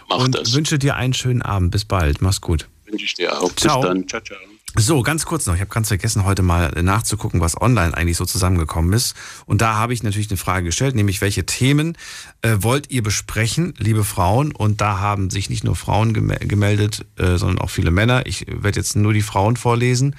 Mach 0.08 0.18
und 0.18 0.34
das. 0.34 0.52
wünsche 0.52 0.78
dir 0.78 0.96
einen 0.96 1.14
schönen 1.14 1.42
Abend. 1.42 1.70
Bis 1.70 1.84
bald. 1.84 2.22
Mach's 2.22 2.40
gut. 2.40 2.68
Wünsche 2.86 3.04
ich 3.04 3.14
dir 3.14 3.40
auch. 3.40 3.52
Ciao. 3.56 3.80
Bis 3.80 3.88
dann. 3.88 4.08
Ciao, 4.08 4.20
ciao. 4.20 4.38
So, 4.74 5.02
ganz 5.02 5.26
kurz 5.26 5.46
noch. 5.46 5.54
Ich 5.54 5.60
habe 5.60 5.68
ganz 5.70 5.88
vergessen, 5.88 6.24
heute 6.24 6.42
mal 6.42 6.70
nachzugucken, 6.82 7.42
was 7.42 7.60
online 7.60 7.94
eigentlich 7.94 8.16
so 8.16 8.24
zusammengekommen 8.24 8.94
ist. 8.94 9.14
Und 9.44 9.60
da 9.60 9.74
habe 9.74 9.92
ich 9.92 10.02
natürlich 10.02 10.30
eine 10.30 10.38
Frage 10.38 10.64
gestellt, 10.64 10.94
nämlich 10.94 11.20
welche 11.20 11.44
Themen 11.44 11.98
äh, 12.40 12.56
wollt 12.60 12.90
ihr 12.90 13.02
besprechen, 13.02 13.74
liebe 13.76 14.02
Frauen? 14.02 14.50
Und 14.52 14.80
da 14.80 14.98
haben 14.98 15.28
sich 15.28 15.50
nicht 15.50 15.62
nur 15.62 15.76
Frauen 15.76 16.14
gemeldet, 16.14 17.04
äh, 17.18 17.36
sondern 17.36 17.58
auch 17.58 17.68
viele 17.68 17.90
Männer. 17.90 18.24
Ich 18.24 18.46
werde 18.48 18.80
jetzt 18.80 18.96
nur 18.96 19.12
die 19.12 19.20
Frauen 19.20 19.58
vorlesen. 19.58 20.16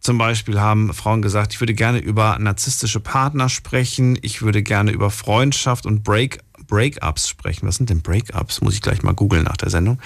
Zum 0.00 0.16
Beispiel 0.16 0.58
haben 0.58 0.94
Frauen 0.94 1.20
gesagt, 1.20 1.52
ich 1.52 1.60
würde 1.60 1.74
gerne 1.74 1.98
über 1.98 2.38
narzisstische 2.38 3.00
Partner 3.00 3.50
sprechen. 3.50 4.18
Ich 4.22 4.40
würde 4.40 4.62
gerne 4.62 4.92
über 4.92 5.10
Freundschaft 5.10 5.84
und 5.84 6.04
Break 6.04 6.38
Breakups 6.66 7.28
sprechen. 7.28 7.66
Was 7.66 7.76
sind 7.76 7.90
denn 7.90 8.00
Breakups? 8.00 8.62
Muss 8.62 8.74
ich 8.74 8.80
gleich 8.80 9.02
mal 9.02 9.12
googeln 9.12 9.44
nach 9.44 9.58
der 9.58 9.68
Sendung. 9.68 9.98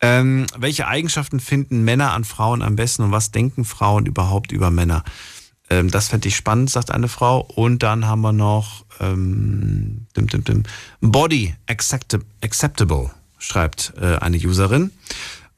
Ähm, 0.00 0.46
welche 0.56 0.86
Eigenschaften 0.88 1.40
finden 1.40 1.82
Männer 1.84 2.12
an 2.12 2.24
Frauen 2.24 2.62
am 2.62 2.76
besten 2.76 3.02
und 3.02 3.12
was 3.12 3.30
denken 3.30 3.64
Frauen 3.64 4.06
überhaupt 4.06 4.52
über 4.52 4.70
Männer? 4.70 5.04
Ähm, 5.70 5.90
das 5.90 6.08
fände 6.08 6.28
ich 6.28 6.36
spannend, 6.36 6.70
sagt 6.70 6.90
eine 6.90 7.08
Frau. 7.08 7.40
Und 7.40 7.82
dann 7.82 8.06
haben 8.06 8.20
wir 8.20 8.32
noch 8.32 8.84
ähm, 9.00 10.06
dim, 10.16 10.26
dim, 10.28 10.44
dim, 10.44 10.62
Body 11.00 11.54
acceptable, 11.66 13.10
schreibt 13.38 13.94
äh, 14.00 14.16
eine 14.16 14.36
Userin. 14.36 14.92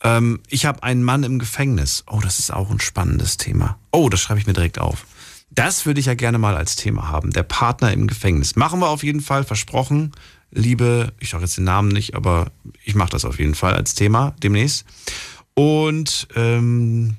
Ähm, 0.02 0.40
ich 0.48 0.66
habe 0.66 0.82
einen 0.82 1.02
Mann 1.02 1.24
im 1.24 1.38
Gefängnis. 1.38 2.04
Oh, 2.06 2.20
das 2.22 2.38
ist 2.38 2.52
auch 2.52 2.70
ein 2.70 2.80
spannendes 2.80 3.36
Thema. 3.36 3.78
Oh, 3.90 4.08
das 4.08 4.20
schreibe 4.20 4.40
ich 4.40 4.46
mir 4.46 4.52
direkt 4.52 4.78
auf. 4.78 5.04
Das 5.50 5.86
würde 5.86 5.98
ich 5.98 6.06
ja 6.06 6.14
gerne 6.14 6.38
mal 6.38 6.56
als 6.56 6.76
Thema 6.76 7.08
haben. 7.08 7.30
Der 7.32 7.42
Partner 7.42 7.92
im 7.92 8.06
Gefängnis. 8.06 8.54
Machen 8.54 8.80
wir 8.80 8.88
auf 8.88 9.02
jeden 9.02 9.20
Fall, 9.20 9.44
versprochen 9.44 10.12
liebe, 10.50 11.12
ich 11.18 11.30
sage 11.30 11.44
jetzt 11.44 11.56
den 11.56 11.64
Namen 11.64 11.88
nicht, 11.88 12.14
aber 12.14 12.50
ich 12.84 12.94
mache 12.94 13.10
das 13.10 13.24
auf 13.24 13.38
jeden 13.38 13.54
Fall 13.54 13.74
als 13.74 13.94
Thema 13.94 14.34
demnächst. 14.42 14.84
Und 15.54 16.28
ähm, 16.36 17.16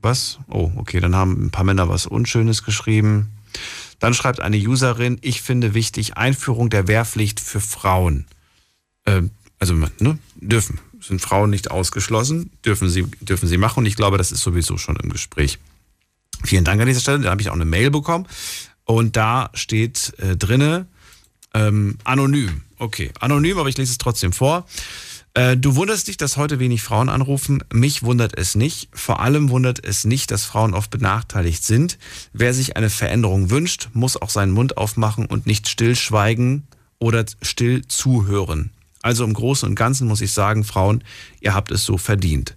was? 0.00 0.38
Oh, 0.48 0.70
okay, 0.76 1.00
dann 1.00 1.16
haben 1.16 1.46
ein 1.46 1.50
paar 1.50 1.64
Männer 1.64 1.88
was 1.88 2.06
Unschönes 2.06 2.62
geschrieben. 2.62 3.30
Dann 3.98 4.14
schreibt 4.14 4.40
eine 4.40 4.58
Userin, 4.58 5.18
ich 5.22 5.42
finde 5.42 5.74
wichtig, 5.74 6.16
Einführung 6.16 6.70
der 6.70 6.88
Wehrpflicht 6.88 7.40
für 7.40 7.60
Frauen. 7.60 8.26
Ähm, 9.06 9.30
also, 9.58 9.74
ne, 9.74 10.18
dürfen. 10.36 10.78
Sind 11.00 11.20
Frauen 11.20 11.50
nicht 11.50 11.70
ausgeschlossen, 11.70 12.50
dürfen 12.64 12.88
sie, 12.88 13.04
dürfen 13.20 13.46
sie 13.46 13.58
machen. 13.58 13.80
Und 13.80 13.86
ich 13.86 13.96
glaube, 13.96 14.16
das 14.16 14.32
ist 14.32 14.42
sowieso 14.42 14.78
schon 14.78 14.96
im 14.96 15.10
Gespräch. 15.10 15.58
Vielen 16.44 16.64
Dank 16.64 16.80
an 16.80 16.86
dieser 16.86 17.00
Stelle. 17.00 17.20
Da 17.20 17.30
habe 17.30 17.42
ich 17.42 17.50
auch 17.50 17.54
eine 17.54 17.64
Mail 17.64 17.90
bekommen. 17.90 18.26
Und 18.84 19.16
da 19.16 19.50
steht 19.54 20.14
äh, 20.18 20.36
drinne, 20.36 20.86
ähm, 21.54 21.98
anonym. 22.04 22.62
Okay, 22.78 23.12
anonym, 23.20 23.58
aber 23.58 23.68
ich 23.68 23.78
lese 23.78 23.92
es 23.92 23.98
trotzdem 23.98 24.32
vor. 24.32 24.66
Äh, 25.34 25.56
du 25.56 25.74
wunderst 25.74 26.06
dich, 26.06 26.16
dass 26.16 26.36
heute 26.36 26.58
wenig 26.60 26.82
Frauen 26.82 27.08
anrufen. 27.08 27.62
Mich 27.72 28.02
wundert 28.02 28.38
es 28.38 28.54
nicht. 28.54 28.88
Vor 28.92 29.20
allem 29.20 29.50
wundert 29.50 29.84
es 29.84 30.04
nicht, 30.04 30.30
dass 30.30 30.44
Frauen 30.44 30.74
oft 30.74 30.90
benachteiligt 30.90 31.64
sind. 31.64 31.98
Wer 32.32 32.54
sich 32.54 32.76
eine 32.76 32.90
Veränderung 32.90 33.50
wünscht, 33.50 33.88
muss 33.94 34.20
auch 34.20 34.30
seinen 34.30 34.52
Mund 34.52 34.76
aufmachen 34.76 35.26
und 35.26 35.46
nicht 35.46 35.68
stillschweigen 35.68 36.64
oder 36.98 37.24
still 37.42 37.86
zuhören. 37.86 38.70
Also 39.02 39.24
im 39.24 39.34
Großen 39.34 39.68
und 39.68 39.74
Ganzen 39.74 40.06
muss 40.06 40.20
ich 40.20 40.32
sagen, 40.32 40.64
Frauen, 40.64 41.02
ihr 41.40 41.52
habt 41.52 41.70
es 41.70 41.84
so 41.84 41.98
verdient. 41.98 42.56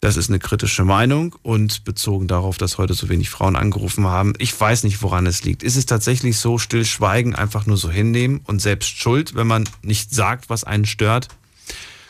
Das 0.00 0.16
ist 0.16 0.30
eine 0.30 0.38
kritische 0.38 0.84
Meinung 0.84 1.34
und 1.42 1.82
bezogen 1.82 2.28
darauf, 2.28 2.56
dass 2.56 2.78
heute 2.78 2.94
so 2.94 3.08
wenig 3.08 3.30
Frauen 3.30 3.56
angerufen 3.56 4.06
haben. 4.06 4.32
Ich 4.38 4.58
weiß 4.58 4.84
nicht, 4.84 5.02
woran 5.02 5.26
es 5.26 5.42
liegt. 5.42 5.64
Ist 5.64 5.74
es 5.74 5.86
tatsächlich 5.86 6.38
so, 6.38 6.56
stillschweigen, 6.56 7.34
einfach 7.34 7.66
nur 7.66 7.76
so 7.76 7.90
hinnehmen 7.90 8.40
und 8.44 8.62
selbst 8.62 8.96
schuld, 8.96 9.34
wenn 9.34 9.48
man 9.48 9.68
nicht 9.82 10.14
sagt, 10.14 10.50
was 10.50 10.62
einen 10.62 10.84
stört? 10.84 11.26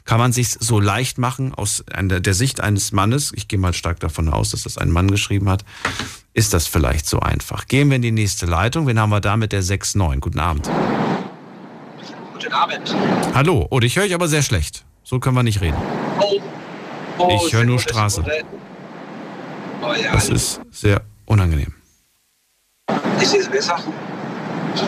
Kann 0.05 0.19
man 0.19 0.35
sich 0.35 0.51
so 0.51 0.81
leicht 0.81 1.16
machen 1.16 1.55
aus 1.55 1.82
der 1.98 2.35
Sicht 2.35 2.60
eines 2.60 2.93
Mannes? 2.93 3.32
Ich 3.35 3.48
gehe 3.48 3.59
mal 3.59 3.73
stark 3.73 4.01
davon 4.01 4.28
aus, 4.28 4.51
dass 4.51 4.65
das 4.65 4.77
ein 4.77 4.90
Mann 4.90 5.10
geschrieben 5.10 5.48
hat. 5.48 5.65
Ist 6.35 6.52
das 6.52 6.66
vielleicht 6.66 7.06
so 7.06 7.20
einfach? 7.20 7.69
Gehen 7.69 7.89
wir 7.89 7.97
in 7.97 8.02
die 8.02 8.12
nächste 8.12 8.44
Leitung. 8.44 8.86
Wen 8.86 8.98
haben 8.98 9.10
wir 9.10 9.20
da 9.20 9.39
mit 9.39 9.52
der 9.52 9.62
6-9? 9.62 10.20
Guten 10.20 10.40
Abend. 10.40 10.69
Guten 12.35 12.52
Abend. 12.52 12.94
Hallo. 13.35 13.66
Oh, 13.70 13.81
dich 13.81 13.97
höre 13.97 14.05
ich 14.05 14.15
aber 14.15 14.28
sehr 14.28 14.43
schlecht. 14.43 14.85
So 15.05 15.20
können 15.20 15.36
wir 15.36 15.43
nicht 15.43 15.62
reden. 15.62 15.78
Oh. 16.20 16.39
Oh, 17.19 17.43
ich 17.47 17.53
höre 17.53 17.65
nur 17.65 17.78
Straße. 17.78 18.24
Oh. 19.82 19.93
Das 20.12 20.28
ist 20.28 20.61
sehr 20.70 21.03
unangenehm. 21.27 21.74
Ist 23.20 23.35
es 23.35 23.49
besser? 23.49 23.78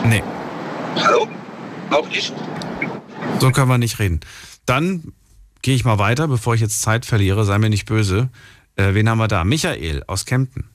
Nee. 0.05 0.23
Hallo? 0.95 1.27
Auch 1.89 2.07
nicht? 2.07 2.33
So 3.39 3.51
können 3.51 3.67
wir 3.67 3.77
nicht 3.77 3.99
reden. 3.99 4.21
Dann 4.65 5.13
gehe 5.61 5.75
ich 5.75 5.83
mal 5.85 5.99
weiter, 5.99 6.27
bevor 6.27 6.55
ich 6.55 6.61
jetzt 6.61 6.81
Zeit 6.81 7.05
verliere. 7.05 7.45
Sei 7.45 7.57
mir 7.57 7.69
nicht 7.69 7.85
böse. 7.85 8.29
Äh, 8.75 8.93
wen 8.93 9.09
haben 9.09 9.17
wir 9.17 9.27
da? 9.27 9.43
Michael 9.43 10.03
aus 10.07 10.25
Kempten. 10.25 10.69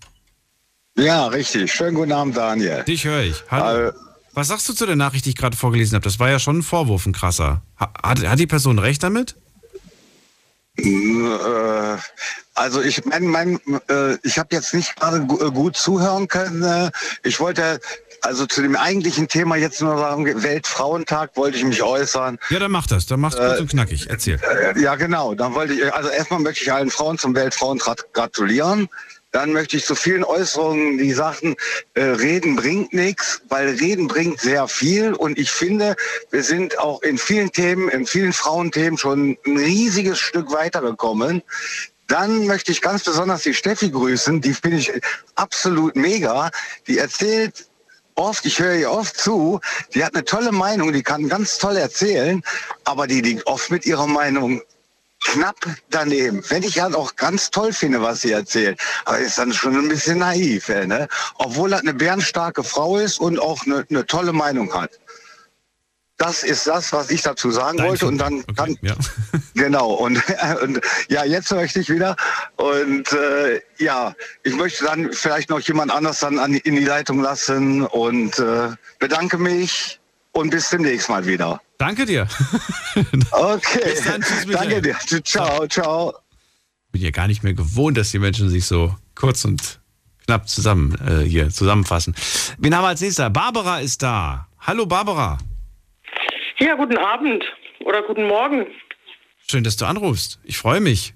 Ja, 0.99 1.27
richtig. 1.27 1.73
Schönen 1.73 1.95
guten 1.95 2.13
Abend, 2.13 2.37
Daniel. 2.37 2.83
Dich 2.85 3.05
höre 3.05 3.23
ich. 3.23 3.43
Hallo. 3.51 3.89
Äh, 3.89 3.93
Was 4.35 4.49
sagst 4.49 4.69
du 4.69 4.73
zu 4.73 4.87
der 4.87 4.97
Nachricht, 4.97 5.25
die 5.27 5.31
ich 5.31 5.37
gerade 5.37 5.57
vorgelesen 5.57 5.95
habe? 5.95 6.05
Das 6.05 6.19
war 6.19 6.31
ja 6.31 6.39
schon 6.39 6.59
ein 6.59 6.63
Vorwurf, 6.63 7.07
ein 7.07 7.13
krasser. 7.13 7.63
Hat, 7.77 8.27
hat 8.27 8.39
die 8.39 8.47
Person 8.47 8.79
recht 8.79 9.03
damit? 9.03 9.37
Äh, 10.79 11.97
also 12.55 12.83
ich 12.83 13.05
mein, 13.05 13.27
mein, 13.27 13.61
äh, 13.89 14.17
ich 14.23 14.39
habe 14.39 14.49
jetzt 14.55 14.75
nicht 14.75 14.97
gerade 14.97 15.19
äh, 15.19 15.51
gut 15.51 15.77
zuhören 15.77 16.29
können. 16.29 16.91
Ich 17.23 17.41
wollte 17.41 17.81
also 18.23 18.47
zu 18.47 18.63
dem 18.63 18.77
eigentlichen 18.77 19.29
Thema 19.29 19.57
jetzt 19.57 19.81
nur 19.81 19.99
sagen, 19.99 20.43
Weltfrauentag 20.43 21.37
wollte 21.37 21.59
ich 21.59 21.65
mich 21.65 21.83
äußern. 21.83 22.39
Ja, 22.51 22.59
dann 22.59 22.71
mach 22.71 22.87
das. 22.87 23.07
Dann 23.07 23.21
mach's 23.21 23.37
kurz 23.37 23.59
äh, 23.59 23.61
und 23.63 23.71
knackig. 23.71 24.09
Erzähl. 24.09 24.41
Ja, 24.77 24.97
genau. 24.97 25.35
Dann 25.35 25.55
wollte 25.55 25.75
ich, 25.75 25.95
also 25.95 26.09
erstmal 26.09 26.41
möchte 26.41 26.65
ich 26.65 26.73
allen 26.73 26.91
Frauen 26.91 27.19
zum 27.19 27.35
Weltfrauentag 27.35 28.13
gratulieren 28.13 28.89
dann 29.37 29.53
möchte 29.53 29.77
ich 29.77 29.85
zu 29.85 29.95
vielen 29.95 30.25
Äußerungen, 30.25 30.97
die 30.97 31.13
sagten, 31.13 31.57
äh, 31.93 32.05
reden 32.05 32.57
bringt 32.57 32.95
nichts, 32.95 33.43
weil 33.51 33.69
reden 33.69 34.09
bringt 34.09 34.41
sehr 34.41 34.67
viel. 34.67 35.13
Und 35.13 35.39
ich 35.39 35.51
finde, 35.51 35.95
wir 36.31 36.43
sind 36.43 36.79
auch 36.79 37.03
in 37.03 37.19
vielen 37.19 37.53
Themen, 37.53 37.91
in 37.91 38.07
vielen 38.07 38.33
Frauenthemen 38.33 38.97
schon 38.97 39.37
ein 39.45 39.57
riesiges 39.59 40.19
Stück 40.19 40.51
weitergekommen. 40.53 41.43
Dann 42.07 42.47
möchte 42.47 42.73
ich 42.73 42.81
ganz 42.81 43.05
besonders 43.05 43.43
die 43.43 43.53
Steffi 43.53 43.91
grüßen. 43.91 44.41
Die 44.41 44.55
finde 44.55 44.79
ich 44.79 44.91
absolut 45.35 45.97
mega. 45.97 46.51
Die 46.87 46.97
erzählt 46.97 47.69
oft, 48.15 48.47
ich 48.47 48.59
höre 48.59 48.77
ihr 48.77 48.91
oft 48.91 49.19
zu, 49.19 49.61
die 49.93 50.03
hat 50.03 50.15
eine 50.15 50.25
tolle 50.25 50.51
Meinung, 50.51 50.95
die 50.95 51.03
kann 51.03 51.29
ganz 51.29 51.59
toll 51.59 51.77
erzählen, 51.77 52.43
aber 52.85 53.07
die 53.07 53.21
liegt 53.21 53.47
oft 53.47 53.71
mit 53.71 53.85
ihrer 53.85 54.07
Meinung 54.07 54.63
knapp 55.27 55.57
daneben. 55.91 56.43
Wenn 56.49 56.63
ich 56.63 56.81
halt 56.81 56.95
auch 56.95 57.17
ganz 57.17 57.51
toll 57.51 57.73
finde, 57.73 58.03
was 58.03 58.21
sie 58.21 58.33
erzählt, 58.33 58.81
aber 59.05 59.19
ist 59.19 59.39
dann 59.39 59.53
schon 59.53 59.77
ein 59.77 59.89
bisschen 59.89 60.19
naiv, 60.19 60.69
ne? 60.69 61.09
obwohl 61.37 61.73
er 61.73 61.81
eine 61.81 61.95
bärenstarke 61.95 62.63
Frau 62.63 62.99
ist 62.99 63.19
und 63.19 63.39
auch 63.39 63.65
eine, 63.67 63.85
eine 63.89 64.07
tolle 64.07 64.33
Meinung 64.33 64.73
hat. 64.73 64.91
das 66.19 66.43
ist 66.43 66.67
das, 66.67 66.93
was 66.93 67.11
ich 67.11 67.23
dazu 67.23 67.51
sagen 67.51 67.79
Dein 67.79 67.89
wollte. 67.89 68.07
Und 68.07 68.19
dann 68.19 68.41
okay, 68.41 68.55
kann, 68.55 68.79
ja. 68.83 68.95
genau. 69.55 69.93
Und, 69.93 70.23
und, 70.63 70.81
ja, 71.09 71.25
jetzt 71.25 71.51
möchte 71.53 71.81
ich 71.81 71.91
wieder. 71.91 72.17
Und 72.57 73.13
äh, 73.13 73.61
ja, 73.79 74.15
ich 74.43 74.55
möchte 74.55 74.85
dann 74.85 75.13
vielleicht 75.13 75.51
noch 75.51 75.61
jemand 75.61 75.93
anders 75.93 76.21
dann 76.21 76.39
an, 76.39 76.55
in 76.55 76.77
die 76.77 76.85
Leitung 76.85 77.21
lassen 77.21 77.83
und 77.83 78.39
äh, 78.39 78.71
bedanke 78.99 79.39
mich 79.39 79.96
und 80.37 80.51
bis 80.51 80.69
demnächst 80.69 81.09
mal 81.09 81.25
wieder. 81.27 81.61
Danke 81.79 82.05
dir. 82.05 82.29
okay. 83.33 83.95
Dann, 84.05 84.25
Danke 84.51 84.83
dir. 84.83 84.97
Ciao, 85.25 85.67
ciao. 85.67 86.15
Bin 86.93 87.03
ja 87.03 87.11
gar 87.11 87.27
nicht 87.27 87.43
mehr 87.43 87.55
gewohnt, 87.55 87.97
dass 87.97 88.11
die 88.11 88.19
Menschen 88.19 88.49
sich 88.49 88.67
so 88.67 88.95
kurz 89.15 89.45
und 89.45 89.81
knapp 90.27 90.49
zusammen 90.49 90.95
äh, 91.07 91.25
hier 91.25 91.49
zusammenfassen. 91.51 92.15
Wen 92.59 92.75
haben 92.75 92.85
wir 92.85 92.89
als 92.89 93.01
nächster? 93.01 93.31
Barbara 93.31 93.81
ist 93.81 94.03
da. 94.03 94.49
Hallo 94.61 94.87
Barbara. 94.87 95.39
Ja, 96.59 96.75
guten 96.75 96.99
Abend 96.99 97.45
oder 97.85 98.03
guten 98.03 98.27
Morgen. 98.27 98.67
Schön, 99.49 99.65
dass 99.65 99.77
du 99.77 99.87
anrufst. 99.87 100.39
Ich 100.45 100.59
freue 100.59 100.81
mich. 100.81 101.15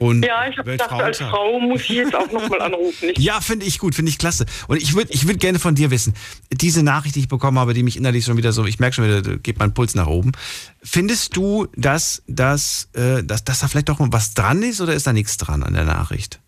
Frohen 0.00 0.22
ja, 0.22 0.48
ich 0.48 0.56
habe 0.56 0.70
gedacht, 0.70 0.92
als 0.92 1.18
Frau 1.18 1.60
muss 1.60 1.82
ich 1.82 1.90
jetzt 1.90 2.14
auch 2.14 2.30
nochmal 2.32 2.62
anrufen. 2.62 3.12
Ja, 3.18 3.40
finde 3.40 3.66
ich 3.66 3.78
gut, 3.78 3.94
finde 3.94 4.10
ich 4.10 4.18
klasse. 4.18 4.46
Und 4.66 4.82
ich 4.82 4.94
würde 4.94 5.12
ich 5.12 5.26
würd 5.26 5.40
gerne 5.40 5.58
von 5.58 5.74
dir 5.74 5.90
wissen, 5.90 6.14
diese 6.50 6.82
Nachricht, 6.82 7.16
die 7.16 7.20
ich 7.20 7.28
bekommen 7.28 7.58
habe, 7.58 7.74
die 7.74 7.82
mich 7.82 7.96
innerlich 7.96 8.24
schon 8.24 8.36
wieder 8.36 8.52
so, 8.52 8.64
ich 8.64 8.78
merke 8.78 8.96
schon 8.96 9.04
wieder, 9.04 9.36
geht 9.36 9.58
mein 9.58 9.74
Puls 9.74 9.94
nach 9.94 10.06
oben. 10.06 10.32
Findest 10.82 11.36
du, 11.36 11.66
dass, 11.76 12.22
dass, 12.26 12.88
äh, 12.94 13.22
dass, 13.22 13.44
dass 13.44 13.60
da 13.60 13.68
vielleicht 13.68 13.90
doch 13.90 13.98
was 14.00 14.32
dran 14.32 14.62
ist 14.62 14.80
oder 14.80 14.94
ist 14.94 15.06
da 15.06 15.12
nichts 15.12 15.36
dran 15.36 15.62
an 15.62 15.74
der 15.74 15.84
Nachricht? 15.84 16.40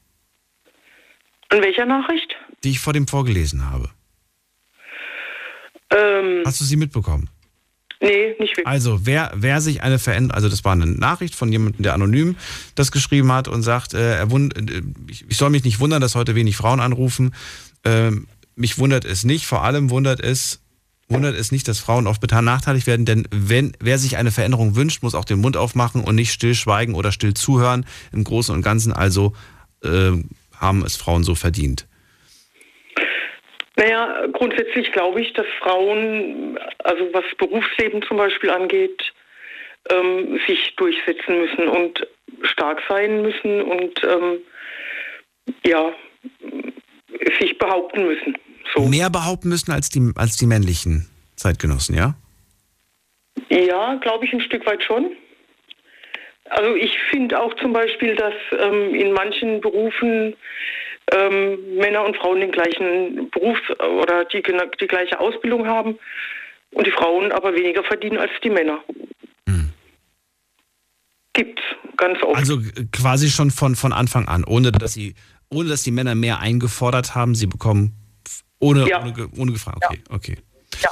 An 1.51 1.61
welcher 1.61 1.85
Nachricht? 1.85 2.35
Die 2.65 2.71
ich 2.71 2.81
vor 2.81 2.95
dem 2.95 3.07
vorgelesen 3.07 3.71
habe. 3.71 3.91
Ähm, 5.91 6.43
Hast 6.47 6.61
du 6.61 6.65
sie 6.65 6.77
mitbekommen? 6.77 7.29
Nee, 8.03 8.35
nicht 8.41 8.57
wirklich. 8.57 8.67
Also, 8.67 9.07
wer, 9.07 9.31
wer 9.35 9.61
sich 9.61 9.83
eine 9.83 10.01
Veränderung, 10.01 10.35
also 10.35 10.49
das 10.49 10.65
war 10.65 10.73
eine 10.73 10.87
Nachricht 10.87 11.37
von 11.37 11.53
jemandem, 11.53 11.85
der 11.85 11.95
anonym 11.95 12.37
das 12.75 12.91
geschrieben 12.91 13.31
hat 13.31 13.47
und 13.47 13.63
sagt, 13.63 13.95
äh, 13.95 14.17
er 14.17 14.31
wund, 14.33 14.57
äh, 14.57 14.83
ich, 15.07 15.25
ich 15.29 15.37
soll 15.37 15.51
mich 15.51 15.63
nicht 15.63 15.79
wundern, 15.79 16.01
dass 16.01 16.17
heute 16.17 16.35
wenig 16.35 16.57
Frauen 16.57 16.81
anrufen. 16.81 17.33
Ähm, 17.85 18.27
mich 18.57 18.79
wundert 18.79 19.05
es 19.05 19.23
nicht, 19.25 19.47
vor 19.47 19.63
allem 19.63 19.91
wundert 19.91 20.19
es, 20.21 20.61
wundert 21.09 21.37
es 21.37 21.53
nicht, 21.53 21.69
dass 21.69 21.79
Frauen 21.79 22.09
oft 22.09 22.21
benachteiligt 22.21 22.89
werden, 22.89 23.07
denn 23.07 23.29
wenn, 23.31 23.73
wer 23.79 23.99
sich 23.99 24.17
eine 24.17 24.33
Veränderung 24.33 24.75
wünscht, 24.75 25.05
muss 25.05 25.15
auch 25.15 25.25
den 25.25 25.41
Mund 25.41 25.57
aufmachen 25.57 26.03
und 26.03 26.17
nicht 26.17 26.33
stillschweigen 26.33 26.97
oder 26.97 27.13
still 27.13 27.35
zuhören. 27.35 27.87
Im 28.11 28.25
Großen 28.25 28.53
und 28.53 28.63
Ganzen 28.63 28.93
also 28.93 29.33
äh, 29.85 30.11
haben 30.57 30.85
es 30.85 30.97
Frauen 30.97 31.23
so 31.23 31.37
verdient. 31.37 31.87
Naja, 33.77 34.27
grundsätzlich 34.33 34.93
glaube 34.93 35.21
ich, 35.23 35.33
dass 35.33 35.47
Frauen, 35.61 36.59
also 36.85 37.09
was 37.13 37.25
Berufsleben 37.39 38.03
zum 38.03 38.19
Beispiel 38.19 38.51
angeht, 38.51 39.13
ähm, 39.91 40.39
sich 40.47 40.75
durchsetzen 40.77 41.41
müssen 41.41 41.69
und 41.69 42.07
stark 42.43 42.83
sein 42.89 43.23
müssen 43.23 43.63
und 43.63 44.05
ähm, 44.05 44.39
ja, 45.67 45.93
sich 47.41 47.57
behaupten 47.59 48.07
müssen. 48.07 48.37
So. 48.75 48.83
Mehr 48.83 49.11
behaupten 49.11 49.49
müssen 49.49 49.73
als 49.73 49.89
die, 49.89 50.13
als 50.17 50.37
die 50.37 50.47
männlichen 50.47 51.09
Zeitgenossen, 51.37 51.97
ja? 51.97 52.15
Ja, 53.49 53.95
glaube 53.97 54.25
ich 54.25 54.33
ein 54.33 54.41
Stück 54.41 54.67
weit 54.67 54.83
schon. 54.83 55.17
Also 56.51 56.75
ich 56.77 56.99
finde 57.11 57.41
auch 57.41 57.55
zum 57.57 57.73
Beispiel, 57.73 58.15
dass 58.15 58.35
ähm, 58.59 58.95
in 58.95 59.13
manchen 59.13 59.61
Berufen 59.61 60.37
ähm, 61.11 61.77
Männer 61.77 62.05
und 62.05 62.17
Frauen 62.17 62.41
den 62.41 62.53
gleichen 62.53 63.31
Beruf 63.31 63.59
oder 64.01 64.25
die, 64.27 64.43
die 64.43 64.87
gleiche 64.87 65.19
Ausbildung 65.19 65.67
haben 65.67 65.99
und 66.73 66.87
die 66.87 66.93
Frauen 66.93 67.33
aber 67.33 67.55
weniger 67.55 67.83
verdienen 67.85 68.19
als 68.19 68.31
die 68.43 68.51
Männer. 68.51 68.81
Hm. 69.49 69.73
Gibt's 71.33 71.63
ganz 71.97 72.23
oft. 72.23 72.37
Also 72.37 72.61
quasi 72.93 73.31
schon 73.31 73.51
von, 73.51 73.75
von 73.75 73.93
Anfang 73.93 74.29
an, 74.29 74.45
ohne 74.45 74.73
dass 74.73 74.95
sie, 74.95 75.15
ohne 75.51 75.69
dass 75.69 75.83
die 75.83 75.91
Männer 75.91 76.15
mehr 76.15 76.39
eingefordert 76.39 77.15
haben, 77.15 77.35
sie 77.35 77.47
bekommen 77.47 77.97
ohne, 78.63 78.89
ja. 78.89 79.03
ohne, 79.03 79.29
ohne 79.37 79.53
gefragt. 79.53 79.85
Okay, 79.85 80.03
ja. 80.09 80.15
okay. 80.15 80.37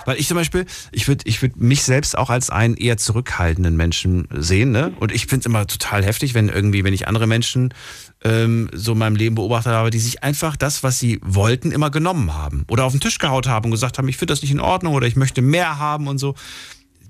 Weil 0.04 0.18
ich 0.18 0.28
zum 0.28 0.36
Beispiel, 0.36 0.66
ich 0.92 1.08
würde 1.08 1.24
ich 1.26 1.40
würd 1.42 1.56
mich 1.56 1.82
selbst 1.82 2.16
auch 2.16 2.30
als 2.30 2.50
einen 2.50 2.76
eher 2.76 2.96
zurückhaltenden 2.96 3.76
Menschen 3.76 4.28
sehen. 4.30 4.70
Ne? 4.70 4.92
Und 5.00 5.12
ich 5.12 5.26
finde 5.26 5.40
es 5.40 5.46
immer 5.46 5.66
total 5.66 6.04
heftig, 6.04 6.34
wenn 6.34 6.48
irgendwie, 6.48 6.84
wenn 6.84 6.94
ich 6.94 7.08
andere 7.08 7.26
Menschen 7.26 7.74
ähm, 8.22 8.70
so 8.72 8.92
in 8.92 8.98
meinem 8.98 9.16
Leben 9.16 9.34
beobachtet 9.34 9.72
habe, 9.72 9.90
die 9.90 9.98
sich 9.98 10.22
einfach 10.22 10.56
das, 10.56 10.82
was 10.82 10.98
sie 10.98 11.20
wollten, 11.22 11.72
immer 11.72 11.90
genommen 11.90 12.34
haben. 12.34 12.64
Oder 12.68 12.84
auf 12.84 12.92
den 12.92 13.00
Tisch 13.00 13.18
gehaut 13.18 13.46
haben 13.46 13.66
und 13.66 13.70
gesagt 13.70 13.98
haben, 13.98 14.08
ich 14.08 14.16
finde 14.16 14.32
das 14.32 14.42
nicht 14.42 14.50
in 14.50 14.60
Ordnung 14.60 14.94
oder 14.94 15.06
ich 15.06 15.16
möchte 15.16 15.42
mehr 15.42 15.78
haben 15.78 16.08
und 16.08 16.18
so. 16.18 16.34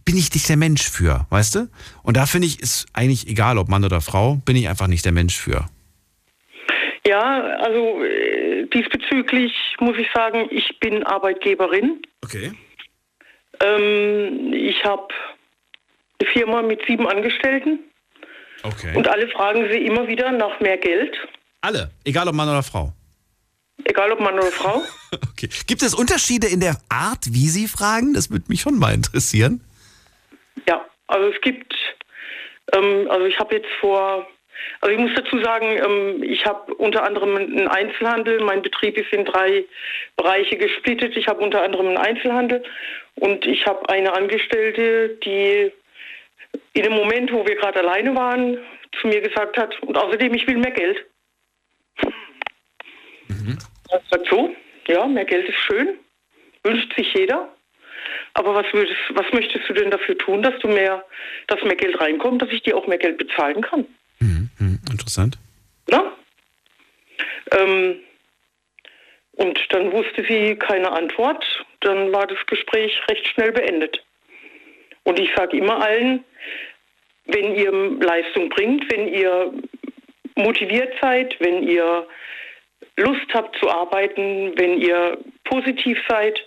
Bin 0.05 0.17
ich 0.17 0.33
nicht 0.33 0.49
der 0.49 0.57
Mensch 0.57 0.83
für, 0.83 1.27
weißt 1.31 1.55
du? 1.57 1.69
Und 2.03 2.17
da 2.17 2.27
finde 2.27 2.47
ich, 2.47 2.61
ist 2.61 2.87
eigentlich 2.93 3.29
egal, 3.29 3.59
ob 3.59 3.69
Mann 3.69 3.85
oder 3.85 4.01
Frau, 4.01 4.37
bin 4.37 4.57
ich 4.57 4.69
einfach 4.69 4.87
nicht 4.87 5.05
der 5.05 5.13
Mensch 5.13 5.37
für. 5.37 5.67
Ja, 7.07 7.41
also 7.57 8.05
äh, 8.05 8.67
diesbezüglich 8.67 9.53
muss 9.81 9.97
ich 9.97 10.09
sagen, 10.13 10.49
ich 10.51 10.79
bin 10.81 11.03
Arbeitgeberin. 11.05 12.03
Okay. 12.23 12.53
Ähm, 13.61 14.53
ich 14.53 14.85
habe 14.85 15.09
eine 16.21 16.31
Firma 16.31 16.63
mit 16.63 16.85
sieben 16.87 17.09
Angestellten. 17.09 17.81
Okay. 18.63 18.95
Und 18.95 19.09
alle 19.09 19.29
fragen 19.29 19.69
sie 19.71 19.79
immer 19.79 20.07
wieder 20.07 20.31
nach 20.33 20.61
mehr 20.61 20.77
Geld. 20.77 21.17
Alle, 21.63 21.91
egal 22.05 22.29
ob 22.29 22.35
Mann 22.35 22.49
oder 22.49 22.63
Frau. 22.63 22.93
Egal 23.85 24.13
ob 24.13 24.21
Mann 24.21 24.35
oder 24.35 24.51
Frau. 24.51 24.83
okay. 25.31 25.49
Gibt 25.67 25.83
es 25.83 25.95
Unterschiede 25.95 26.47
in 26.47 26.61
der 26.61 26.77
Art, 26.89 27.33
wie 27.33 27.49
sie 27.49 27.69
fragen? 27.69 28.13
Das 28.13 28.31
würde 28.31 28.45
mich 28.49 28.61
schon 28.61 28.79
mal 28.79 28.93
interessieren. 28.93 29.65
Ja, 30.69 30.85
also 31.07 31.31
es 31.31 31.41
gibt, 31.41 31.75
ähm, 32.73 33.11
also 33.11 33.25
ich 33.25 33.39
habe 33.39 33.55
jetzt 33.57 33.69
vor, 33.81 34.27
also 34.81 34.95
ich 34.95 35.01
muss 35.01 35.15
dazu 35.15 35.39
sagen, 35.43 35.67
ähm, 35.67 36.23
ich 36.23 36.47
habe 36.47 36.73
unter 36.75 37.05
anderem 37.05 37.37
einen 37.37 37.69
Einzelhandel. 37.69 38.41
Mein 38.41 38.63
Betrieb 38.63 38.97
ist 38.97 39.13
in 39.13 39.25
drei 39.25 39.65
Bereiche 40.17 40.57
gesplittet. 40.57 41.17
Ich 41.17 41.29
habe 41.29 41.43
unter 41.43 41.63
anderem 41.63 41.89
einen 41.89 41.99
Einzelhandel 41.99 42.63
und 43.17 43.47
ich 43.47 43.67
habe 43.67 43.89
eine 43.89 44.13
Angestellte, 44.13 45.11
die 45.25 45.73
in 46.73 46.83
dem 46.83 46.93
Moment, 46.95 47.33
wo 47.33 47.47
wir 47.47 47.57
gerade 47.57 47.81
alleine 47.81 48.15
waren, 48.15 48.59
zu 49.01 49.07
mir 49.07 49.21
gesagt 49.21 49.57
hat, 49.57 49.81
und 49.83 49.97
außerdem, 49.97 50.35
ich 50.35 50.47
will 50.47 50.57
mehr 50.57 50.73
Geld. 50.73 51.05
Mhm. 53.29 53.59
Das 53.91 54.03
sagt 54.11 54.29
so, 54.29 54.55
ja, 54.89 55.07
mehr 55.07 55.25
Geld 55.25 55.49
ist 55.49 55.59
schön, 55.59 55.99
wünscht 56.63 56.95
sich 56.97 57.13
jeder. 57.15 57.49
Aber 58.35 58.55
was, 58.55 58.67
würdest, 58.73 58.97
was 59.11 59.27
möchtest 59.33 59.69
du 59.69 59.75
denn 59.75 59.91
dafür 59.91 60.17
tun, 60.17 60.43
dass 60.43 60.59
du 60.61 60.69
mehr, 60.69 61.05
dass 61.49 61.63
mehr 61.63 61.77
Geld 61.77 62.01
reinkommt, 62.01 62.43
dass 62.43 62.51
ich 62.51 62.63
dir 62.63 62.77
auch 62.77 62.87
mehr 62.87 62.99
Geld 62.99 63.19
bezahlen 63.19 63.61
kann? 63.61 63.87
Interessant. 65.11 65.39
Ja? 65.89 66.13
Ähm, 67.59 68.01
und 69.33 69.59
dann 69.71 69.91
wusste 69.91 70.25
sie 70.29 70.55
keine 70.55 70.93
Antwort. 70.93 71.45
Dann 71.81 72.13
war 72.13 72.27
das 72.29 72.39
Gespräch 72.47 72.93
recht 73.09 73.27
schnell 73.27 73.51
beendet. 73.51 74.05
Und 75.03 75.19
ich 75.19 75.31
sage 75.35 75.57
immer 75.57 75.83
allen, 75.83 76.25
wenn 77.25 77.57
ihr 77.57 77.73
Leistung 78.01 78.51
bringt, 78.51 78.91
wenn 78.93 79.09
ihr 79.09 79.53
motiviert 80.37 80.95
seid, 81.01 81.35
wenn 81.41 81.65
ihr 81.65 82.07
Lust 82.97 83.35
habt 83.35 83.57
zu 83.59 83.69
arbeiten, 83.69 84.53
wenn 84.57 84.81
ihr 84.81 85.19
positiv 85.45 85.99
seid 86.09 86.41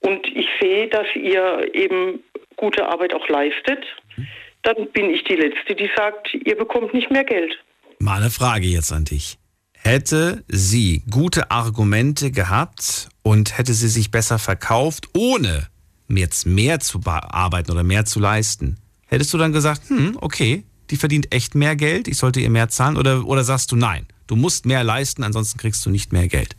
und 0.00 0.26
ich 0.26 0.48
sehe, 0.60 0.88
dass 0.88 1.06
ihr 1.14 1.68
eben 1.74 2.24
gute 2.56 2.86
Arbeit 2.86 3.12
auch 3.12 3.28
leistet, 3.28 3.84
dann 4.62 4.90
bin 4.92 5.10
ich 5.10 5.24
die 5.24 5.36
Letzte, 5.36 5.74
die 5.74 5.90
sagt, 5.96 6.34
ihr 6.34 6.56
bekommt 6.56 6.94
nicht 6.94 7.10
mehr 7.10 7.24
Geld. 7.24 7.52
Mal 7.98 8.20
eine 8.20 8.30
Frage 8.30 8.66
jetzt 8.66 8.92
an 8.92 9.04
dich. 9.04 9.38
Hätte 9.72 10.44
sie 10.48 11.02
gute 11.10 11.50
Argumente 11.50 12.30
gehabt 12.30 13.08
und 13.22 13.56
hätte 13.56 13.72
sie 13.72 13.88
sich 13.88 14.10
besser 14.10 14.38
verkauft, 14.38 15.08
ohne 15.16 15.68
jetzt 16.08 16.46
mehr 16.46 16.80
zu 16.80 17.00
arbeiten 17.06 17.72
oder 17.72 17.84
mehr 17.84 18.04
zu 18.04 18.20
leisten, 18.20 18.76
hättest 19.08 19.32
du 19.34 19.38
dann 19.38 19.52
gesagt, 19.52 19.82
hm, 19.88 20.16
okay, 20.20 20.64
die 20.90 20.96
verdient 20.96 21.34
echt 21.34 21.54
mehr 21.54 21.76
Geld, 21.76 22.08
ich 22.08 22.16
sollte 22.16 22.40
ihr 22.40 22.50
mehr 22.50 22.68
zahlen? 22.68 22.96
Oder, 22.96 23.26
oder 23.26 23.44
sagst 23.44 23.72
du, 23.72 23.76
nein, 23.76 24.06
du 24.26 24.36
musst 24.36 24.66
mehr 24.66 24.84
leisten, 24.84 25.22
ansonsten 25.22 25.58
kriegst 25.58 25.84
du 25.84 25.90
nicht 25.90 26.12
mehr 26.12 26.28
Geld? 26.28 26.56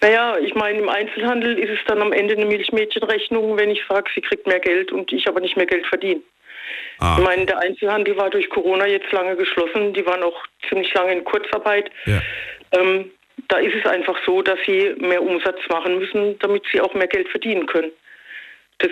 Naja, 0.00 0.38
ich 0.38 0.54
meine, 0.54 0.78
im 0.78 0.88
Einzelhandel 0.88 1.58
ist 1.58 1.70
es 1.70 1.78
dann 1.86 2.00
am 2.00 2.12
Ende 2.12 2.34
eine 2.34 2.46
Milchmädchenrechnung, 2.46 3.58
wenn 3.58 3.70
ich 3.70 3.80
sage, 3.88 4.10
sie 4.14 4.22
kriegt 4.22 4.46
mehr 4.46 4.60
Geld 4.60 4.92
und 4.92 5.12
ich 5.12 5.28
aber 5.28 5.40
nicht 5.40 5.56
mehr 5.56 5.66
Geld 5.66 5.86
verdiene. 5.86 6.22
Ah. 6.98 7.16
Ich 7.18 7.24
meine, 7.24 7.46
der 7.46 7.58
Einzelhandel 7.58 8.16
war 8.16 8.30
durch 8.30 8.48
Corona 8.50 8.86
jetzt 8.86 9.10
lange 9.12 9.36
geschlossen, 9.36 9.94
die 9.94 10.04
waren 10.04 10.22
auch 10.22 10.36
ziemlich 10.68 10.92
lange 10.94 11.12
in 11.12 11.24
Kurzarbeit. 11.24 11.90
Ja. 12.06 12.20
Ähm, 12.72 13.10
da 13.48 13.58
ist 13.58 13.74
es 13.74 13.90
einfach 13.90 14.16
so, 14.26 14.42
dass 14.42 14.58
sie 14.66 14.94
mehr 14.98 15.22
Umsatz 15.22 15.58
machen 15.68 15.98
müssen, 15.98 16.38
damit 16.40 16.62
sie 16.70 16.80
auch 16.80 16.94
mehr 16.94 17.08
Geld 17.08 17.28
verdienen 17.28 17.66
können. 17.66 17.90
Das, 18.78 18.90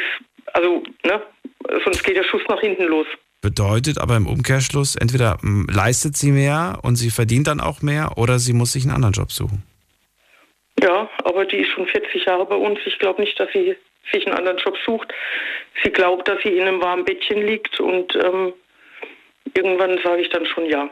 also, 0.55 0.83
ne, 1.05 1.23
sonst 1.85 2.03
geht 2.05 2.17
der 2.17 2.25
Schuss 2.25 2.43
nach 2.49 2.61
hinten 2.61 2.85
los. 2.85 3.07
Bedeutet 3.41 3.99
aber 3.99 4.17
im 4.17 4.27
Umkehrschluss, 4.27 4.97
entweder 4.97 5.39
hm, 5.41 5.67
leistet 5.71 6.17
sie 6.17 6.33
mehr 6.33 6.81
und 6.83 6.97
sie 6.97 7.11
verdient 7.11 7.47
dann 7.47 7.61
auch 7.61 7.83
mehr 7.83 8.13
oder 8.17 8.39
sie 8.39 8.53
muss 8.53 8.73
sich 8.73 8.85
einen 8.85 8.95
anderen 8.95 9.13
Job 9.13 9.31
suchen. 9.31 9.63
Ja, 10.83 11.09
aber 11.25 11.45
die 11.45 11.59
ist 11.59 11.71
schon 11.71 11.87
40 11.87 12.25
Jahre 12.25 12.47
bei 12.47 12.57
uns. 12.57 12.79
Ich 12.85 12.99
glaube 12.99 13.21
nicht, 13.21 13.39
dass 13.39 13.49
sie 13.53 13.77
sich 14.13 14.27
einen 14.27 14.37
anderen 14.37 14.59
Job 14.59 14.75
sucht. 14.85 15.13
Sie 15.83 15.91
glaubt, 15.91 16.29
dass 16.29 16.39
sie 16.43 16.51
in 16.51 16.67
einem 16.67 16.81
warmen 16.81 17.05
Bettchen 17.05 17.47
liegt 17.47 17.79
und 17.81 18.15
ähm, 18.17 18.53
irgendwann 19.55 19.99
sage 20.03 20.23
ich 20.23 20.31
dann 20.31 20.47
schon 20.47 20.67
ja. 20.67 20.91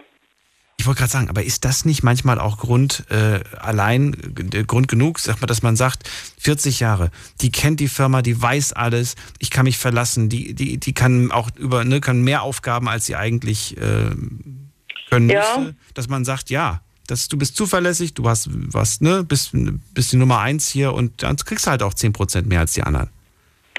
Ich 0.79 0.87
wollte 0.87 1.01
gerade 1.01 1.11
sagen, 1.11 1.29
aber 1.31 1.43
ist 1.43 1.65
das 1.65 1.85
nicht 1.85 2.03
manchmal 2.03 2.39
auch 2.39 2.59
Grund 2.59 3.05
äh, 3.11 3.41
allein, 3.59 4.15
äh, 4.53 4.63
Grund 4.63 4.89
genug, 4.89 5.19
sag 5.19 5.41
mal, 5.41 5.47
dass 5.47 5.63
man 5.63 5.75
sagt, 5.75 6.09
40 6.39 6.81
Jahre, 6.81 7.11
die 7.41 7.51
kennt 7.51 7.81
die 7.81 7.89
Firma, 7.89 8.23
die 8.23 8.41
weiß 8.41 8.73
alles, 8.75 9.17
ich 9.39 9.51
kann 9.51 9.65
mich 9.65 9.79
verlassen, 9.79 10.29
die, 10.29 10.55
die, 10.55 10.79
die 10.79 10.93
kann 10.93 11.33
auch 11.33 11.51
über, 11.57 11.85
ne, 11.85 12.01
kann 12.01 12.23
mehr 12.23 12.43
Aufgaben, 12.43 12.89
als 12.89 13.07
sie 13.07 13.17
eigentlich 13.17 13.77
äh, 13.79 14.11
können 15.11 15.31
ja. 15.31 15.41
müsste, 15.41 15.75
dass 15.95 16.09
man 16.09 16.25
sagt, 16.25 16.51
ja, 16.51 16.83
das, 17.07 17.29
du 17.29 17.39
bist 17.39 17.57
zuverlässig, 17.57 18.15
du 18.15 18.29
hast 18.29 18.49
was, 18.51 19.01
ne, 19.01 19.25
bist, 19.27 19.53
bist 19.95 20.13
die 20.13 20.17
Nummer 20.17 20.41
eins 20.41 20.71
hier 20.71 20.93
und 20.93 21.23
dann 21.23 21.37
kriegst 21.37 21.67
du 21.67 21.71
halt 21.71 21.83
auch 21.83 21.95
10% 21.95 22.47
mehr 22.47 22.61
als 22.61 22.75
die 22.75 22.83
anderen. 22.83 23.11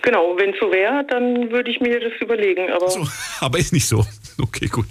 Genau, 0.01 0.37
wenn 0.37 0.51
es 0.51 0.59
so 0.59 0.71
wäre, 0.71 1.05
dann 1.09 1.51
würde 1.51 1.69
ich 1.69 1.79
mir 1.81 1.99
das 1.99 2.13
überlegen. 2.21 2.71
Aber, 2.71 2.89
so, 2.89 3.05
aber 3.41 3.57
ist 3.57 3.73
nicht 3.73 3.87
so. 3.87 4.05
Okay, 4.39 4.67
gut. 4.67 4.85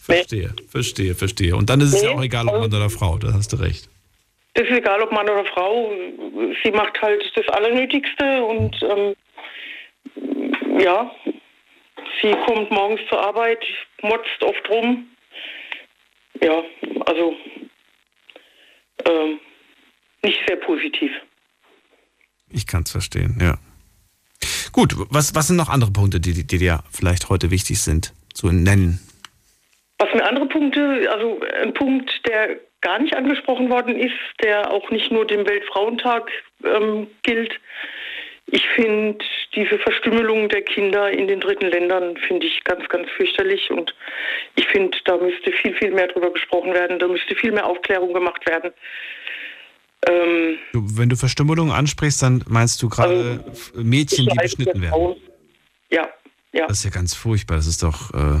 Verstehe, 0.00 0.54
nee. 0.56 0.66
verstehe, 0.68 1.14
verstehe. 1.16 1.56
Und 1.56 1.68
dann 1.68 1.80
ist 1.80 1.92
es 1.92 2.02
nee, 2.02 2.08
ja 2.08 2.14
auch 2.14 2.22
egal, 2.22 2.46
ob 2.46 2.60
Mann 2.60 2.72
oder 2.72 2.88
Frau, 2.88 3.18
da 3.18 3.32
hast 3.32 3.52
du 3.52 3.56
recht. 3.56 3.88
Es 4.54 4.62
ist 4.62 4.70
egal, 4.70 5.02
ob 5.02 5.10
Mann 5.10 5.28
oder 5.28 5.44
Frau. 5.44 5.90
Sie 6.62 6.70
macht 6.70 7.02
halt 7.02 7.20
das 7.34 7.48
Allernötigste 7.48 8.44
und 8.44 8.76
ähm, 8.82 9.14
ja, 10.78 11.10
sie 12.22 12.30
kommt 12.46 12.70
morgens 12.70 13.00
zur 13.08 13.20
Arbeit, 13.20 13.58
motzt 14.02 14.42
oft 14.42 14.70
rum. 14.70 15.08
Ja, 16.40 16.62
also 17.06 17.34
ähm, 19.04 19.38
nicht 20.22 20.38
sehr 20.46 20.56
positiv. 20.56 21.10
Ich 22.50 22.66
kann 22.66 22.82
es 22.82 22.90
verstehen, 22.90 23.38
ja. 23.40 23.58
Gut, 24.72 24.94
was, 25.10 25.34
was 25.34 25.48
sind 25.48 25.56
noch 25.56 25.68
andere 25.68 25.90
Punkte, 25.90 26.20
die, 26.20 26.46
die 26.46 26.58
dir 26.58 26.82
vielleicht 26.90 27.28
heute 27.28 27.50
wichtig 27.50 27.80
sind 27.80 28.12
zu 28.34 28.52
nennen? 28.52 29.00
Was 29.98 30.12
mir 30.12 30.26
andere 30.26 30.46
Punkte, 30.46 31.08
also 31.10 31.40
ein 31.62 31.72
Punkt, 31.72 32.10
der 32.26 32.60
gar 32.82 32.98
nicht 32.98 33.16
angesprochen 33.16 33.70
worden 33.70 33.98
ist, 33.98 34.14
der 34.42 34.70
auch 34.70 34.90
nicht 34.90 35.10
nur 35.10 35.26
dem 35.26 35.46
Weltfrauentag 35.46 36.30
ähm, 36.64 37.08
gilt. 37.22 37.52
Ich 38.48 38.64
finde 38.76 39.24
diese 39.54 39.78
Verstümmelung 39.78 40.48
der 40.48 40.62
Kinder 40.62 41.10
in 41.10 41.26
den 41.26 41.40
dritten 41.40 41.66
Ländern 41.66 42.16
finde 42.28 42.46
ich 42.46 42.62
ganz, 42.62 42.88
ganz 42.88 43.08
fürchterlich 43.16 43.70
und 43.70 43.92
ich 44.54 44.66
finde, 44.68 44.96
da 45.04 45.16
müsste 45.16 45.50
viel, 45.50 45.74
viel 45.74 45.90
mehr 45.90 46.06
drüber 46.06 46.32
gesprochen 46.32 46.72
werden, 46.72 46.98
da 47.00 47.08
müsste 47.08 47.34
viel 47.34 47.50
mehr 47.50 47.66
Aufklärung 47.66 48.14
gemacht 48.14 48.46
werden. 48.46 48.72
Ähm, 50.08 50.58
Wenn 50.72 51.08
du 51.08 51.16
Verstümmelung 51.16 51.72
ansprichst, 51.72 52.22
dann 52.22 52.44
meinst 52.46 52.80
du 52.82 52.88
gerade 52.88 53.44
also, 53.44 53.82
Mädchen, 53.82 54.26
die 54.26 54.36
beschnitten 54.36 54.80
werden? 54.80 55.16
Ja, 55.90 56.08
ja. 56.52 56.66
Das 56.68 56.78
ist 56.78 56.84
ja 56.84 56.90
ganz 56.90 57.14
furchtbar. 57.14 57.56
Das 57.56 57.66
ist 57.66 57.82
doch. 57.82 58.14
Äh, 58.14 58.40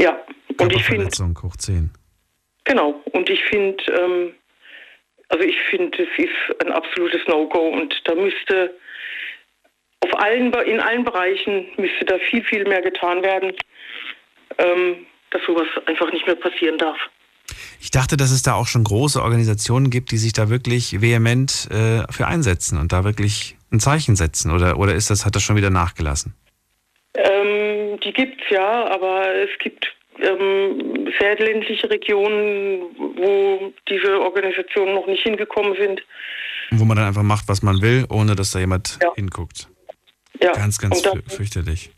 ja, 0.00 0.16
und 0.60 0.72
ich 0.72 0.84
finde. 0.84 1.08
hoch 1.42 1.56
10. 1.56 1.90
Genau, 2.64 3.02
und 3.12 3.28
ich 3.30 3.42
finde, 3.44 3.82
ähm, 3.92 4.34
also 5.28 5.44
ich 5.44 5.58
finde, 5.70 6.02
es 6.02 6.24
ist 6.24 6.62
ein 6.64 6.70
absolutes 6.70 7.20
No-Go 7.26 7.58
und 7.58 7.94
da 8.04 8.14
müsste 8.14 8.74
auf 10.00 10.18
allen, 10.20 10.52
in 10.52 10.80
allen 10.80 11.04
Bereichen 11.04 11.66
müsste 11.76 12.04
da 12.04 12.18
viel, 12.30 12.42
viel 12.44 12.64
mehr 12.64 12.82
getan 12.82 13.22
werden, 13.22 13.52
ähm, 14.58 15.06
dass 15.30 15.42
sowas 15.46 15.66
einfach 15.86 16.10
nicht 16.12 16.26
mehr 16.26 16.36
passieren 16.36 16.78
darf. 16.78 16.98
Ich 17.80 17.90
dachte, 17.90 18.16
dass 18.16 18.30
es 18.30 18.42
da 18.42 18.54
auch 18.54 18.66
schon 18.66 18.84
große 18.84 19.22
Organisationen 19.22 19.90
gibt, 19.90 20.10
die 20.10 20.18
sich 20.18 20.32
da 20.32 20.50
wirklich 20.50 21.00
vehement 21.00 21.68
äh, 21.70 22.10
für 22.12 22.26
einsetzen 22.26 22.78
und 22.78 22.92
da 22.92 23.04
wirklich 23.04 23.56
ein 23.72 23.80
Zeichen 23.80 24.16
setzen. 24.16 24.50
Oder, 24.50 24.78
oder 24.78 24.94
ist 24.94 25.10
das, 25.10 25.24
hat 25.24 25.34
das 25.34 25.42
schon 25.42 25.56
wieder 25.56 25.70
nachgelassen? 25.70 26.34
Ähm, 27.14 27.98
die 28.00 28.12
gibt 28.12 28.42
es 28.42 28.50
ja, 28.50 28.90
aber 28.90 29.34
es 29.34 29.50
gibt 29.58 29.86
ähm, 30.20 31.08
sehr 31.18 31.36
ländliche 31.36 31.88
Regionen, 31.90 32.82
wo 33.16 33.72
diese 33.88 34.20
Organisationen 34.20 34.94
noch 34.94 35.06
nicht 35.06 35.22
hingekommen 35.22 35.74
sind. 35.78 36.02
Wo 36.70 36.84
man 36.84 36.96
dann 36.96 37.06
einfach 37.06 37.22
macht, 37.22 37.48
was 37.48 37.62
man 37.62 37.80
will, 37.80 38.04
ohne 38.10 38.34
dass 38.34 38.50
da 38.50 38.58
jemand 38.58 38.98
ja. 39.02 39.14
hinguckt. 39.14 39.68
Ja. 40.40 40.52
Ganz, 40.52 40.78
ganz 40.78 41.02
fürchterlich. 41.26 41.90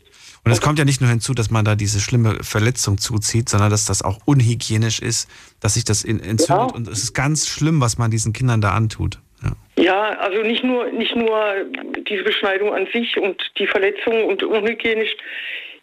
Und 0.43 0.51
es 0.51 0.59
kommt 0.59 0.79
ja 0.79 0.85
nicht 0.85 1.01
nur 1.01 1.09
hinzu, 1.09 1.33
dass 1.33 1.51
man 1.51 1.65
da 1.65 1.75
diese 1.75 1.99
schlimme 1.99 2.43
Verletzung 2.43 2.97
zuzieht, 2.97 3.47
sondern 3.47 3.69
dass 3.69 3.85
das 3.85 4.01
auch 4.01 4.19
unhygienisch 4.25 4.99
ist, 4.99 5.29
dass 5.59 5.75
sich 5.75 5.85
das 5.85 6.03
entzündet. 6.03 6.49
Ja. 6.49 6.63
Und 6.63 6.87
es 6.87 7.03
ist 7.03 7.13
ganz 7.13 7.47
schlimm, 7.47 7.79
was 7.79 7.99
man 7.99 8.09
diesen 8.09 8.33
Kindern 8.33 8.59
da 8.59 8.71
antut. 8.71 9.19
Ja. 9.43 9.83
ja, 9.83 10.09
also 10.19 10.41
nicht 10.41 10.63
nur, 10.63 10.91
nicht 10.91 11.15
nur 11.15 11.65
diese 12.09 12.23
Beschneidung 12.23 12.73
an 12.73 12.87
sich 12.91 13.17
und 13.17 13.39
die 13.59 13.67
Verletzung 13.67 14.25
und 14.25 14.41
unhygienisch. 14.41 15.15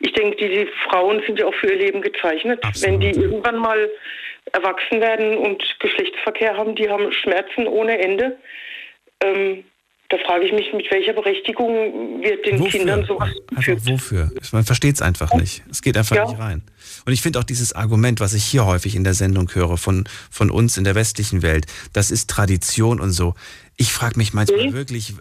Ich 0.00 0.12
denke, 0.12 0.36
die, 0.36 0.68
Frauen 0.88 1.22
sind 1.26 1.38
ja 1.38 1.46
auch 1.46 1.54
für 1.54 1.68
ihr 1.68 1.78
Leben 1.78 2.02
gezeichnet. 2.02 2.62
Absolut. 2.64 3.00
Wenn 3.00 3.00
die 3.00 3.20
irgendwann 3.20 3.58
mal 3.58 3.88
erwachsen 4.52 5.00
werden 5.00 5.36
und 5.36 5.62
Geschlechtsverkehr 5.80 6.56
haben, 6.56 6.74
die 6.74 6.88
haben 6.88 7.12
Schmerzen 7.12 7.66
ohne 7.66 7.98
Ende. 7.98 8.38
Ähm, 9.20 9.64
da 10.10 10.16
frage 10.26 10.46
ich 10.46 10.52
mich, 10.52 10.72
mit 10.72 10.90
welcher 10.90 11.12
Berechtigung 11.12 12.22
wird 12.22 12.46
den 12.46 12.58
wofür? 12.58 12.70
Kindern 12.70 13.04
sowas 13.04 13.28
Einfach 13.54 13.74
wofür? 13.84 14.32
Man 14.52 14.64
versteht 14.64 14.94
es 14.94 15.02
einfach 15.02 15.34
nicht. 15.34 15.62
Es 15.70 15.82
geht 15.82 15.98
einfach 15.98 16.16
ja. 16.16 16.24
nicht 16.24 16.38
rein. 16.38 16.62
Und 17.04 17.12
ich 17.12 17.20
finde 17.20 17.38
auch 17.38 17.44
dieses 17.44 17.74
Argument, 17.74 18.18
was 18.18 18.32
ich 18.32 18.44
hier 18.44 18.64
häufig 18.64 18.96
in 18.96 19.04
der 19.04 19.12
Sendung 19.12 19.54
höre 19.54 19.76
von, 19.76 20.08
von 20.30 20.50
uns 20.50 20.78
in 20.78 20.84
der 20.84 20.94
westlichen 20.94 21.42
Welt, 21.42 21.66
das 21.92 22.10
ist 22.10 22.30
Tradition 22.30 23.00
und 23.00 23.10
so. 23.10 23.34
Ich 23.76 23.92
frage 23.92 24.16
mich 24.16 24.32
manchmal 24.32 24.68
mhm. 24.68 24.72
wirklich, 24.72 25.12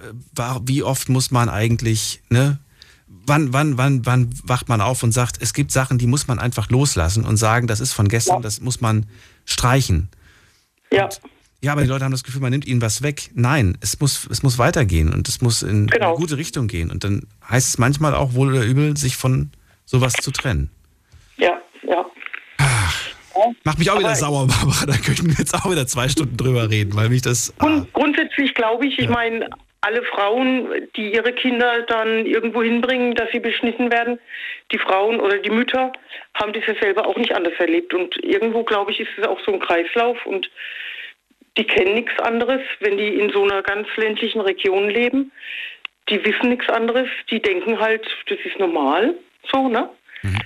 wie 0.64 0.84
oft 0.84 1.09
muss 1.09 1.31
man 1.31 1.49
eigentlich, 1.49 2.22
ne? 2.30 2.59
Wann, 3.07 3.51
wann, 3.51 3.77
wann, 3.77 4.05
wann 4.05 4.30
wacht 4.43 4.69
man 4.69 4.80
auf 4.80 5.03
und 5.03 5.11
sagt, 5.11 5.41
es 5.41 5.53
gibt 5.53 5.72
Sachen, 5.72 5.97
die 5.97 6.07
muss 6.07 6.27
man 6.27 6.39
einfach 6.39 6.69
loslassen 6.69 7.26
und 7.26 7.35
sagen, 7.35 7.68
das 7.68 7.81
ist 7.81 7.91
von 7.91 8.07
gestern, 8.07 8.38
ja. 8.38 8.41
das 8.41 8.61
muss 8.61 8.80
man 8.80 9.05
streichen. 9.45 10.09
Ja. 10.91 11.05
Und 11.05 11.14
ja, 11.14 11.27
aber 11.71 11.81
die 11.81 11.88
Leute 11.88 12.05
haben 12.05 12.11
das 12.11 12.23
Gefühl, 12.23 12.41
man 12.41 12.51
nimmt 12.51 12.67
ihnen 12.67 12.81
was 12.81 13.01
weg. 13.01 13.31
Nein, 13.34 13.77
es 13.81 13.99
muss, 13.99 14.27
es 14.29 14.43
muss 14.43 14.59
weitergehen 14.59 15.13
und 15.13 15.27
es 15.27 15.41
muss 15.41 15.63
in 15.63 15.88
genau. 15.88 16.09
eine 16.09 16.17
gute 16.17 16.38
Richtung 16.38 16.67
gehen. 16.67 16.91
Und 16.91 17.03
dann 17.03 17.27
heißt 17.49 17.67
es 17.67 17.77
manchmal 17.77 18.13
auch 18.13 18.34
wohl 18.34 18.49
oder 18.49 18.63
übel, 18.63 18.95
sich 18.95 19.17
von 19.17 19.51
sowas 19.85 20.13
zu 20.13 20.31
trennen. 20.31 20.69
Ja, 21.38 21.59
ja. 21.84 22.05
Ach, 22.57 23.09
macht 23.63 23.79
mich 23.79 23.89
auch 23.89 23.95
aber 23.95 24.03
wieder 24.03 24.15
sauer, 24.15 24.47
Barbara. 24.47 24.85
Da 24.85 24.97
könnten 24.97 25.27
wir 25.27 25.35
jetzt 25.38 25.55
auch 25.55 25.69
wieder 25.69 25.88
zwei 25.88 26.07
Stunden 26.09 26.38
drüber 26.38 26.69
reden, 26.69 26.95
weil 26.95 27.09
mich 27.09 27.23
das. 27.23 27.53
Ah. 27.59 27.85
Grundsätzlich 27.93 28.53
glaube 28.53 28.85
ich, 28.85 28.99
ich 28.99 29.05
ja. 29.05 29.11
meine, 29.11 29.49
alle 29.81 30.03
Frauen, 30.03 30.67
die 30.95 31.13
ihre 31.13 31.34
Kinder 31.34 31.84
dann 31.84 32.25
irgendwo 32.25 32.61
hinbringen, 32.61 33.15
dass 33.15 33.31
sie 33.31 33.39
beschnitten 33.39 33.91
werden, 33.91 34.19
die 34.71 34.79
Frauen 34.79 35.19
oder 35.19 35.38
die 35.38 35.49
Mütter 35.49 35.91
haben 36.34 36.53
das 36.53 36.65
ja 36.67 36.75
selber 36.81 37.07
auch 37.07 37.15
nicht 37.15 37.34
anders 37.34 37.53
erlebt. 37.57 37.93
Und 37.93 38.15
irgendwo, 38.23 38.63
glaube 38.63 38.91
ich, 38.91 38.99
ist 38.99 39.09
es 39.17 39.25
auch 39.27 39.39
so 39.45 39.53
ein 39.53 39.59
Kreislauf 39.59 40.23
und 40.25 40.49
die 41.57 41.65
kennen 41.65 41.95
nichts 41.95 42.17
anderes, 42.19 42.61
wenn 42.79 42.97
die 42.97 43.15
in 43.15 43.31
so 43.31 43.43
einer 43.43 43.61
ganz 43.63 43.88
ländlichen 43.97 44.41
Region 44.41 44.89
leben. 44.89 45.31
Die 46.09 46.23
wissen 46.23 46.49
nichts 46.49 46.69
anderes, 46.69 47.07
die 47.29 47.41
denken 47.41 47.79
halt, 47.79 48.07
das 48.27 48.38
ist 48.45 48.59
normal, 48.59 49.15
so, 49.51 49.67
ne? 49.67 49.89
Mhm. 50.21 50.39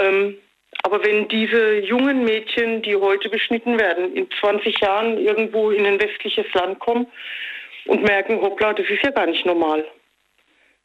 Ähm, 0.00 0.38
aber 0.82 1.04
wenn 1.04 1.28
diese 1.28 1.78
jungen 1.80 2.24
Mädchen, 2.24 2.82
die 2.82 2.96
heute 2.96 3.28
beschnitten 3.28 3.78
werden, 3.78 4.14
in 4.14 4.28
20 4.40 4.80
Jahren 4.80 5.18
irgendwo 5.18 5.70
in 5.70 5.86
ein 5.86 6.00
westliches 6.00 6.46
Land 6.52 6.78
kommen 6.78 7.06
und 7.86 8.02
merken, 8.02 8.40
hoppla, 8.40 8.72
das 8.72 8.88
ist 8.88 9.02
ja 9.02 9.10
gar 9.10 9.26
nicht 9.26 9.46
normal, 9.46 9.86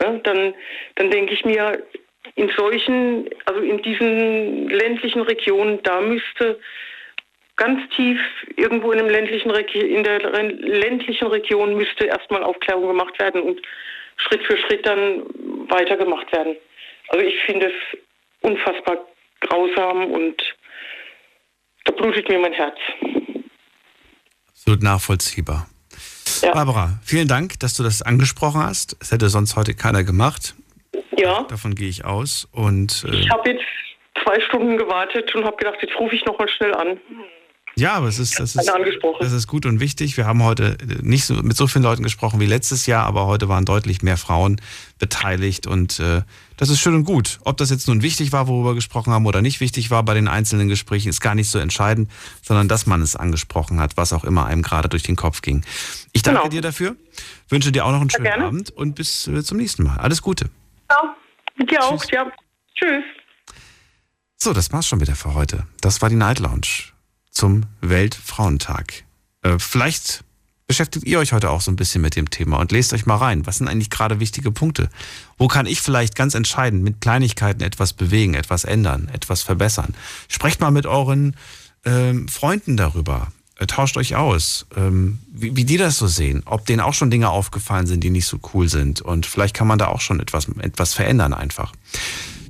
ne? 0.01 0.19
dann, 0.23 0.53
dann 0.95 1.11
denke 1.11 1.33
ich 1.33 1.43
mir, 1.43 1.83
in 2.35 2.49
solchen, 2.55 3.29
also 3.45 3.61
in 3.61 3.81
diesen 3.81 4.69
ländlichen 4.69 5.21
Regionen, 5.21 5.81
da 5.83 6.01
müsste 6.01 6.59
ganz 7.59 7.81
tief 7.95 8.17
irgendwo 8.55 8.91
in, 8.93 9.05
ländlichen 9.07 9.51
in 9.51 10.03
der 10.03 10.19
ländlichen 10.43 11.27
Region 11.27 11.75
müsste 11.75 12.05
erstmal 12.05 12.41
Aufklärung 12.41 12.87
gemacht 12.87 13.19
werden 13.19 13.41
und 13.41 13.61
Schritt 14.15 14.43
für 14.45 14.57
Schritt 14.57 14.85
dann 14.85 15.23
weitergemacht 15.69 16.31
werden. 16.31 16.55
Also 17.09 17.25
ich 17.25 17.35
finde 17.45 17.67
es 17.67 17.99
unfassbar 18.41 18.97
grausam 19.41 20.11
und 20.11 20.41
da 21.85 21.91
blutet 21.91 22.29
mir 22.29 22.39
mein 22.39 22.53
Herz. 22.53 22.77
Absolut 24.49 24.81
nachvollziehbar. 24.81 25.69
Ja. 26.41 26.51
Barbara, 26.53 26.99
vielen 27.03 27.27
Dank, 27.27 27.59
dass 27.59 27.75
du 27.75 27.83
das 27.83 28.01
angesprochen 28.01 28.63
hast. 28.63 28.95
Das 29.01 29.11
hätte 29.11 29.27
sonst 29.29 29.55
heute 29.57 29.73
keiner 29.73 30.03
gemacht. 30.03 30.55
Ja. 31.17 31.43
Davon 31.43 31.75
gehe 31.75 31.89
ich 31.89 32.05
aus. 32.05 32.47
Und, 32.51 33.03
äh, 33.05 33.15
ich 33.15 33.29
habe 33.29 33.51
jetzt 33.51 33.65
zwei 34.23 34.39
Stunden 34.41 34.77
gewartet 34.77 35.33
und 35.35 35.43
habe 35.43 35.57
gedacht, 35.57 35.77
jetzt 35.81 35.97
rufe 35.99 36.15
ich 36.15 36.23
nochmal 36.25 36.47
schnell 36.49 36.73
an. 36.73 36.99
Ja, 37.79 37.93
aber 37.93 38.07
es 38.07 38.19
ist, 38.19 38.39
das 38.39 38.55
ist, 38.55 38.69
das 39.19 39.31
ist 39.31 39.47
gut 39.47 39.65
und 39.65 39.79
wichtig. 39.79 40.17
Wir 40.17 40.25
haben 40.25 40.43
heute 40.43 40.77
nicht 41.01 41.25
so, 41.25 41.35
mit 41.35 41.55
so 41.55 41.65
vielen 41.65 41.83
Leuten 41.83 42.03
gesprochen 42.03 42.39
wie 42.39 42.45
letztes 42.45 42.85
Jahr, 42.85 43.05
aber 43.05 43.25
heute 43.25 43.47
waren 43.47 43.63
deutlich 43.63 44.01
mehr 44.01 44.17
Frauen 44.17 44.59
beteiligt 44.99 45.65
und 45.65 45.99
äh, 45.99 46.23
das 46.57 46.69
ist 46.69 46.81
schön 46.81 46.93
und 46.93 47.05
gut. 47.05 47.39
Ob 47.45 47.55
das 47.55 47.69
jetzt 47.69 47.87
nun 47.87 48.01
wichtig 48.01 48.33
war, 48.33 48.47
worüber 48.47 48.71
wir 48.71 48.75
gesprochen 48.75 49.13
haben 49.13 49.25
oder 49.25 49.41
nicht 49.41 49.61
wichtig 49.61 49.91
war 49.91 50.03
bei 50.03 50.13
den 50.13 50.27
einzelnen 50.27 50.67
Gesprächen, 50.67 51.07
ist 51.07 51.21
gar 51.21 51.35
nicht 51.35 51.49
so 51.49 51.57
entscheidend, 51.57 52.11
sondern 52.41 52.67
dass 52.67 52.85
man 52.85 53.01
es 53.01 53.15
angesprochen 53.15 53.79
hat, 53.79 53.95
was 53.95 54.11
auch 54.11 54.25
immer 54.25 54.45
einem 54.45 54.61
gerade 54.61 54.89
durch 54.89 55.03
den 55.03 55.15
Kopf 55.15 55.41
ging. 55.41 55.63
Ich 56.11 56.21
danke 56.21 56.41
genau. 56.41 56.49
dir 56.49 56.61
dafür, 56.61 56.97
wünsche 57.47 57.71
dir 57.71 57.85
auch 57.85 57.91
noch 57.91 58.01
einen 58.01 58.09
schönen 58.09 58.25
ja, 58.25 58.45
Abend 58.45 58.71
und 58.71 58.95
bis 58.95 59.27
äh, 59.27 59.41
zum 59.41 59.57
nächsten 59.57 59.83
Mal. 59.83 59.97
Alles 59.97 60.21
Gute. 60.21 60.49
Ja, 60.91 61.15
dir 61.65 61.83
auch. 61.83 62.01
Tschüss. 62.01 62.11
Ja. 62.11 62.31
Tschüss. 62.75 63.03
So, 64.35 64.53
das 64.53 64.71
war's 64.73 64.87
schon 64.87 64.99
wieder 64.99 65.15
für 65.15 65.33
heute. 65.33 65.65
Das 65.79 66.01
war 66.01 66.09
die 66.09 66.15
Night 66.15 66.39
Lounge 66.39 66.91
zum 67.39 67.63
Weltfrauentag. 67.79 69.05
Äh, 69.43 69.59
vielleicht 69.59 70.25
beschäftigt 70.67 71.07
ihr 71.07 71.19
euch 71.19 71.31
heute 71.31 71.49
auch 71.51 71.61
so 71.61 71.71
ein 71.71 71.77
bisschen 71.77 72.01
mit 72.01 72.17
dem 72.17 72.29
Thema 72.29 72.57
und 72.57 72.73
lest 72.73 72.91
euch 72.91 73.05
mal 73.05 73.15
rein. 73.15 73.47
Was 73.47 73.59
sind 73.59 73.69
eigentlich 73.69 73.89
gerade 73.89 74.19
wichtige 74.19 74.51
Punkte? 74.51 74.89
Wo 75.37 75.47
kann 75.47 75.65
ich 75.65 75.79
vielleicht 75.79 76.17
ganz 76.17 76.35
entscheidend 76.35 76.83
mit 76.83 76.99
Kleinigkeiten 76.99 77.61
etwas 77.61 77.93
bewegen, 77.93 78.33
etwas 78.33 78.65
ändern, 78.65 79.07
etwas 79.13 79.41
verbessern? 79.41 79.95
Sprecht 80.27 80.59
mal 80.59 80.71
mit 80.71 80.85
euren 80.85 81.37
ähm, 81.85 82.27
Freunden 82.27 82.75
darüber. 82.75 83.31
Äh, 83.55 83.67
tauscht 83.67 83.95
euch 83.95 84.17
aus, 84.17 84.65
ähm, 84.75 85.19
wie, 85.31 85.55
wie 85.55 85.63
die 85.63 85.77
das 85.77 85.97
so 85.97 86.07
sehen, 86.07 86.43
ob 86.45 86.65
denen 86.65 86.81
auch 86.81 86.93
schon 86.93 87.09
Dinge 87.09 87.29
aufgefallen 87.29 87.87
sind, 87.87 88.03
die 88.03 88.09
nicht 88.09 88.25
so 88.25 88.41
cool 88.53 88.67
sind. 88.67 88.99
Und 88.99 89.25
vielleicht 89.25 89.55
kann 89.55 89.67
man 89.67 89.79
da 89.79 89.87
auch 89.87 90.01
schon 90.01 90.19
etwas, 90.19 90.49
etwas 90.59 90.93
verändern 90.93 91.33
einfach. 91.33 91.71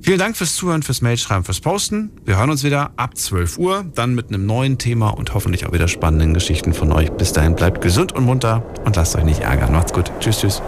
Vielen 0.02 0.18
Dank 0.18 0.34
fürs 0.34 0.54
Zuhören, 0.54 0.82
fürs 0.82 1.02
Mailschreiben, 1.02 1.44
fürs 1.44 1.60
Posten. 1.60 2.10
Wir 2.24 2.38
hören 2.38 2.50
uns 2.50 2.64
wieder 2.64 2.92
ab 2.96 3.18
12 3.18 3.58
Uhr, 3.58 3.84
dann 3.94 4.14
mit 4.14 4.28
einem 4.28 4.46
neuen 4.46 4.78
Thema 4.78 5.10
und 5.10 5.34
hoffentlich 5.34 5.66
auch 5.66 5.72
wieder 5.72 5.88
spannenden 5.88 6.32
Geschichten 6.32 6.72
von 6.72 6.90
euch. 6.90 7.12
Bis 7.12 7.34
dahin 7.34 7.54
bleibt 7.54 7.82
gesund 7.82 8.12
und 8.12 8.24
munter 8.24 8.64
und 8.86 8.96
lasst 8.96 9.14
euch 9.14 9.24
nicht 9.24 9.40
ärgern. 9.40 9.72
Macht's 9.72 9.92
gut. 9.92 10.10
Tschüss, 10.20 10.40
tschüss. 10.40 10.62